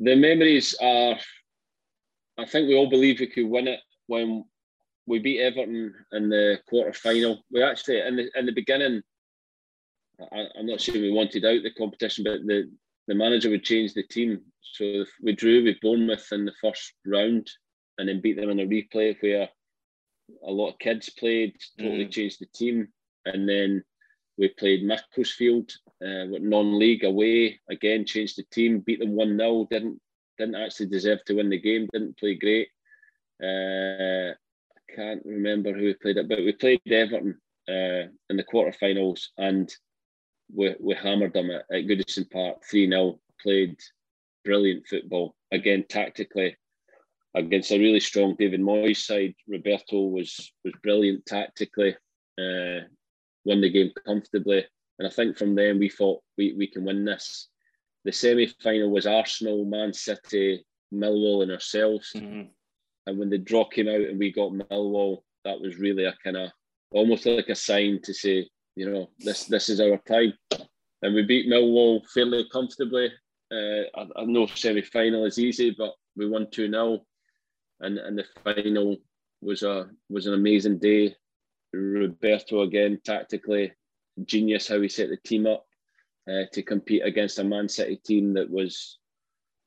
the 0.00 0.16
memories 0.16 0.74
are. 0.80 1.16
I 2.38 2.46
think 2.46 2.68
we 2.68 2.74
all 2.74 2.88
believe 2.88 3.20
we 3.20 3.26
could 3.26 3.46
win 3.46 3.68
it 3.68 3.80
when 4.06 4.44
we 5.06 5.18
beat 5.18 5.40
Everton 5.40 5.94
in 6.12 6.30
the 6.30 6.58
quarter 6.68 6.92
final. 6.92 7.44
We 7.52 7.62
actually 7.62 8.00
in 8.00 8.16
the 8.16 8.30
in 8.34 8.46
the 8.46 8.52
beginning. 8.52 9.02
I, 10.32 10.46
am 10.58 10.66
not 10.66 10.80
sure 10.80 10.94
we 10.94 11.12
wanted 11.12 11.46
out 11.46 11.62
the 11.62 11.72
competition, 11.78 12.24
but 12.24 12.40
the, 12.44 12.70
the 13.08 13.14
manager 13.14 13.48
would 13.48 13.64
change 13.64 13.94
the 13.94 14.02
team. 14.02 14.42
So 14.74 15.06
we 15.22 15.32
drew 15.32 15.64
with 15.64 15.80
Bournemouth 15.80 16.26
in 16.30 16.44
the 16.44 16.52
first 16.60 16.92
round 17.06 17.50
and 17.96 18.06
then 18.06 18.20
beat 18.20 18.36
them 18.36 18.50
in 18.50 18.60
a 18.60 18.66
replay 18.66 19.16
where 19.20 19.48
a 20.46 20.50
lot 20.50 20.72
of 20.72 20.78
kids 20.78 21.08
played, 21.08 21.56
totally 21.78 22.04
mm. 22.04 22.10
changed 22.10 22.38
the 22.38 22.46
team. 22.54 22.88
And 23.26 23.48
then 23.48 23.82
we 24.38 24.48
played 24.48 24.84
Macclesfield 24.84 25.70
uh, 26.02 26.24
non-league 26.30 27.04
away 27.04 27.60
again, 27.68 28.06
changed 28.06 28.38
the 28.38 28.44
team, 28.50 28.80
beat 28.80 29.00
them 29.00 29.12
one 29.12 29.36
0 29.36 29.68
Didn't 29.70 30.00
didn't 30.38 30.54
actually 30.54 30.86
deserve 30.86 31.22
to 31.24 31.34
win 31.34 31.50
the 31.50 31.58
game. 31.58 31.86
Didn't 31.92 32.18
play 32.18 32.34
great. 32.34 32.68
Uh, 33.42 34.32
I 34.32 34.94
can't 34.96 35.22
remember 35.26 35.72
who 35.72 35.84
we 35.84 35.94
played 35.94 36.16
it, 36.16 36.28
but 36.28 36.38
we 36.38 36.52
played 36.52 36.80
Everton 36.90 37.38
uh, 37.68 38.08
in 38.30 38.36
the 38.36 38.44
quarterfinals 38.44 39.26
and 39.36 39.70
we, 40.52 40.74
we 40.80 40.94
hammered 40.94 41.34
them 41.34 41.50
at, 41.50 41.64
at 41.70 41.86
Goodison 41.86 42.30
Park 42.30 42.58
three 42.68 42.88
0 42.88 43.20
Played 43.42 43.78
brilliant 44.44 44.86
football 44.86 45.34
again 45.50 45.84
tactically 45.88 46.56
against 47.34 47.70
a 47.70 47.78
really 47.78 48.00
strong 48.00 48.34
David 48.38 48.60
Moyes 48.60 48.98
side. 48.98 49.34
Roberto 49.48 50.00
was 50.00 50.52
was 50.64 50.74
brilliant 50.82 51.24
tactically. 51.26 51.96
Uh, 52.38 52.80
won 53.50 53.60
the 53.60 53.68
game 53.68 53.90
comfortably. 54.06 54.64
And 54.98 55.08
I 55.08 55.10
think 55.10 55.36
from 55.36 55.54
then 55.54 55.78
we 55.78 55.88
thought 55.88 56.22
we, 56.38 56.54
we 56.56 56.68
can 56.68 56.84
win 56.84 57.04
this. 57.04 57.48
The 58.04 58.12
semi 58.12 58.46
final 58.62 58.90
was 58.90 59.06
Arsenal, 59.06 59.64
Man 59.64 59.92
City, 59.92 60.64
Millwall, 60.94 61.42
and 61.42 61.50
ourselves. 61.50 62.12
Mm-hmm. 62.14 62.48
And 63.06 63.18
when 63.18 63.28
the 63.28 63.38
draw 63.38 63.64
came 63.64 63.88
out 63.88 64.00
and 64.00 64.18
we 64.18 64.32
got 64.32 64.52
Millwall, 64.52 65.22
that 65.44 65.60
was 65.60 65.78
really 65.78 66.04
a 66.04 66.14
kind 66.22 66.36
of 66.36 66.50
almost 66.92 67.26
like 67.26 67.48
a 67.48 67.54
sign 67.54 68.00
to 68.04 68.14
say, 68.14 68.48
you 68.76 68.90
know, 68.90 69.10
this 69.18 69.44
this 69.44 69.68
is 69.68 69.80
our 69.80 69.98
time. 70.08 70.32
And 71.02 71.14
we 71.14 71.22
beat 71.22 71.48
Millwall 71.48 72.06
fairly 72.14 72.46
comfortably. 72.52 73.10
Uh, 73.50 73.82
I, 73.96 74.06
I 74.16 74.24
know 74.24 74.46
semi 74.46 74.82
final 74.82 75.24
is 75.24 75.38
easy, 75.38 75.74
but 75.76 75.94
we 76.16 76.28
won 76.28 76.46
2 76.50 76.70
0. 76.70 77.00
And, 77.80 77.98
and 77.98 78.16
the 78.18 78.24
final 78.44 78.98
was 79.40 79.62
a 79.62 79.88
was 80.08 80.26
an 80.26 80.34
amazing 80.34 80.78
day. 80.78 81.16
Roberto 81.72 82.62
again 82.62 83.00
tactically 83.04 83.72
genius 84.24 84.68
how 84.68 84.80
he 84.80 84.88
set 84.88 85.08
the 85.08 85.16
team 85.16 85.46
up 85.46 85.66
uh, 86.28 86.44
to 86.52 86.62
compete 86.62 87.02
against 87.04 87.38
a 87.38 87.44
Man 87.44 87.68
City 87.68 87.96
team 87.96 88.34
that 88.34 88.50
was, 88.50 88.98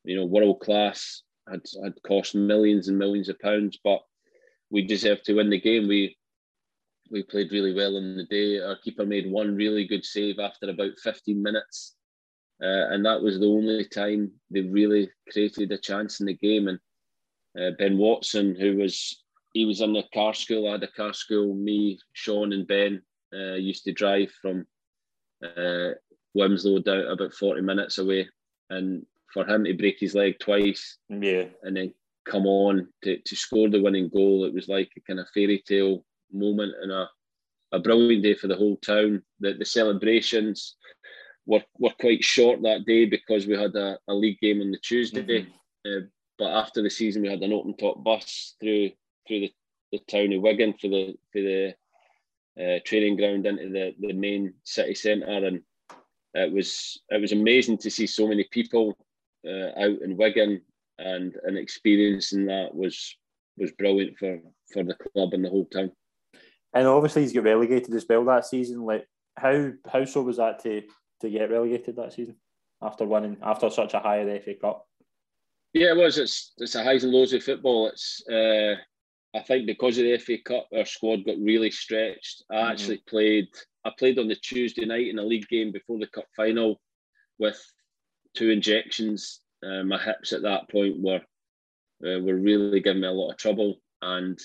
you 0.04 0.16
know, 0.16 0.24
world 0.26 0.60
class. 0.60 1.22
Had 1.50 1.60
had 1.82 1.92
cost 2.06 2.34
millions 2.34 2.88
and 2.88 2.98
millions 2.98 3.28
of 3.28 3.38
pounds, 3.38 3.78
but 3.84 4.00
we 4.70 4.86
deserved 4.86 5.24
to 5.26 5.34
win 5.34 5.50
the 5.50 5.60
game. 5.60 5.86
We 5.88 6.16
we 7.10 7.22
played 7.22 7.52
really 7.52 7.74
well 7.74 7.98
in 7.98 8.16
the 8.16 8.24
day. 8.24 8.60
Our 8.60 8.76
keeper 8.76 9.04
made 9.04 9.30
one 9.30 9.54
really 9.54 9.86
good 9.86 10.06
save 10.06 10.38
after 10.38 10.70
about 10.70 10.98
15 11.02 11.42
minutes. 11.42 11.96
uh, 12.62 12.88
and 12.92 13.04
that 13.04 13.20
was 13.20 13.38
the 13.38 13.46
only 13.46 13.84
time 13.84 14.32
they 14.50 14.62
really 14.62 15.10
created 15.30 15.70
a 15.72 15.78
chance 15.78 16.20
in 16.20 16.26
the 16.26 16.34
game. 16.34 16.68
And 16.68 16.78
uh, 17.60 17.76
Ben 17.78 17.98
Watson, 17.98 18.54
who 18.54 18.76
was 18.76 19.23
he 19.54 19.64
was 19.64 19.80
in 19.80 19.94
the 19.94 20.04
car 20.12 20.34
school, 20.34 20.68
I 20.68 20.72
had 20.72 20.82
a 20.82 20.88
car 20.88 21.14
school. 21.14 21.54
Me, 21.54 21.98
Sean, 22.12 22.52
and 22.52 22.66
Ben 22.66 23.00
uh, 23.34 23.54
used 23.54 23.84
to 23.84 23.92
drive 23.92 24.30
from 24.42 24.66
uh, 25.42 25.92
Wilmslow 26.36 26.84
down 26.84 27.06
about 27.06 27.32
forty 27.32 27.62
minutes 27.62 27.96
away, 27.96 28.28
and 28.68 29.06
for 29.32 29.46
him 29.46 29.64
to 29.64 29.72
break 29.72 29.98
his 29.98 30.14
leg 30.14 30.38
twice, 30.38 30.98
yeah, 31.08 31.44
and 31.62 31.76
then 31.76 31.94
come 32.24 32.46
on 32.46 32.88
to, 33.02 33.18
to 33.18 33.36
score 33.36 33.68
the 33.68 33.82
winning 33.82 34.08
goal, 34.08 34.44
it 34.44 34.54
was 34.54 34.66
like 34.66 34.90
a 34.96 35.00
kind 35.00 35.20
of 35.20 35.28
fairy 35.34 35.62
tale 35.66 36.04
moment 36.32 36.72
and 36.80 36.90
a, 36.90 37.06
a 37.72 37.78
brilliant 37.78 38.22
day 38.22 38.34
for 38.34 38.48
the 38.48 38.56
whole 38.56 38.78
town. 38.78 39.22
The, 39.40 39.52
the 39.52 39.64
celebrations 39.66 40.76
were, 41.44 41.62
were 41.78 41.92
quite 42.00 42.24
short 42.24 42.62
that 42.62 42.86
day 42.86 43.04
because 43.04 43.46
we 43.46 43.52
had 43.52 43.74
a, 43.76 43.98
a 44.08 44.14
league 44.14 44.38
game 44.40 44.62
on 44.62 44.70
the 44.70 44.78
Tuesday. 44.78 45.42
Mm-hmm. 45.42 45.50
Uh, 45.86 46.06
but 46.38 46.50
after 46.50 46.82
the 46.82 46.88
season, 46.88 47.20
we 47.20 47.28
had 47.28 47.42
an 47.42 47.52
open 47.52 47.76
top 47.76 48.02
bus 48.02 48.54
through 48.58 48.90
through 49.26 49.40
the, 49.40 49.52
the 49.92 49.98
town 50.10 50.32
of 50.32 50.42
Wigan 50.42 50.74
for 50.74 50.88
the 50.88 51.16
for 51.32 51.40
the 51.40 51.74
uh, 52.60 52.78
training 52.84 53.16
ground 53.16 53.46
into 53.46 53.68
the, 53.68 53.94
the 53.98 54.12
main 54.12 54.54
city 54.64 54.94
centre, 54.94 55.26
and 55.26 55.62
it 56.34 56.52
was 56.52 57.00
it 57.10 57.20
was 57.20 57.32
amazing 57.32 57.78
to 57.78 57.90
see 57.90 58.06
so 58.06 58.26
many 58.26 58.44
people 58.50 58.96
uh, 59.46 59.70
out 59.78 60.02
in 60.02 60.16
Wigan, 60.16 60.60
and 60.98 61.34
and 61.44 61.58
experiencing 61.58 62.46
that 62.46 62.74
was 62.74 63.16
was 63.56 63.72
brilliant 63.72 64.18
for 64.18 64.40
for 64.72 64.82
the 64.82 64.94
club 64.94 65.34
and 65.34 65.44
the 65.44 65.50
whole 65.50 65.66
town. 65.66 65.90
And 66.72 66.86
obviously, 66.86 67.22
he's 67.22 67.32
got 67.32 67.44
relegated 67.44 67.94
as 67.94 68.06
well 68.08 68.24
that 68.24 68.46
season. 68.46 68.84
Like, 68.84 69.06
how 69.36 69.72
how 69.90 70.04
so 70.04 70.22
was 70.22 70.38
that 70.38 70.62
to 70.64 70.82
to 71.20 71.30
get 71.30 71.50
relegated 71.50 71.96
that 71.96 72.12
season 72.12 72.36
after 72.82 73.04
winning 73.04 73.36
after 73.42 73.70
such 73.70 73.94
a 73.94 74.00
high 74.00 74.20
in 74.20 74.28
the 74.28 74.40
FA 74.40 74.54
Cup? 74.54 74.86
Yeah, 75.72 75.90
it 75.90 75.96
was. 75.96 76.18
It's 76.18 76.52
it's 76.58 76.74
a 76.74 76.84
highs 76.84 77.04
and 77.04 77.12
lows 77.12 77.32
of 77.32 77.42
football. 77.42 77.88
It's 77.88 78.26
uh, 78.28 78.76
I 79.34 79.40
think 79.40 79.66
because 79.66 79.98
of 79.98 80.04
the 80.04 80.16
FA 80.18 80.38
Cup, 80.38 80.68
our 80.76 80.84
squad 80.84 81.24
got 81.24 81.36
really 81.38 81.70
stretched. 81.70 82.44
I 82.50 82.54
mm-hmm. 82.54 82.70
actually 82.72 83.02
played. 83.08 83.48
I 83.84 83.90
played 83.98 84.18
on 84.18 84.28
the 84.28 84.36
Tuesday 84.36 84.84
night 84.84 85.08
in 85.08 85.18
a 85.18 85.24
league 85.24 85.48
game 85.48 85.72
before 85.72 85.98
the 85.98 86.06
cup 86.06 86.24
final 86.34 86.80
with 87.38 87.60
two 88.34 88.50
injections. 88.50 89.40
Uh, 89.62 89.82
my 89.82 89.98
hips 89.98 90.32
at 90.32 90.42
that 90.42 90.70
point 90.70 91.00
were 91.00 91.20
uh, 92.06 92.20
were 92.20 92.36
really 92.36 92.80
giving 92.80 93.02
me 93.02 93.08
a 93.08 93.12
lot 93.12 93.32
of 93.32 93.36
trouble, 93.36 93.80
and 94.02 94.38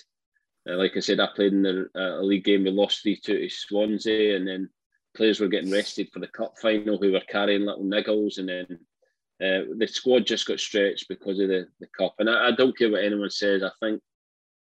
uh, 0.67 0.75
like 0.75 0.97
I 0.97 0.99
said, 0.99 1.19
I 1.19 1.27
played 1.35 1.53
in 1.53 1.61
the, 1.61 1.89
uh, 1.95 2.21
a 2.21 2.23
league 2.23 2.43
game. 2.43 2.63
We 2.63 2.71
lost 2.71 3.01
three 3.01 3.15
two 3.15 3.39
to 3.39 3.49
Swansea, 3.49 4.35
and 4.35 4.47
then 4.47 4.69
players 5.15 5.39
were 5.39 5.47
getting 5.47 5.71
rested 5.71 6.09
for 6.11 6.19
the 6.19 6.27
cup 6.27 6.55
final 6.61 6.97
who 6.97 7.11
were 7.11 7.21
carrying 7.21 7.65
little 7.65 7.85
niggles, 7.85 8.39
and 8.39 8.49
then 8.49 8.65
uh, 9.41 9.65
the 9.77 9.87
squad 9.87 10.25
just 10.25 10.47
got 10.47 10.59
stretched 10.59 11.07
because 11.07 11.39
of 11.39 11.47
the, 11.47 11.67
the 11.79 11.87
cup. 11.97 12.15
And 12.19 12.29
I, 12.29 12.49
I, 12.49 12.51
don't 12.51 12.77
care 12.77 12.91
what 12.91 13.03
anyone 13.03 13.29
says. 13.29 13.63
I 13.63 13.71
think 13.79 14.01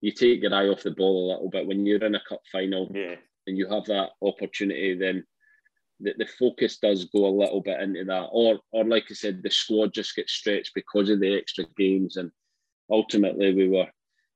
you 0.01 0.11
take 0.11 0.41
your 0.41 0.53
eye 0.53 0.67
off 0.67 0.83
the 0.83 0.91
ball 0.91 1.25
a 1.25 1.29
little 1.33 1.49
bit 1.49 1.67
when 1.67 1.85
you're 1.85 2.03
in 2.03 2.15
a 2.15 2.21
cup 2.27 2.41
final 2.51 2.91
yeah. 2.93 3.15
and 3.47 3.57
you 3.57 3.67
have 3.67 3.85
that 3.85 4.09
opportunity. 4.21 4.95
Then 4.95 5.23
the, 5.99 6.13
the 6.17 6.27
focus 6.39 6.77
does 6.77 7.05
go 7.05 7.25
a 7.25 7.39
little 7.39 7.61
bit 7.61 7.81
into 7.81 8.03
that, 8.05 8.27
or 8.31 8.59
or 8.71 8.85
like 8.85 9.05
I 9.09 9.13
said, 9.13 9.41
the 9.41 9.49
squad 9.49 9.93
just 9.93 10.15
gets 10.15 10.33
stretched 10.33 10.73
because 10.75 11.09
of 11.09 11.19
the 11.19 11.35
extra 11.35 11.65
games. 11.77 12.17
And 12.17 12.31
ultimately, 12.89 13.53
we 13.53 13.67
were 13.67 13.87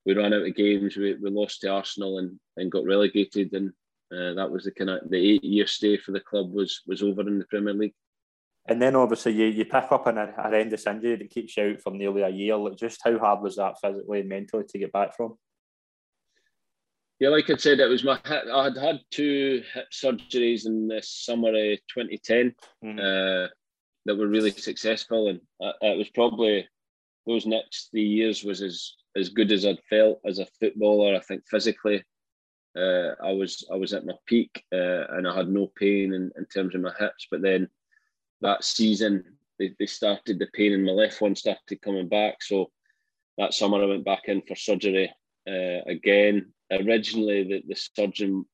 we 0.06 0.16
ran 0.16 0.34
out 0.34 0.48
of 0.48 0.56
games. 0.56 0.98
We, 0.98 1.16
we 1.16 1.30
lost 1.30 1.62
to 1.62 1.70
Arsenal 1.70 2.18
and, 2.18 2.40
and 2.58 2.72
got 2.72 2.86
relegated, 2.86 3.54
and 3.54 3.70
uh, 4.12 4.34
that 4.34 4.50
was 4.50 4.64
the 4.64 4.72
kind 4.72 4.90
of 4.90 5.10
the 5.10 5.18
eight 5.18 5.44
year 5.44 5.68
stay 5.68 5.98
for 5.98 6.12
the 6.12 6.20
club 6.20 6.52
was 6.52 6.82
was 6.88 7.04
over 7.04 7.22
in 7.22 7.38
the 7.38 7.46
Premier 7.46 7.74
League. 7.74 7.94
And 8.68 8.80
then 8.82 8.96
obviously 8.96 9.34
you, 9.34 9.46
you 9.46 9.66
pick 9.66 9.92
up 9.92 10.06
an 10.06 10.34
horrendous 10.36 10.86
injury 10.86 11.16
that 11.16 11.32
keeps 11.32 11.58
you 11.58 11.64
out 11.64 11.82
for 11.82 11.92
nearly 11.92 12.22
a 12.22 12.30
year. 12.30 12.56
Like 12.56 12.78
just 12.78 13.02
how 13.04 13.18
hard 13.18 13.42
was 13.42 13.56
that 13.56 13.80
physically 13.82 14.20
and 14.20 14.30
mentally 14.30 14.66
to 14.70 14.78
get 14.78 14.92
back 14.92 15.16
from? 15.16 15.36
Yeah, 17.22 17.30
like 17.30 17.52
I 17.52 17.56
said, 17.56 17.80
it 17.80 17.88
was 17.88 18.04
my 18.04 18.20
hip. 18.26 18.46
I 18.52 18.64
had 18.64 18.78
had 18.78 19.00
two 19.12 19.62
hip 19.76 19.86
surgeries 19.94 20.66
in 20.66 20.88
the 20.88 21.04
summer 21.04 21.50
of 21.50 21.78
2010 21.94 22.56
mm-hmm. 22.84 22.98
uh, 22.98 23.48
that 24.06 24.18
were 24.18 24.26
really 24.28 24.50
successful, 24.50 25.30
and 25.30 25.40
it 25.60 25.98
was 26.00 26.10
probably 26.16 26.68
those 27.28 27.46
next 27.46 27.92
three 27.92 28.08
years 28.08 28.44
was 28.44 28.64
as 28.64 28.96
as 29.16 29.30
good 29.30 29.52
as 29.52 29.68
I'd 29.68 29.78
felt 29.88 30.20
as 30.26 30.40
a 30.40 30.48
footballer. 30.60 31.16
I 31.16 31.20
think 31.20 31.44
physically, 31.48 32.04
uh, 32.76 33.12
I 33.24 33.34
was 33.34 33.68
I 33.72 33.76
was 33.76 33.94
at 33.94 34.08
my 34.08 34.16
peak, 34.26 34.64
uh, 34.74 35.06
and 35.12 35.28
I 35.28 35.36
had 35.36 35.48
no 35.48 35.72
pain 35.76 36.16
in, 36.16 36.32
in 36.36 36.46
terms 36.48 36.74
of 36.74 36.82
my 36.82 36.94
hips. 37.00 37.28
But 37.30 37.44
then 37.44 37.70
that 38.42 38.64
season, 38.64 39.38
they, 39.60 39.76
they 39.78 39.86
started 39.86 40.40
the 40.40 40.48
pain 40.56 40.74
in 40.74 40.84
my 40.84 40.92
left 40.92 41.22
one 41.22 41.36
started 41.36 41.84
coming 41.84 42.10
back. 42.10 42.42
So 42.42 42.72
that 43.38 43.54
summer, 43.54 43.80
I 43.80 43.86
went 43.86 44.06
back 44.06 44.24
in 44.26 44.42
for 44.42 44.56
surgery 44.56 45.14
uh, 45.48 45.84
again. 45.86 46.52
Originally, 46.72 47.44
the, 47.44 47.64
the 47.68 47.76
surgeon 47.76 48.46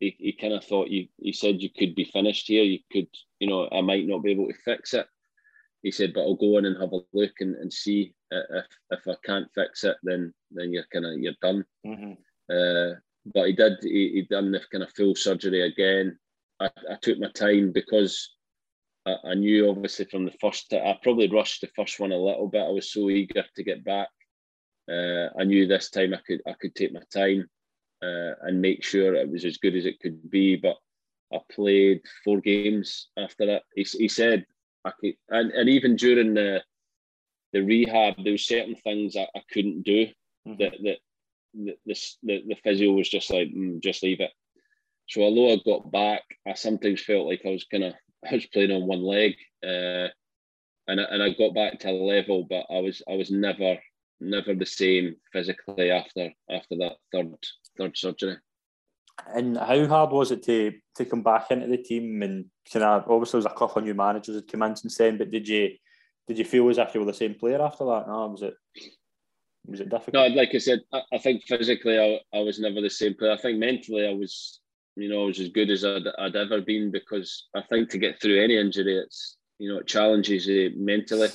he, 0.00 0.16
he 0.18 0.32
kind 0.32 0.52
of 0.52 0.64
thought 0.64 0.90
you 0.90 1.08
he 1.18 1.32
said 1.32 1.62
you 1.62 1.70
could 1.70 1.94
be 1.94 2.04
finished 2.04 2.48
here. 2.48 2.64
You 2.64 2.80
could, 2.92 3.08
you 3.38 3.48
know, 3.48 3.68
I 3.72 3.80
might 3.80 4.06
not 4.06 4.22
be 4.22 4.32
able 4.32 4.48
to 4.48 4.54
fix 4.64 4.94
it. 4.94 5.06
He 5.82 5.90
said, 5.90 6.12
but 6.14 6.22
I'll 6.22 6.34
go 6.34 6.58
in 6.58 6.64
and 6.64 6.80
have 6.80 6.92
a 6.92 7.00
look 7.12 7.32
and, 7.40 7.54
and 7.56 7.72
see 7.72 8.14
if 8.30 8.66
if 8.90 9.00
I 9.08 9.14
can't 9.24 9.48
fix 9.54 9.84
it, 9.84 9.96
then 10.02 10.32
then 10.50 10.72
you're 10.72 10.86
kind 10.92 11.06
of 11.06 11.18
you're 11.18 11.34
done. 11.40 11.64
Mm-hmm. 11.86 12.12
Uh, 12.50 12.96
but 13.32 13.46
he 13.46 13.52
did 13.52 13.74
he, 13.82 14.10
he 14.14 14.26
done 14.28 14.52
the 14.52 14.60
kind 14.70 14.82
of 14.82 14.92
full 14.92 15.14
surgery 15.14 15.62
again. 15.62 16.18
I, 16.60 16.70
I 16.90 16.96
took 17.00 17.18
my 17.18 17.30
time 17.30 17.72
because 17.72 18.34
I, 19.06 19.16
I, 19.24 19.34
knew 19.34 19.68
obviously 19.68 20.04
from 20.06 20.24
the 20.24 20.32
first, 20.40 20.72
I 20.72 20.96
probably 21.02 21.28
rushed 21.28 21.60
the 21.60 21.70
first 21.74 21.98
one 21.98 22.12
a 22.12 22.16
little 22.16 22.48
bit. 22.48 22.62
I 22.62 22.68
was 22.68 22.92
so 22.92 23.10
eager 23.10 23.44
to 23.56 23.64
get 23.64 23.84
back. 23.84 24.08
Uh, 24.90 25.28
I 25.38 25.44
knew 25.44 25.66
this 25.66 25.90
time 25.90 26.14
I 26.14 26.20
could 26.26 26.42
I 26.46 26.52
could 26.60 26.74
take 26.74 26.92
my 26.92 27.02
time 27.12 27.48
uh, 28.02 28.32
and 28.42 28.60
make 28.60 28.84
sure 28.84 29.14
it 29.14 29.30
was 29.30 29.44
as 29.44 29.58
good 29.58 29.74
as 29.74 29.86
it 29.86 30.00
could 30.00 30.30
be. 30.30 30.56
But 30.56 30.76
I 31.32 31.38
played 31.50 32.02
four 32.24 32.40
games 32.40 33.08
after 33.16 33.46
that. 33.46 33.62
He, 33.74 33.82
he 33.84 34.08
said 34.08 34.46
I 34.84 34.92
could, 35.00 35.14
and, 35.30 35.50
and 35.52 35.68
even 35.68 35.96
during 35.96 36.34
the 36.34 36.62
the 37.52 37.62
rehab, 37.62 38.16
there 38.22 38.32
were 38.32 38.38
certain 38.38 38.74
things 38.74 39.16
I, 39.16 39.28
I 39.34 39.42
couldn't 39.50 39.82
do 39.82 40.06
mm-hmm. 40.46 40.56
that 40.58 40.72
that 40.82 40.98
the, 41.54 41.76
the, 42.22 42.42
the 42.48 42.56
physio 42.62 42.92
was 42.92 43.08
just 43.08 43.30
like 43.30 43.48
mm, 43.48 43.80
just 43.80 44.02
leave 44.02 44.20
it. 44.20 44.32
So 45.08 45.22
although 45.22 45.52
I 45.52 45.58
got 45.64 45.90
back, 45.92 46.22
I 46.46 46.54
sometimes 46.54 47.02
felt 47.02 47.26
like 47.26 47.42
I 47.46 47.50
was 47.50 47.64
kind 47.64 47.84
of 47.84 47.94
I 48.30 48.34
was 48.34 48.46
playing 48.46 48.72
on 48.72 48.86
one 48.86 49.02
leg, 49.02 49.34
uh, 49.62 50.08
and 50.88 51.00
I, 51.00 51.04
and 51.10 51.22
I 51.22 51.30
got 51.30 51.54
back 51.54 51.78
to 51.80 51.90
a 51.90 51.92
level, 51.92 52.46
but 52.48 52.66
I 52.70 52.80
was 52.80 53.02
I 53.08 53.14
was 53.14 53.30
never 53.30 53.78
never 54.24 54.54
the 54.54 54.66
same 54.66 55.16
physically 55.32 55.90
after 55.90 56.30
after 56.50 56.76
that 56.76 56.96
third 57.12 57.34
third 57.78 57.96
surgery. 57.96 58.36
And 59.34 59.56
how 59.56 59.86
hard 59.86 60.10
was 60.10 60.32
it 60.32 60.42
to 60.44 60.72
to 60.96 61.04
come 61.04 61.22
back 61.22 61.50
into 61.50 61.66
the 61.66 61.78
team? 61.78 62.22
And 62.22 62.46
kind 62.72 62.84
of 62.84 63.10
obviously 63.10 63.40
there 63.40 63.48
was 63.48 63.54
a 63.54 63.58
couple 63.58 63.78
of 63.78 63.84
new 63.84 63.94
managers 63.94 64.34
that 64.34 64.48
came 64.48 64.62
in 64.62 64.76
since 64.76 64.96
then, 64.96 65.18
but 65.18 65.30
did 65.30 65.46
you 65.48 65.70
did 66.26 66.38
you 66.38 66.44
feel 66.44 66.68
as 66.70 66.78
if 66.78 66.94
you 66.94 67.00
were 67.00 67.06
the 67.06 67.14
same 67.14 67.34
player 67.34 67.62
after 67.62 67.84
that? 67.84 68.08
No, 68.08 68.26
was 68.26 68.42
it 68.42 68.54
was 69.66 69.80
it 69.80 69.88
difficult? 69.88 70.14
No, 70.30 70.34
like 70.34 70.54
I 70.54 70.58
said, 70.58 70.80
I, 70.92 71.02
I 71.12 71.18
think 71.18 71.44
physically 71.44 71.98
I, 71.98 72.36
I 72.36 72.40
was 72.40 72.58
never 72.58 72.80
the 72.80 72.90
same 72.90 73.14
player. 73.14 73.32
I 73.32 73.36
think 73.36 73.58
mentally 73.58 74.06
I 74.06 74.12
was 74.12 74.60
you 74.96 75.08
know, 75.08 75.24
I 75.24 75.26
was 75.26 75.40
as 75.40 75.48
good 75.48 75.70
as 75.70 75.84
I'd, 75.84 76.06
I'd 76.18 76.36
ever 76.36 76.60
been 76.60 76.90
because 76.90 77.48
I 77.54 77.62
think 77.62 77.90
to 77.90 77.98
get 77.98 78.20
through 78.20 78.42
any 78.42 78.56
injury, 78.56 78.96
it's 78.96 79.36
you 79.58 79.72
know, 79.72 79.78
it 79.78 79.86
challenges 79.86 80.46
you 80.46 80.72
mentally. 80.76 81.28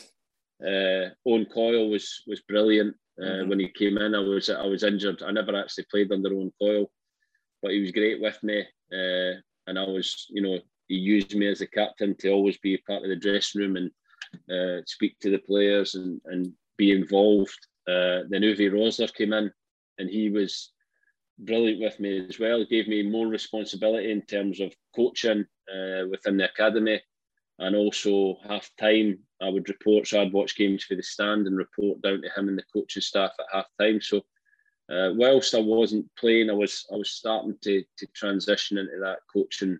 Uh, 0.65 1.09
Owen 1.25 1.45
Coyle 1.45 1.89
was 1.89 2.21
was 2.27 2.41
brilliant 2.41 2.95
uh, 3.21 3.25
mm-hmm. 3.25 3.49
when 3.49 3.59
he 3.59 3.69
came 3.69 3.97
in. 3.97 4.15
I 4.15 4.19
was 4.19 4.49
I 4.49 4.65
was 4.65 4.83
injured. 4.83 5.23
I 5.23 5.31
never 5.31 5.55
actually 5.55 5.85
played 5.89 6.11
under 6.11 6.33
Owen 6.33 6.51
Coyle, 6.61 6.91
but 7.61 7.71
he 7.71 7.81
was 7.81 7.91
great 7.91 8.21
with 8.21 8.41
me, 8.43 8.61
uh, 8.93 9.39
and 9.67 9.79
I 9.79 9.83
was 9.83 10.27
you 10.29 10.41
know 10.41 10.59
he 10.87 10.95
used 10.95 11.35
me 11.35 11.47
as 11.47 11.61
a 11.61 11.67
captain 11.67 12.15
to 12.17 12.29
always 12.31 12.57
be 12.57 12.77
part 12.77 13.03
of 13.03 13.09
the 13.09 13.15
dressing 13.15 13.61
room 13.61 13.77
and 13.77 13.91
uh, 14.51 14.83
speak 14.85 15.17
to 15.19 15.29
the 15.29 15.39
players 15.39 15.95
and 15.95 16.19
and 16.25 16.51
be 16.77 16.91
involved. 16.91 17.59
Uh, 17.87 18.27
then 18.29 18.41
Uwe 18.41 18.71
Rosler 18.71 19.13
came 19.13 19.33
in, 19.33 19.51
and 19.97 20.09
he 20.09 20.29
was 20.29 20.71
brilliant 21.39 21.81
with 21.81 21.99
me 21.99 22.27
as 22.27 22.39
well. 22.39 22.65
Gave 22.65 22.87
me 22.87 23.01
more 23.03 23.27
responsibility 23.27 24.11
in 24.11 24.21
terms 24.23 24.59
of 24.59 24.73
coaching 24.95 25.45
uh, 25.73 26.07
within 26.09 26.37
the 26.37 26.49
academy, 26.49 27.01
and 27.59 27.75
also 27.75 28.37
half 28.47 28.69
time 28.79 29.19
I 29.41 29.49
would 29.49 29.69
report. 29.69 30.07
So 30.07 30.21
I'd 30.21 30.33
watch 30.33 30.55
games 30.55 30.83
for 30.83 30.95
the 30.95 31.03
stand 31.03 31.47
and 31.47 31.57
report 31.57 32.01
down 32.01 32.21
to 32.21 32.29
him 32.29 32.49
and 32.49 32.57
the 32.57 32.63
coaching 32.73 33.01
staff 33.01 33.31
at 33.39 33.45
half 33.51 33.65
time. 33.79 34.01
So 34.01 34.17
uh, 34.89 35.11
whilst 35.13 35.53
I 35.53 35.59
wasn't 35.59 36.09
playing, 36.17 36.49
I 36.49 36.53
was 36.53 36.85
I 36.91 36.95
was 36.95 37.11
starting 37.11 37.55
to 37.63 37.83
to 37.97 38.07
transition 38.15 38.77
into 38.77 38.99
that 39.01 39.19
coaching 39.31 39.77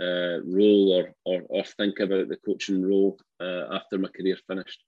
uh, 0.00 0.40
role 0.44 0.92
or, 0.92 1.14
or, 1.24 1.42
or 1.48 1.64
think 1.64 2.00
about 2.00 2.28
the 2.28 2.36
coaching 2.44 2.84
role 2.84 3.18
uh, 3.40 3.74
after 3.74 3.98
my 3.98 4.08
career 4.08 4.36
finished. 4.46 4.84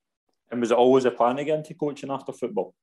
And 0.50 0.60
was 0.60 0.70
it 0.70 0.78
always 0.78 1.06
a 1.06 1.10
plan 1.10 1.38
again 1.38 1.62
to 1.64 1.74
coaching 1.74 2.10
after 2.10 2.32
football? 2.32 2.74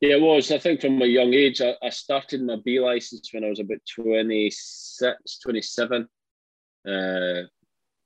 Yeah, 0.00 0.16
it 0.16 0.22
was. 0.22 0.50
I 0.50 0.58
think 0.58 0.80
from 0.80 1.00
a 1.02 1.06
young 1.06 1.32
age, 1.32 1.60
I, 1.60 1.74
I 1.82 1.90
started 1.90 2.42
my 2.42 2.56
B 2.64 2.78
license 2.80 3.32
when 3.32 3.44
I 3.44 3.48
was 3.48 3.60
about 3.60 3.78
26, 3.94 5.38
27. 5.38 6.08
Uh, 6.86 7.42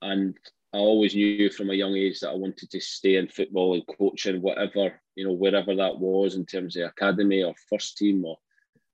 and 0.01 0.37
I 0.73 0.77
always 0.77 1.15
knew 1.15 1.49
from 1.49 1.71
a 1.71 1.75
young 1.75 1.95
age 1.95 2.19
that 2.19 2.29
I 2.29 2.35
wanted 2.35 2.69
to 2.69 2.79
stay 2.79 3.15
in 3.15 3.27
football 3.27 3.73
and 3.73 3.97
coaching, 3.97 4.41
whatever 4.41 4.99
you 5.19 5.25
know, 5.25 5.33
wherever 5.33 5.75
that 5.75 5.99
was 5.99 6.35
in 6.35 6.45
terms 6.45 6.77
of 6.77 6.83
academy 6.83 7.43
or 7.43 7.53
first 7.69 7.97
team, 7.97 8.23
or 8.23 8.37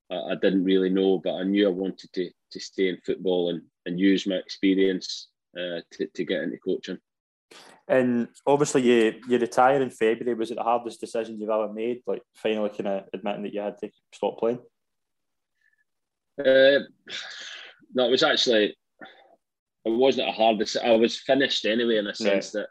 I, 0.09 0.31
I 0.31 0.35
didn't 0.35 0.63
really 0.63 0.89
know, 0.89 1.19
but 1.19 1.35
I 1.35 1.43
knew 1.43 1.67
I 1.67 1.71
wanted 1.71 2.11
to 2.13 2.31
to 2.51 2.59
stay 2.59 2.89
in 2.89 2.97
football 3.05 3.49
and 3.49 3.61
and 3.85 3.99
use 3.99 4.25
my 4.25 4.35
experience 4.35 5.27
uh, 5.55 5.81
to 5.91 6.07
to 6.07 6.23
get 6.23 6.41
into 6.41 6.57
coaching. 6.57 6.97
And 7.87 8.29
obviously, 8.47 8.81
you 8.81 9.21
you 9.29 9.37
retire 9.37 9.81
in 9.83 9.91
February. 9.91 10.33
Was 10.33 10.49
it 10.49 10.55
the 10.55 10.63
hardest 10.63 10.99
decision 10.99 11.39
you've 11.39 11.51
ever 11.51 11.71
made? 11.71 12.01
Like 12.07 12.23
finally, 12.35 12.69
kind 12.69 12.87
of 12.87 13.03
admitting 13.13 13.43
that 13.43 13.53
you 13.53 13.61
had 13.61 13.77
to 13.79 13.91
stop 14.11 14.39
playing. 14.39 14.59
Uh, 16.39 16.79
no, 17.93 18.07
it 18.07 18.11
was 18.11 18.23
actually 18.23 18.75
it 19.85 19.91
wasn't 19.91 20.29
a 20.29 20.31
hard 20.31 20.59
decision. 20.59 20.89
I 20.89 20.95
was 20.95 21.17
finished 21.17 21.65
anyway 21.65 21.97
in 21.97 22.07
a 22.07 22.15
sense 22.15 22.53
yeah. 22.53 22.63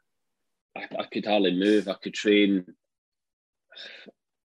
that 0.74 0.88
I, 0.98 1.02
I, 1.02 1.06
could 1.06 1.24
hardly 1.24 1.56
move. 1.56 1.88
I 1.88 1.94
could 2.02 2.14
train 2.14 2.66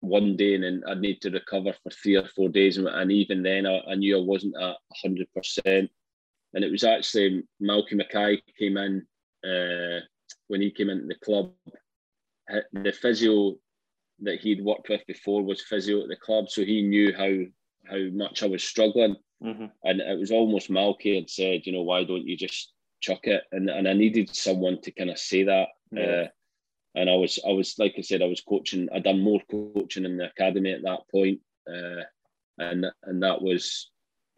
one 0.00 0.36
day 0.36 0.54
and 0.54 0.64
then 0.64 0.82
I'd 0.86 1.00
need 1.00 1.20
to 1.22 1.30
recover 1.30 1.72
for 1.72 1.90
three 1.90 2.16
or 2.16 2.26
four 2.34 2.48
days, 2.48 2.78
and 2.78 3.12
even 3.12 3.42
then, 3.42 3.66
I, 3.66 3.80
I 3.88 3.94
knew 3.96 4.16
I 4.16 4.22
wasn't 4.22 4.60
at 4.60 4.76
hundred 5.02 5.28
percent. 5.34 5.90
And 6.54 6.64
it 6.64 6.70
was 6.70 6.84
actually 6.84 7.44
Malky 7.62 7.92
Mackay 7.92 8.42
came 8.58 8.76
in. 8.76 9.06
Uh, 9.44 10.00
when 10.48 10.60
he 10.60 10.70
came 10.70 10.90
into 10.90 11.06
the 11.06 11.14
club, 11.24 11.52
the 12.72 12.92
physio 12.92 13.54
that 14.20 14.40
he'd 14.40 14.64
worked 14.64 14.88
with 14.88 15.00
before 15.06 15.42
was 15.42 15.62
physio 15.62 16.02
at 16.02 16.08
the 16.08 16.16
club, 16.16 16.50
so 16.50 16.64
he 16.64 16.82
knew 16.82 17.12
how 17.12 17.30
how 17.90 18.02
much 18.12 18.42
I 18.42 18.46
was 18.46 18.62
struggling. 18.62 19.16
Mm-hmm. 19.42 19.66
And 19.84 20.00
it 20.00 20.18
was 20.18 20.30
almost 20.30 20.70
Malky 20.70 21.14
had 21.14 21.30
said, 21.30 21.66
you 21.66 21.72
know, 21.72 21.82
why 21.82 22.04
don't 22.04 22.26
you 22.26 22.36
just 22.36 22.72
chuck 23.00 23.20
it? 23.24 23.42
And 23.52 23.70
and 23.70 23.88
I 23.88 23.92
needed 23.92 24.34
someone 24.34 24.80
to 24.82 24.90
kind 24.90 25.10
of 25.10 25.18
say 25.18 25.44
that. 25.44 25.68
Yeah. 25.92 26.02
Uh, 26.02 26.26
and 26.96 27.08
I 27.08 27.14
was 27.14 27.38
I 27.46 27.52
was 27.52 27.78
like 27.78 27.94
I 27.98 28.02
said, 28.02 28.22
I 28.22 28.26
was 28.26 28.40
coaching. 28.40 28.88
I'd 28.92 29.04
done 29.04 29.22
more 29.22 29.40
coaching 29.50 30.04
in 30.04 30.16
the 30.16 30.26
academy 30.26 30.72
at 30.72 30.82
that 30.82 31.08
point, 31.10 31.40
uh, 31.72 32.02
and 32.58 32.86
and 33.04 33.22
that 33.22 33.40
was 33.40 33.90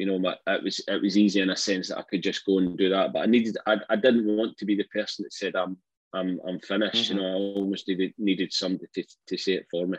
you 0.02 0.06
know, 0.06 0.18
my, 0.18 0.34
it 0.48 0.64
was 0.64 0.80
it 0.88 1.00
was 1.00 1.16
easy 1.16 1.40
in 1.40 1.50
a 1.50 1.56
sense 1.56 1.88
that 1.88 1.98
I 1.98 2.02
could 2.02 2.24
just 2.24 2.44
go 2.44 2.58
and 2.58 2.76
do 2.76 2.88
that. 2.88 3.12
But 3.12 3.20
I 3.20 3.26
needed, 3.26 3.56
I, 3.66 3.76
I 3.88 3.94
didn't 3.94 4.26
want 4.36 4.58
to 4.58 4.64
be 4.64 4.74
the 4.74 4.84
person 4.84 5.22
that 5.22 5.32
said 5.32 5.54
I'm 5.54 5.76
I'm 6.12 6.40
I'm 6.46 6.58
finished. 6.58 7.10
Mm-hmm. 7.10 7.18
You 7.18 7.22
know, 7.22 7.28
I 7.28 7.34
almost 7.34 7.86
needed 7.86 8.12
needed 8.18 8.52
somebody 8.52 8.88
to, 8.94 9.04
to 9.28 9.36
say 9.38 9.52
it 9.52 9.66
for 9.70 9.86
me. 9.86 9.98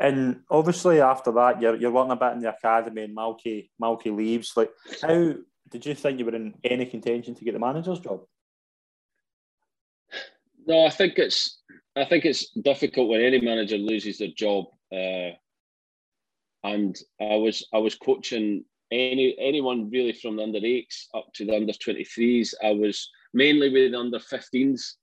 And 0.00 0.40
obviously 0.50 1.02
after 1.02 1.30
that, 1.32 1.60
you're 1.60 1.76
you're 1.76 1.90
working 1.90 2.12
a 2.12 2.16
bit 2.16 2.32
in 2.32 2.40
the 2.40 2.48
academy, 2.48 3.04
and 3.04 3.16
Malky 3.16 3.68
Malky 3.80 4.14
leaves. 4.16 4.54
Like, 4.56 4.70
how 5.02 5.34
did 5.68 5.84
you 5.84 5.94
think 5.94 6.18
you 6.18 6.24
were 6.24 6.34
in 6.34 6.54
any 6.64 6.86
contention 6.86 7.34
to 7.34 7.44
get 7.44 7.52
the 7.52 7.60
manager's 7.60 8.00
job? 8.00 8.22
No, 10.66 10.86
I 10.86 10.90
think 10.90 11.18
it's 11.18 11.60
I 11.94 12.06
think 12.06 12.24
it's 12.24 12.50
difficult 12.50 13.10
when 13.10 13.20
any 13.20 13.40
manager 13.42 13.76
loses 13.76 14.18
their 14.18 14.32
job. 14.34 14.64
Uh, 14.90 15.36
and 16.64 16.96
I 17.20 17.36
was 17.36 17.66
I 17.74 17.78
was 17.78 17.94
coaching 17.94 18.64
any 18.90 19.36
anyone 19.38 19.90
really 19.90 20.14
from 20.14 20.36
the 20.36 20.44
under 20.44 20.64
eights 20.64 21.08
up 21.14 21.26
to 21.34 21.44
the 21.44 21.54
under 21.54 21.74
twenty 21.74 22.04
threes. 22.04 22.54
I 22.64 22.70
was 22.70 23.06
mainly 23.34 23.70
with 23.70 23.92
the 23.92 23.98
under 23.98 24.18
15s 24.18 24.94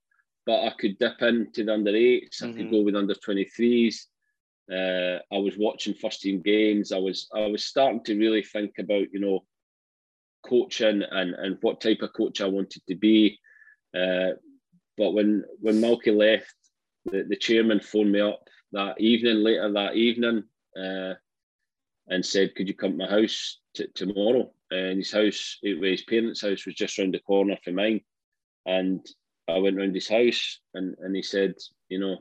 but 0.46 0.64
I 0.64 0.74
could 0.80 0.98
dip 0.98 1.22
into 1.22 1.66
the 1.66 1.74
under 1.74 1.92
8s 1.92 2.42
mm-hmm. 2.42 2.46
I 2.46 2.52
could 2.54 2.62
mm-hmm. 2.62 2.72
go 2.72 2.82
with 2.82 2.96
under 2.96 3.14
23s. 3.14 3.96
Uh, 4.72 5.20
I 5.34 5.38
was 5.38 5.58
watching 5.58 5.94
first 5.94 6.22
team 6.22 6.42
games. 6.42 6.92
I 6.92 6.98
was 6.98 7.28
I 7.34 7.48
was 7.48 7.64
starting 7.64 8.04
to 8.06 8.18
really 8.18 8.44
think 8.44 8.74
about 8.80 9.12
you 9.12 9.20
know 9.20 9.46
coaching 10.46 11.04
and 11.10 11.34
and 11.36 11.58
what 11.62 11.82
type 11.82 12.02
of 12.02 12.14
coach 12.14 12.42
I 12.42 12.48
wanted 12.48 12.82
to 12.88 12.96
be. 12.96 13.40
Uh, 13.96 14.32
but 14.98 15.12
when 15.12 15.44
when 15.60 15.82
Malky 15.82 16.16
left, 16.16 16.54
the, 17.06 17.24
the 17.28 17.36
chairman 17.36 17.80
phoned 17.80 18.12
me 18.12 18.22
up 18.22 18.42
that 18.74 19.00
evening, 19.00 19.38
later 19.38 19.72
that 19.72 19.96
evening, 19.96 20.44
uh, 20.78 21.14
and 22.08 22.26
said, 22.26 22.56
"Could 22.56 22.68
you 22.68 22.74
come 22.74 22.92
to 22.92 22.98
my 22.98 23.10
house 23.10 23.60
t- 23.76 23.88
tomorrow?" 23.96 24.52
And 24.70 24.98
his 24.98 25.14
house, 25.14 25.60
it, 25.62 25.82
his 25.82 26.04
parents' 26.04 26.42
house, 26.42 26.66
was 26.66 26.76
just 26.76 26.98
round 26.98 27.14
the 27.14 27.20
corner 27.20 27.58
from 27.64 27.76
mine, 27.76 28.02
and 28.66 29.08
I 29.48 29.60
went 29.60 29.78
round 29.78 29.96
his 29.96 30.10
house 30.10 30.60
and, 30.74 30.96
and 31.00 31.16
he 31.16 31.22
said, 31.22 31.56
you 31.90 32.00
know, 32.00 32.18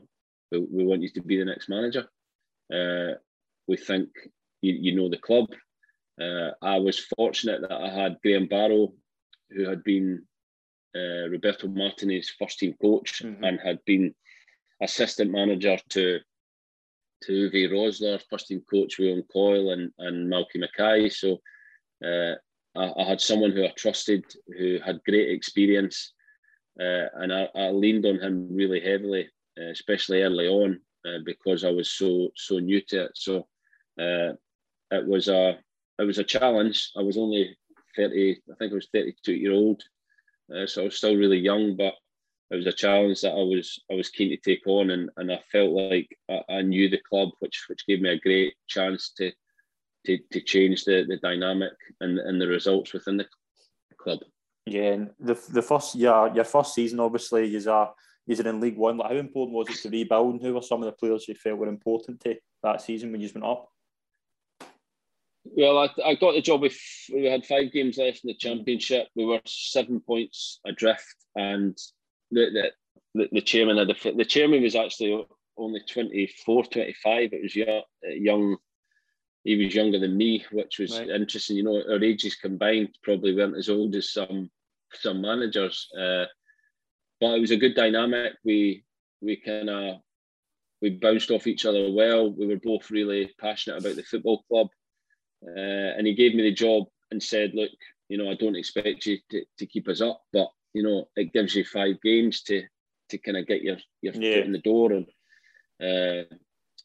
we, 0.51 0.59
we 0.59 0.85
want 0.85 1.01
you 1.01 1.09
to 1.09 1.21
be 1.21 1.37
the 1.37 1.45
next 1.45 1.67
manager. 1.67 2.07
Uh, 2.73 3.15
we 3.67 3.77
think 3.77 4.09
you, 4.61 4.73
you 4.73 4.95
know 4.95 5.09
the 5.09 5.17
club. 5.17 5.47
Uh, 6.19 6.51
I 6.61 6.79
was 6.79 7.07
fortunate 7.17 7.61
that 7.61 7.71
I 7.71 7.89
had 7.89 8.17
Graham 8.23 8.47
Barrow, 8.47 8.93
who 9.51 9.67
had 9.67 9.83
been 9.83 10.25
uh, 10.95 11.29
Roberto 11.29 11.67
Martinez's 11.67 12.33
first 12.39 12.59
team 12.59 12.75
coach 12.81 13.21
mm-hmm. 13.23 13.43
and 13.43 13.59
had 13.59 13.79
been 13.85 14.13
assistant 14.81 15.31
manager 15.31 15.77
to 15.89 16.19
to 17.23 17.49
Uwe 17.49 17.71
Rosler, 17.71 18.21
first 18.29 18.47
team 18.47 18.61
coach 18.69 18.99
William 18.99 19.23
Coyle 19.33 19.71
and, 19.71 19.91
and 19.97 20.31
Malky 20.31 20.57
Mackay. 20.57 21.09
So 21.09 21.41
uh, 22.05 22.35
I, 22.75 22.93
I, 23.01 23.03
had 23.03 23.19
someone 23.19 23.51
who 23.51 23.65
I 23.65 23.73
trusted, 23.75 24.23
who 24.55 24.77
had 24.85 25.03
great 25.03 25.31
experience, 25.31 26.13
uh, 26.79 27.07
and 27.15 27.33
I, 27.33 27.49
I, 27.55 27.71
leaned 27.71 28.05
on 28.05 28.19
him 28.19 28.55
really 28.55 28.79
heavily, 28.79 29.29
uh, 29.59 29.71
especially 29.71 30.21
early 30.21 30.47
on, 30.47 30.79
uh, 31.05 31.19
because 31.25 31.63
I 31.63 31.71
was 31.71 31.89
so 31.91 32.29
so 32.35 32.59
new 32.59 32.81
to 32.89 33.05
it. 33.05 33.11
So 33.15 33.47
uh, 33.99 34.33
it 34.91 35.07
was 35.07 35.27
a 35.27 35.57
it 35.99 36.03
was 36.03 36.17
a 36.17 36.23
challenge. 36.23 36.91
I 36.97 37.01
was 37.01 37.17
only 37.17 37.57
thirty, 37.95 38.41
I 38.51 38.55
think 38.55 38.71
I 38.71 38.75
was 38.75 38.89
thirty 38.93 39.15
two 39.23 39.33
year 39.33 39.53
old, 39.53 39.81
uh, 40.55 40.67
so 40.67 40.81
I 40.81 40.85
was 40.85 40.97
still 40.97 41.15
really 41.15 41.39
young, 41.39 41.75
but 41.75 41.93
it 42.49 42.55
was 42.55 42.67
a 42.67 42.71
challenge 42.71 43.21
that 43.21 43.31
I 43.31 43.43
was 43.43 43.79
I 43.91 43.95
was 43.95 44.09
keen 44.09 44.29
to 44.29 44.37
take 44.37 44.65
on, 44.67 44.91
and, 44.91 45.09
and 45.17 45.31
I 45.31 45.39
felt 45.51 45.71
like 45.71 46.07
I, 46.29 46.41
I 46.49 46.61
knew 46.61 46.89
the 46.89 47.01
club, 47.09 47.29
which 47.39 47.65
which 47.67 47.85
gave 47.87 48.01
me 48.01 48.09
a 48.09 48.19
great 48.19 48.53
chance 48.67 49.11
to 49.17 49.31
to, 50.05 50.17
to 50.31 50.39
change 50.41 50.85
the, 50.85 51.05
the 51.07 51.17
dynamic 51.17 51.73
and, 51.99 52.17
and 52.17 52.39
the 52.39 52.47
results 52.47 52.93
within 52.93 53.17
the 53.17 53.25
club. 53.97 54.19
Yeah, 54.65 54.93
and 54.93 55.09
the 55.19 55.33
the 55.49 55.61
first 55.61 55.95
year, 55.95 56.31
your 56.33 56.43
first 56.43 56.73
season, 56.73 56.99
obviously, 56.99 57.53
is 57.55 57.67
a 57.67 57.89
is 58.27 58.39
in 58.39 58.59
League 58.59 58.77
One. 58.77 58.97
Like, 58.97 59.11
how 59.11 59.17
important 59.17 59.55
was 59.55 59.69
it 59.69 59.81
to 59.81 59.89
rebuild, 59.89 60.33
and 60.33 60.41
who 60.41 60.53
were 60.53 60.61
some 60.61 60.81
of 60.81 60.85
the 60.85 60.91
players 60.91 61.27
you 61.27 61.35
felt 61.35 61.57
were 61.57 61.67
important 61.67 62.21
to 62.21 62.35
that 62.63 62.81
season 62.81 63.11
when 63.11 63.21
you 63.21 63.27
just 63.27 63.35
went 63.35 63.45
up? 63.45 63.69
Well, 65.45 65.77
I, 65.79 65.89
I 66.05 66.15
got 66.15 66.33
the 66.33 66.41
job 66.41 66.61
with 66.61 66.77
we 67.13 67.25
had 67.25 67.45
five 67.45 67.71
games 67.71 67.97
left 67.97 68.23
in 68.23 68.27
the 68.27 68.35
championship. 68.35 69.07
We 69.15 69.25
were 69.25 69.39
seven 69.45 70.01
points 70.01 70.59
adrift, 70.65 71.15
and 71.35 71.77
the 72.31 72.71
the, 73.13 73.29
the 73.31 73.41
chairman 73.41 73.77
had 73.77 73.89
a, 73.89 74.13
the 74.15 74.25
chairman 74.25 74.61
was 74.61 74.75
actually 74.75 75.25
only 75.57 75.81
24, 75.89 76.65
25. 76.65 77.33
It 77.33 77.41
was 77.41 77.55
young, 77.55 77.81
young 78.03 78.57
he 79.47 79.55
was 79.55 79.73
younger 79.73 79.97
than 79.97 80.17
me, 80.17 80.45
which 80.51 80.77
was 80.77 80.99
right. 80.99 81.09
interesting. 81.09 81.55
You 81.55 81.63
know, 81.63 81.81
our 81.89 82.03
ages 82.03 82.35
combined 82.35 82.89
probably 83.01 83.33
weren't 83.33 83.55
as 83.55 83.69
old 83.69 83.95
as 83.95 84.11
some 84.11 84.49
some 84.93 85.21
managers. 85.21 85.87
Uh, 85.97 86.25
but 87.19 87.35
it 87.35 87.41
was 87.41 87.51
a 87.51 87.57
good 87.57 87.75
dynamic. 87.75 88.33
We 88.43 88.83
we 89.21 89.37
kind 89.37 89.69
of 89.69 89.97
we 90.81 90.91
bounced 90.91 91.31
off 91.31 91.47
each 91.47 91.65
other 91.65 91.91
well. 91.91 92.31
We 92.31 92.47
were 92.47 92.59
both 92.63 92.91
really 92.91 93.31
passionate 93.39 93.79
about 93.79 93.95
the 93.95 94.03
football 94.03 94.43
club, 94.49 94.67
uh, 95.45 95.95
and 95.97 96.05
he 96.05 96.13
gave 96.13 96.35
me 96.35 96.43
the 96.43 96.53
job 96.53 96.85
and 97.11 97.21
said, 97.21 97.51
"Look, 97.53 97.71
you 98.09 98.17
know, 98.17 98.29
I 98.29 98.35
don't 98.35 98.55
expect 98.55 99.05
you 99.05 99.17
to, 99.31 99.43
to 99.57 99.65
keep 99.65 99.87
us 99.87 100.01
up, 100.01 100.21
but 100.33 100.49
you 100.73 100.83
know, 100.83 101.07
it 101.15 101.33
gives 101.33 101.55
you 101.55 101.65
five 101.65 102.01
games 102.01 102.43
to 102.43 102.63
to 103.09 103.17
kind 103.17 103.37
of 103.37 103.47
get 103.47 103.63
your 103.63 103.77
your 104.01 104.13
yeah. 104.13 104.35
foot 104.35 104.45
in 104.45 104.51
the 104.51 104.59
door." 104.59 104.91
And 104.91 105.05
uh, 105.81 106.35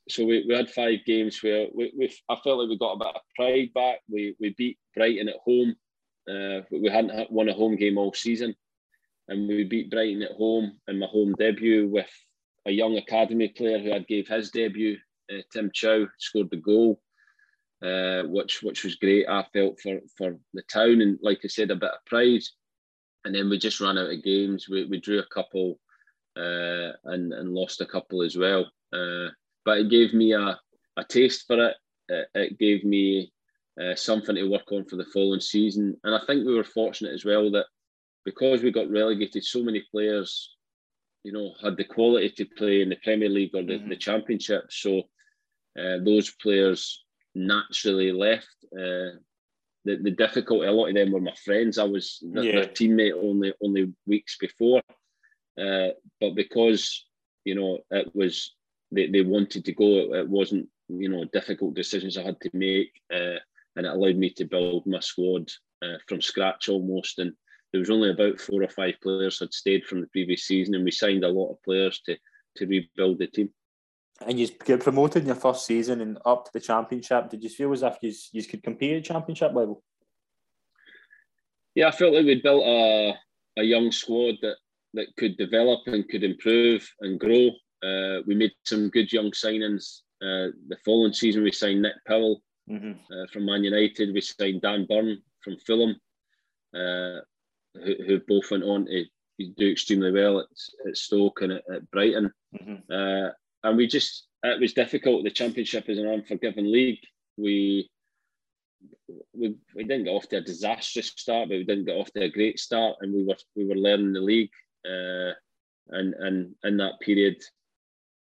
so 0.08 0.24
we, 0.24 0.44
we 0.48 0.54
had 0.54 0.70
five 0.70 1.00
games 1.06 1.42
where 1.42 1.68
we, 1.74 1.92
we 1.96 2.12
I 2.28 2.36
felt 2.42 2.58
like 2.58 2.68
we 2.68 2.78
got 2.78 2.94
a 2.94 2.98
bit 2.98 3.08
of 3.08 3.22
pride 3.36 3.70
back. 3.74 4.00
We 4.08 4.34
we 4.40 4.54
beat 4.56 4.78
Brighton 4.96 5.28
at 5.28 5.36
home. 5.44 5.76
Uh, 6.28 6.62
we 6.70 6.88
hadn't 6.88 7.30
won 7.30 7.48
a 7.48 7.52
home 7.52 7.76
game 7.76 7.98
all 7.98 8.12
season, 8.12 8.54
and 9.28 9.48
we 9.48 9.64
beat 9.64 9.90
Brighton 9.90 10.22
at 10.22 10.32
home 10.32 10.78
in 10.88 10.98
my 10.98 11.06
home 11.06 11.34
debut 11.38 11.88
with 11.88 12.10
a 12.66 12.70
young 12.70 12.96
academy 12.96 13.48
player 13.48 13.78
who 13.78 13.90
had 13.90 14.06
gave 14.06 14.28
his 14.28 14.50
debut. 14.50 14.96
Uh, 15.30 15.42
Tim 15.52 15.70
Chow 15.72 16.06
scored 16.18 16.50
the 16.50 16.56
goal, 16.56 17.00
uh, 17.84 18.22
which 18.24 18.62
which 18.62 18.84
was 18.84 18.96
great. 18.96 19.28
I 19.28 19.44
felt 19.52 19.80
for 19.80 20.00
for 20.16 20.36
the 20.54 20.62
town, 20.62 21.00
and 21.00 21.18
like 21.22 21.40
I 21.44 21.48
said, 21.48 21.70
a 21.70 21.76
bit 21.76 21.90
of 21.90 22.04
pride. 22.06 22.42
And 23.24 23.34
then 23.34 23.48
we 23.48 23.58
just 23.58 23.80
ran 23.80 23.98
out 23.98 24.10
of 24.10 24.24
games. 24.24 24.68
We, 24.68 24.84
we 24.86 24.98
drew 24.98 25.20
a 25.20 25.34
couple 25.34 25.78
uh, 26.36 26.90
and 27.04 27.32
and 27.32 27.54
lost 27.54 27.80
a 27.80 27.86
couple 27.86 28.22
as 28.22 28.36
well. 28.36 28.70
Uh, 28.92 29.28
but 29.64 29.78
it 29.78 29.90
gave 29.90 30.12
me 30.12 30.32
a, 30.32 30.58
a 30.96 31.04
taste 31.08 31.44
for 31.46 31.68
it. 31.68 31.76
It, 32.08 32.28
it 32.34 32.58
gave 32.58 32.84
me 32.84 33.32
uh, 33.80 33.94
something 33.94 34.34
to 34.34 34.50
work 34.50 34.70
on 34.72 34.84
for 34.84 34.96
the 34.96 35.06
following 35.06 35.40
season. 35.40 35.96
And 36.04 36.14
I 36.14 36.20
think 36.26 36.44
we 36.44 36.54
were 36.54 36.64
fortunate 36.64 37.14
as 37.14 37.24
well 37.24 37.50
that 37.52 37.66
because 38.24 38.62
we 38.62 38.70
got 38.70 38.90
relegated, 38.90 39.44
so 39.44 39.62
many 39.62 39.84
players, 39.90 40.56
you 41.24 41.32
know, 41.32 41.52
had 41.62 41.76
the 41.76 41.84
quality 41.84 42.30
to 42.30 42.44
play 42.44 42.82
in 42.82 42.88
the 42.88 42.96
Premier 43.02 43.28
League 43.28 43.54
or 43.54 43.62
the, 43.62 43.74
mm-hmm. 43.74 43.88
the 43.88 43.96
Championship. 43.96 44.64
So 44.70 45.02
uh, 45.78 45.98
those 46.04 46.30
players 46.30 47.04
naturally 47.34 48.12
left. 48.12 48.54
Uh, 48.72 49.18
the, 49.84 49.96
the 50.00 50.10
difficulty, 50.10 50.66
a 50.66 50.72
lot 50.72 50.88
of 50.88 50.94
them 50.94 51.12
were 51.12 51.20
my 51.20 51.34
friends. 51.44 51.78
I 51.78 51.84
was 51.84 52.18
yeah. 52.22 52.52
their 52.52 52.66
teammate 52.66 53.14
only 53.20 53.52
only 53.62 53.92
weeks 54.06 54.36
before. 54.38 54.82
Uh, 55.60 55.88
but 56.20 56.34
because 56.34 57.04
you 57.44 57.54
know 57.54 57.78
it 57.90 58.14
was 58.14 58.54
they, 58.92 59.08
they 59.08 59.22
wanted 59.22 59.64
to 59.64 59.72
go, 59.72 59.84
it, 59.84 60.20
it 60.20 60.28
wasn't 60.28 60.68
you 60.88 61.08
know 61.08 61.24
difficult 61.32 61.74
decisions 61.74 62.16
I 62.16 62.22
had 62.22 62.40
to 62.42 62.50
make, 62.52 62.92
uh, 63.12 63.38
and 63.76 63.86
it 63.86 63.92
allowed 63.92 64.16
me 64.16 64.30
to 64.30 64.44
build 64.44 64.86
my 64.86 65.00
squad 65.00 65.50
uh, 65.82 65.98
from 66.08 66.20
scratch 66.20 66.68
almost. 66.68 67.18
And 67.18 67.32
there 67.72 67.80
was 67.80 67.90
only 67.90 68.10
about 68.10 68.40
four 68.40 68.62
or 68.62 68.68
five 68.68 68.94
players 69.02 69.40
had 69.40 69.52
stayed 69.52 69.84
from 69.84 70.00
the 70.00 70.06
previous 70.08 70.44
season, 70.44 70.74
and 70.74 70.84
we 70.84 70.90
signed 70.90 71.24
a 71.24 71.28
lot 71.28 71.50
of 71.50 71.62
players 71.62 72.00
to 72.06 72.16
to 72.56 72.66
rebuild 72.66 73.18
the 73.18 73.26
team. 73.26 73.50
And 74.26 74.38
you 74.38 74.48
get 74.64 74.82
promoted 74.82 75.22
in 75.22 75.26
your 75.26 75.36
first 75.36 75.66
season 75.66 76.00
and 76.00 76.18
up 76.24 76.44
to 76.44 76.50
the 76.52 76.60
championship. 76.60 77.30
Did 77.30 77.42
you 77.42 77.48
feel 77.48 77.72
as 77.72 77.82
if 77.82 77.96
you, 78.02 78.12
you 78.32 78.44
could 78.44 78.62
compete 78.62 78.96
at 78.96 79.04
championship 79.04 79.52
level? 79.54 79.82
Yeah, 81.74 81.88
I 81.88 81.90
felt 81.90 82.14
like 82.14 82.26
we'd 82.26 82.42
built 82.42 82.64
a, 82.64 83.14
a 83.58 83.62
young 83.62 83.90
squad 83.90 84.34
that, 84.42 84.56
that 84.94 85.06
could 85.16 85.36
develop 85.38 85.80
and 85.86 86.08
could 86.08 86.22
improve 86.22 86.88
and 87.00 87.18
grow. 87.18 87.48
Uh, 87.82 88.22
we 88.26 88.34
made 88.34 88.52
some 88.64 88.90
good 88.90 89.12
young 89.12 89.30
signings. 89.30 90.00
Uh, 90.20 90.52
the 90.68 90.76
following 90.84 91.12
season, 91.12 91.42
we 91.42 91.50
signed 91.50 91.82
Nick 91.82 91.94
Powell 92.06 92.42
mm-hmm. 92.70 92.92
uh, 92.92 93.26
from 93.32 93.46
Man 93.46 93.64
United. 93.64 94.14
We 94.14 94.20
signed 94.20 94.62
Dan 94.62 94.86
Burn 94.88 95.20
from 95.42 95.56
Fulham, 95.66 95.96
uh, 96.76 97.20
who, 97.74 97.94
who 98.06 98.20
both 98.26 98.50
went 98.50 98.64
on 98.64 98.86
to 98.86 99.04
do 99.56 99.70
extremely 99.70 100.12
well 100.12 100.40
at, 100.40 100.46
at 100.88 100.96
Stoke 100.96 101.42
and 101.42 101.52
at, 101.52 101.62
at 101.72 101.90
Brighton. 101.90 102.32
Mm-hmm. 102.54 102.92
Uh, 102.92 103.30
and 103.64 103.76
we 103.76 103.86
just 103.86 104.26
it 104.42 104.60
was 104.60 104.72
difficult. 104.72 105.24
The 105.24 105.30
championship 105.30 105.88
is 105.88 105.98
an 105.98 106.08
unforgiving 106.08 106.70
league. 106.70 106.98
We 107.36 107.88
we, 109.34 109.54
we 109.74 109.84
didn't 109.84 110.04
get 110.04 110.10
off 110.10 110.28
to 110.28 110.38
a 110.38 110.40
disastrous 110.40 111.08
start, 111.16 111.48
but 111.48 111.58
we 111.58 111.64
didn't 111.64 111.84
get 111.84 111.96
off 111.96 112.12
to 112.12 112.24
a 112.24 112.30
great 112.30 112.58
start, 112.58 112.96
and 113.00 113.12
we 113.12 113.24
were 113.24 113.36
we 113.56 113.66
were 113.66 113.74
learning 113.74 114.12
the 114.12 114.20
league. 114.20 114.50
Uh, 114.84 115.32
and 115.88 116.14
and 116.14 116.54
in 116.64 116.76
that 116.78 117.00
period, 117.00 117.36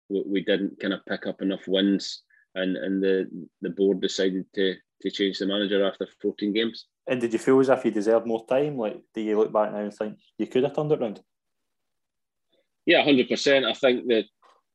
we, 0.09 0.23
we 0.25 0.43
didn't 0.43 0.79
kind 0.79 0.93
of 0.93 1.05
pick 1.05 1.27
up 1.27 1.41
enough 1.41 1.67
wins, 1.67 2.23
and 2.55 2.75
and 2.77 3.03
the 3.03 3.29
the 3.61 3.69
board 3.69 4.01
decided 4.01 4.45
to 4.55 4.75
to 5.01 5.09
change 5.09 5.37
the 5.39 5.45
manager 5.45 5.85
after 5.85 6.07
14 6.21 6.51
games. 6.53 6.85
And 7.09 7.19
did 7.19 7.33
you 7.33 7.39
feel 7.39 7.59
as 7.59 7.69
if 7.69 7.83
you 7.83 7.91
deserved 7.91 8.27
more 8.27 8.45
time? 8.45 8.77
Like, 8.77 9.01
do 9.13 9.21
you 9.21 9.37
look 9.37 9.51
back 9.51 9.71
now 9.71 9.79
and 9.79 9.93
think 9.93 10.19
you 10.37 10.47
could 10.47 10.63
have 10.63 10.75
turned 10.75 10.91
it 10.91 11.01
around? 11.01 11.21
Yeah, 12.85 13.03
hundred 13.03 13.27
percent. 13.27 13.65
I 13.65 13.73
think 13.73 14.07
that 14.07 14.25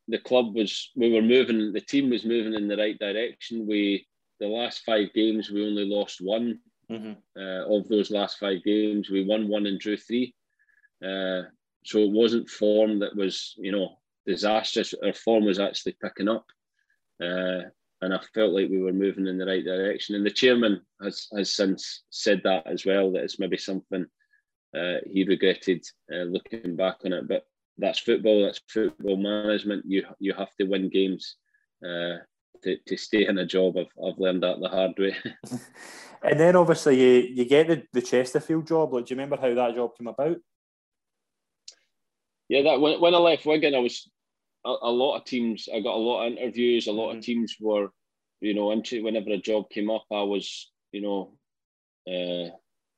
the 0.08 0.18
club 0.18 0.54
was 0.54 0.90
we 0.96 1.12
were 1.12 1.22
moving 1.22 1.72
the 1.72 1.80
team 1.80 2.10
was 2.10 2.24
moving 2.24 2.54
in 2.54 2.68
the 2.68 2.76
right 2.76 2.98
direction 2.98 3.66
we 3.66 4.06
the 4.40 4.46
last 4.46 4.82
five 4.84 5.12
games 5.14 5.50
we 5.50 5.66
only 5.66 5.86
lost 5.86 6.20
one 6.20 6.58
mm-hmm. 6.90 7.12
uh, 7.40 7.76
of 7.76 7.88
those 7.88 8.10
last 8.10 8.38
five 8.38 8.62
games 8.64 9.08
we 9.08 9.24
won 9.24 9.48
one 9.48 9.66
and 9.66 9.80
drew 9.80 9.96
three 9.96 10.34
uh, 11.02 11.42
so 11.84 11.98
it 11.98 12.10
wasn't 12.10 12.48
form 12.48 12.98
that 12.98 13.16
was 13.16 13.54
you 13.56 13.72
know 13.72 13.96
disastrous 14.26 14.94
our 15.02 15.12
form 15.12 15.44
was 15.44 15.58
actually 15.58 15.96
picking 16.02 16.28
up 16.28 16.44
uh, 17.22 17.62
and 18.04 18.14
I 18.14 18.20
felt 18.34 18.52
like 18.52 18.70
we 18.70 18.82
were 18.82 18.92
moving 18.92 19.26
in 19.26 19.38
the 19.38 19.46
right 19.46 19.64
direction 19.64 20.14
and 20.14 20.24
the 20.24 20.30
chairman 20.30 20.80
has 21.02 21.26
has 21.36 21.54
since 21.54 22.02
said 22.10 22.40
that 22.44 22.66
as 22.66 22.84
well 22.86 23.12
that 23.12 23.24
it's 23.24 23.38
maybe 23.38 23.56
something 23.56 24.06
uh, 24.76 24.98
he 25.06 25.24
regretted 25.24 25.82
uh, 26.12 26.24
looking 26.24 26.76
back 26.76 26.98
on 27.04 27.12
it 27.12 27.28
but 27.28 27.44
that's 27.78 27.98
football. 27.98 28.44
That's 28.44 28.60
football 28.68 29.16
management. 29.16 29.84
You 29.86 30.04
you 30.18 30.32
have 30.34 30.54
to 30.60 30.66
win 30.66 30.88
games 30.88 31.36
uh, 31.84 32.18
to, 32.62 32.76
to 32.86 32.96
stay 32.96 33.26
in 33.26 33.38
a 33.38 33.46
job. 33.46 33.76
I've, 33.76 33.92
I've 34.04 34.18
learned 34.18 34.42
that 34.42 34.60
the 34.60 34.68
hard 34.68 34.92
way. 34.98 35.16
and 36.22 36.38
then 36.38 36.56
obviously 36.56 37.00
you, 37.00 37.34
you 37.34 37.44
get 37.44 37.68
the, 37.68 37.82
the 37.92 38.02
Chesterfield 38.02 38.66
job. 38.66 38.92
Like, 38.92 39.06
do 39.06 39.14
you 39.14 39.20
remember 39.20 39.40
how 39.40 39.54
that 39.54 39.74
job 39.74 39.96
came 39.96 40.06
about? 40.06 40.36
Yeah, 42.48 42.62
that 42.62 42.80
when, 42.80 43.00
when 43.00 43.14
I 43.14 43.18
left 43.18 43.46
Wigan, 43.46 43.74
I 43.74 43.78
was 43.78 44.08
a, 44.64 44.74
a 44.82 44.90
lot 44.90 45.16
of 45.16 45.24
teams. 45.24 45.68
I 45.72 45.80
got 45.80 45.94
a 45.94 45.98
lot 45.98 46.26
of 46.26 46.32
interviews. 46.32 46.86
A 46.86 46.92
lot 46.92 47.10
mm-hmm. 47.10 47.18
of 47.18 47.24
teams 47.24 47.56
were, 47.60 47.88
you 48.40 48.54
know, 48.54 48.70
into 48.72 49.02
whenever 49.02 49.30
a 49.30 49.38
job 49.38 49.70
came 49.70 49.90
up, 49.90 50.04
I 50.12 50.22
was, 50.22 50.72
you 50.92 51.02
know, 51.02 51.36
uh, 52.06 52.50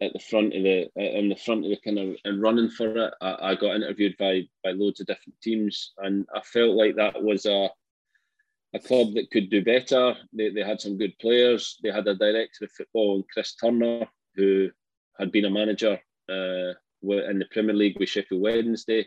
at 0.05 0.13
the 0.13 0.19
front 0.19 0.55
of 0.55 0.63
the 0.63 0.89
in 0.97 1.29
the 1.29 1.37
front 1.37 1.65
of 1.65 1.71
the 1.71 1.79
kind 1.83 1.99
of 1.99 2.17
and 2.25 2.43
running 2.43 2.71
for 2.71 2.97
it. 2.97 3.15
I, 3.21 3.37
I, 3.41 3.55
got 3.55 3.77
interviewed 3.77 4.17
by 4.19 4.43
by 4.63 4.73
loads 4.73 5.01
of 5.01 5.07
different 5.07 5.41
teams, 5.43 5.93
and 5.99 6.27
I 6.35 6.41
felt 6.41 6.77
like 6.77 6.97
that 6.97 7.23
was 7.23 7.47
a 7.47 7.71
a 8.75 8.79
club 8.79 9.15
that 9.15 9.31
could 9.31 9.49
do 9.49 9.65
better. 9.65 10.15
They, 10.33 10.51
they 10.51 10.63
had 10.63 10.81
some 10.81 10.99
good 10.99 11.19
players. 11.19 11.79
They 11.83 11.91
had 11.91 12.07
a 12.07 12.15
director 12.15 12.65
of 12.65 12.73
football, 12.73 13.25
Chris 13.33 13.55
Turner, 13.55 14.07
who 14.35 14.71
had 15.19 15.33
been 15.33 15.47
a 15.47 15.51
manager 15.51 15.99
uh, 16.29 16.73
in 17.03 17.39
the 17.39 17.47
Premier 17.51 17.75
League 17.75 17.99
with 17.99 18.09
Sheffield 18.09 18.43
Wednesday, 18.43 19.07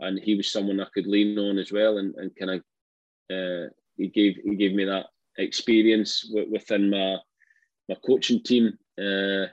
and 0.00 0.18
he 0.18 0.34
was 0.34 0.50
someone 0.50 0.80
I 0.80 0.86
could 0.94 1.06
lean 1.06 1.38
on 1.38 1.58
as 1.58 1.72
well. 1.72 1.98
And, 1.98 2.14
and 2.16 2.30
kind 2.36 2.50
of 2.52 2.60
uh, 3.30 3.70
he 3.96 4.08
gave 4.08 4.36
he 4.44 4.56
gave 4.56 4.74
me 4.74 4.84
that 4.84 5.06
experience 5.36 6.30
within 6.50 6.90
my 6.90 7.16
my 7.88 7.96
coaching 8.06 8.42
team. 8.42 8.78
Uh, 9.00 9.46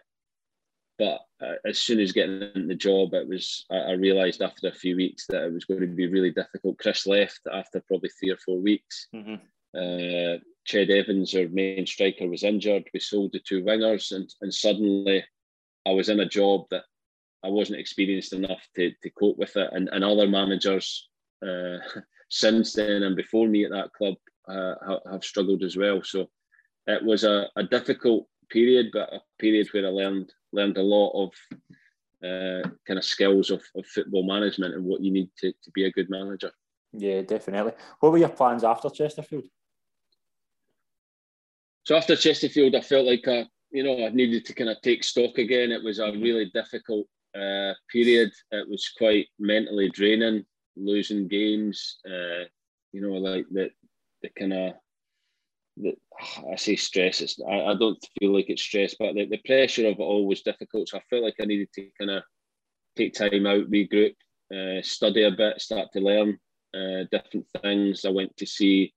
but 0.97 1.21
uh, 1.41 1.55
as 1.65 1.77
soon 1.77 1.99
as 1.99 2.13
getting 2.13 2.41
in 2.55 2.67
the 2.67 2.75
job, 2.75 3.13
it 3.13 3.27
was 3.27 3.65
I, 3.69 3.77
I 3.77 3.91
realised 3.93 4.41
after 4.41 4.67
a 4.67 4.73
few 4.73 4.95
weeks 4.95 5.25
that 5.27 5.43
it 5.43 5.53
was 5.53 5.65
going 5.65 5.81
to 5.81 5.87
be 5.87 6.07
really 6.07 6.31
difficult. 6.31 6.79
Chris 6.79 7.05
left 7.05 7.41
after 7.51 7.81
probably 7.81 8.09
three 8.09 8.31
or 8.31 8.37
four 8.37 8.59
weeks. 8.59 9.07
Mm-hmm. 9.13 9.35
Uh, 9.75 10.37
Ched 10.65 10.89
Evans, 10.89 11.35
our 11.35 11.47
main 11.49 11.85
striker, 11.85 12.27
was 12.27 12.43
injured. 12.43 12.85
We 12.93 12.99
sold 12.99 13.33
the 13.33 13.39
two 13.39 13.61
wingers, 13.61 14.13
and, 14.13 14.27
and 14.41 14.53
suddenly 14.53 15.23
I 15.85 15.91
was 15.91 16.09
in 16.09 16.21
a 16.21 16.27
job 16.27 16.65
that 16.71 16.85
I 17.45 17.49
wasn't 17.49 17.79
experienced 17.79 18.33
enough 18.33 18.67
to, 18.75 18.91
to 19.03 19.09
cope 19.11 19.37
with 19.37 19.55
it. 19.55 19.69
And, 19.71 19.87
and 19.91 20.03
other 20.03 20.27
managers 20.27 21.09
uh, 21.45 21.77
since 22.29 22.73
then 22.73 23.03
and 23.03 23.15
before 23.15 23.47
me 23.47 23.65
at 23.65 23.71
that 23.71 23.93
club 23.93 24.15
uh, 24.47 24.97
have, 25.11 25.23
struggled 25.23 25.63
as 25.63 25.77
well. 25.77 26.01
So 26.03 26.29
it 26.87 27.03
was 27.03 27.23
a, 27.23 27.47
a 27.55 27.63
difficult 27.63 28.27
period, 28.49 28.87
but 28.93 29.13
a 29.13 29.21
period 29.39 29.67
where 29.71 29.85
I 29.85 29.89
learned 29.89 30.33
learned 30.51 30.77
a 30.77 30.81
lot 30.81 31.11
of 31.11 31.31
uh, 32.23 32.67
kind 32.87 32.97
of 32.97 33.03
skills 33.03 33.49
of, 33.49 33.61
of 33.75 33.85
football 33.85 34.25
management 34.25 34.73
and 34.73 34.85
what 34.85 35.01
you 35.01 35.11
need 35.11 35.29
to, 35.39 35.51
to 35.51 35.71
be 35.71 35.85
a 35.85 35.91
good 35.91 36.09
manager. 36.09 36.51
Yeah, 36.93 37.21
definitely. 37.21 37.73
What 37.99 38.11
were 38.11 38.17
your 38.17 38.29
plans 38.29 38.63
after 38.63 38.89
Chesterfield? 38.89 39.43
So 41.83 41.95
after 41.95 42.15
Chesterfield, 42.15 42.73
I 42.73 42.81
felt 42.81 43.05
like 43.05 43.27
I, 43.27 43.45
you 43.69 43.83
know, 43.83 44.05
I 44.05 44.09
needed 44.09 44.45
to 44.45 44.53
kind 44.53 44.69
of 44.69 44.81
take 44.81 45.03
stock 45.03 45.37
again. 45.37 45.71
It 45.71 45.83
was 45.83 45.99
a 45.99 46.11
really 46.11 46.49
difficult 46.53 47.05
uh, 47.35 47.73
period. 47.91 48.31
It 48.51 48.69
was 48.69 48.91
quite 48.97 49.27
mentally 49.39 49.89
draining, 49.89 50.45
losing 50.75 51.27
games. 51.27 51.97
Uh, 52.05 52.45
you 52.91 53.01
know, 53.01 53.13
like 53.13 53.45
the 53.51 53.69
the 54.21 54.29
kind 54.37 54.53
of 54.53 54.73
the, 55.77 55.93
I 56.51 56.55
say 56.55 56.75
stress. 56.75 57.21
It's 57.21 57.39
I, 57.41 57.71
I 57.71 57.75
don't 57.75 58.03
feel 58.19 58.33
like 58.33 58.49
it's 58.49 58.61
stress, 58.61 58.95
but 58.97 59.15
the, 59.15 59.25
the 59.25 59.41
pressure 59.45 59.87
of 59.87 59.99
it 59.99 60.03
all 60.03 60.27
was 60.27 60.41
difficult. 60.41 60.89
So 60.89 60.97
I 60.97 61.01
felt 61.09 61.23
like 61.23 61.35
I 61.41 61.45
needed 61.45 61.69
to 61.75 61.89
kind 61.99 62.11
of 62.11 62.23
take 62.95 63.13
time 63.13 63.45
out, 63.45 63.69
regroup, 63.69 64.15
uh, 64.53 64.81
study 64.81 65.23
a 65.23 65.31
bit, 65.31 65.59
start 65.59 65.89
to 65.93 65.99
learn 65.99 66.37
uh, 66.73 67.03
different 67.11 67.45
things. 67.61 68.05
I 68.05 68.09
went 68.09 68.35
to 68.37 68.45
see 68.45 68.93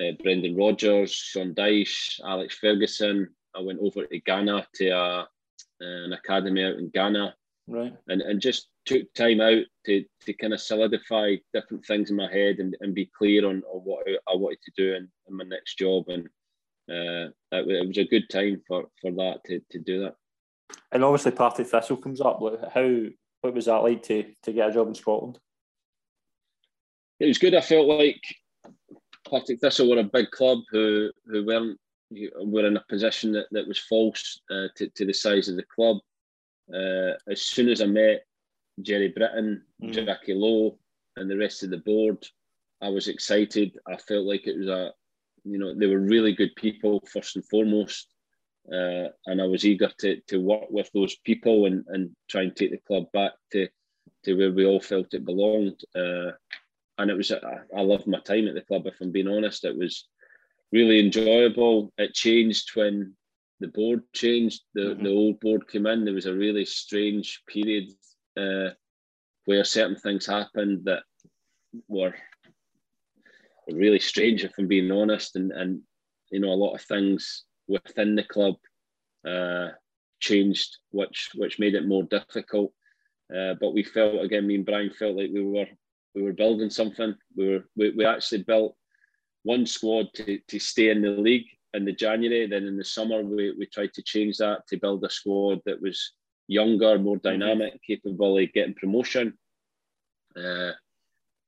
uh, 0.00 0.12
Brendan 0.22 0.56
Rodgers, 0.56 1.12
Sean 1.12 1.54
Dyche, 1.54 2.20
Alex 2.24 2.58
Ferguson. 2.58 3.28
I 3.54 3.60
went 3.60 3.78
over 3.80 4.06
to 4.06 4.20
Ghana 4.20 4.66
to 4.76 5.26
an 5.80 6.12
academy 6.12 6.64
out 6.64 6.76
in 6.76 6.90
Ghana, 6.90 7.34
right? 7.70 7.94
And 8.08 8.20
and 8.22 8.40
just 8.40 8.68
took 8.86 9.12
time 9.14 9.40
out 9.40 9.64
to, 9.86 10.04
to 10.22 10.32
kind 10.34 10.52
of 10.52 10.60
solidify 10.60 11.36
different 11.54 11.84
things 11.84 12.10
in 12.10 12.16
my 12.16 12.30
head 12.30 12.58
and, 12.58 12.76
and 12.80 12.94
be 12.94 13.10
clear 13.16 13.46
on, 13.46 13.62
on 13.72 13.80
what 13.82 14.06
I 14.06 14.34
wanted 14.34 14.58
to 14.64 14.72
do 14.76 14.94
in, 14.94 15.08
in 15.28 15.36
my 15.36 15.44
next 15.44 15.78
job. 15.78 16.08
And 16.08 16.26
uh, 16.90 17.30
it, 17.52 17.68
it, 17.68 17.86
was 17.86 17.98
a 17.98 18.04
good 18.04 18.28
time 18.30 18.62
for, 18.66 18.84
for 19.00 19.12
that 19.12 19.40
to, 19.46 19.60
to 19.70 19.78
do 19.78 20.02
that. 20.02 20.16
And 20.92 21.04
obviously, 21.04 21.32
Partick 21.32 21.68
Thistle 21.68 21.96
comes 21.96 22.20
up. 22.20 22.40
How 22.74 23.00
what 23.42 23.54
was 23.54 23.66
that 23.66 23.78
like 23.78 24.02
to, 24.04 24.24
to 24.42 24.52
get 24.52 24.70
a 24.70 24.72
job 24.72 24.88
in 24.88 24.94
Scotland? 24.94 25.38
It 27.20 27.26
was 27.26 27.38
good. 27.38 27.54
I 27.54 27.60
felt 27.60 27.86
like 27.86 28.22
Partick 29.28 29.60
Thistle 29.60 29.88
were 29.90 29.98
a 29.98 30.04
big 30.04 30.30
club 30.30 30.60
who 30.70 31.10
who 31.26 31.46
weren't 31.46 31.78
were 32.40 32.66
in 32.66 32.76
a 32.76 32.84
position 32.88 33.32
that, 33.32 33.46
that 33.52 33.68
was 33.68 33.78
false 33.78 34.40
uh, 34.50 34.66
to, 34.76 34.88
to 34.88 35.06
the 35.06 35.12
size 35.12 35.48
of 35.48 35.56
the 35.56 35.64
club. 35.74 35.98
Uh, 36.74 37.14
as 37.28 37.42
soon 37.42 37.68
as 37.68 37.80
I 37.80 37.86
met 37.86 38.24
Gerry 38.82 39.08
Britton, 39.08 39.62
mm. 39.82 39.92
Jacqui 39.92 40.34
Low, 40.34 40.78
and 41.16 41.30
the 41.30 41.36
rest 41.36 41.62
of 41.62 41.70
the 41.70 41.78
board. 41.78 42.24
I 42.80 42.88
was 42.88 43.08
excited. 43.08 43.78
I 43.86 43.96
felt 43.96 44.26
like 44.26 44.46
it 44.46 44.58
was 44.58 44.68
a, 44.68 44.92
you 45.44 45.58
know, 45.58 45.74
they 45.74 45.86
were 45.86 45.98
really 45.98 46.32
good 46.32 46.54
people 46.56 47.02
first 47.12 47.36
and 47.36 47.44
foremost, 47.44 48.06
uh, 48.72 49.08
and 49.26 49.40
I 49.40 49.46
was 49.46 49.64
eager 49.64 49.90
to 49.98 50.20
to 50.28 50.40
work 50.40 50.70
with 50.70 50.90
those 50.92 51.16
people 51.16 51.66
and 51.66 51.84
and 51.88 52.10
try 52.28 52.42
and 52.42 52.54
take 52.54 52.70
the 52.70 52.78
club 52.78 53.10
back 53.12 53.32
to 53.52 53.68
to 54.24 54.34
where 54.34 54.52
we 54.52 54.64
all 54.64 54.80
felt 54.80 55.14
it 55.14 55.24
belonged. 55.24 55.80
Uh, 55.94 56.32
and 56.98 57.10
it 57.10 57.16
was 57.16 57.32
I, 57.32 57.60
I 57.76 57.82
loved 57.82 58.06
my 58.06 58.20
time 58.20 58.48
at 58.48 58.54
the 58.54 58.62
club. 58.62 58.86
If 58.86 59.00
I'm 59.00 59.10
being 59.10 59.28
honest, 59.28 59.64
it 59.64 59.76
was 59.76 60.06
really 60.72 61.00
enjoyable. 61.00 61.92
It 61.98 62.14
changed 62.14 62.70
when 62.74 63.14
the 63.60 63.68
board 63.68 64.02
changed. 64.12 64.62
The 64.74 64.80
mm-hmm. 64.80 65.04
the 65.04 65.10
old 65.10 65.40
board 65.40 65.68
came 65.68 65.86
in. 65.86 66.04
There 66.04 66.14
was 66.14 66.26
a 66.26 66.34
really 66.34 66.64
strange 66.64 67.42
period 67.46 67.88
uh, 68.36 68.70
where 69.44 69.64
certain 69.64 69.96
things 69.96 70.26
happened 70.26 70.84
that 70.84 71.02
were 71.86 72.14
really 73.70 74.00
strange, 74.00 74.44
if 74.44 74.52
I'm 74.58 74.66
being 74.66 74.90
honest, 74.90 75.36
and 75.36 75.52
and 75.52 75.82
you 76.30 76.40
know 76.40 76.52
a 76.52 76.62
lot 76.62 76.74
of 76.74 76.82
things 76.82 77.44
within 77.68 78.16
the 78.16 78.24
club 78.24 78.54
uh, 79.28 79.68
changed, 80.20 80.78
which 80.90 81.30
which 81.34 81.58
made 81.58 81.74
it 81.74 81.86
more 81.86 82.04
difficult. 82.04 82.72
Uh, 83.34 83.54
but 83.60 83.74
we 83.74 83.82
felt 83.82 84.24
again, 84.24 84.46
me 84.46 84.56
and 84.56 84.66
Brian 84.66 84.90
felt 84.90 85.16
like 85.16 85.30
we 85.32 85.42
were 85.42 85.68
we 86.14 86.22
were 86.22 86.32
building 86.32 86.70
something. 86.70 87.14
We 87.36 87.48
were 87.48 87.64
we, 87.76 87.90
we 87.90 88.04
actually 88.06 88.42
built 88.42 88.74
one 89.42 89.66
squad 89.66 90.08
to, 90.14 90.38
to 90.48 90.58
stay 90.58 90.90
in 90.90 91.02
the 91.02 91.10
league 91.10 91.46
in 91.74 91.84
the 91.84 91.92
January. 91.92 92.46
Then 92.46 92.66
in 92.66 92.76
the 92.76 92.84
summer 92.84 93.22
we, 93.22 93.54
we 93.58 93.66
tried 93.66 93.92
to 93.94 94.02
change 94.02 94.38
that 94.38 94.66
to 94.68 94.76
build 94.76 95.04
a 95.04 95.10
squad 95.10 95.60
that 95.66 95.80
was 95.80 96.12
younger, 96.48 96.98
more 96.98 97.16
mm-hmm. 97.16 97.28
dynamic, 97.28 97.74
mm-hmm. 97.74 97.92
capable 97.92 98.38
of 98.38 98.52
getting 98.52 98.74
promotion. 98.74 99.38
Uh, 100.36 100.72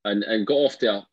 and 0.05 0.25
and 0.25 0.47
got 0.47 0.55
off 0.55 0.79
to 0.79 0.89
a, 0.89 1.07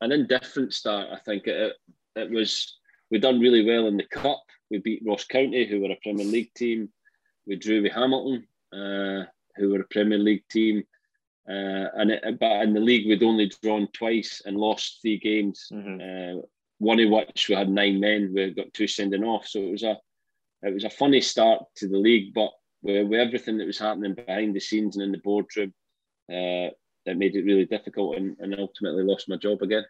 an 0.00 0.12
indifferent 0.12 0.72
start. 0.72 1.08
I 1.12 1.18
think 1.18 1.46
it, 1.46 1.74
it 2.16 2.30
was 2.30 2.78
we 3.10 3.18
done 3.18 3.40
really 3.40 3.64
well 3.64 3.86
in 3.86 3.96
the 3.96 4.04
cup. 4.04 4.42
We 4.70 4.78
beat 4.78 5.02
Ross 5.04 5.24
County, 5.24 5.66
who 5.66 5.80
were 5.80 5.90
a 5.90 5.96
Premier 6.02 6.26
League 6.26 6.54
team. 6.54 6.90
We 7.46 7.56
drew 7.56 7.82
with 7.82 7.92
Hamilton, 7.92 8.46
uh, 8.72 9.24
who 9.56 9.70
were 9.70 9.80
a 9.80 9.88
Premier 9.90 10.18
League 10.18 10.44
team. 10.48 10.84
Uh, 11.48 11.88
and 11.96 12.12
it, 12.12 12.38
but 12.38 12.62
in 12.62 12.72
the 12.72 12.80
league, 12.80 13.08
we'd 13.08 13.22
only 13.22 13.50
drawn 13.62 13.88
twice 13.92 14.42
and 14.46 14.56
lost 14.56 15.00
three 15.02 15.18
games. 15.18 15.66
Mm-hmm. 15.72 16.38
Uh, 16.38 16.42
one 16.80 16.98
of 16.98 17.10
which 17.10 17.48
we 17.48 17.54
had 17.54 17.68
nine 17.68 18.00
men. 18.00 18.32
We 18.34 18.52
got 18.52 18.72
two 18.72 18.88
sending 18.88 19.22
off, 19.22 19.46
so 19.46 19.60
it 19.60 19.70
was 19.70 19.82
a 19.82 19.96
it 20.62 20.74
was 20.74 20.84
a 20.84 20.90
funny 20.90 21.20
start 21.20 21.62
to 21.76 21.86
the 21.86 21.98
league. 21.98 22.34
But 22.34 22.50
with, 22.82 23.06
with 23.06 23.20
everything 23.20 23.58
that 23.58 23.66
was 23.66 23.78
happening 23.78 24.14
behind 24.14 24.56
the 24.56 24.60
scenes 24.60 24.96
and 24.96 25.04
in 25.04 25.12
the 25.12 25.18
boardroom, 25.18 25.72
uh, 26.32 26.72
it 27.06 27.16
made 27.16 27.36
it 27.36 27.44
really 27.44 27.66
difficult, 27.66 28.16
and, 28.16 28.36
and 28.40 28.58
ultimately 28.58 29.04
lost 29.04 29.28
my 29.28 29.36
job 29.36 29.62
again. 29.62 29.84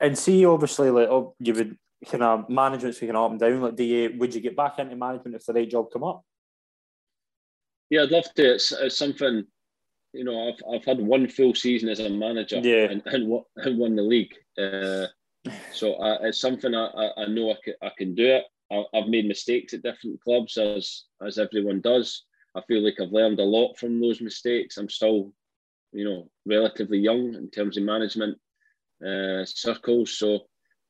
And 0.00 0.18
see, 0.18 0.44
obviously, 0.46 0.90
like 0.90 1.08
oh, 1.08 1.34
you 1.38 1.52
would 1.54 1.76
kind 2.10 2.22
of 2.22 2.48
management's 2.48 2.98
can 2.98 3.16
up 3.16 3.30
and 3.30 3.38
down. 3.38 3.60
Like, 3.60 3.76
do 3.76 3.84
you 3.84 4.14
would 4.18 4.34
you 4.34 4.40
get 4.40 4.56
back 4.56 4.78
into 4.78 4.96
management 4.96 5.36
if 5.36 5.44
the 5.44 5.52
right 5.52 5.70
job 5.70 5.88
come 5.92 6.04
up? 6.04 6.22
Yeah, 7.90 8.04
I'd 8.04 8.10
love 8.10 8.32
to. 8.34 8.54
It's, 8.54 8.72
it's 8.72 8.96
something 8.96 9.44
you 10.14 10.24
know. 10.24 10.48
I've, 10.48 10.74
I've 10.74 10.84
had 10.86 11.00
one 11.00 11.28
full 11.28 11.54
season 11.54 11.90
as 11.90 12.00
a 12.00 12.08
manager, 12.08 12.60
yeah, 12.60 12.90
and 12.90 13.02
and, 13.04 13.42
and 13.56 13.78
won 13.78 13.94
the 13.94 14.02
league. 14.02 14.34
Uh, 14.56 15.08
so 15.72 15.94
uh, 15.94 16.18
it's 16.22 16.40
something 16.40 16.74
I, 16.74 17.10
I 17.16 17.26
know 17.26 17.50
I 17.50 17.56
can, 17.62 17.74
I 17.82 17.90
can 17.96 18.14
do 18.14 18.26
it. 18.26 18.44
I, 18.70 18.84
I've 18.96 19.08
made 19.08 19.26
mistakes 19.26 19.74
at 19.74 19.82
different 19.82 20.20
clubs 20.22 20.56
as 20.56 21.04
as 21.24 21.38
everyone 21.38 21.80
does. 21.80 22.24
I 22.54 22.62
feel 22.68 22.84
like 22.84 23.00
I've 23.00 23.12
learned 23.12 23.40
a 23.40 23.44
lot 23.44 23.76
from 23.78 24.00
those 24.00 24.20
mistakes. 24.20 24.76
I'm 24.76 24.88
still, 24.88 25.32
you 25.92 26.04
know, 26.04 26.30
relatively 26.46 26.98
young 26.98 27.34
in 27.34 27.50
terms 27.50 27.76
of 27.76 27.82
management 27.82 28.38
uh, 29.04 29.44
circles. 29.44 30.16
So 30.16 30.40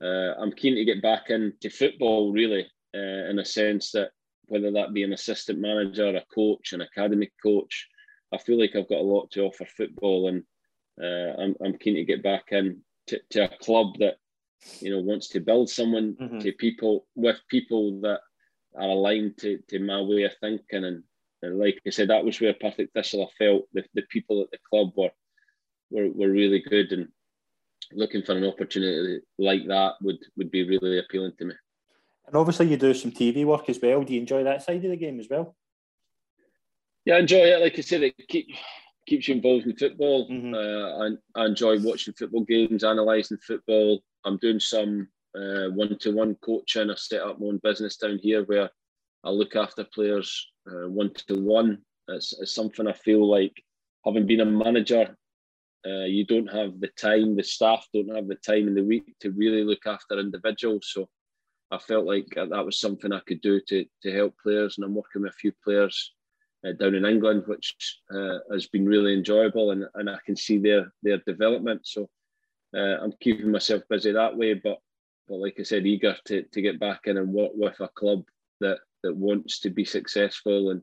uh, 0.02 0.34
I'm 0.38 0.52
keen 0.52 0.74
to 0.76 0.84
get 0.84 1.02
back 1.02 1.30
into 1.30 1.70
football, 1.70 2.32
really, 2.32 2.66
uh, 2.94 3.30
in 3.30 3.38
a 3.38 3.44
sense 3.44 3.92
that 3.92 4.10
whether 4.46 4.70
that 4.72 4.92
be 4.92 5.02
an 5.02 5.14
assistant 5.14 5.58
manager, 5.58 6.14
a 6.14 6.22
coach, 6.34 6.72
an 6.72 6.82
academy 6.82 7.30
coach, 7.42 7.88
I 8.32 8.38
feel 8.38 8.58
like 8.58 8.76
I've 8.76 8.88
got 8.88 9.00
a 9.00 9.02
lot 9.02 9.30
to 9.32 9.42
offer 9.42 9.64
football, 9.64 10.28
and 10.28 10.42
uh, 11.02 11.40
I'm, 11.40 11.54
I'm 11.64 11.78
keen 11.78 11.94
to 11.94 12.04
get 12.04 12.22
back 12.22 12.46
in 12.50 12.80
to, 13.08 13.20
to, 13.30 13.44
a 13.44 13.58
club 13.58 13.98
that 14.00 14.16
you 14.80 14.90
know 14.90 15.00
wants 15.00 15.28
to 15.28 15.40
build 15.40 15.68
someone 15.68 16.16
mm-hmm. 16.20 16.38
to 16.38 16.52
people 16.52 17.06
with 17.14 17.40
people 17.48 18.00
that 18.02 18.20
are 18.76 18.88
aligned 18.88 19.36
to, 19.38 19.58
to 19.68 19.78
my 19.78 20.00
way 20.00 20.24
of 20.24 20.32
thinking, 20.40 20.84
and, 20.84 21.02
and 21.42 21.58
like 21.58 21.80
I 21.86 21.90
said, 21.90 22.08
that 22.08 22.24
was 22.24 22.40
where 22.40 22.54
Partick 22.54 22.90
Thistle 22.92 23.30
I 23.30 23.44
felt 23.44 23.64
the, 23.72 23.84
the 23.94 24.02
people 24.10 24.42
at 24.42 24.50
the 24.50 24.58
club 24.68 24.90
were 24.96 25.10
were, 25.90 26.08
were 26.10 26.30
really 26.30 26.62
good 26.68 26.92
and 26.92 27.08
looking 27.92 28.22
for 28.22 28.32
an 28.32 28.44
opportunity 28.44 29.20
like 29.38 29.66
that 29.66 29.94
would 30.02 30.18
would 30.36 30.50
be 30.50 30.66
really 30.66 30.98
appealing 30.98 31.32
to 31.38 31.44
me. 31.46 31.54
And 32.26 32.36
obviously, 32.36 32.68
you 32.68 32.76
do 32.76 32.94
some 32.94 33.12
TV 33.12 33.44
work 33.44 33.68
as 33.68 33.78
well. 33.82 34.02
Do 34.02 34.14
you 34.14 34.20
enjoy 34.20 34.44
that 34.44 34.62
side 34.62 34.84
of 34.84 34.90
the 34.90 34.96
game 34.96 35.20
as 35.20 35.28
well? 35.28 35.54
Yeah, 37.04 37.16
I 37.16 37.18
enjoy 37.18 37.36
it. 37.36 37.60
Like 37.60 37.78
I 37.78 37.82
said, 37.82 38.02
it 38.02 38.14
keep, 38.28 38.46
keeps 39.06 39.28
you 39.28 39.34
involved 39.34 39.66
in 39.66 39.76
football. 39.76 40.28
Mm-hmm. 40.30 40.54
Uh, 40.54 41.04
I, 41.04 41.42
I 41.42 41.46
enjoy 41.46 41.78
watching 41.80 42.14
football 42.14 42.44
games, 42.44 42.82
analysing 42.82 43.38
football. 43.46 44.00
I'm 44.24 44.38
doing 44.38 44.60
some 44.60 45.08
one 45.32 45.98
to 45.98 46.12
one 46.12 46.36
coaching. 46.36 46.90
I 46.90 46.94
set 46.96 47.22
up 47.22 47.40
my 47.40 47.46
own 47.46 47.60
business 47.62 47.96
down 47.96 48.18
here 48.22 48.44
where 48.44 48.70
I 49.24 49.30
look 49.30 49.56
after 49.56 49.84
players 49.84 50.50
one 50.66 51.12
to 51.28 51.40
one. 51.40 51.78
It's 52.08 52.34
something 52.54 52.86
I 52.86 52.92
feel 52.92 53.28
like 53.28 53.62
having 54.04 54.26
been 54.26 54.40
a 54.40 54.46
manager 54.46 55.16
uh, 55.86 56.04
you 56.04 56.24
don't 56.24 56.50
have 56.50 56.80
the 56.80 56.88
time, 56.88 57.36
the 57.36 57.42
staff 57.42 57.86
don't 57.92 58.14
have 58.14 58.26
the 58.26 58.36
time 58.36 58.68
in 58.68 58.74
the 58.74 58.82
week 58.82 59.14
to 59.20 59.30
really 59.32 59.64
look 59.64 59.86
after 59.86 60.18
individuals. 60.18 60.90
So 60.90 61.08
I 61.70 61.78
felt 61.78 62.06
like 62.06 62.26
that 62.36 62.64
was 62.64 62.80
something 62.80 63.12
I 63.12 63.20
could 63.26 63.42
do 63.42 63.60
to, 63.68 63.84
to 64.02 64.12
help 64.12 64.34
players. 64.42 64.76
And 64.76 64.84
I'm 64.84 64.94
working 64.94 65.22
with 65.22 65.32
a 65.32 65.36
few 65.36 65.52
players 65.62 66.12
uh, 66.66 66.72
down 66.72 66.94
in 66.94 67.04
England, 67.04 67.42
which 67.46 67.74
uh, 68.14 68.38
has 68.50 68.66
been 68.68 68.86
really 68.86 69.12
enjoyable. 69.12 69.72
And, 69.72 69.84
and 69.94 70.08
I 70.08 70.16
can 70.24 70.36
see 70.36 70.58
their, 70.58 70.90
their 71.02 71.18
development. 71.26 71.82
So 71.84 72.08
uh, 72.74 72.98
I'm 73.02 73.12
keeping 73.20 73.50
myself 73.50 73.82
busy 73.88 74.12
that 74.12 74.36
way. 74.36 74.54
But, 74.54 74.78
but 75.28 75.36
like 75.36 75.56
I 75.58 75.62
said, 75.62 75.86
eager 75.86 76.16
to, 76.26 76.42
to 76.42 76.62
get 76.62 76.80
back 76.80 77.02
in 77.04 77.16
and 77.16 77.32
work 77.32 77.52
with 77.54 77.78
a 77.80 77.88
club 77.88 78.24
that, 78.60 78.78
that 79.02 79.16
wants 79.16 79.60
to 79.60 79.70
be 79.70 79.84
successful 79.84 80.70
and 80.70 80.82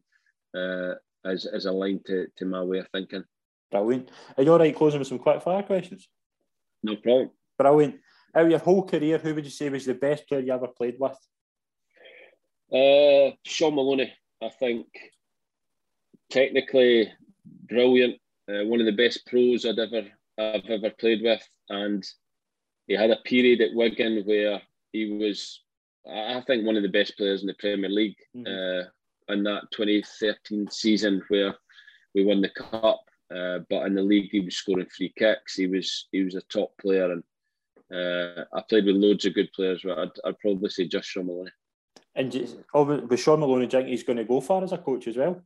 uh, 0.55 0.95
is, 1.29 1.45
is 1.45 1.65
aligned 1.65 2.05
to, 2.05 2.27
to 2.37 2.45
my 2.45 2.63
way 2.63 2.79
of 2.79 2.87
thinking. 2.89 3.23
Brilliant. 3.71 4.09
Are 4.37 4.43
you 4.43 4.51
all 4.51 4.59
right 4.59 4.75
closing 4.75 4.99
with 4.99 5.07
some 5.07 5.19
quick 5.19 5.41
fire 5.41 5.63
questions? 5.63 6.07
No 6.83 6.95
problem. 6.95 7.31
Brilliant. 7.57 7.95
Out 8.35 8.45
of 8.45 8.49
your 8.49 8.59
whole 8.59 8.83
career, 8.83 9.17
who 9.17 9.35
would 9.35 9.45
you 9.45 9.51
say 9.51 9.69
was 9.69 9.85
the 9.85 9.93
best 9.93 10.27
player 10.27 10.41
you 10.41 10.53
ever 10.53 10.67
played 10.67 10.95
with? 10.99 11.17
Uh, 12.71 13.35
Shaun 13.43 13.75
Maloney, 13.75 14.13
I 14.41 14.49
think. 14.49 14.87
Technically 16.29 17.11
brilliant. 17.67 18.15
Uh, 18.49 18.65
one 18.65 18.79
of 18.79 18.85
the 18.85 18.91
best 18.91 19.25
pros 19.25 19.65
I'd 19.65 19.79
ever 19.79 20.07
I've 20.39 20.65
ever 20.69 20.89
played 20.91 21.21
with, 21.23 21.47
and 21.69 22.03
he 22.87 22.95
had 22.95 23.11
a 23.11 23.17
period 23.25 23.61
at 23.61 23.73
Wigan 23.73 24.23
where 24.25 24.61
he 24.91 25.13
was, 25.13 25.61
I 26.09 26.41
think, 26.47 26.65
one 26.65 26.77
of 26.77 26.83
the 26.83 26.89
best 26.89 27.17
players 27.17 27.41
in 27.41 27.47
the 27.47 27.55
Premier 27.55 27.89
League. 27.89 28.17
Mm-hmm. 28.35 28.47
Uh, 28.47 28.89
in 29.29 29.43
that 29.43 29.63
2013 29.71 30.69
season 30.69 31.21
where 31.29 31.55
we 32.13 32.25
won 32.25 32.41
the 32.41 32.49
cup, 32.49 33.01
uh, 33.33 33.59
but 33.69 33.85
in 33.85 33.95
the 33.95 34.01
league, 34.01 34.29
he 34.31 34.41
was 34.41 34.57
scoring 34.57 34.87
free 34.95 35.13
kicks. 35.17 35.55
He 35.55 35.67
was 35.67 36.07
he 36.11 36.23
was 36.23 36.35
a 36.35 36.41
top 36.41 36.71
player, 36.79 37.11
and 37.11 37.23
uh, 37.93 38.43
I 38.53 38.61
played 38.67 38.85
with 38.85 38.95
loads 38.95 39.25
of 39.25 39.33
good 39.33 39.51
players. 39.53 39.81
But 39.83 39.97
I'd, 39.97 40.09
I'd 40.25 40.39
probably 40.39 40.69
say 40.69 40.87
just 40.87 41.07
Shaun 41.07 41.27
Maloney. 41.27 41.51
And 42.15 42.31
just, 42.31 42.57
with 42.73 43.19
Shaun 43.19 43.39
Maloney, 43.39 43.67
do 43.67 43.77
you 43.77 43.83
think 43.83 43.91
he's 43.91 44.03
going 44.03 44.17
to 44.17 44.25
go 44.25 44.41
far 44.41 44.63
as 44.63 44.73
a 44.73 44.77
coach 44.77 45.07
as 45.07 45.15
well? 45.15 45.41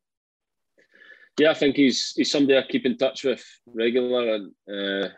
Yeah, 1.40 1.52
I 1.52 1.54
think 1.54 1.76
he's 1.76 2.14
he's 2.16 2.32
somebody 2.32 2.58
I 2.58 2.64
keep 2.64 2.86
in 2.86 2.98
touch 2.98 3.24
with 3.24 3.44
regular, 3.68 4.36
and 4.36 4.52
uh, 4.72 5.10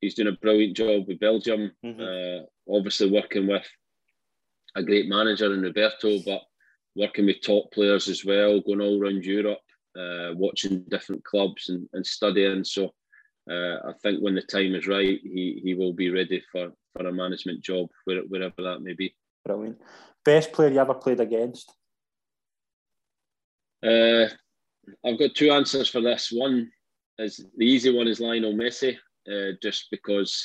he's 0.00 0.14
doing 0.14 0.28
a 0.28 0.38
brilliant 0.40 0.76
job 0.76 1.08
with 1.08 1.20
Belgium. 1.20 1.72
Mm-hmm. 1.84 2.00
Uh, 2.00 2.76
obviously, 2.76 3.10
working 3.10 3.46
with 3.46 3.66
a 4.74 4.82
great 4.82 5.08
manager 5.08 5.52
in 5.54 5.62
Roberto, 5.62 6.18
but 6.26 6.42
working 6.94 7.26
with 7.26 7.40
top 7.42 7.72
players 7.72 8.08
as 8.08 8.24
well, 8.24 8.60
going 8.60 8.80
all 8.80 9.00
around 9.02 9.24
Europe 9.24 9.60
uh, 9.96 10.32
watching 10.34 10.84
different 10.88 11.24
clubs 11.24 11.68
and, 11.68 11.88
and 11.92 12.06
studying. 12.06 12.64
So 12.64 12.94
uh, 13.50 13.76
I 13.88 13.92
think 14.02 14.20
when 14.20 14.34
the 14.34 14.42
time 14.42 14.74
is 14.74 14.86
right, 14.86 15.18
he, 15.22 15.60
he 15.62 15.74
will 15.74 15.92
be 15.92 16.10
ready 16.10 16.42
for, 16.52 16.70
for 16.94 17.06
a 17.06 17.12
management 17.12 17.62
job, 17.62 17.88
where, 18.04 18.20
wherever 18.22 18.54
that 18.58 18.82
may 18.82 18.94
be. 18.94 19.14
Brilliant. 19.44 19.80
Best 20.24 20.52
player 20.52 20.70
you 20.70 20.80
ever 20.80 20.94
played 20.94 21.20
against? 21.20 21.72
I've 25.04 25.18
got 25.18 25.34
two 25.34 25.50
answers 25.50 25.88
for 25.88 26.00
this. 26.00 26.30
One 26.32 26.70
is 27.18 27.44
the 27.56 27.66
easy 27.66 27.96
one 27.96 28.08
is 28.08 28.20
Lionel 28.20 28.54
Messi, 28.54 28.96
uh, 29.30 29.52
just 29.62 29.88
because 29.90 30.44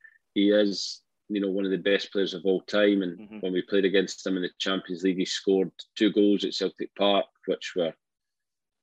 he 0.34 0.50
is 0.50 1.02
you 1.28 1.40
know 1.40 1.50
one 1.50 1.64
of 1.64 1.70
the 1.70 1.78
best 1.78 2.12
players 2.12 2.34
of 2.34 2.42
all 2.44 2.60
time. 2.62 3.02
And 3.02 3.18
mm-hmm. 3.18 3.38
when 3.38 3.52
we 3.52 3.62
played 3.62 3.84
against 3.84 4.26
him 4.26 4.36
in 4.36 4.42
the 4.42 4.50
Champions 4.58 5.02
League, 5.02 5.18
he 5.18 5.24
scored 5.24 5.70
two 5.96 6.12
goals 6.12 6.44
at 6.44 6.54
Celtic 6.54 6.94
Park, 6.96 7.26
which 7.46 7.72
were 7.76 7.94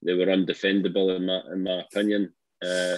they 0.06 0.14
were 0.14 0.28
undefendable 0.28 1.16
in 1.16 1.26
my 1.26 1.42
in 1.54 1.64
my 1.64 1.82
opinion. 1.82 2.34
Uh, 2.64 2.98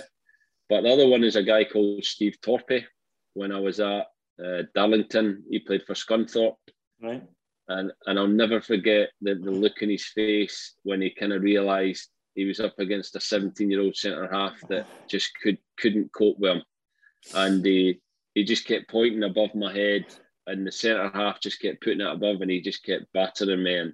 but 0.70 0.82
the 0.82 0.92
other 0.92 1.08
one 1.08 1.24
is 1.24 1.36
a 1.36 1.44
guy 1.44 1.64
called 1.64 2.04
Steve 2.06 2.38
Torpey. 2.44 2.86
When 3.34 3.52
I 3.52 3.60
was 3.60 3.80
at 3.80 4.08
uh, 4.44 4.64
Darlington, 4.76 5.44
he 5.50 5.60
played 5.60 5.84
for 5.84 5.94
Scunthorpe. 5.94 6.56
Right. 7.02 7.24
And 7.70 7.92
and 8.08 8.20
I'll 8.20 8.28
never 8.28 8.62
forget 8.62 9.10
the, 9.22 9.36
the 9.36 9.52
look 9.52 9.82
in 9.82 9.90
his 9.90 10.06
face 10.06 10.74
when 10.84 11.02
he 11.02 11.12
kind 11.12 11.34
of 11.34 11.44
realised 11.44 12.10
he 12.36 12.46
was 12.46 12.60
up 12.60 12.78
against 12.80 13.16
a 13.16 13.22
17 13.22 13.70
year 13.70 13.82
old 13.82 13.96
centre 13.96 14.28
half 14.32 14.56
that 14.70 14.88
just 15.08 15.32
could 15.42 15.58
couldn't 15.78 16.12
cope 16.14 16.40
with 16.40 16.58
him, 16.58 16.64
and 17.36 17.64
he 17.64 18.02
he 18.34 18.44
just 18.44 18.66
kept 18.66 18.90
pointing 18.90 19.24
above 19.24 19.54
my 19.54 19.72
head, 19.72 20.06
and 20.48 20.66
the 20.66 20.72
centre 20.72 21.12
half 21.14 21.40
just 21.42 21.62
kept 21.62 21.84
putting 21.84 22.02
it 22.02 22.12
above, 22.12 22.42
and 22.42 22.52
he 22.52 22.62
just 22.62 22.84
kept 22.84 23.12
battering 23.14 23.64
me. 23.64 23.78
And 23.78 23.94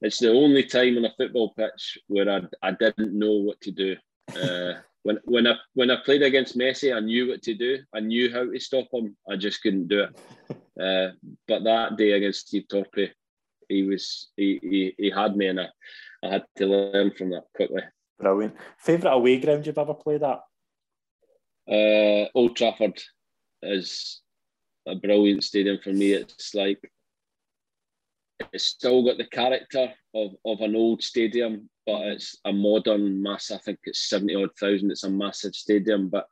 it's 0.00 0.18
the 0.18 0.30
only 0.30 0.64
time 0.64 0.96
on 0.96 1.04
a 1.04 1.14
football 1.16 1.52
pitch 1.54 1.98
where 2.06 2.28
I, 2.30 2.68
I 2.68 2.72
didn't 2.72 3.18
know 3.18 3.32
what 3.32 3.60
to 3.62 3.70
do. 3.70 3.96
Uh, 4.34 4.72
when 5.04 5.18
when 5.24 5.46
I 5.46 5.54
when 5.74 5.90
I 5.90 5.96
played 6.04 6.22
against 6.22 6.58
Messi, 6.58 6.94
I 6.94 7.00
knew 7.00 7.28
what 7.28 7.42
to 7.42 7.54
do. 7.54 7.78
I 7.94 8.00
knew 8.00 8.32
how 8.32 8.50
to 8.50 8.58
stop 8.58 8.88
him. 8.92 9.16
I 9.30 9.36
just 9.36 9.62
couldn't 9.62 9.88
do 9.88 10.04
it. 10.04 10.18
uh, 10.80 11.12
but 11.46 11.62
that 11.64 11.96
day 11.96 12.12
against 12.12 12.48
Steve 12.48 12.64
Torpey, 12.70 13.10
he 13.68 13.84
was 13.84 14.30
he, 14.36 14.58
he, 14.62 14.94
he 14.98 15.10
had 15.10 15.36
me, 15.36 15.46
and 15.48 15.60
I, 15.60 15.68
I 16.24 16.28
had 16.30 16.44
to 16.56 16.66
learn 16.66 17.12
from 17.12 17.30
that 17.30 17.44
quickly. 17.54 17.82
Brilliant. 18.18 18.56
Favorite 18.78 19.12
away 19.12 19.38
ground 19.38 19.66
you've 19.66 19.78
ever 19.78 19.94
played 19.94 20.22
at? 20.22 20.40
Uh, 21.70 22.28
Old 22.34 22.56
Trafford 22.56 23.00
is 23.62 24.20
a 24.86 24.94
brilliant 24.94 25.44
stadium 25.44 25.78
for 25.82 25.92
me. 25.92 26.12
It's 26.12 26.54
like 26.54 26.80
it's 28.52 28.64
still 28.64 29.04
got 29.04 29.18
the 29.18 29.26
character 29.26 29.92
of, 30.14 30.32
of 30.44 30.60
an 30.60 30.76
old 30.76 31.02
stadium, 31.02 31.68
but 31.86 32.02
it's 32.06 32.38
a 32.44 32.52
modern 32.52 33.22
mass. 33.22 33.50
I 33.50 33.58
think 33.58 33.78
it's 33.84 34.08
70 34.08 34.34
odd 34.34 34.56
thousand. 34.58 34.90
It's 34.90 35.04
a 35.04 35.10
massive 35.10 35.54
stadium, 35.54 36.08
but 36.08 36.26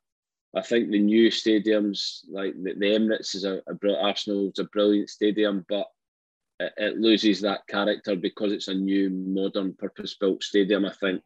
I 0.54 0.62
think 0.62 0.90
the 0.90 0.98
new 0.98 1.30
stadiums, 1.30 2.20
like 2.30 2.54
the, 2.62 2.74
the 2.74 2.86
Emirates, 2.86 3.34
is 3.34 3.44
a, 3.44 3.62
a 3.66 3.96
Arsenal 4.02 4.50
is 4.50 4.58
a 4.58 4.64
brilliant 4.64 5.08
stadium, 5.08 5.64
but 5.68 5.86
it, 6.60 6.72
it, 6.76 6.98
loses 6.98 7.40
that 7.40 7.66
character 7.68 8.14
because 8.16 8.52
it's 8.52 8.68
a 8.68 8.74
new, 8.74 9.08
modern, 9.08 9.72
purpose-built 9.74 10.42
stadium. 10.42 10.84
I 10.84 10.92
think 10.92 11.22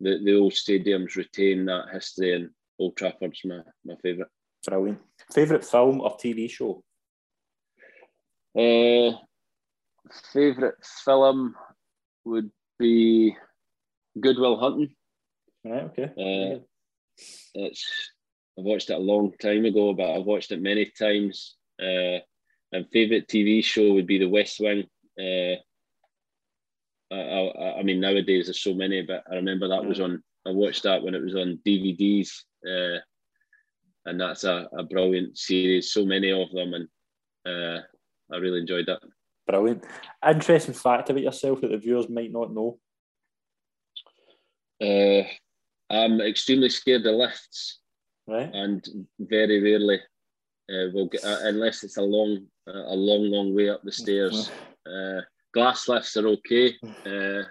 the, 0.00 0.18
the 0.24 0.34
old 0.34 0.52
stadiums 0.52 1.16
retain 1.16 1.66
that 1.66 1.90
history, 1.92 2.34
and 2.34 2.50
Old 2.78 2.96
Trafford's 2.96 3.40
my, 3.44 3.60
my 3.84 3.96
favourite. 4.02 4.30
Brilliant. 4.66 4.98
Favourite 5.32 5.64
film 5.64 6.00
or 6.00 6.16
TV 6.16 6.50
show? 6.50 6.82
Uh, 8.56 9.18
favourite 10.32 10.74
film 11.04 11.54
would 12.24 12.50
be 12.78 13.36
Good 14.20 14.38
Will 14.38 14.58
Hunting. 14.58 14.94
Right, 15.64 15.84
okay. 15.84 16.04
Uh, 16.04 16.60
it's 17.54 18.10
I 18.58 18.62
watched 18.62 18.90
it 18.90 18.94
a 18.94 18.98
long 18.98 19.32
time 19.40 19.64
ago, 19.64 19.92
but 19.94 20.10
I've 20.10 20.24
watched 20.24 20.52
it 20.52 20.62
many 20.62 20.86
times. 20.86 21.56
Uh, 21.80 22.18
and 22.72 22.88
favourite 22.92 23.28
TV 23.28 23.64
show 23.64 23.94
would 23.94 24.06
be 24.06 24.18
The 24.18 24.28
West 24.28 24.60
Wing. 24.60 24.84
Uh, 25.18 25.56
I, 27.12 27.16
I, 27.16 27.78
I, 27.78 27.82
mean, 27.82 28.00
nowadays 28.00 28.46
there's 28.46 28.62
so 28.62 28.74
many, 28.74 29.02
but 29.02 29.24
I 29.30 29.36
remember 29.36 29.68
that 29.68 29.84
was 29.84 30.00
on. 30.00 30.22
I 30.46 30.50
watched 30.50 30.82
that 30.82 31.02
when 31.02 31.14
it 31.14 31.22
was 31.22 31.34
on 31.34 31.60
DVDs, 31.66 32.30
uh, 32.66 32.98
and 34.06 34.20
that's 34.20 34.44
a, 34.44 34.68
a 34.76 34.82
brilliant 34.82 35.38
series. 35.38 35.92
So 35.92 36.04
many 36.04 36.30
of 36.30 36.50
them, 36.52 36.74
and 36.74 36.88
uh, 37.46 37.80
I 38.32 38.36
really 38.38 38.60
enjoyed 38.60 38.86
that. 38.86 39.00
Brilliant. 39.46 39.84
Interesting 40.26 40.74
fact 40.74 41.10
about 41.10 41.22
yourself 41.22 41.60
that 41.60 41.70
the 41.70 41.78
viewers 41.78 42.08
might 42.08 42.32
not 42.32 42.52
know. 42.52 42.78
Uh, 44.80 45.22
I'm 45.90 46.20
extremely 46.20 46.68
scared 46.68 47.06
of 47.06 47.14
lifts, 47.14 47.80
right? 48.26 48.50
And 48.52 48.84
very 49.18 49.62
rarely 49.62 50.00
uh, 50.70 50.90
will 50.92 51.08
get 51.08 51.24
uh, 51.24 51.38
unless 51.42 51.84
it's 51.84 51.96
a 51.96 52.02
long, 52.02 52.46
uh, 52.66 52.72
a 52.72 52.96
long, 52.96 53.30
long 53.30 53.54
way 53.54 53.68
up 53.68 53.82
the 53.82 53.92
stairs. 53.92 54.50
Uh, 54.86 55.20
glass 55.52 55.88
lifts 55.88 56.16
are 56.16 56.28
okay, 56.28 56.74
uh, 57.06 57.42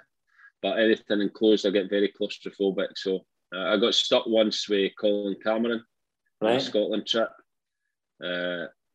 but 0.61 0.79
anything 0.79 1.21
enclosed, 1.21 1.65
I 1.65 1.69
get 1.69 1.89
very 1.89 2.11
claustrophobic. 2.19 2.89
So 2.95 3.25
uh, 3.55 3.73
I 3.73 3.77
got 3.77 3.95
stuck 3.95 4.25
once 4.27 4.67
with 4.67 4.93
Colin 4.99 5.35
Cameron 5.43 5.83
right. 6.41 6.51
on 6.51 6.57
a 6.57 6.59
Scotland 6.59 7.07
trip 7.07 7.29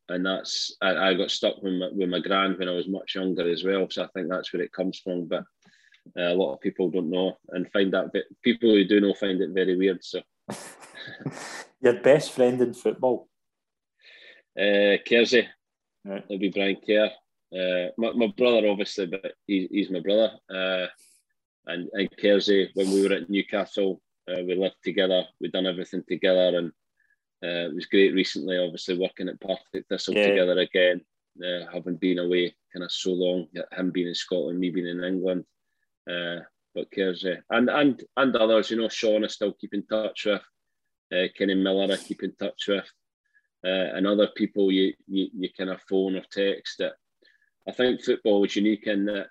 and 0.08 0.24
that's 0.24 0.74
I, 0.80 1.10
I 1.10 1.14
got 1.14 1.30
stuck 1.30 1.62
with 1.62 1.74
my, 1.74 1.88
with 1.92 2.08
my 2.08 2.20
grand 2.20 2.58
when 2.58 2.68
I 2.68 2.72
was 2.72 2.88
much 2.88 3.14
younger 3.14 3.48
as 3.48 3.64
well. 3.64 3.86
So 3.90 4.04
I 4.04 4.08
think 4.08 4.28
that's 4.28 4.52
where 4.52 4.62
it 4.62 4.72
comes 4.72 4.98
from. 4.98 5.26
But 5.26 5.44
uh, 6.16 6.32
a 6.32 6.34
lot 6.34 6.54
of 6.54 6.60
people 6.60 6.90
don't 6.90 7.10
know 7.10 7.36
and 7.50 7.70
find 7.72 7.92
that 7.92 8.12
bit, 8.12 8.24
people 8.42 8.70
who 8.70 8.84
do 8.84 9.00
know 9.00 9.14
find 9.14 9.40
it 9.40 9.50
very 9.50 9.76
weird. 9.76 10.02
So 10.02 10.20
your 11.80 11.94
best 11.94 12.32
friend 12.32 12.60
in 12.60 12.74
football? 12.74 13.28
Uh, 14.58 14.96
Kersey. 15.06 15.48
Right. 16.04 16.24
It'll 16.28 16.38
be 16.38 16.50
Brian 16.50 16.76
Kerr. 16.86 17.10
Uh, 17.52 17.90
my, 17.96 18.12
my 18.12 18.32
brother, 18.36 18.68
obviously, 18.68 19.06
but 19.06 19.32
he, 19.46 19.68
he's 19.70 19.90
my 19.90 20.00
brother. 20.00 20.32
Uh, 20.50 20.86
and, 21.66 21.88
and 21.92 22.08
Kersey, 22.20 22.70
when 22.74 22.90
we 22.90 23.06
were 23.06 23.14
at 23.14 23.30
Newcastle, 23.30 24.00
uh, 24.28 24.42
we 24.42 24.54
lived 24.54 24.76
together. 24.82 25.24
we'd 25.40 25.52
done 25.52 25.66
everything 25.66 26.02
together, 26.08 26.58
and 26.58 26.68
uh, 27.44 27.68
it 27.68 27.74
was 27.74 27.86
great 27.86 28.14
recently, 28.14 28.58
obviously 28.58 28.98
working 28.98 29.28
at 29.28 29.40
Partick 29.40 29.86
Thistle 29.88 30.14
yeah. 30.14 30.28
together 30.28 30.58
again, 30.58 31.00
uh, 31.42 31.70
having 31.72 31.96
been 31.96 32.18
away 32.18 32.54
kind 32.72 32.84
of 32.84 32.92
so 32.92 33.12
long, 33.12 33.46
him 33.72 33.90
being 33.90 34.08
in 34.08 34.14
Scotland, 34.14 34.58
me 34.58 34.70
being 34.70 34.86
in 34.86 35.04
England. 35.04 35.44
Uh, 36.08 36.40
but 36.74 36.90
Kersey 36.90 37.36
and 37.50 37.68
and 37.68 38.02
and 38.16 38.36
others, 38.36 38.70
you 38.70 38.76
know, 38.76 38.88
Sean 38.88 39.24
I 39.24 39.28
still 39.28 39.52
keep 39.52 39.74
in 39.74 39.86
touch 39.86 40.26
with, 40.26 40.42
uh, 41.12 41.28
Kenny 41.36 41.54
Miller 41.54 41.92
I 41.92 41.96
keep 41.96 42.22
in 42.22 42.34
touch 42.36 42.68
with, 42.68 42.90
uh, 43.64 43.96
and 43.96 44.06
other 44.06 44.28
people 44.36 44.70
you, 44.70 44.94
you 45.06 45.28
you 45.34 45.48
kind 45.56 45.70
of 45.70 45.80
phone 45.88 46.16
or 46.16 46.22
text. 46.30 46.78
That 46.78 46.92
I 47.68 47.72
think 47.72 48.02
football 48.02 48.44
is 48.44 48.56
unique 48.56 48.86
in 48.86 49.06
that, 49.06 49.26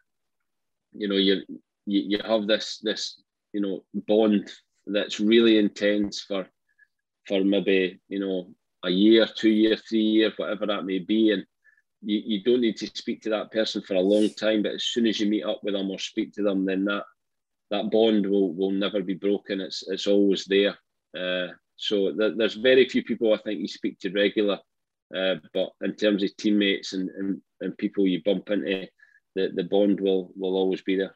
you 0.94 1.08
know, 1.08 1.16
you 1.16 1.42
you, 1.86 2.18
you 2.18 2.20
have 2.24 2.48
this 2.48 2.80
this 2.84 3.22
you 3.54 3.62
know 3.62 3.84
bond 4.08 4.52
that's 4.86 5.20
really 5.20 5.58
intense 5.58 6.22
for 6.22 6.48
for 7.28 7.44
maybe 7.44 8.00
you 8.10 8.20
know 8.20 8.50
a 8.84 8.90
year, 8.90 9.28
two 9.36 9.50
year, 9.50 9.76
three 9.76 10.00
year, 10.00 10.34
whatever 10.38 10.66
that 10.68 10.86
may 10.86 11.00
be, 11.00 11.32
and 11.32 11.46
you, 12.08 12.22
you 12.26 12.44
don't 12.44 12.62
need 12.62 12.78
to 12.78 12.88
speak 12.88 13.22
to 13.22 13.30
that 13.32 13.52
person 13.52 13.82
for 13.82 13.96
a 13.96 14.00
long 14.00 14.30
time. 14.30 14.64
But 14.64 14.76
as 14.76 14.86
soon 14.86 15.08
as 15.08 15.20
you 15.20 15.30
meet 15.30 15.44
up 15.44 15.60
with 15.62 15.74
them 15.74 15.92
or 15.92 16.00
speak 16.00 16.34
to 16.34 16.42
them, 16.42 16.66
then 16.66 16.86
that 16.86 17.04
that 17.70 17.92
bond 17.92 18.26
will 18.26 18.54
will 18.54 18.72
never 18.72 19.04
be 19.04 19.14
broken. 19.14 19.60
It's 19.60 19.84
it's 19.88 20.08
always 20.08 20.46
there. 20.46 20.78
Uh, 21.18 21.48
so 21.76 22.14
th- 22.18 22.36
there's 22.38 22.56
very 22.56 22.88
few 22.88 23.04
people 23.04 23.34
I 23.34 23.38
think 23.38 23.60
you 23.60 23.68
speak 23.68 24.00
to 24.00 24.10
regular, 24.12 24.60
uh, 25.16 25.36
but 25.54 25.70
in 25.82 25.96
terms 25.96 26.24
of 26.24 26.36
teammates 26.38 26.94
and, 26.94 27.10
and, 27.10 27.42
and 27.62 27.78
people 27.78 28.08
you 28.08 28.22
bump 28.24 28.50
into, 28.50 28.88
the, 29.36 29.52
the 29.54 29.64
bond 29.64 30.00
will 30.00 30.32
will 30.38 30.56
always 30.56 30.82
be 30.82 30.96
there. 30.96 31.16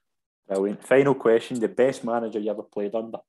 Brilliant. 0.50 0.86
Final 0.86 1.16
question: 1.16 1.58
the 1.58 1.70
best 1.70 2.04
manager 2.04 2.40
you 2.40 2.52
ever 2.52 2.64
played 2.64 2.96
under? 2.96 3.20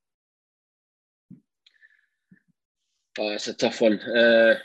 Oh, 3.19 3.29
it's 3.29 3.47
a 3.47 3.53
tough 3.53 3.79
one. 3.79 3.99
Uh, 4.01 4.55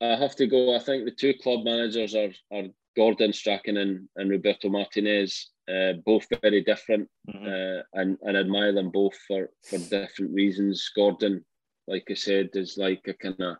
I 0.00 0.16
have 0.16 0.36
to 0.36 0.46
go. 0.46 0.74
I 0.74 0.78
think 0.78 1.04
the 1.04 1.10
two 1.10 1.34
club 1.34 1.64
managers 1.64 2.14
are, 2.14 2.30
are 2.52 2.68
Gordon 2.96 3.32
Strachan 3.32 3.76
and, 3.76 4.08
and 4.16 4.30
Roberto 4.30 4.68
Martinez, 4.68 5.50
uh, 5.68 5.94
both 6.04 6.26
very 6.40 6.62
different, 6.62 7.08
mm-hmm. 7.28 7.46
uh, 7.46 8.00
and, 8.00 8.16
and 8.22 8.36
admire 8.36 8.72
them 8.72 8.90
both 8.90 9.16
for, 9.26 9.50
for 9.68 9.78
different 9.78 10.32
reasons. 10.32 10.90
Gordon, 10.94 11.44
like 11.86 12.04
I 12.10 12.14
said, 12.14 12.50
is 12.54 12.76
like 12.76 13.02
a 13.08 13.14
kind 13.14 13.40
of 13.40 13.56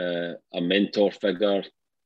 uh, 0.00 0.34
a 0.54 0.60
mentor 0.60 1.10
figure. 1.10 1.62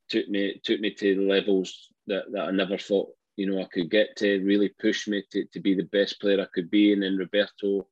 Took 0.09 0.27
me 0.27 0.59
took 0.63 0.81
me 0.81 0.93
to 0.95 1.27
levels 1.27 1.89
that, 2.07 2.25
that 2.33 2.41
I 2.41 2.51
never 2.51 2.77
thought 2.77 3.09
you 3.37 3.49
know 3.49 3.61
I 3.61 3.67
could 3.71 3.89
get 3.89 4.17
to. 4.17 4.43
Really 4.43 4.69
pushed 4.81 5.07
me 5.07 5.23
to, 5.31 5.45
to 5.53 5.59
be 5.61 5.75
the 5.75 5.83
best 5.83 6.19
player 6.19 6.41
I 6.41 6.47
could 6.53 6.69
be. 6.69 6.91
And 6.91 7.01
then 7.01 7.17
Roberto, 7.17 7.87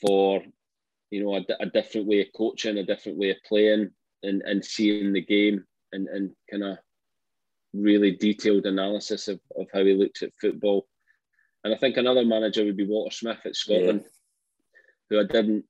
for 0.00 0.42
you 1.10 1.24
know, 1.24 1.36
a, 1.36 1.44
a 1.60 1.66
different 1.66 2.06
way 2.06 2.20
of 2.20 2.26
coaching, 2.36 2.78
a 2.78 2.82
different 2.82 3.18
way 3.18 3.30
of 3.30 3.36
playing, 3.46 3.90
and, 4.22 4.42
and 4.42 4.64
seeing 4.64 5.12
the 5.12 5.22
game 5.22 5.64
and, 5.92 6.08
and 6.08 6.30
kind 6.50 6.64
of 6.64 6.78
really 7.72 8.12
detailed 8.12 8.66
analysis 8.66 9.28
of, 9.28 9.40
of 9.56 9.66
how 9.72 9.84
he 9.84 9.94
looks 9.94 10.22
at 10.22 10.34
football. 10.40 10.86
And 11.64 11.74
I 11.74 11.78
think 11.78 11.96
another 11.96 12.24
manager 12.24 12.64
would 12.64 12.76
be 12.76 12.86
Walter 12.86 13.14
Smith 13.14 13.40
at 13.44 13.56
Scotland, 13.56 14.02
yeah. 14.04 14.08
who 15.10 15.20
I 15.20 15.24
didn't 15.24 15.64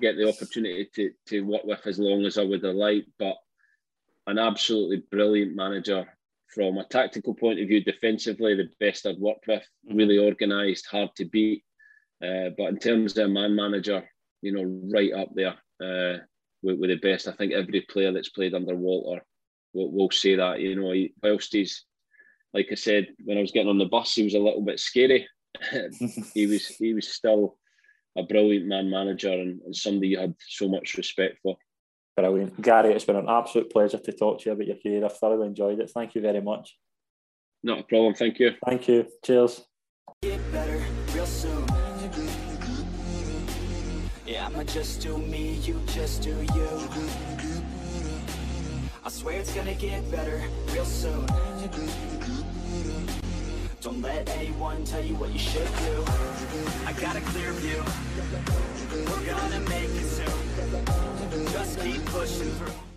get 0.00 0.16
the 0.16 0.28
opportunity 0.28 0.88
to, 0.94 1.10
to 1.28 1.40
work 1.42 1.64
with 1.64 1.86
as 1.86 1.98
long 1.98 2.24
as 2.24 2.38
I 2.38 2.44
would 2.44 2.64
have 2.64 2.74
liked, 2.74 3.08
but 3.18 3.36
an 4.26 4.38
absolutely 4.38 5.02
brilliant 5.10 5.54
manager 5.54 6.06
from 6.54 6.78
a 6.78 6.84
tactical 6.84 7.34
point 7.34 7.60
of 7.60 7.68
view, 7.68 7.82
defensively, 7.82 8.54
the 8.54 8.70
best 8.78 9.06
I've 9.06 9.18
worked 9.18 9.46
with, 9.48 9.62
mm-hmm. 9.62 9.96
really 9.96 10.18
organised, 10.18 10.86
hard 10.86 11.10
to 11.16 11.24
beat. 11.24 11.64
Uh, 12.22 12.50
but 12.56 12.68
in 12.68 12.78
terms 12.78 13.18
of 13.18 13.26
a 13.26 13.28
man 13.28 13.54
manager, 13.56 14.08
you 14.40 14.52
know, 14.52 14.80
right 14.92 15.12
up 15.12 15.30
there 15.34 15.54
uh, 15.82 16.18
with, 16.64 16.78
with, 16.78 16.90
the 16.90 16.96
best. 16.96 17.28
I 17.28 17.32
think 17.32 17.52
every 17.52 17.82
player 17.82 18.12
that's 18.12 18.30
played 18.30 18.54
under 18.54 18.74
Walter 18.74 19.24
will, 19.72 19.92
will 19.92 20.10
say 20.10 20.34
that. 20.34 20.60
You 20.60 20.76
know, 20.76 20.92
he, 20.92 21.14
whilst 21.22 21.52
he's, 21.52 21.84
like 22.52 22.68
I 22.72 22.74
said, 22.74 23.08
when 23.24 23.38
I 23.38 23.42
was 23.42 23.52
getting 23.52 23.68
on 23.68 23.78
the 23.78 23.84
bus, 23.84 24.14
he 24.14 24.24
was 24.24 24.34
a 24.34 24.38
little 24.38 24.62
bit 24.62 24.80
scary. 24.80 25.28
he 26.34 26.46
was 26.46 26.66
he 26.66 26.94
was 26.94 27.08
still 27.08 27.56
a 28.16 28.22
brilliant 28.22 28.66
man 28.66 28.90
manager 28.90 29.32
and, 29.32 29.60
and 29.62 29.76
somebody 29.76 30.08
you 30.08 30.18
had 30.18 30.34
so 30.48 30.68
much 30.68 30.94
respect 30.96 31.38
for. 31.42 31.56
Brilliant. 32.16 32.60
Gary, 32.62 32.92
it's 32.92 33.04
been 33.04 33.16
an 33.16 33.28
absolute 33.28 33.72
pleasure 33.72 33.98
to 33.98 34.12
talk 34.12 34.40
to 34.40 34.46
you 34.46 34.52
about 34.52 34.66
your 34.66 34.76
career. 34.76 35.04
I've 35.04 35.16
thoroughly 35.16 35.48
enjoyed 35.48 35.80
it. 35.80 35.90
Thank 35.90 36.14
you 36.14 36.20
very 36.20 36.40
much. 36.40 36.76
Not 37.62 37.80
a 37.80 37.82
problem. 37.82 38.14
Thank 38.14 38.38
you. 38.38 38.52
Thank 38.64 38.88
you. 38.88 39.06
Cheers. 39.24 39.64
Yeah, 44.26 44.46
I'ma 44.46 44.62
just 44.62 45.02
do 45.02 45.18
me, 45.18 45.60
you 45.64 45.78
just 45.88 46.22
do 46.22 46.30
you 46.30 46.68
I 49.04 49.10
swear 49.10 49.38
it's 49.38 49.52
gonna 49.54 49.74
get 49.74 50.10
better 50.10 50.42
real 50.72 50.86
soon 50.86 51.26
Don't 53.82 54.00
let 54.00 54.26
anyone 54.30 54.82
tell 54.84 55.04
you 55.04 55.14
what 55.16 55.30
you 55.30 55.38
should 55.38 55.68
do. 55.84 56.04
I 56.86 56.94
got 56.94 57.16
a 57.16 57.20
clear 57.20 57.52
view. 57.52 57.84
We're 59.10 59.26
gonna 59.30 59.60
make 59.68 59.90
it 59.90 60.06
soon. 60.06 61.52
Just 61.52 61.80
keep 61.80 62.02
pushing 62.06 62.50
through. 62.52 62.93